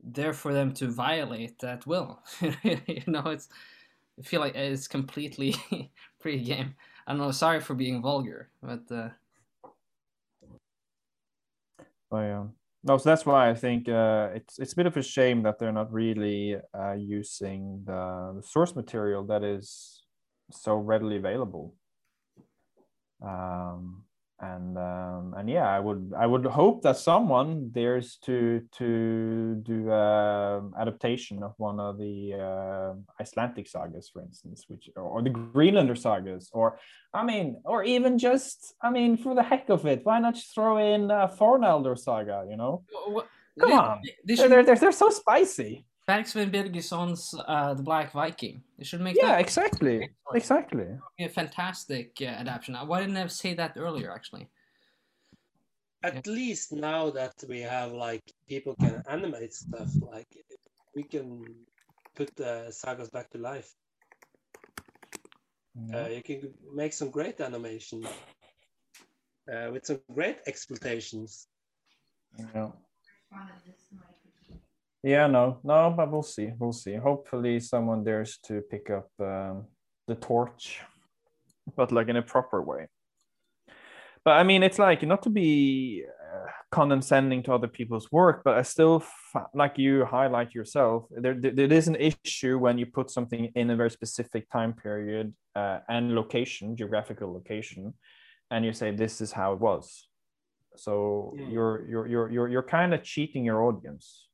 there 0.00 0.34
for 0.34 0.52
them 0.54 0.74
to 0.74 0.88
violate 0.88 1.62
at 1.64 1.86
will. 1.86 2.22
you 2.62 3.02
know, 3.06 3.28
it's. 3.28 3.48
I 4.18 4.22
feel 4.22 4.40
like 4.40 4.54
it's 4.56 4.88
completely 4.88 5.54
pre-game. 6.20 6.76
I 7.06 7.12
don't 7.12 7.20
know. 7.20 7.32
Sorry 7.32 7.60
for 7.60 7.74
being 7.74 8.02
vulgar, 8.02 8.50
but 8.62 8.90
uh, 8.92 9.10
Oh 12.10 12.20
yeah. 12.20 12.46
No, 12.82 12.98
so 12.98 13.08
that's 13.10 13.26
why 13.26 13.50
I 13.50 13.54
think 13.54 13.88
uh, 13.88 14.30
it's 14.34 14.58
it's 14.58 14.72
a 14.72 14.76
bit 14.76 14.86
of 14.86 14.96
a 14.96 15.02
shame 15.02 15.42
that 15.42 15.58
they're 15.58 15.72
not 15.72 15.92
really 15.92 16.56
uh, 16.74 16.92
using 16.92 17.82
the, 17.84 18.34
the 18.36 18.42
source 18.42 18.76
material 18.76 19.24
that 19.26 19.42
is 19.42 20.04
so 20.52 20.76
readily 20.76 21.16
available. 21.16 21.74
Um, 23.22 24.02
and 24.38 24.76
um, 24.76 25.32
and 25.38 25.48
yeah, 25.48 25.66
I 25.66 25.80
would 25.80 26.12
I 26.14 26.26
would 26.26 26.44
hope 26.44 26.82
that 26.82 26.98
someone 26.98 27.70
dares 27.70 28.18
to 28.26 28.60
to 28.72 29.54
do 29.62 29.90
um 29.90 30.74
adaptation 30.78 31.42
of 31.42 31.54
one 31.56 31.80
of 31.80 31.96
the 31.96 32.34
uh, 32.34 32.92
Icelandic 33.18 33.66
sagas, 33.66 34.10
for 34.10 34.20
instance, 34.20 34.66
which 34.68 34.90
or 34.94 35.22
the 35.22 35.30
Greenlander 35.30 35.94
sagas, 35.94 36.50
or 36.52 36.78
I 37.14 37.24
mean, 37.24 37.62
or 37.64 37.82
even 37.84 38.18
just 38.18 38.74
I 38.82 38.90
mean, 38.90 39.16
for 39.16 39.34
the 39.34 39.42
heck 39.42 39.70
of 39.70 39.86
it, 39.86 40.00
why 40.04 40.18
not 40.18 40.34
just 40.34 40.54
throw 40.54 40.76
in 40.76 41.10
uh, 41.10 41.28
Fornaldar 41.28 41.96
saga? 41.98 42.44
You 42.50 42.58
know, 42.58 42.82
come 43.58 43.70
they- 43.70 43.74
on, 43.74 44.00
they 44.02 44.12
they're, 44.26 44.36
should 44.36 44.50
they're, 44.50 44.64
they're, 44.64 44.76
they're 44.76 44.92
so 44.92 45.08
spicy. 45.08 45.86
Bergsveinn 46.08 46.52
Birgisson's 46.52 47.34
uh, 47.46 47.74
The 47.74 47.82
Black 47.82 48.12
Viking. 48.12 48.62
They 48.78 48.84
should 48.84 49.00
make 49.00 49.16
Yeah, 49.16 49.32
that 49.32 49.40
exactly, 49.40 50.08
exactly. 50.34 50.86
be 51.18 51.24
a 51.24 51.28
fantastic 51.28 52.16
uh, 52.20 52.26
adaptation. 52.26 52.76
Why 52.86 53.00
didn't 53.00 53.16
I 53.16 53.26
say 53.26 53.54
that 53.54 53.76
earlier? 53.76 54.12
Actually, 54.12 54.48
At 56.02 56.26
least 56.26 56.72
now 56.72 57.10
that 57.10 57.34
we 57.48 57.60
have 57.60 57.92
like 57.92 58.22
people 58.48 58.76
can 58.76 59.02
animate 59.08 59.52
stuff, 59.52 59.90
like 60.00 60.28
we 60.94 61.02
can 61.02 61.54
put 62.14 62.34
the 62.36 62.70
sagas 62.70 63.10
back 63.10 63.30
to 63.30 63.38
life. 63.38 63.74
Uh, 65.92 66.08
you 66.08 66.22
can 66.22 66.54
make 66.74 66.92
some 66.92 67.10
great 67.10 67.40
animation 67.40 68.06
uh, 69.52 69.68
with 69.72 69.84
some 69.84 70.00
great 70.14 70.38
exploitations. 70.46 71.48
Yeah. 72.54 72.70
Yeah, 75.06 75.28
no, 75.28 75.60
no, 75.62 75.94
but 75.96 76.10
we'll 76.10 76.24
see. 76.24 76.50
We'll 76.58 76.72
see. 76.72 76.96
Hopefully, 76.96 77.60
someone 77.60 78.02
dares 78.02 78.38
to 78.46 78.60
pick 78.60 78.90
up 78.90 79.08
um, 79.20 79.66
the 80.08 80.16
torch, 80.16 80.80
but 81.76 81.92
like 81.92 82.08
in 82.08 82.16
a 82.16 82.22
proper 82.22 82.60
way. 82.60 82.88
But 84.24 84.32
I 84.32 84.42
mean, 84.42 84.64
it's 84.64 84.80
like 84.80 85.02
not 85.06 85.22
to 85.22 85.30
be 85.30 86.02
uh, 86.04 86.46
condescending 86.72 87.44
to 87.44 87.52
other 87.52 87.68
people's 87.68 88.10
work, 88.10 88.42
but 88.44 88.58
I 88.58 88.62
still 88.62 88.96
f- 88.96 89.46
like 89.54 89.78
you 89.78 90.04
highlight 90.04 90.56
yourself. 90.56 91.04
There, 91.12 91.34
there, 91.34 91.52
there 91.52 91.72
is 91.72 91.86
an 91.86 91.94
issue 91.94 92.58
when 92.58 92.76
you 92.76 92.86
put 92.86 93.08
something 93.08 93.52
in 93.54 93.70
a 93.70 93.76
very 93.76 93.92
specific 93.92 94.50
time 94.50 94.72
period 94.72 95.32
uh, 95.54 95.78
and 95.88 96.16
location, 96.16 96.76
geographical 96.76 97.32
location, 97.32 97.94
and 98.50 98.64
you 98.64 98.72
say 98.72 98.90
this 98.90 99.20
is 99.20 99.30
how 99.30 99.52
it 99.52 99.60
was. 99.60 100.08
So 100.74 101.32
Mm. 101.36 101.52
you're 101.52 101.86
you're 101.88 102.06
you're 102.08 102.30
you're 102.32 102.48
you're 102.48 102.68
kind 102.78 102.92
of 102.92 103.04
cheating 103.04 103.44
your 103.44 103.62
audience. 103.62 104.25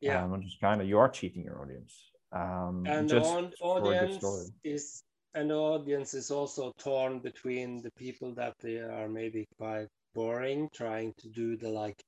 Yeah. 0.00 0.24
Um, 0.24 0.40
just 0.42 0.60
kind 0.60 0.80
of 0.80 0.88
you 0.88 0.98
are 0.98 1.08
cheating 1.08 1.44
your 1.44 1.60
audience. 1.60 2.10
Um, 2.32 2.84
and 2.86 3.08
the 3.08 3.20
just 3.20 3.30
on- 3.30 3.52
for 3.58 3.78
a 3.78 3.82
good 3.82 3.94
audience 4.24 4.52
is 4.64 5.02
and 5.34 5.50
the 5.50 5.54
audience 5.54 6.14
is 6.14 6.30
also 6.30 6.72
torn 6.78 7.20
between 7.20 7.82
the 7.82 7.90
people 7.92 8.34
that 8.34 8.54
they 8.60 8.78
are 8.78 9.08
maybe 9.08 9.46
quite 9.58 9.86
boring 10.14 10.68
trying 10.72 11.12
to 11.18 11.28
do 11.28 11.56
the 11.56 11.68
like 11.68 12.02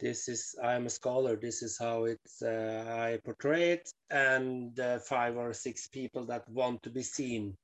this 0.00 0.28
is 0.28 0.54
i'm 0.62 0.86
a 0.86 0.90
scholar 0.90 1.36
this 1.36 1.62
is 1.62 1.78
how 1.78 2.04
it's 2.04 2.42
uh, 2.42 2.84
i 2.88 3.18
portray 3.24 3.70
it 3.70 3.88
and 4.10 4.78
uh, 4.80 4.98
five 4.98 5.36
or 5.36 5.52
six 5.52 5.86
people 5.88 6.26
that 6.26 6.42
want 6.48 6.82
to 6.82 6.90
be 6.90 7.02
seen 7.02 7.54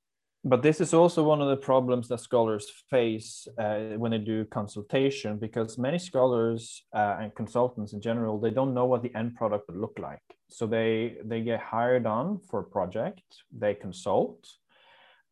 But 0.45 0.61
this 0.61 0.81
is 0.81 0.93
also 0.93 1.23
one 1.23 1.41
of 1.41 1.47
the 1.47 1.55
problems 1.55 2.09
that 2.09 2.19
scholars 2.19 2.69
face 2.89 3.47
uh, 3.57 3.95
when 3.97 4.11
they 4.11 4.17
do 4.17 4.43
consultation, 4.45 5.37
because 5.37 5.77
many 5.77 5.97
scholars 5.97 6.83
uh, 6.93 7.15
and 7.21 7.33
consultants 7.33 7.93
in 7.93 8.01
general 8.01 8.39
they 8.39 8.49
don't 8.49 8.73
know 8.73 8.85
what 8.85 9.03
the 9.03 9.15
end 9.15 9.35
product 9.35 9.69
would 9.69 9.79
look 9.79 9.97
like. 9.99 10.21
So 10.49 10.67
they 10.67 11.15
they 11.23 11.41
get 11.41 11.61
hired 11.61 12.05
on 12.05 12.39
for 12.49 12.59
a 12.59 12.63
project, 12.63 13.23
they 13.57 13.73
consult, 13.73 14.45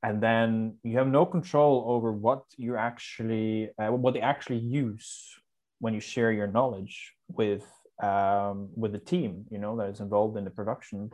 and 0.02 0.24
then 0.24 0.78
you 0.84 0.98
have 0.98 1.08
no 1.08 1.26
control 1.26 1.84
over 1.88 2.14
what 2.14 2.44
you 2.58 2.78
actually 2.78 3.70
uh, 3.78 3.92
what 3.92 4.14
they 4.14 4.22
actually 4.22 4.60
use 4.60 5.36
when 5.80 5.94
you 5.94 6.00
share 6.00 6.32
your 6.32 6.48
knowledge 6.48 7.14
with 7.28 7.66
um, 8.02 8.70
with 8.76 8.94
the 8.94 9.00
team, 9.00 9.46
you 9.52 9.60
know, 9.60 9.76
that 9.78 9.90
is 9.90 10.00
involved 10.00 10.38
in 10.38 10.46
the 10.46 10.50
production. 10.50 11.12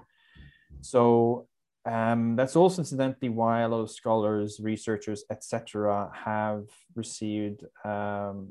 So 0.82 1.48
um, 1.88 2.35
that's 2.35 2.57
also 2.57 2.81
incidentally 2.81 3.30
why 3.30 3.61
a 3.61 3.68
lot 3.69 3.80
of 3.80 3.89
scholars, 3.89 4.59
researchers, 4.61 5.23
etc., 5.31 6.11
have 6.14 6.65
received, 6.95 7.64
um, 7.85 8.49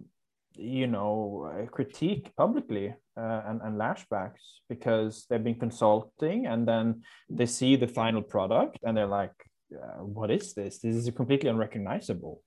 you 0.54 0.86
know, 0.86 1.68
critique 1.70 2.32
publicly 2.34 2.94
uh, 3.14 3.42
and, 3.46 3.60
and 3.62 3.78
lashbacks 3.78 4.60
because 4.70 5.26
they've 5.28 5.44
been 5.44 5.60
consulting 5.60 6.46
and 6.46 6.66
then 6.66 7.02
they 7.28 7.44
see 7.44 7.76
the 7.76 7.86
final 7.86 8.22
product 8.22 8.78
and 8.84 8.96
they're 8.96 9.06
like, 9.06 9.34
uh, 9.74 10.02
"What 10.02 10.30
is 10.30 10.54
this? 10.54 10.78
This 10.78 10.96
is 10.96 11.10
completely 11.10 11.50
unrecognizable." 11.50 12.40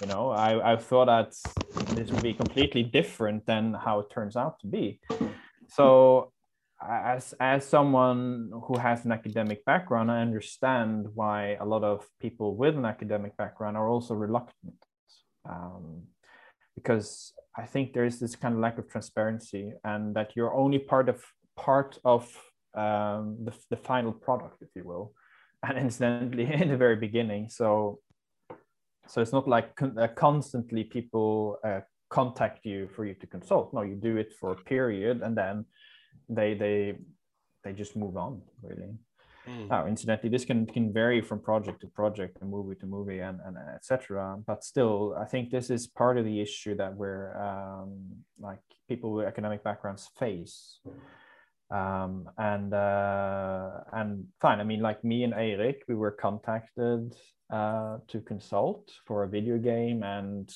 You 0.00 0.06
know, 0.06 0.30
I, 0.30 0.74
I 0.74 0.76
thought 0.76 1.06
that 1.06 1.34
this 1.96 2.12
would 2.12 2.22
be 2.22 2.32
completely 2.32 2.84
different 2.84 3.44
than 3.46 3.74
how 3.74 3.98
it 3.98 4.10
turns 4.10 4.36
out 4.36 4.60
to 4.60 4.68
be. 4.68 5.00
So 5.68 6.32
as 6.80 7.34
as 7.40 7.66
someone 7.66 8.50
who 8.66 8.78
has 8.78 9.04
an 9.04 9.12
academic 9.12 9.64
background, 9.64 10.10
I 10.10 10.20
understand 10.20 11.06
why 11.14 11.56
a 11.60 11.64
lot 11.64 11.82
of 11.82 12.06
people 12.20 12.56
with 12.56 12.76
an 12.76 12.84
academic 12.84 13.36
background 13.36 13.76
are 13.76 13.88
also 13.88 14.14
reluctant, 14.14 14.84
um, 15.48 16.04
because 16.76 17.32
I 17.56 17.66
think 17.66 17.92
there 17.92 18.04
is 18.04 18.20
this 18.20 18.36
kind 18.36 18.54
of 18.54 18.60
lack 18.60 18.78
of 18.78 18.88
transparency, 18.88 19.72
and 19.82 20.14
that 20.14 20.36
you're 20.36 20.54
only 20.54 20.78
part 20.78 21.08
of 21.08 21.24
part 21.56 21.98
of 22.04 22.22
um, 22.74 23.38
the 23.44 23.54
the 23.70 23.76
final 23.76 24.12
product, 24.12 24.62
if 24.62 24.68
you 24.76 24.84
will, 24.84 25.12
and 25.66 25.76
incidentally 25.78 26.52
in 26.52 26.68
the 26.68 26.76
very 26.76 26.96
beginning. 26.96 27.48
So 27.48 28.00
so 29.08 29.20
it's 29.20 29.32
not 29.32 29.48
like 29.48 29.74
con- 29.74 29.98
uh, 29.98 30.08
constantly 30.08 30.84
people 30.84 31.58
uh, 31.64 31.80
contact 32.10 32.64
you 32.64 32.88
for 32.94 33.04
you 33.04 33.14
to 33.14 33.26
consult. 33.26 33.74
No, 33.74 33.82
you 33.82 33.96
do 33.96 34.16
it 34.16 34.32
for 34.38 34.52
a 34.52 34.56
period, 34.56 35.22
and 35.22 35.36
then 35.36 35.64
they 36.28 36.54
they 36.54 36.96
they 37.64 37.72
just 37.72 37.96
move 37.96 38.16
on 38.16 38.42
really. 38.62 38.94
Now 39.70 39.86
incidentally 39.86 40.28
this 40.28 40.44
can 40.44 40.66
can 40.66 40.92
vary 40.92 41.20
from 41.20 41.40
project 41.40 41.80
to 41.80 41.86
project 41.86 42.38
and 42.40 42.50
movie 42.50 42.74
to 42.80 42.86
movie 42.86 43.20
and, 43.20 43.40
and 43.46 43.56
etc 43.74 44.36
but 44.46 44.62
still 44.62 45.14
i 45.18 45.24
think 45.24 45.50
this 45.50 45.70
is 45.70 45.86
part 45.86 46.18
of 46.18 46.24
the 46.24 46.40
issue 46.40 46.74
that 46.76 46.94
we're 46.94 47.36
um, 47.40 47.92
like 48.38 48.60
people 48.88 49.12
with 49.12 49.26
academic 49.26 49.62
backgrounds 49.64 50.10
face. 50.18 50.80
Um, 51.70 52.30
and 52.38 52.72
uh, 52.72 53.80
and 53.92 54.24
fine 54.40 54.60
i 54.60 54.64
mean 54.64 54.80
like 54.80 55.04
me 55.04 55.24
and 55.24 55.34
eric 55.34 55.82
we 55.86 55.94
were 55.94 56.12
contacted 56.12 57.14
uh, 57.50 57.98
to 58.08 58.20
consult 58.22 58.90
for 59.06 59.24
a 59.24 59.28
video 59.28 59.58
game 59.58 60.02
and 60.02 60.50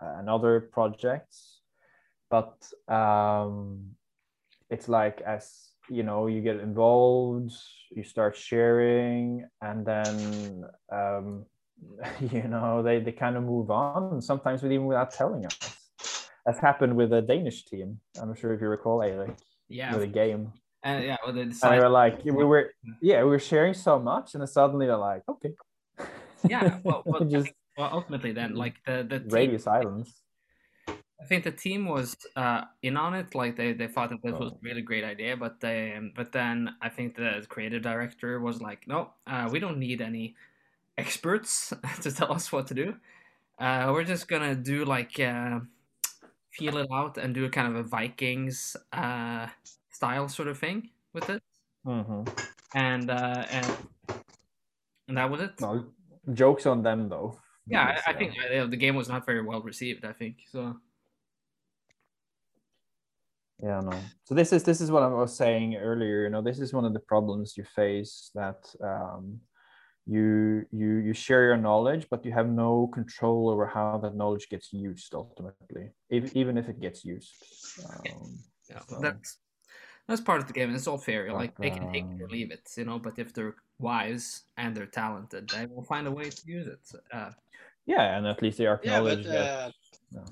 another 0.00 0.68
projects 0.72 1.60
but 2.30 2.56
um, 2.88 3.96
it's 4.70 4.88
like 4.88 5.20
as 5.22 5.70
you 5.90 6.02
know 6.02 6.26
you 6.26 6.40
get 6.40 6.56
involved 6.56 7.52
you 7.90 8.04
start 8.04 8.36
sharing 8.36 9.46
and 9.62 9.86
then 9.86 10.64
um, 10.92 11.44
you 12.32 12.42
know 12.48 12.82
they, 12.82 13.00
they 13.00 13.12
kind 13.12 13.36
of 13.36 13.42
move 13.44 13.70
on 13.70 14.20
sometimes 14.20 14.64
even 14.64 14.86
without 14.86 15.10
telling 15.10 15.46
us. 15.46 15.58
That's 16.44 16.60
happened 16.60 16.96
with 16.96 17.12
a 17.12 17.20
danish 17.20 17.64
team. 17.66 18.00
I'm 18.20 18.34
sure 18.34 18.54
if 18.54 18.60
you 18.60 18.68
recall 18.68 19.02
eric 19.02 19.36
Yeah, 19.68 19.94
with 19.94 20.02
a 20.02 20.06
game. 20.06 20.52
And 20.82 21.04
yeah, 21.04 21.16
well, 21.24 21.32
they 21.32 21.42
and 21.42 21.54
they 21.60 21.78
were 21.78 21.88
like 21.88 22.24
we 22.24 22.44
were 22.44 22.72
yeah 23.00 23.22
we 23.22 23.30
were 23.30 23.38
sharing 23.38 23.74
so 23.74 23.98
much 23.98 24.34
and 24.34 24.40
then 24.40 24.48
suddenly 24.48 24.86
they're 24.86 24.96
like 24.96 25.22
okay. 25.28 25.54
Yeah, 26.48 26.78
well, 26.82 27.02
well, 27.06 27.24
just 27.24 27.52
well, 27.76 27.90
ultimately, 27.92 28.32
then 28.32 28.54
like 28.54 28.76
the 28.86 29.06
the 29.08 29.20
team, 29.20 29.30
Radius 29.30 29.66
Islands. 29.66 30.22
I 31.20 31.24
think 31.26 31.44
the 31.44 31.52
team 31.52 31.86
was 31.86 32.16
uh, 32.36 32.64
in 32.82 32.96
on 32.96 33.14
it. 33.14 33.34
Like 33.34 33.56
they, 33.56 33.72
they 33.72 33.88
thought 33.88 34.10
that 34.10 34.22
this 34.22 34.38
was 34.38 34.50
a 34.52 34.54
Oh. 34.54 34.60
really 34.62 34.82
great 34.82 35.04
idea, 35.04 35.36
but 35.36 35.60
they 35.60 35.98
but 36.14 36.32
then 36.32 36.76
I 36.80 36.88
think 36.88 37.16
the 37.16 37.44
creative 37.48 37.82
director 37.82 38.40
was 38.40 38.60
like, 38.62 38.86
no, 38.86 39.14
uh, 39.26 39.48
we 39.52 39.58
don't 39.58 39.78
need 39.78 40.00
any 40.00 40.36
experts 40.98 41.72
to 42.02 42.12
tell 42.12 42.32
us 42.32 42.52
what 42.52 42.68
to 42.68 42.74
do. 42.74 43.00
Uh, 43.58 43.90
we're 43.92 44.04
just 44.04 44.28
gonna 44.28 44.54
do 44.56 44.84
like 44.84 45.20
uh, 45.20 45.60
feel 46.50 46.76
it 46.78 46.88
out 46.92 47.18
and 47.18 47.34
do 47.34 47.44
a 47.46 47.50
kind 47.50 47.68
of 47.68 47.76
a 47.76 47.82
Vikings 47.84 48.76
uh, 48.92 49.48
style 49.90 50.28
sort 50.28 50.48
of 50.48 50.58
thing 50.58 50.90
with 51.14 51.30
it, 51.30 51.42
hmm 51.84 52.24
and 52.74 53.10
uh, 53.10 53.46
and 53.50 53.88
and 55.08 55.16
that 55.16 55.30
was 55.30 55.40
it. 55.40 55.60
No, 55.60 55.92
jokes 56.32 56.66
on 56.66 56.82
them 56.82 57.08
though. 57.08 57.38
Yeah, 57.66 58.00
I, 58.06 58.10
I 58.10 58.14
think 58.14 58.34
uh, 58.38 58.66
the 58.66 58.76
game 58.76 58.94
was 58.96 59.08
not 59.08 59.26
very 59.26 59.42
well 59.42 59.62
received. 59.62 60.04
I 60.04 60.12
think 60.12 60.38
so. 60.50 60.80
Yeah, 63.62 63.80
no. 63.80 63.98
So 64.24 64.34
this 64.34 64.52
is 64.52 64.62
this 64.62 64.80
is 64.80 64.90
what 64.90 65.02
I 65.02 65.08
was 65.08 65.36
saying 65.36 65.76
earlier. 65.76 66.24
You 66.24 66.30
know, 66.30 66.42
this 66.42 66.60
is 66.60 66.72
one 66.72 66.84
of 66.84 66.92
the 66.92 67.00
problems 67.00 67.56
you 67.56 67.64
face 67.64 68.30
that 68.34 68.62
um, 68.82 69.40
you 70.06 70.64
you 70.70 70.90
you 71.06 71.12
share 71.12 71.44
your 71.44 71.56
knowledge, 71.56 72.06
but 72.08 72.24
you 72.24 72.32
have 72.32 72.48
no 72.48 72.86
control 72.94 73.50
over 73.50 73.66
how 73.66 73.98
that 73.98 74.14
knowledge 74.14 74.48
gets 74.48 74.72
used 74.72 75.12
ultimately, 75.14 75.90
if, 76.08 76.34
even 76.36 76.56
if 76.56 76.68
it 76.68 76.80
gets 76.80 77.04
used. 77.04 77.32
Um, 77.84 78.38
Yeah, 78.70 78.80
So- 78.88 79.00
that's 79.00 79.38
that's 80.06 80.20
part 80.22 80.40
of 80.40 80.46
the 80.46 80.52
game. 80.54 80.68
and 80.68 80.76
It's 80.76 80.86
all 80.86 80.98
fair. 80.98 81.32
Like 81.32 81.54
they 81.58 81.70
can 81.70 81.92
take 81.92 82.04
it 82.04 82.20
or 82.22 82.24
um, 82.24 82.30
leave 82.30 82.50
it, 82.52 82.64
you 82.76 82.84
know. 82.84 82.98
But 82.98 83.18
if 83.18 83.32
they're 83.34 83.56
wise 83.78 84.44
and 84.56 84.74
they're 84.74 84.86
talented, 85.02 85.48
they 85.48 85.66
will 85.66 85.84
find 85.84 86.06
a 86.06 86.10
way 86.12 86.30
to 86.30 86.42
use 86.46 86.66
it. 86.66 86.84
Uh, 87.12 87.32
yeah, 87.86 88.16
and 88.16 88.26
at 88.26 88.40
least 88.42 88.56
they 88.58 88.64
Yeah, 88.64 88.74
acknowledge 88.74 89.24
but 89.24 89.32
that. 89.32 89.50
uh, 89.50 89.70
no. 90.12 90.24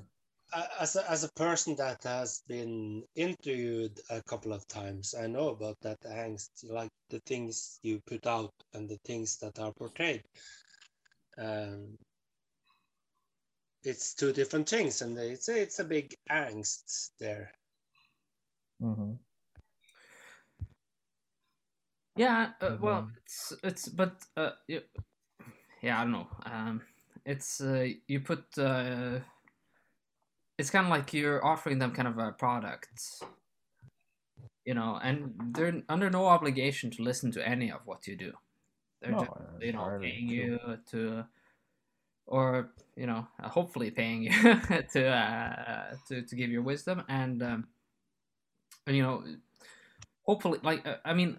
A- 0.53 0.83
as 0.83 0.97
a, 0.97 1.11
as 1.11 1.25
a 1.25 1.33
person 1.33 1.77
that 1.77 2.03
has 2.05 2.43
been 2.47 3.03
interviewed 3.15 4.01
a 4.11 4.23
couple 4.23 4.53
of 4.53 4.67
times, 4.69 5.15
I 5.15 5.27
know 5.27 5.49
about 5.51 5.77
that 5.83 6.01
angst, 6.03 6.65
like 6.65 6.91
the 7.11 7.21
things 7.21 7.79
you 7.83 8.01
put 8.07 8.27
out 8.27 8.53
and 8.75 8.89
the 8.89 8.99
things 9.05 9.39
that 9.39 9.59
are 9.59 9.73
portrayed. 9.73 10.23
Um, 11.39 11.97
it's 13.83 14.15
two 14.15 14.33
different 14.33 14.69
things, 14.69 15.03
and 15.03 15.17
it's 15.19 15.49
a, 15.49 15.63
it's 15.63 15.79
a 15.79 15.85
big 15.85 16.15
angst 16.31 17.11
there. 17.19 17.53
Mhm. 18.81 19.19
yeah, 22.17 22.53
uh, 22.61 22.77
well, 22.81 23.03
Mhm. 23.03 23.17
it's 23.17 23.53
it's 23.63 23.89
but 23.89 24.27
uh, 24.37 24.53
you, 24.67 24.83
yeah, 25.83 26.01
I 26.01 26.03
don't 26.05 26.13
know. 26.13 26.29
Um, 26.45 26.83
it's 27.25 27.61
uh, 27.61 27.87
you 28.09 28.21
put 28.21 28.59
uh, 28.59 29.21
it's 30.59 30.71
kind 30.71 30.87
of 30.87 30.91
like 30.91 31.13
you're 31.13 31.45
offering 31.45 31.79
them 31.79 31.93
kind 31.93 32.09
of 32.09 32.19
a 32.19 32.33
product, 32.33 32.89
you 34.65 34.75
know, 34.75 34.99
and 35.03 35.35
they're 35.55 35.83
under 35.89 36.11
no 36.11 36.27
obligation 36.27 36.91
to 36.93 37.03
listen 37.03 37.31
to 37.33 37.47
any 37.47 37.71
of 37.71 37.81
what 37.85 38.07
you 38.07 38.17
do. 38.17 38.33
They're 39.01 39.13
No, 39.13 39.19
just 39.19 39.31
you 39.61 39.73
know 39.73 39.99
paying 40.01 40.29
you 40.29 40.59
to 40.91 41.25
or 42.27 42.71
you 42.97 43.07
know 43.07 43.27
uh, 43.43 43.49
hopefully 43.49 43.91
paying 43.91 44.25
you 44.25 44.31
to 44.93 45.07
uh 45.07 45.95
to, 46.09 46.23
to 46.23 46.37
give 46.37 46.51
your 46.51 46.63
wisdom 46.63 47.03
and 47.09 47.43
um 47.43 47.69
and, 48.87 48.97
you 48.97 49.03
know 49.03 49.23
hopefully 50.23 50.59
like 50.63 50.87
uh, 50.87 50.97
i 51.05 51.15
mean 51.15 51.39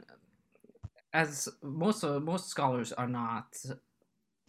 as 1.13 1.49
most 1.63 2.03
uh, 2.03 2.19
most 2.19 2.47
scholars 2.47 2.93
are 2.93 3.07
not 3.07 3.57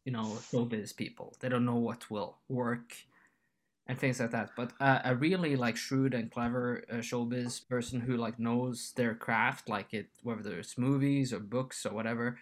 you 0.05 0.13
know 0.13 0.39
showbiz 0.51 0.97
people. 0.97 1.35
They 1.41 1.49
don't 1.49 1.65
know 1.65 1.77
what 1.77 2.11
will 2.11 2.39
work 2.49 2.95
and 3.89 3.99
things 3.99 4.21
like 4.21 4.31
that 4.31 4.51
but 4.57 4.73
uh, 4.81 5.01
a 5.05 5.17
really 5.17 5.57
like 5.57 5.77
shrewd 5.77 6.15
and 6.15 6.31
clever 6.31 6.85
uh, 6.91 6.97
showbiz 6.97 7.67
person 7.69 8.01
who 8.01 8.17
like 8.17 8.39
knows 8.39 8.93
their 8.97 9.15
craft 9.15 9.69
like 9.69 9.95
it 9.95 10.09
whether 10.23 10.59
it's 10.59 10.77
movies 10.79 11.33
or 11.33 11.41
books 11.41 11.87
or 11.87 11.93
whatever 11.95 12.39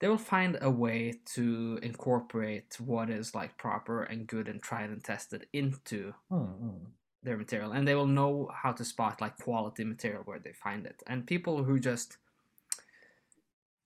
they 0.00 0.08
will 0.08 0.18
find 0.18 0.58
a 0.60 0.70
way 0.70 1.14
to 1.24 1.78
incorporate 1.82 2.78
what 2.80 3.08
is 3.10 3.34
like 3.34 3.56
proper 3.56 4.02
and 4.02 4.26
good 4.26 4.48
and 4.48 4.62
tried 4.62 4.90
and 4.90 5.02
tested 5.04 5.46
into 5.52 6.14
Mhm. 6.30 6.92
their 7.22 7.36
material 7.36 7.72
and 7.72 7.86
they 7.88 7.94
will 7.94 8.06
know 8.06 8.50
how 8.62 8.72
to 8.72 8.84
spot 8.84 9.20
like 9.20 9.36
quality 9.38 9.84
material 9.84 10.22
where 10.24 10.38
they 10.38 10.52
find 10.52 10.86
it 10.86 11.02
and 11.06 11.26
people 11.26 11.64
who 11.64 11.78
just 11.80 12.18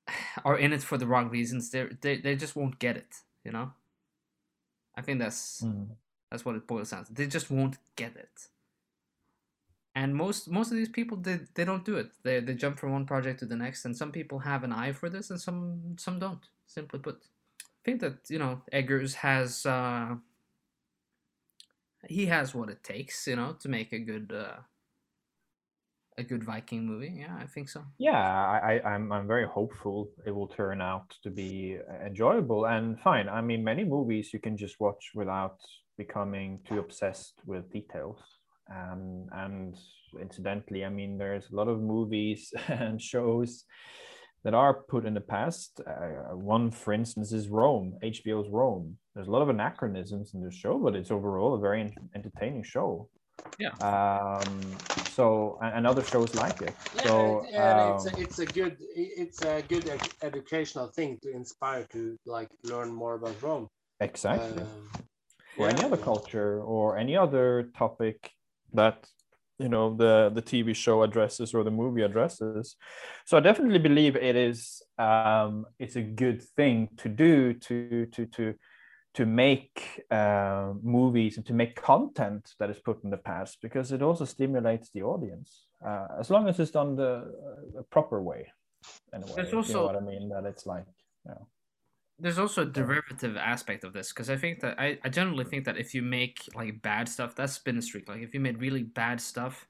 are 0.44 0.58
in 0.58 0.72
it 0.72 0.82
for 0.82 0.98
the 0.98 1.06
wrong 1.06 1.28
reasons 1.30 1.70
they 1.70 1.86
they 2.00 2.16
they 2.18 2.34
just 2.36 2.56
won't 2.56 2.78
get 2.78 2.96
it 2.96 3.22
you 3.44 3.52
know 3.52 3.72
i 4.96 5.02
think 5.02 5.18
that's 5.18 5.62
Mhm. 5.62 5.96
That's 6.30 6.44
what 6.44 6.54
it 6.54 6.66
boils 6.66 6.90
down 6.90 7.04
to. 7.04 7.12
They 7.12 7.26
just 7.26 7.50
won't 7.50 7.76
get 7.96 8.16
it. 8.16 8.48
And 9.94 10.14
most 10.14 10.48
most 10.48 10.70
of 10.70 10.76
these 10.76 10.88
people 10.88 11.16
they, 11.16 11.40
they 11.54 11.64
don't 11.64 11.84
do 11.84 11.96
it. 11.96 12.12
They, 12.22 12.40
they 12.40 12.54
jump 12.54 12.78
from 12.78 12.92
one 12.92 13.06
project 13.06 13.40
to 13.40 13.46
the 13.46 13.56
next 13.56 13.84
and 13.84 13.96
some 13.96 14.12
people 14.12 14.38
have 14.38 14.62
an 14.62 14.72
eye 14.72 14.92
for 14.92 15.10
this 15.10 15.30
and 15.30 15.40
some 15.40 15.96
some 15.98 16.18
don't 16.18 16.44
simply 16.66 17.00
put. 17.00 17.22
I 17.62 17.82
think 17.84 18.00
that 18.00 18.18
you 18.28 18.38
know 18.38 18.62
eggers 18.72 19.14
has 19.14 19.66
uh 19.66 20.14
he 22.08 22.26
has 22.26 22.54
what 22.54 22.70
it 22.70 22.82
takes 22.84 23.26
you 23.26 23.36
know 23.36 23.56
to 23.60 23.68
make 23.68 23.92
a 23.92 23.98
good 23.98 24.32
uh 24.32 24.60
a 26.16 26.22
good 26.22 26.44
viking 26.44 26.86
movie. 26.86 27.14
Yeah 27.18 27.36
i 27.40 27.46
think 27.46 27.68
so. 27.68 27.82
Yeah 27.98 28.20
I, 28.20 28.80
I 28.84 28.94
i'm 28.94 29.10
i'm 29.10 29.26
very 29.26 29.46
hopeful 29.46 30.08
it 30.24 30.30
will 30.30 30.48
turn 30.48 30.80
out 30.80 31.16
to 31.24 31.30
be 31.30 31.78
enjoyable. 32.06 32.66
And 32.66 33.00
fine 33.00 33.28
i 33.28 33.40
mean 33.40 33.64
many 33.64 33.82
movies 33.82 34.32
you 34.32 34.38
can 34.38 34.56
just 34.56 34.78
watch 34.78 35.10
without 35.14 35.58
becoming 36.04 36.48
too 36.66 36.78
obsessed 36.84 37.36
with 37.46 37.70
details. 37.78 38.20
Um, 38.76 39.26
and 39.32 39.74
incidentally 40.26 40.84
i 40.84 40.90
mean 40.98 41.12
there's 41.22 41.46
a 41.50 41.56
lot 41.60 41.68
of 41.68 41.78
movies 41.80 42.40
and 42.68 42.96
shows 43.12 43.50
that 44.44 44.54
are 44.54 44.74
put 44.92 45.04
in 45.08 45.14
the 45.20 45.26
past. 45.36 45.70
Uh, 45.86 46.34
one 46.52 46.70
for 46.82 46.92
instance 47.00 47.28
is 47.38 47.44
rome 47.62 47.88
hbo's 48.12 48.48
rome. 48.60 48.86
There's 49.12 49.30
a 49.30 49.34
lot 49.36 49.42
of 49.46 49.50
anachronisms 49.58 50.28
in 50.34 50.40
the 50.46 50.52
show 50.62 50.74
but 50.84 50.94
it's 50.98 51.12
overall 51.16 51.52
a 51.54 51.60
very 51.68 51.80
en- 51.86 52.10
entertaining 52.18 52.64
show. 52.74 52.90
Yeah. 53.64 53.74
Um 53.90 54.50
so 55.16 55.24
and, 55.62 55.72
and 55.76 55.82
other 55.92 56.04
shows 56.12 56.30
like 56.44 56.58
it. 56.68 56.74
Yeah, 56.96 57.06
so 57.06 57.14
and, 57.46 57.56
and 57.64 57.78
it's 57.92 58.06
um, 58.06 58.14
a, 58.14 58.22
it's 58.24 58.38
a 58.46 58.48
good 58.58 58.76
it's 59.24 59.40
a 59.54 59.56
good 59.72 59.86
ed- 59.96 60.16
educational 60.30 60.88
thing 60.96 61.10
to 61.22 61.28
inspire 61.40 61.84
to 61.94 62.00
like 62.36 62.50
learn 62.72 62.88
more 63.02 63.14
about 63.20 63.36
Rome. 63.48 63.66
exactly. 64.08 64.62
Um, 64.62 65.09
or 65.58 65.68
any 65.68 65.82
other 65.82 65.96
culture 65.96 66.60
or 66.62 66.96
any 66.96 67.16
other 67.16 67.70
topic 67.76 68.30
that 68.72 69.06
you 69.58 69.68
know 69.68 69.94
the 69.94 70.30
the 70.34 70.42
tv 70.42 70.74
show 70.74 71.02
addresses 71.02 71.52
or 71.54 71.62
the 71.64 71.70
movie 71.70 72.02
addresses. 72.02 72.76
So 73.26 73.36
i 73.36 73.40
definitely 73.40 73.78
believe 73.78 74.16
it 74.16 74.36
is 74.36 74.82
um 74.98 75.66
it's 75.78 75.96
a 75.96 76.02
good 76.02 76.42
thing 76.56 76.88
to 76.98 77.08
do 77.08 77.54
to 77.54 78.06
to 78.06 78.26
to 78.26 78.54
to 79.14 79.26
make 79.26 80.04
uh, 80.10 80.72
movies 80.82 81.36
and 81.36 81.44
to 81.46 81.52
make 81.52 81.74
content 81.74 82.54
that 82.58 82.70
is 82.70 82.78
put 82.78 83.02
in 83.02 83.10
the 83.10 83.16
past 83.16 83.58
because 83.60 83.90
it 83.92 84.02
also 84.02 84.24
stimulates 84.24 84.90
the 84.90 85.02
audience 85.02 85.66
uh, 85.84 86.06
as 86.18 86.30
long 86.30 86.48
as 86.48 86.60
it's 86.60 86.70
done 86.70 86.94
the 86.94 87.14
uh, 87.78 87.82
proper 87.90 88.22
way 88.22 88.46
in 89.12 89.22
a 89.22 89.26
way 89.26 89.32
There's 89.36 89.52
if 89.52 89.68
you 89.68 89.74
know 89.74 89.84
what 89.84 89.96
i 89.96 90.00
mean 90.00 90.28
that 90.28 90.44
it's 90.44 90.64
like 90.64 90.86
you 91.26 91.32
know 91.32 91.46
there's 92.20 92.38
also 92.38 92.62
a 92.62 92.66
derivative 92.66 93.36
aspect 93.36 93.84
of 93.84 93.92
this 93.92 94.08
because 94.12 94.30
I 94.30 94.36
think 94.36 94.60
that 94.60 94.78
I, 94.78 94.98
I 95.04 95.08
generally 95.08 95.44
think 95.44 95.64
that 95.64 95.76
if 95.78 95.94
you 95.94 96.02
make 96.02 96.48
like 96.54 96.82
bad 96.82 97.08
stuff, 97.08 97.34
that's 97.34 97.54
spin 97.54 97.78
a 97.78 97.82
streak. 97.82 98.08
Like 98.08 98.22
if 98.22 98.34
you 98.34 98.40
made 98.40 98.60
really 98.60 98.82
bad 98.82 99.20
stuff, 99.20 99.66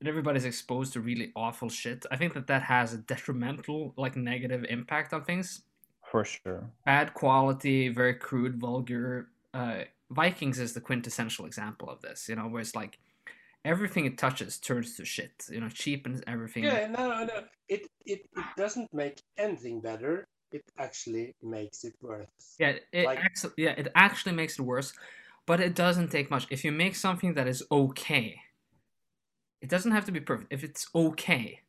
and 0.00 0.08
everybody's 0.08 0.44
exposed 0.44 0.92
to 0.92 1.00
really 1.00 1.32
awful 1.34 1.68
shit, 1.68 2.04
I 2.10 2.16
think 2.16 2.34
that 2.34 2.46
that 2.48 2.62
has 2.62 2.92
a 2.92 2.98
detrimental, 2.98 3.94
like 3.96 4.14
negative 4.16 4.64
impact 4.68 5.12
on 5.14 5.24
things. 5.24 5.62
for 6.10 6.24
sure 6.24 6.70
Bad 6.84 7.14
quality, 7.14 7.88
very 7.88 8.14
crude, 8.14 8.56
vulgar. 8.60 9.28
Uh, 9.54 9.84
Vikings 10.10 10.58
is 10.60 10.72
the 10.74 10.80
quintessential 10.80 11.46
example 11.46 11.88
of 11.90 12.00
this. 12.02 12.28
You 12.28 12.36
know, 12.36 12.46
where 12.46 12.60
it's 12.60 12.74
like 12.76 12.98
everything 13.64 14.04
it 14.06 14.18
touches 14.18 14.58
turns 14.58 14.96
to 14.96 15.04
shit. 15.04 15.46
You 15.50 15.60
know, 15.60 15.68
cheapens 15.68 16.22
everything. 16.26 16.64
yeah, 16.64 16.86
no, 16.88 17.08
no, 17.08 17.24
no. 17.24 17.44
It, 17.68 17.88
it 18.04 18.20
it 18.36 18.46
doesn't 18.56 18.92
make 18.94 19.22
anything 19.36 19.80
better. 19.80 20.26
It 20.56 20.64
actually 20.78 21.34
makes 21.42 21.84
it 21.84 21.94
worse. 22.00 22.56
Yeah, 22.58 22.72
it 22.98 23.04
Like- 23.04 23.18
actu- 23.28 23.52
yeah, 23.64 23.74
it 23.82 23.88
actually 23.94 24.34
makes 24.40 24.54
it 24.58 24.62
worse, 24.62 24.90
but 25.44 25.58
it 25.60 25.74
doesn't 25.74 26.08
take 26.16 26.30
much. 26.30 26.44
If 26.50 26.60
you 26.64 26.72
make 26.72 26.94
something 27.06 27.34
that 27.34 27.46
is 27.54 27.60
okay, 27.70 28.26
it 29.60 29.68
doesn't 29.68 29.92
have 29.92 30.06
to 30.06 30.12
be 30.12 30.20
perfect. 30.20 30.52
If 30.52 30.62
it's 30.64 30.84
okay, 30.94 31.60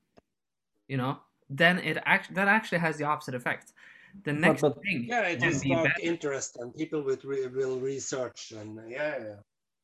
you 0.88 0.98
know, 1.02 1.14
then 1.62 1.80
it 1.80 1.98
act- 2.06 2.34
that 2.36 2.48
actually 2.48 2.80
has 2.88 2.98
the 2.98 3.04
opposite 3.12 3.36
effect. 3.36 3.74
The 4.24 4.34
next 4.34 4.62
but- 4.62 4.82
thing 4.84 5.00
Yeah, 5.14 5.28
it 5.28 5.40
can 5.40 5.50
will 5.52 5.60
be 5.62 5.70
spark 5.70 5.84
better. 5.88 6.02
interest 6.14 6.52
and 6.60 6.68
people 6.82 7.02
with 7.10 7.22
re- 7.26 7.48
will 7.48 7.78
research 7.80 8.52
and 8.60 8.70
yeah, 8.90 9.14
yeah. 9.28 9.36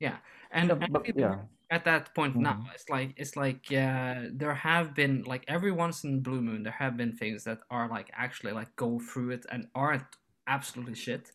Yeah, 0.05 0.17
and, 0.51 0.69
Yeah, 0.69 0.75
and 0.81 0.93
but- 0.93 1.05
yeah. 1.15 1.35
at 1.69 1.84
that 1.85 2.13
point 2.13 2.35
now, 2.39 2.57
Mhm. 2.59 2.73
it's 2.75 2.89
like 2.89 3.11
it's 3.21 3.35
like 3.45 3.63
uh, 3.71 4.15
there 4.41 4.53
have 4.69 4.93
been 5.01 5.23
like 5.34 5.43
every 5.47 5.71
once 5.71 6.03
in 6.07 6.21
blue 6.27 6.41
moon 6.41 6.63
there 6.63 6.77
have 6.84 6.95
been 6.97 7.13
things 7.21 7.43
that 7.45 7.59
are 7.69 7.88
like 7.95 8.09
actually 8.25 8.53
like 8.59 8.71
go 8.75 8.99
through 8.99 9.31
it 9.38 9.45
and 9.51 9.61
aren't 9.73 10.09
absolutely 10.47 10.95
shit. 10.95 11.31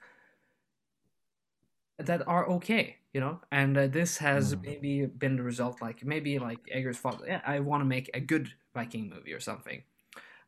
that 1.99 2.27
are 2.29 2.49
okay, 2.49 2.97
you 3.13 3.21
know. 3.21 3.41
And 3.51 3.77
uh, 3.77 3.87
this 3.89 4.19
has 4.19 4.55
Mhm. 4.55 4.63
maybe 4.65 5.07
been 5.07 5.37
the 5.37 5.43
result. 5.43 5.81
Like 5.83 6.05
maybe 6.05 6.39
like 6.39 6.61
Eggers 6.71 6.99
thought, 6.99 7.23
yeah, 7.27 7.41
I 7.47 7.61
want 7.61 7.81
to 7.81 7.85
make 7.87 8.11
a 8.15 8.21
good 8.21 8.49
Viking 8.75 9.09
movie 9.09 9.33
or 9.33 9.41
something, 9.41 9.83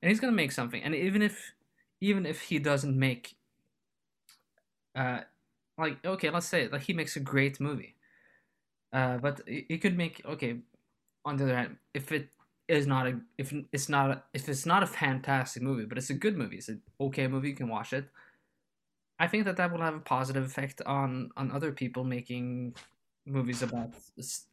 and 0.02 0.10
he's 0.10 0.20
gonna 0.20 0.32
make 0.32 0.52
something. 0.52 0.82
And 0.82 0.94
even 0.94 1.22
if 1.22 1.52
even 2.00 2.26
if 2.26 2.42
he 2.42 2.58
doesn't 2.58 2.96
make, 2.98 3.34
uh, 4.94 5.20
like 5.78 6.04
okay, 6.04 6.30
let's 6.30 6.46
say 6.46 6.68
like 6.68 6.82
he 6.82 6.92
makes 6.92 7.16
a 7.16 7.20
great 7.20 7.60
movie, 7.60 7.96
uh, 8.92 9.18
but 9.18 9.40
he 9.46 9.66
he 9.68 9.78
could 9.78 9.96
make 9.96 10.22
okay. 10.24 10.60
On 11.24 11.36
the 11.36 11.44
other 11.44 11.56
hand, 11.56 11.76
if 11.92 12.12
it 12.12 12.30
is 12.66 12.86
not 12.86 13.06
a 13.06 13.20
if 13.36 13.52
it's 13.72 13.88
not 13.88 14.10
a, 14.10 14.22
if 14.32 14.48
it's 14.48 14.64
not 14.64 14.82
a 14.82 14.86
fantastic 14.86 15.62
movie, 15.62 15.84
but 15.84 15.98
it's 15.98 16.10
a 16.10 16.14
good 16.14 16.36
movie, 16.36 16.56
it's 16.56 16.68
an 16.68 16.80
okay 17.00 17.26
movie, 17.28 17.50
you 17.50 17.54
can 17.54 17.68
watch 17.68 17.92
it. 17.92 18.08
I 19.18 19.26
think 19.28 19.44
that 19.44 19.56
that 19.58 19.70
will 19.70 19.82
have 19.82 19.94
a 19.94 20.00
positive 20.00 20.44
effect 20.44 20.80
on 20.86 21.30
on 21.36 21.50
other 21.52 21.72
people 21.72 22.04
making 22.04 22.74
movies 23.26 23.62
about 23.62 23.94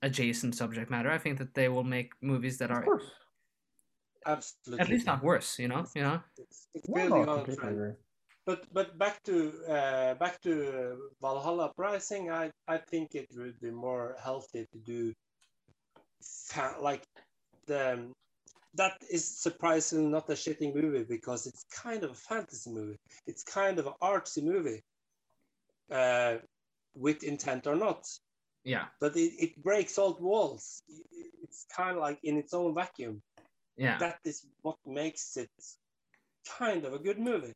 adjacent 0.01 0.55
subject 0.55 0.91
matter. 0.91 1.09
I 1.09 1.17
think 1.17 1.37
that 1.37 1.53
they 1.53 1.69
will 1.69 1.85
make 1.85 2.11
movies 2.21 2.57
that 2.57 2.69
Of 2.69 2.77
are 2.77 2.83
course. 2.83 3.05
Absolutely. 4.25 4.81
at 4.81 4.89
least 4.89 5.05
not 5.05 5.23
worse. 5.23 5.57
You 5.57 5.69
know, 5.69 5.85
you 5.95 6.01
know. 6.01 6.21
It's, 6.37 6.67
it's 6.73 6.87
building 6.87 7.29
on 7.29 7.39
a 7.39 7.55
trend. 7.55 7.95
But 8.47 8.65
but 8.73 8.97
back 8.97 9.21
to 9.25 9.53
uh, 9.67 10.15
back 10.15 10.41
to 10.41 11.11
Valhalla 11.21 11.71
Rising. 11.77 12.31
I 12.31 12.51
I 12.67 12.77
think 12.77 13.13
it 13.13 13.27
would 13.35 13.59
be 13.59 13.71
more 13.71 14.15
healthy 14.23 14.65
to 14.73 14.79
do 14.79 15.13
fa- 16.23 16.77
like 16.81 17.03
the 17.67 18.09
that 18.75 18.97
is 19.11 19.25
surprisingly 19.25 20.09
not 20.09 20.29
a 20.29 20.33
shitty 20.33 20.73
movie 20.73 21.03
because 21.03 21.45
it's 21.47 21.63
kind 21.71 22.03
of 22.03 22.11
a 22.11 22.21
fantasy 22.29 22.71
movie. 22.71 22.97
It's 23.27 23.43
kind 23.43 23.79
of 23.79 23.87
an 23.87 23.93
artsy 24.01 24.43
movie, 24.43 24.81
uh, 25.91 26.37
with 26.95 27.23
intent 27.23 27.67
or 27.67 27.75
not. 27.75 28.05
Yeah, 28.63 28.85
But 29.01 29.15
it, 29.17 29.33
it 29.39 29.63
breaks 29.63 29.97
old 29.97 30.21
walls. 30.21 30.81
It's 31.43 31.65
kind 31.75 31.97
of 31.97 32.01
like 32.01 32.19
in 32.23 32.37
its 32.37 32.53
own 32.53 32.75
vacuum. 32.75 33.21
yeah, 33.77 33.97
That 33.99 34.19
is 34.25 34.45
what 34.61 34.77
makes 34.85 35.37
it 35.37 35.49
kind 36.59 36.85
of 36.85 36.93
a 36.93 36.99
good 36.99 37.19
movie. 37.19 37.53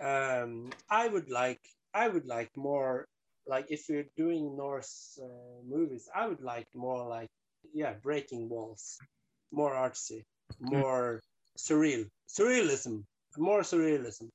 Um, 0.00 0.70
I 0.90 1.08
would 1.08 1.30
like 1.30 1.60
I 1.94 2.08
would 2.08 2.26
like 2.26 2.50
more 2.56 3.06
like 3.46 3.66
if 3.70 3.88
you're 3.88 4.04
doing 4.16 4.56
Norse 4.56 5.18
uh, 5.22 5.62
movies, 5.66 6.08
I 6.14 6.26
would 6.28 6.40
like 6.40 6.68
more 6.74 7.08
like 7.08 7.28
yeah, 7.74 7.94
breaking 8.02 8.48
walls, 8.48 8.98
more 9.50 9.72
artsy, 9.72 10.22
more 10.60 11.20
surreal, 11.58 12.06
surrealism, 12.28 13.04
more 13.36 13.62
surrealism. 13.62 14.28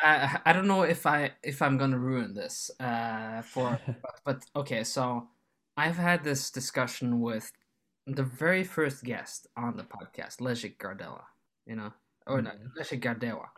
I 0.00 0.40
I 0.44 0.52
don't 0.52 0.66
know 0.66 0.82
if 0.82 1.06
I 1.06 1.32
if 1.42 1.62
I'm 1.62 1.78
gonna 1.78 1.98
ruin 1.98 2.34
this. 2.34 2.70
Uh, 2.80 3.42
for 3.42 3.78
but, 4.02 4.20
but 4.24 4.44
okay, 4.56 4.84
so 4.84 5.28
I've 5.76 5.96
had 5.96 6.24
this 6.24 6.50
discussion 6.50 7.20
with 7.20 7.52
the 8.06 8.22
very 8.22 8.64
first 8.64 9.04
guest 9.04 9.46
on 9.56 9.76
the 9.76 9.84
podcast, 9.84 10.40
Leszek 10.40 10.76
Gardella. 10.76 11.24
You 11.66 11.76
know, 11.76 11.92
or 12.26 12.42
no, 12.42 12.50
Leszek 12.78 13.00
Gardeła. 13.00 13.48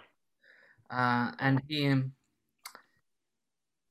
Uh, 0.94 1.32
and 1.40 1.60
he 1.68 1.92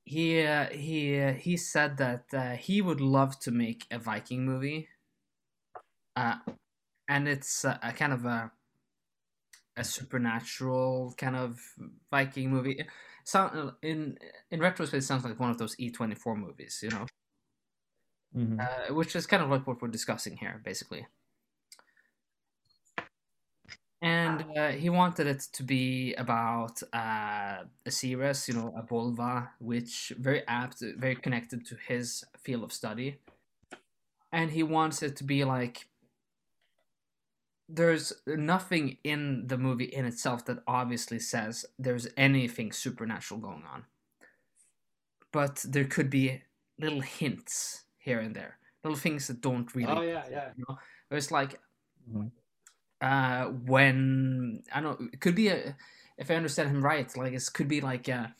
he 0.06 0.42
uh, 0.42 0.70
he 0.70 1.20
uh, 1.20 1.32
he 1.34 1.56
said 1.58 1.98
that 1.98 2.32
uh, 2.32 2.56
he 2.56 2.80
would 2.80 3.00
love 3.02 3.38
to 3.40 3.50
make 3.50 3.86
a 3.90 3.98
Viking 3.98 4.44
movie. 4.44 4.88
Uh, 6.16 6.38
and 7.08 7.28
it's 7.28 7.64
uh, 7.64 7.78
a 7.82 7.92
kind 7.92 8.12
of 8.12 8.24
a 8.24 8.52
a 9.76 9.84
supernatural 9.84 11.14
kind 11.18 11.36
of 11.36 11.60
Viking 12.10 12.50
movie. 12.50 12.86
So 13.24 13.74
in 13.82 14.18
in 14.50 14.60
retrospect, 14.60 15.02
it 15.02 15.06
sounds 15.06 15.24
like 15.24 15.40
one 15.40 15.50
of 15.50 15.58
those 15.58 15.74
E 15.78 15.90
twenty 15.90 16.14
four 16.14 16.36
movies, 16.36 16.80
you 16.82 16.90
know, 16.90 17.06
Mhm. 18.32 18.68
uh, 18.68 18.94
which 18.94 19.16
is 19.16 19.26
kind 19.26 19.42
of 19.42 19.50
like 19.50 19.66
what 19.66 19.80
we're 19.82 19.88
discussing 19.88 20.36
here, 20.36 20.60
basically. 20.64 21.06
And 24.04 24.44
uh, 24.58 24.68
he 24.72 24.90
wanted 24.90 25.26
it 25.26 25.40
to 25.54 25.62
be 25.62 26.14
about 26.16 26.82
uh, 26.92 27.64
a 27.86 27.90
seeress, 27.90 28.48
you 28.48 28.54
know, 28.54 28.74
a 28.76 28.82
Volva, 28.82 29.48
which 29.60 30.12
very 30.18 30.46
apt, 30.46 30.82
very 30.98 31.16
connected 31.16 31.64
to 31.66 31.76
his 31.88 32.22
field 32.38 32.64
of 32.64 32.72
study. 32.72 33.18
And 34.30 34.50
he 34.50 34.62
wants 34.62 35.02
it 35.02 35.16
to 35.16 35.24
be 35.24 35.44
like 35.44 35.88
there's 37.66 38.12
nothing 38.26 38.98
in 39.04 39.46
the 39.46 39.56
movie 39.56 39.86
in 39.86 40.04
itself 40.04 40.44
that 40.44 40.58
obviously 40.66 41.18
says 41.18 41.64
there's 41.78 42.06
anything 42.16 42.72
supernatural 42.72 43.40
going 43.40 43.64
on. 43.72 43.84
But 45.32 45.64
there 45.66 45.84
could 45.86 46.10
be 46.10 46.42
little 46.78 47.00
hints 47.00 47.84
here 47.98 48.20
and 48.20 48.36
there, 48.36 48.58
little 48.84 48.98
things 48.98 49.28
that 49.28 49.40
don't 49.40 49.74
really. 49.74 49.92
Oh 49.96 50.02
yeah, 50.02 50.24
yeah. 50.30 50.50
You 50.56 50.64
know, 50.68 50.78
it's 51.10 51.30
like 51.30 51.58
Mhm. 52.10 52.30
Uh, 53.04 53.46
when 53.50 54.62
I 54.72 54.80
don't 54.80 55.00
know, 55.00 55.08
it 55.12 55.20
could 55.20 55.34
be 55.34 55.48
a, 55.48 55.76
if 56.18 56.30
I 56.30 56.34
understand 56.36 56.70
him 56.70 56.82
right, 56.84 57.14
like 57.16 57.32
it 57.32 57.42
could 57.54 57.68
be 57.68 57.80
like 57.80 58.08
a, 58.08 58.34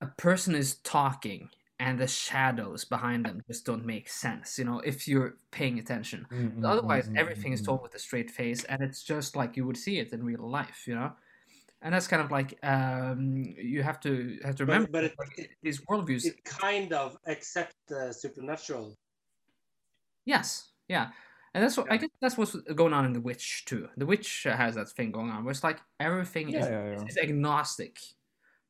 a 0.00 0.06
person 0.06 0.54
is 0.54 0.76
talking 0.80 1.50
and 1.78 1.98
the 1.98 2.06
shadows 2.06 2.84
behind 2.84 3.26
them 3.26 3.42
just 3.46 3.66
don't 3.66 3.84
make 3.84 4.08
sense. 4.08 4.58
You 4.58 4.64
know, 4.64 4.80
if 4.80 5.06
you're 5.08 5.38
paying 5.50 5.78
attention. 5.78 6.26
Mhm, 6.30 6.64
Otherwise, 6.64 7.10
mhm, 7.10 7.16
everything 7.16 7.52
is 7.52 7.60
mhm. 7.60 7.62
told 7.62 7.82
with 7.82 7.94
a 7.94 7.98
straight 7.98 8.30
face, 8.30 8.64
and 8.64 8.82
it's 8.82 9.02
just 9.02 9.36
like 9.36 9.56
you 9.56 9.66
would 9.66 9.76
see 9.76 9.98
it 9.98 10.12
in 10.12 10.24
real 10.24 10.48
life. 10.48 10.86
You 10.86 10.94
know, 10.94 11.16
and 11.82 11.94
that's 11.94 12.08
kind 12.08 12.22
of 12.22 12.30
like 12.32 12.58
um, 12.64 13.44
you 13.58 13.82
have 13.82 14.00
to 14.02 14.38
have 14.44 14.56
to 14.56 14.64
But, 14.66 14.66
remember 14.66 14.90
but 14.90 15.04
it, 15.04 15.18
like, 15.18 15.32
it, 15.38 15.50
these 15.62 15.80
worldviews. 15.86 16.24
it 16.24 16.44
kind 16.44 16.92
of 16.92 17.18
accept 17.26 17.74
the 17.88 18.12
supernatural. 18.12 18.96
Yes, 20.24 20.72
yeah, 20.88 21.12
and 21.56 21.64
that's 21.64 21.78
what 21.78 21.90
I 21.90 21.96
Yeah. 21.96 22.02
guess 22.02 22.10
that's 22.20 22.36
what's 22.36 22.54
going 22.54 22.92
on 22.92 23.06
in 23.06 23.14
The 23.14 23.20
Witch 23.20 23.64
too. 23.64 23.88
The 23.96 24.04
Witch 24.04 24.42
has 24.44 24.74
that 24.74 24.90
thing 24.90 25.10
going 25.10 25.30
on 25.30 25.42
where 25.42 25.52
it's 25.52 25.64
like 25.64 25.80
everything 25.98 26.50
Yeah, 26.50 26.58
is, 26.58 26.66
yeah, 26.68 26.90
yeah. 26.90 27.04
is 27.08 27.16
agnostic 27.16 27.98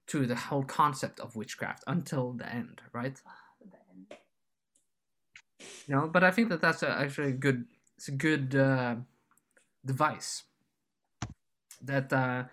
to 0.06 0.24
the 0.24 0.36
whole 0.36 0.62
concept 0.62 1.18
of 1.18 1.34
witchcraft 1.34 1.82
until 1.88 2.32
the 2.32 2.48
end, 2.48 2.82
right? 2.92 3.20
You 5.88 5.96
know, 5.96 6.08
but 6.08 6.22
I 6.22 6.30
think 6.30 6.48
that 6.50 6.60
that's 6.60 6.82
a, 6.84 6.90
actually 6.90 7.30
a 7.30 7.32
good. 7.32 7.66
It's 7.96 8.08
a 8.08 8.12
good 8.12 8.54
uh, 8.54 8.96
device. 9.84 10.44
That, 11.82 12.12
uh, 12.12 12.44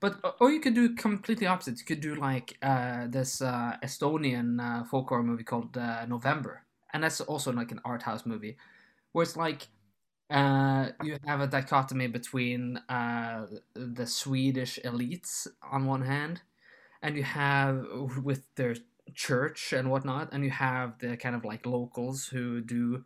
but 0.00 0.20
or 0.40 0.50
you 0.50 0.60
could 0.60 0.74
do 0.74 0.94
completely 0.94 1.46
opposite. 1.46 1.78
You 1.78 1.84
could 1.84 2.00
do 2.00 2.14
like 2.14 2.56
uh, 2.62 3.06
this 3.08 3.42
uh, 3.42 3.76
Estonian 3.82 4.60
uh, 4.60 4.84
folk 4.84 5.08
horror 5.08 5.22
movie 5.22 5.44
called 5.44 5.76
uh, 5.76 6.06
November, 6.06 6.64
and 6.92 7.02
that's 7.04 7.20
also 7.20 7.52
like 7.52 7.72
an 7.72 7.80
art 7.84 8.02
house 8.02 8.24
movie, 8.26 8.56
where 9.12 9.22
it's 9.22 9.36
like 9.36 9.68
uh, 10.30 10.90
you 11.02 11.18
have 11.26 11.40
a 11.40 11.46
dichotomy 11.46 12.06
between 12.06 12.78
uh, 12.88 13.46
the 13.74 14.06
Swedish 14.06 14.78
elites 14.84 15.46
on 15.62 15.86
one 15.86 16.02
hand, 16.02 16.42
and 17.02 17.16
you 17.16 17.24
have 17.24 17.86
with 18.22 18.46
their 18.56 18.76
church 19.14 19.72
and 19.72 19.90
whatnot, 19.90 20.32
and 20.32 20.44
you 20.44 20.50
have 20.50 20.98
the 21.00 21.16
kind 21.16 21.34
of 21.34 21.44
like 21.44 21.66
locals 21.66 22.26
who 22.28 22.60
do 22.60 23.04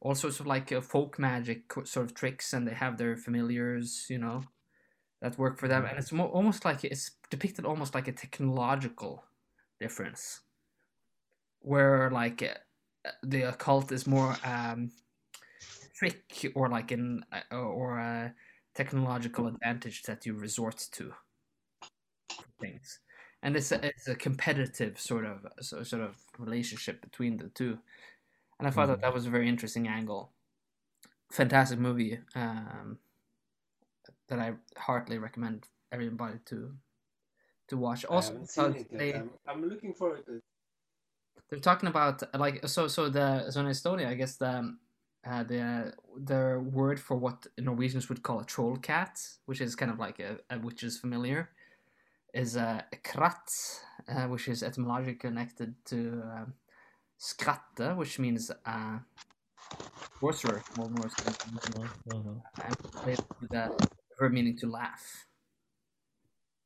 all 0.00 0.14
sorts 0.14 0.40
of 0.40 0.46
like 0.46 0.72
uh, 0.72 0.80
folk 0.80 1.18
magic 1.18 1.72
sort 1.84 2.06
of 2.06 2.14
tricks, 2.14 2.52
and 2.52 2.66
they 2.68 2.74
have 2.74 2.98
their 2.98 3.16
familiars, 3.16 4.06
you 4.10 4.18
know, 4.18 4.44
that 5.22 5.38
work 5.38 5.58
for 5.58 5.68
them, 5.68 5.84
and 5.84 5.98
it's 5.98 6.12
mo- 6.12 6.26
almost 6.28 6.64
like 6.64 6.84
it's 6.84 7.12
depicted 7.30 7.64
almost 7.64 7.94
like 7.94 8.08
a 8.08 8.12
technological 8.12 9.24
difference, 9.80 10.40
where 11.60 12.10
like 12.10 12.42
uh, 12.42 13.10
the 13.22 13.42
occult 13.42 13.92
is 13.92 14.06
more 14.06 14.36
um, 14.44 14.90
trick 16.00 16.52
or 16.54 16.68
like 16.68 16.90
an 16.92 17.22
uh, 17.32 17.54
or 17.54 17.98
a 17.98 18.34
technological 18.74 19.46
advantage 19.46 20.02
that 20.04 20.24
you 20.24 20.34
resort 20.34 20.86
to 20.92 21.12
things. 22.58 23.00
And 23.42 23.54
it's 23.56 23.70
a, 23.72 23.84
it's 23.84 24.08
a 24.08 24.14
competitive 24.14 24.98
sort 24.98 25.26
of 25.26 25.46
sort 25.60 26.02
of 26.02 26.16
relationship 26.38 27.02
between 27.02 27.36
the 27.36 27.48
two. 27.48 27.78
And 28.58 28.68
i 28.68 28.70
thought 28.70 28.88
that 28.88 29.00
that 29.02 29.14
was 29.14 29.26
a 29.26 29.30
very 29.30 29.48
interesting 29.48 29.88
angle. 29.88 30.32
Fantastic 31.32 31.78
movie 31.78 32.18
um, 32.34 32.98
that 34.28 34.38
i 34.38 34.52
heartily 34.76 35.18
recommend 35.18 35.66
everybody 35.92 36.38
to 36.46 36.72
to 37.68 37.76
watch. 37.76 38.04
Also 38.06 38.32
haven't 38.32 38.50
seen 38.50 38.74
it 38.74 38.98
they. 38.98 39.14
I'm, 39.14 39.30
I'm 39.46 39.68
looking 39.68 39.94
forward 39.94 40.24
to 40.26 40.36
it. 40.36 40.42
they're 41.48 41.60
talking 41.60 41.88
about 41.88 42.22
like 42.38 42.66
so 42.68 42.88
so 42.88 43.08
the 43.08 43.50
so 43.50 43.60
in 43.60 43.66
Estonia, 43.66 44.08
I 44.08 44.14
guess 44.14 44.36
the 44.36 44.76
uh, 45.26 45.42
the 45.42 45.92
the 46.16 46.62
word 46.72 46.98
for 46.98 47.16
what 47.16 47.46
Norwegians 47.58 48.08
would 48.08 48.22
call 48.22 48.40
a 48.40 48.44
troll 48.44 48.76
cat, 48.76 49.20
which 49.46 49.60
is 49.60 49.76
kind 49.76 49.90
of 49.90 49.98
like 49.98 50.18
a, 50.18 50.38
a 50.50 50.58
witch's 50.58 50.98
familiar, 50.98 51.50
is 52.32 52.56
uh, 52.56 52.82
a 52.92 52.96
kratt, 52.96 53.80
uh, 54.08 54.26
which 54.26 54.48
is 54.48 54.62
etymologically 54.62 55.14
connected 55.14 55.74
to 55.86 56.22
um, 56.24 56.54
skratte, 57.20 57.96
which 57.96 58.18
means 58.18 58.50
uh, 58.64 58.98
sorcerer, 60.20 60.62
more 60.76 60.88
more 60.88 61.10
and 62.64 62.76
related 63.02 63.24
the 63.50 63.88
verb 64.18 64.32
meaning 64.32 64.56
to 64.56 64.66
laugh. 64.66 65.26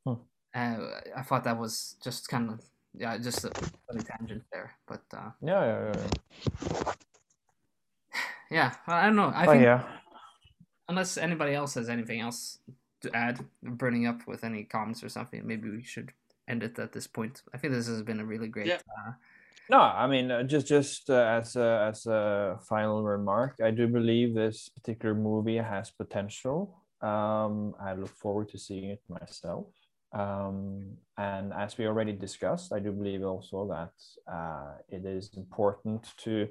Huh. 0.07 0.17
Uh, 0.55 1.01
I 1.17 1.23
thought 1.23 1.45
that 1.45 1.59
was 1.59 1.97
just 2.03 2.29
kind 2.29 2.51
of 2.51 2.61
yeah, 2.97 3.19
just 3.19 3.45
a 3.45 3.51
funny 3.89 4.05
tangent 4.05 4.45
there, 4.53 4.75
but 4.87 5.03
uh, 5.13 5.31
Yeah, 5.43 5.65
yeah, 5.65 5.93
yeah. 5.93 6.07
yeah. 6.85 6.93
Yeah, 8.59 8.71
I 8.87 9.07
don't 9.07 9.17
know. 9.17 9.33
I 9.35 9.45
Oh, 9.47 9.51
think 9.53 9.63
yeah. 9.65 9.83
unless 10.89 11.19
anybody 11.19 11.55
else 11.61 11.75
has 11.75 11.89
anything 11.89 12.21
else 12.27 12.59
to 13.03 13.09
add, 13.15 13.37
burning 13.63 14.07
up 14.07 14.21
with 14.31 14.45
any 14.45 14.65
comments 14.65 15.03
or 15.05 15.09
something, 15.11 15.41
maybe 15.47 15.69
we 15.71 15.83
should 15.83 16.13
end 16.49 16.63
it 16.63 16.79
at 16.79 16.93
this 16.93 17.07
point. 17.07 17.43
I 17.55 17.59
think 17.59 17.73
this 17.75 17.89
has 17.89 18.03
been 18.03 18.21
a 18.21 18.25
really 18.33 18.49
great. 18.49 18.67
Yeah. 18.69 18.81
Uh, 18.99 19.13
No, 19.71 19.81
I 19.81 20.07
mean, 20.07 20.31
uh, 20.31 20.43
just 20.53 20.67
just 20.69 21.09
uh, 21.09 21.41
as 21.41 21.57
a 21.57 21.69
as 21.91 22.07
a 22.07 22.59
final 22.69 23.03
remark, 23.03 23.53
I 23.69 23.71
do 23.73 23.89
believe 23.89 24.35
this 24.35 24.69
particular 24.77 25.15
movie 25.15 25.61
has 25.73 25.91
potential. 25.91 26.59
Um, 27.01 27.75
I 27.89 27.95
look 28.01 28.15
forward 28.25 28.49
to 28.53 28.59
seeing 28.59 28.91
it 28.91 29.03
myself. 29.09 29.67
Um, 30.13 30.97
and 31.17 31.53
as 31.65 31.79
we 31.79 31.87
already 31.87 32.13
discussed, 32.13 32.73
I 32.77 32.79
do 32.85 32.93
believe 32.93 33.25
also 33.33 33.59
that 33.75 33.95
uh, 34.37 34.73
it 34.97 35.05
is 35.05 35.31
important 35.37 36.01
to, 36.25 36.49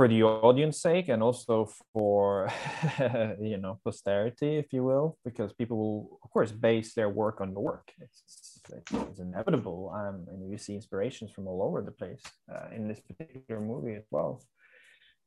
for 0.00 0.08
the 0.08 0.22
audience 0.22 0.80
sake, 0.80 1.10
and 1.10 1.22
also 1.22 1.68
for 1.92 2.50
you 3.38 3.58
know 3.58 3.78
posterity, 3.84 4.56
if 4.56 4.72
you 4.72 4.82
will, 4.82 5.18
because 5.26 5.52
people 5.52 5.76
will, 5.76 6.18
of 6.24 6.30
course, 6.30 6.52
base 6.52 6.94
their 6.94 7.10
work 7.10 7.42
on 7.42 7.52
the 7.52 7.60
work. 7.60 7.92
It's, 8.00 8.62
it's 8.94 9.18
inevitable. 9.18 9.92
Um, 9.94 10.24
and 10.30 10.50
you 10.50 10.56
see 10.56 10.74
inspirations 10.74 11.32
from 11.32 11.46
all 11.48 11.62
over 11.62 11.82
the 11.82 11.90
place 11.90 12.22
uh, 12.50 12.74
in 12.74 12.88
this 12.88 13.00
particular 13.00 13.60
movie 13.60 13.94
as 13.94 14.06
well. 14.10 14.42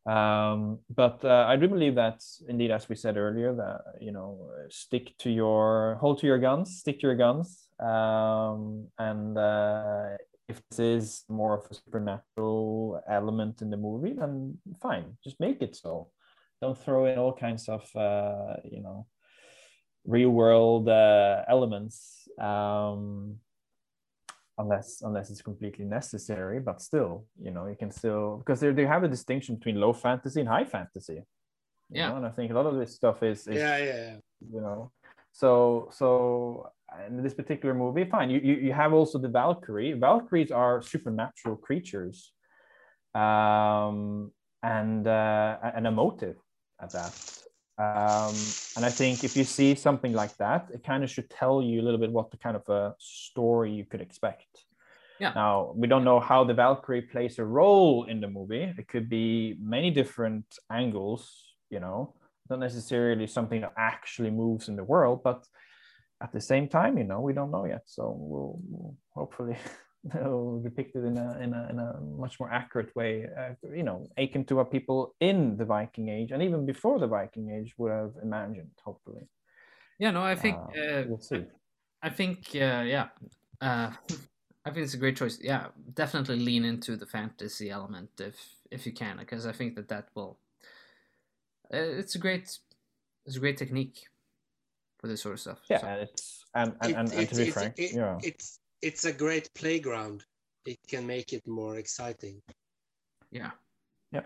Um, 0.08 0.80
but 0.90 1.24
uh, 1.24 1.46
I 1.48 1.56
do 1.56 1.68
believe 1.68 1.94
that, 1.94 2.24
indeed, 2.50 2.72
as 2.72 2.90
we 2.90 2.96
said 2.96 3.16
earlier, 3.16 3.54
that 3.54 3.82
you 4.02 4.12
know, 4.12 4.50
stick 4.72 5.16
to 5.20 5.30
your, 5.30 6.00
hold 6.02 6.18
to 6.22 6.26
your 6.26 6.40
guns, 6.40 6.80
stick 6.80 7.00
to 7.02 7.08
your 7.10 7.16
guns, 7.16 7.68
um, 7.80 8.88
and 8.98 9.38
uh, 9.38 10.18
if 10.50 10.62
this 10.70 10.80
is 10.80 11.24
more 11.30 11.58
of 11.58 11.66
a 11.72 11.74
supernatural 11.74 13.02
element 13.10 13.62
in 13.62 13.70
the 13.70 13.78
movie, 13.78 14.14
then 14.14 14.58
fine, 14.82 15.18
just 15.24 15.40
make 15.40 15.62
it 15.62 15.76
so. 15.76 16.10
Don't 16.62 16.78
throw 16.78 17.06
in 17.06 17.18
all 17.18 17.34
kinds 17.34 17.68
of, 17.70 17.84
uh, 17.96 18.56
you 18.64 18.82
know, 18.82 19.06
real 20.06 20.30
world 20.30 20.90
uh, 20.90 21.44
elements. 21.48 22.28
Um, 22.40 23.40
unless 24.58 25.02
unless 25.02 25.32
it's 25.32 25.42
completely 25.42 25.84
necessary 25.86 26.60
but 26.60 26.80
still 26.80 27.26
you 27.42 27.50
know 27.50 27.66
you 27.68 27.76
can 27.76 27.90
still 27.90 28.38
because 28.38 28.60
they, 28.60 28.72
they 28.72 28.86
have 28.86 29.04
a 29.04 29.08
distinction 29.08 29.56
between 29.56 29.80
low 29.80 29.92
fantasy 29.94 30.40
and 30.42 30.50
high 30.50 30.64
fantasy 30.66 31.24
Yeah. 31.90 32.10
know, 32.10 32.18
and 32.18 32.26
i 32.26 32.30
think 32.30 32.52
a 32.52 32.54
lot 32.54 32.68
of 32.68 32.78
this 32.78 32.94
stuff 32.94 33.24
is, 33.24 33.48
is 33.48 33.60
Yeah, 33.60 33.78
yeah, 33.78 33.86
yeah. 33.96 34.18
you 34.54 34.62
know 34.62 34.92
so 35.32 35.90
so 35.92 36.72
in 37.08 37.22
this 37.24 37.34
particular 37.34 37.74
movie 37.74 38.06
fine 38.06 38.30
you, 38.30 38.40
you 38.40 38.56
you 38.56 38.74
have 38.74 38.94
also 38.94 39.18
the 39.20 39.28
valkyrie. 39.28 39.94
Valkyries 39.94 40.52
are 40.52 40.82
supernatural 40.82 41.56
creatures 41.56 42.32
um 43.16 44.32
and 44.64 45.08
uh 45.08 45.58
and 45.76 45.86
emotive 45.88 46.38
at 46.82 46.92
that. 46.92 47.14
Um 47.78 48.36
and 48.76 48.86
i 48.86 48.90
think 48.90 49.24
if 49.24 49.36
you 49.38 49.44
see 49.44 49.76
something 49.76 50.14
like 50.14 50.36
that 50.38 50.70
it 50.74 50.84
kind 50.84 51.04
of 51.04 51.10
should 51.10 51.30
tell 51.30 51.62
you 51.62 51.82
a 51.82 51.84
little 51.84 52.00
bit 52.00 52.12
what 52.12 52.32
the 52.32 52.38
kind 52.38 52.56
of 52.56 52.68
a 52.70 52.96
story 53.00 53.72
you 53.72 53.86
could 53.86 54.02
expect. 54.02 54.66
Yeah. 55.20 55.32
now 55.36 55.74
we 55.76 55.88
don't 55.88 56.04
know 56.04 56.20
how 56.20 56.44
the 56.44 56.54
valkyrie 56.54 57.04
plays 57.04 57.38
a 57.40 57.46
role 57.46 58.06
in 58.06 58.20
the 58.20 58.28
movie. 58.28 58.74
It 58.78 58.88
could 58.88 59.08
be 59.10 59.56
many 59.60 59.90
different 59.92 60.46
angles 60.72 61.22
you 61.70 61.80
know? 61.80 62.14
Not 62.50 62.60
necessarily 62.60 63.26
something 63.26 63.62
that 63.62 63.74
actually 63.78 64.30
moves 64.30 64.68
in 64.70 64.76
the 64.76 64.84
world 64.84 65.22
but 65.24 65.40
at 66.24 66.32
the 66.32 66.42
same 66.42 66.68
time 66.68 66.98
you 66.98 67.04
know 67.04 67.20
we 67.20 67.34
don't 67.34 67.52
know 67.52 67.66
yet 67.66 67.84
so 67.86 68.16
we'll, 68.18 68.60
we'll 68.70 68.96
hopefully 69.14 69.58
they'll 70.14 70.60
depict 70.62 70.96
it 70.96 71.04
in 71.04 71.18
a, 71.18 71.38
in 71.40 71.54
a 71.54 71.68
in 71.70 71.80
a 71.80 72.00
much 72.18 72.40
more 72.40 72.52
accurate 72.52 72.94
way 72.96 73.26
uh, 73.40 73.54
you 73.74 73.84
know 73.84 74.08
akin 74.18 74.44
to 74.46 74.56
what 74.56 74.72
people 74.72 75.16
in 75.20 75.56
the 75.58 75.66
viking 75.66 76.10
age 76.10 76.32
and 76.32 76.42
even 76.42 76.66
before 76.66 76.98
the 77.00 77.08
viking 77.08 77.50
age 77.52 77.74
would 77.78 77.92
have 77.92 78.14
imagined 78.22 78.72
hopefully 78.84 79.24
yeah, 80.00 80.12
no, 80.12 80.24
I 80.24 80.36
think 80.36 80.58
Uh, 80.76 80.80
uh, 80.80 81.04
we'll 81.08 81.22
see 81.22 81.46
I 82.04 82.10
think 82.10 82.50
uh, 82.54 82.84
yeah, 82.86 83.08
uh, 83.62 83.92
I 84.66 84.72
think 84.72 84.84
it's 84.84 84.94
a 84.94 84.98
great 84.98 85.16
choice. 85.16 85.40
Yeah, 85.42 85.68
definitely 85.94 86.40
lean 86.40 86.66
into 86.66 86.98
the 86.98 87.06
fantasy 87.06 87.70
element 87.70 88.10
if 88.20 88.36
if 88.70 88.86
you 88.86 88.92
can, 88.92 89.18
because 89.18 89.46
I 89.46 89.54
think 89.54 89.76
that 89.76 89.88
that 89.88 90.10
will. 90.14 90.38
Uh, 91.74 91.78
it's 91.78 92.16
a 92.16 92.20
great, 92.20 92.60
it's 93.26 93.38
a 93.38 93.40
great 93.40 93.58
technique 93.58 94.08
for 95.04 95.10
this 95.10 95.22
sort 95.22 95.34
of 95.34 95.40
stuff. 95.42 95.60
yeah 95.70 95.80
so- 95.82 95.88
and 95.88 96.02
it's 96.02 96.46
and 96.56 96.76
and, 96.82 96.92
It- 96.92 96.96
and, 96.98 97.12
and 97.12 97.22
it- 97.24 97.30
to 97.30 97.36
be 97.36 97.42
it's- 97.42 97.54
frank 97.54 97.74
it- 97.78 97.94
yeah 97.94 98.18
It's 98.24 98.60
it's 98.82 99.06
a 99.06 99.12
great 99.14 99.50
playground. 99.54 100.24
It 100.66 100.78
can 100.88 101.06
make 101.06 101.34
it 101.34 101.46
more 101.48 101.78
exciting. 101.78 102.42
yeah. 103.32 103.52
Yeah. 104.12 104.26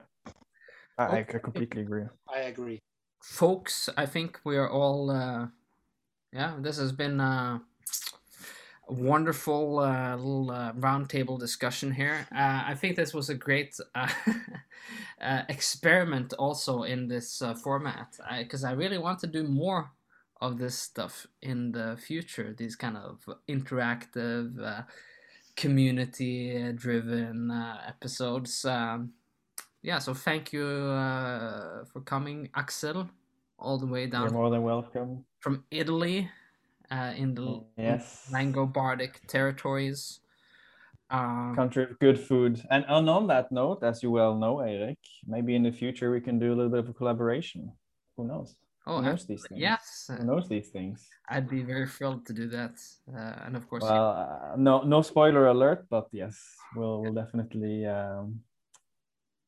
I, 1.00 1.20
I 1.20 1.24
completely 1.24 1.82
agree 1.82 2.06
I 2.38 2.40
agree. 2.52 2.80
folks 3.22 3.90
i 3.98 4.06
think 4.06 4.40
we 4.44 4.56
are 4.58 4.70
all 4.70 5.10
uh 5.10 5.48
yeah 6.34 6.52
this 6.66 6.78
has 6.78 6.92
been 6.92 7.20
uh, 7.20 7.60
a 8.90 8.94
wonderful 8.94 9.80
uh, 9.80 10.16
little 10.16 10.50
uh, 10.52 10.72
roundtable 10.88 11.38
discussion 11.40 11.92
here 11.92 12.18
uh, 12.36 12.62
i 12.72 12.76
think 12.80 12.96
this 12.96 13.14
was 13.14 13.30
a 13.30 13.36
great 13.48 13.72
uh, 13.96 14.10
uh, 15.30 15.42
experiment 15.50 16.34
also 16.46 16.84
in 16.84 17.08
this 17.08 17.42
uh, 17.42 17.54
format 17.66 18.10
because 18.40 18.64
I, 18.64 18.74
really 18.74 18.98
want 18.98 19.20
to 19.20 19.28
do 19.28 19.44
more 19.44 19.82
of 20.42 20.58
this 20.58 20.78
stuff 20.78 21.26
in 21.42 21.72
the 21.72 21.98
future 21.98 22.54
these 22.58 22.76
kind 22.76 22.98
of 22.98 23.28
interactive 23.50 24.62
uh, 24.64 24.84
community 25.56 26.72
driven 26.74 27.50
uh, 27.50 27.82
episodes. 27.88 28.64
Um, 28.66 29.14
yeah 29.82 30.00
so 30.00 30.14
thank 30.14 30.52
you 30.54 30.66
uh, 30.66 31.86
for 31.86 32.02
coming 32.02 32.50
axel 32.56 33.10
all 33.58 33.78
the 33.78 33.86
way 33.86 34.06
down 34.08 34.24
you're 34.24 34.32
more 34.32 34.50
than 34.50 34.64
welcome. 34.64 35.24
from 35.40 35.64
italy 35.72 36.30
uh, 36.92 37.14
in 37.16 37.34
the 37.36 37.42
Mm, 37.42 37.66
yes. 37.78 38.30
Langobardic 38.32 39.14
territories. 39.28 40.22
Um, 41.10 41.56
country 41.56 41.84
of 41.84 41.98
good 42.00 42.20
food. 42.20 42.62
And, 42.70 42.84
and 42.88 43.10
on 43.10 43.28
that 43.28 43.52
note 43.52 43.84
as 43.84 44.04
you 44.04 44.12
well 44.12 44.36
know 44.36 44.60
eric 44.60 45.00
maybe 45.26 45.56
in 45.56 45.64
the 45.64 45.72
future 45.72 46.12
we 46.12 46.22
can 46.22 46.38
do 46.40 46.54
a 46.54 46.56
little 46.56 46.70
bit 46.70 46.80
of 46.80 46.90
a 46.90 46.94
collaboration. 46.94 47.72
Who 48.16 48.28
knows 48.28 48.56
oh 48.88 49.02
knows 49.02 49.26
these 49.28 49.46
things 49.48 49.62
yes. 49.62 50.10
who 50.10 50.24
knows 50.24 50.48
these 50.48 50.70
things. 50.70 51.08
I'd 51.30 51.50
be 51.50 51.62
very 51.62 51.88
thrilled 51.88 52.26
to 52.28 52.34
do 52.34 52.48
that. 52.58 52.76
Uh, 53.14 53.46
and 53.46 53.56
of 53.56 53.64
course 53.70 53.84
Well, 53.84 54.10
uh, 54.16 54.56
no, 54.58 54.82
no 54.84 55.02
spoiler 55.02 55.48
alert, 55.48 55.86
but 55.90 56.08
yes, 56.12 56.36
we'll, 56.76 57.02
we'll 57.02 57.14
definitely 57.14 57.86
um, 57.86 58.40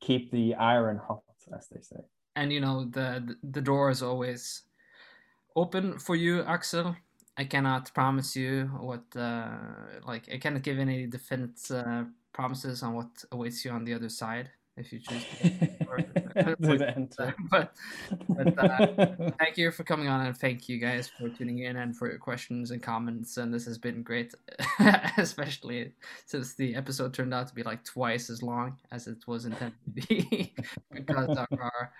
keep 0.01 0.31
the 0.31 0.55
iron 0.55 0.97
hot, 1.07 1.23
as 1.57 1.67
they 1.71 1.81
say. 1.81 2.01
and 2.35 2.51
you 2.53 2.61
know 2.65 2.85
the 2.97 3.35
the 3.55 3.61
door 3.61 3.89
is 3.89 4.01
always 4.01 4.63
open 5.55 5.97
for 5.99 6.15
you 6.15 6.43
axel. 6.43 6.95
I 7.37 7.45
cannot 7.45 7.93
promise 7.93 8.35
you 8.35 8.51
what 8.89 9.05
uh 9.15 9.47
like 10.05 10.25
i 10.35 10.37
cannot 10.37 10.61
give 10.67 10.77
any 10.77 11.07
definite 11.07 11.59
uh, 11.71 12.03
promises 12.33 12.83
on 12.83 12.91
what 12.97 13.11
awaits 13.31 13.63
you 13.63 13.71
on 13.71 13.85
the 13.85 13.93
other 13.97 14.09
side 14.09 14.47
if 14.77 14.93
you 14.93 14.99
choose 14.99 15.25
to 15.25 16.55
To 16.61 16.77
the 16.77 16.93
enter. 16.95 17.35
but 17.51 17.73
but 18.29 18.57
uh, 18.57 19.31
thank 19.39 19.57
you 19.57 19.71
for 19.71 19.83
coming 19.83 20.07
on 20.07 20.25
and 20.25 20.37
thank 20.37 20.69
you 20.69 20.77
guys 20.79 21.07
for 21.09 21.27
tuning 21.29 21.59
in 21.59 21.75
and 21.77 21.95
for 21.97 22.07
your 22.09 22.17
questions 22.17 22.71
and 22.71 22.81
comments 22.81 23.37
and 23.37 23.53
this 23.53 23.65
has 23.65 23.77
been 23.77 24.03
great 24.03 24.33
especially 25.17 25.93
since 26.25 26.53
the 26.55 26.75
episode 26.75 27.13
turned 27.13 27.33
out 27.33 27.47
to 27.47 27.53
be 27.55 27.63
like 27.63 27.83
twice 27.83 28.29
as 28.29 28.41
long 28.41 28.77
as 28.91 29.07
it 29.07 29.27
was 29.27 29.45
intended 29.45 29.77
to 29.83 29.91
be 30.07 30.53
because 30.93 31.29
of 31.37 31.47
our 31.59 31.91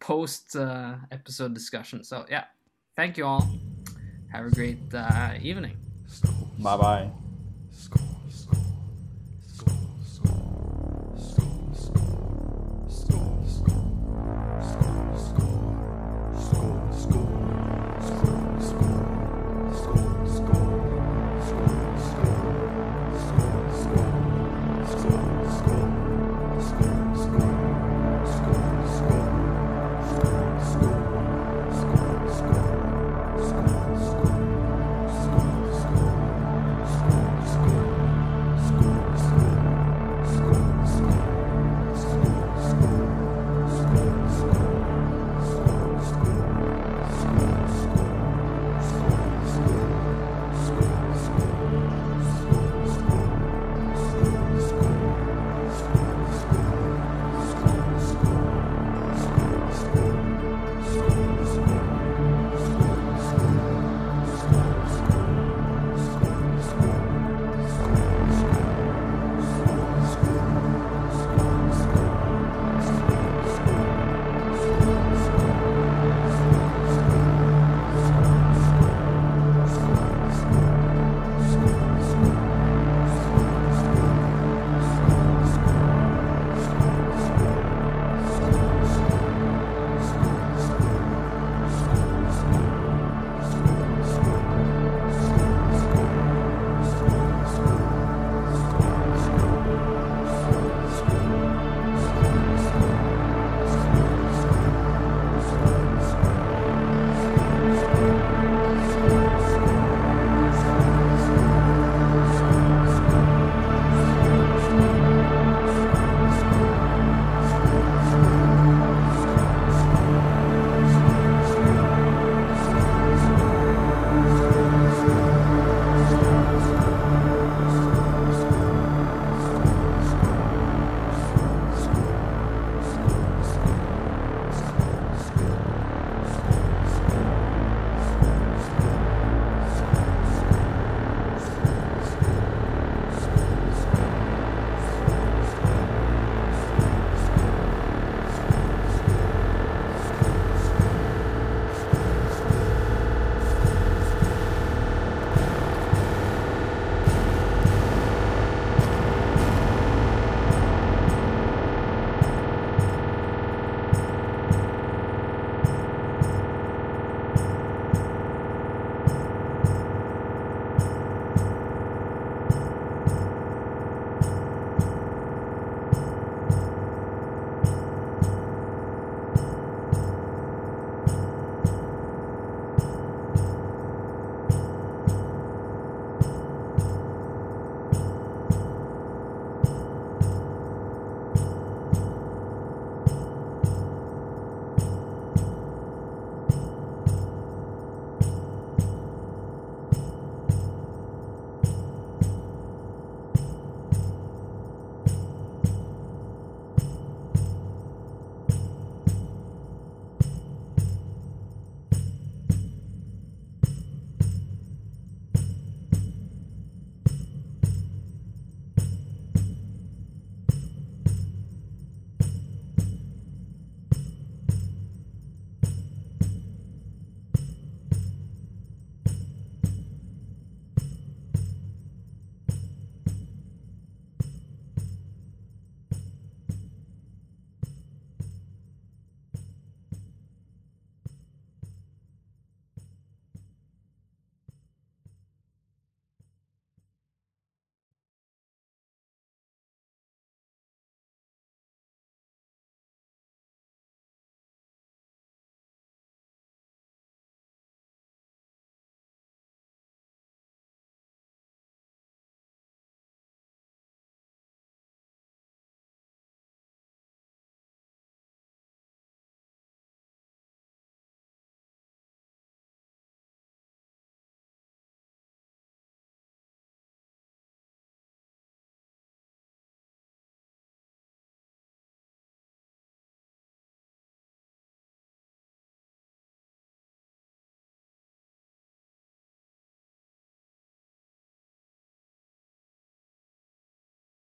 post 0.00 0.56
uh, 0.56 0.96
episode 1.10 1.54
discussion 1.54 2.04
so 2.04 2.26
yeah 2.30 2.44
thank 2.96 3.16
you 3.16 3.24
all 3.24 3.48
have 4.32 4.44
a 4.46 4.50
great 4.50 4.78
uh, 4.92 5.32
evening 5.40 5.76
bye 6.58 6.76
bye. 6.76 7.10
Skål. 7.10 7.25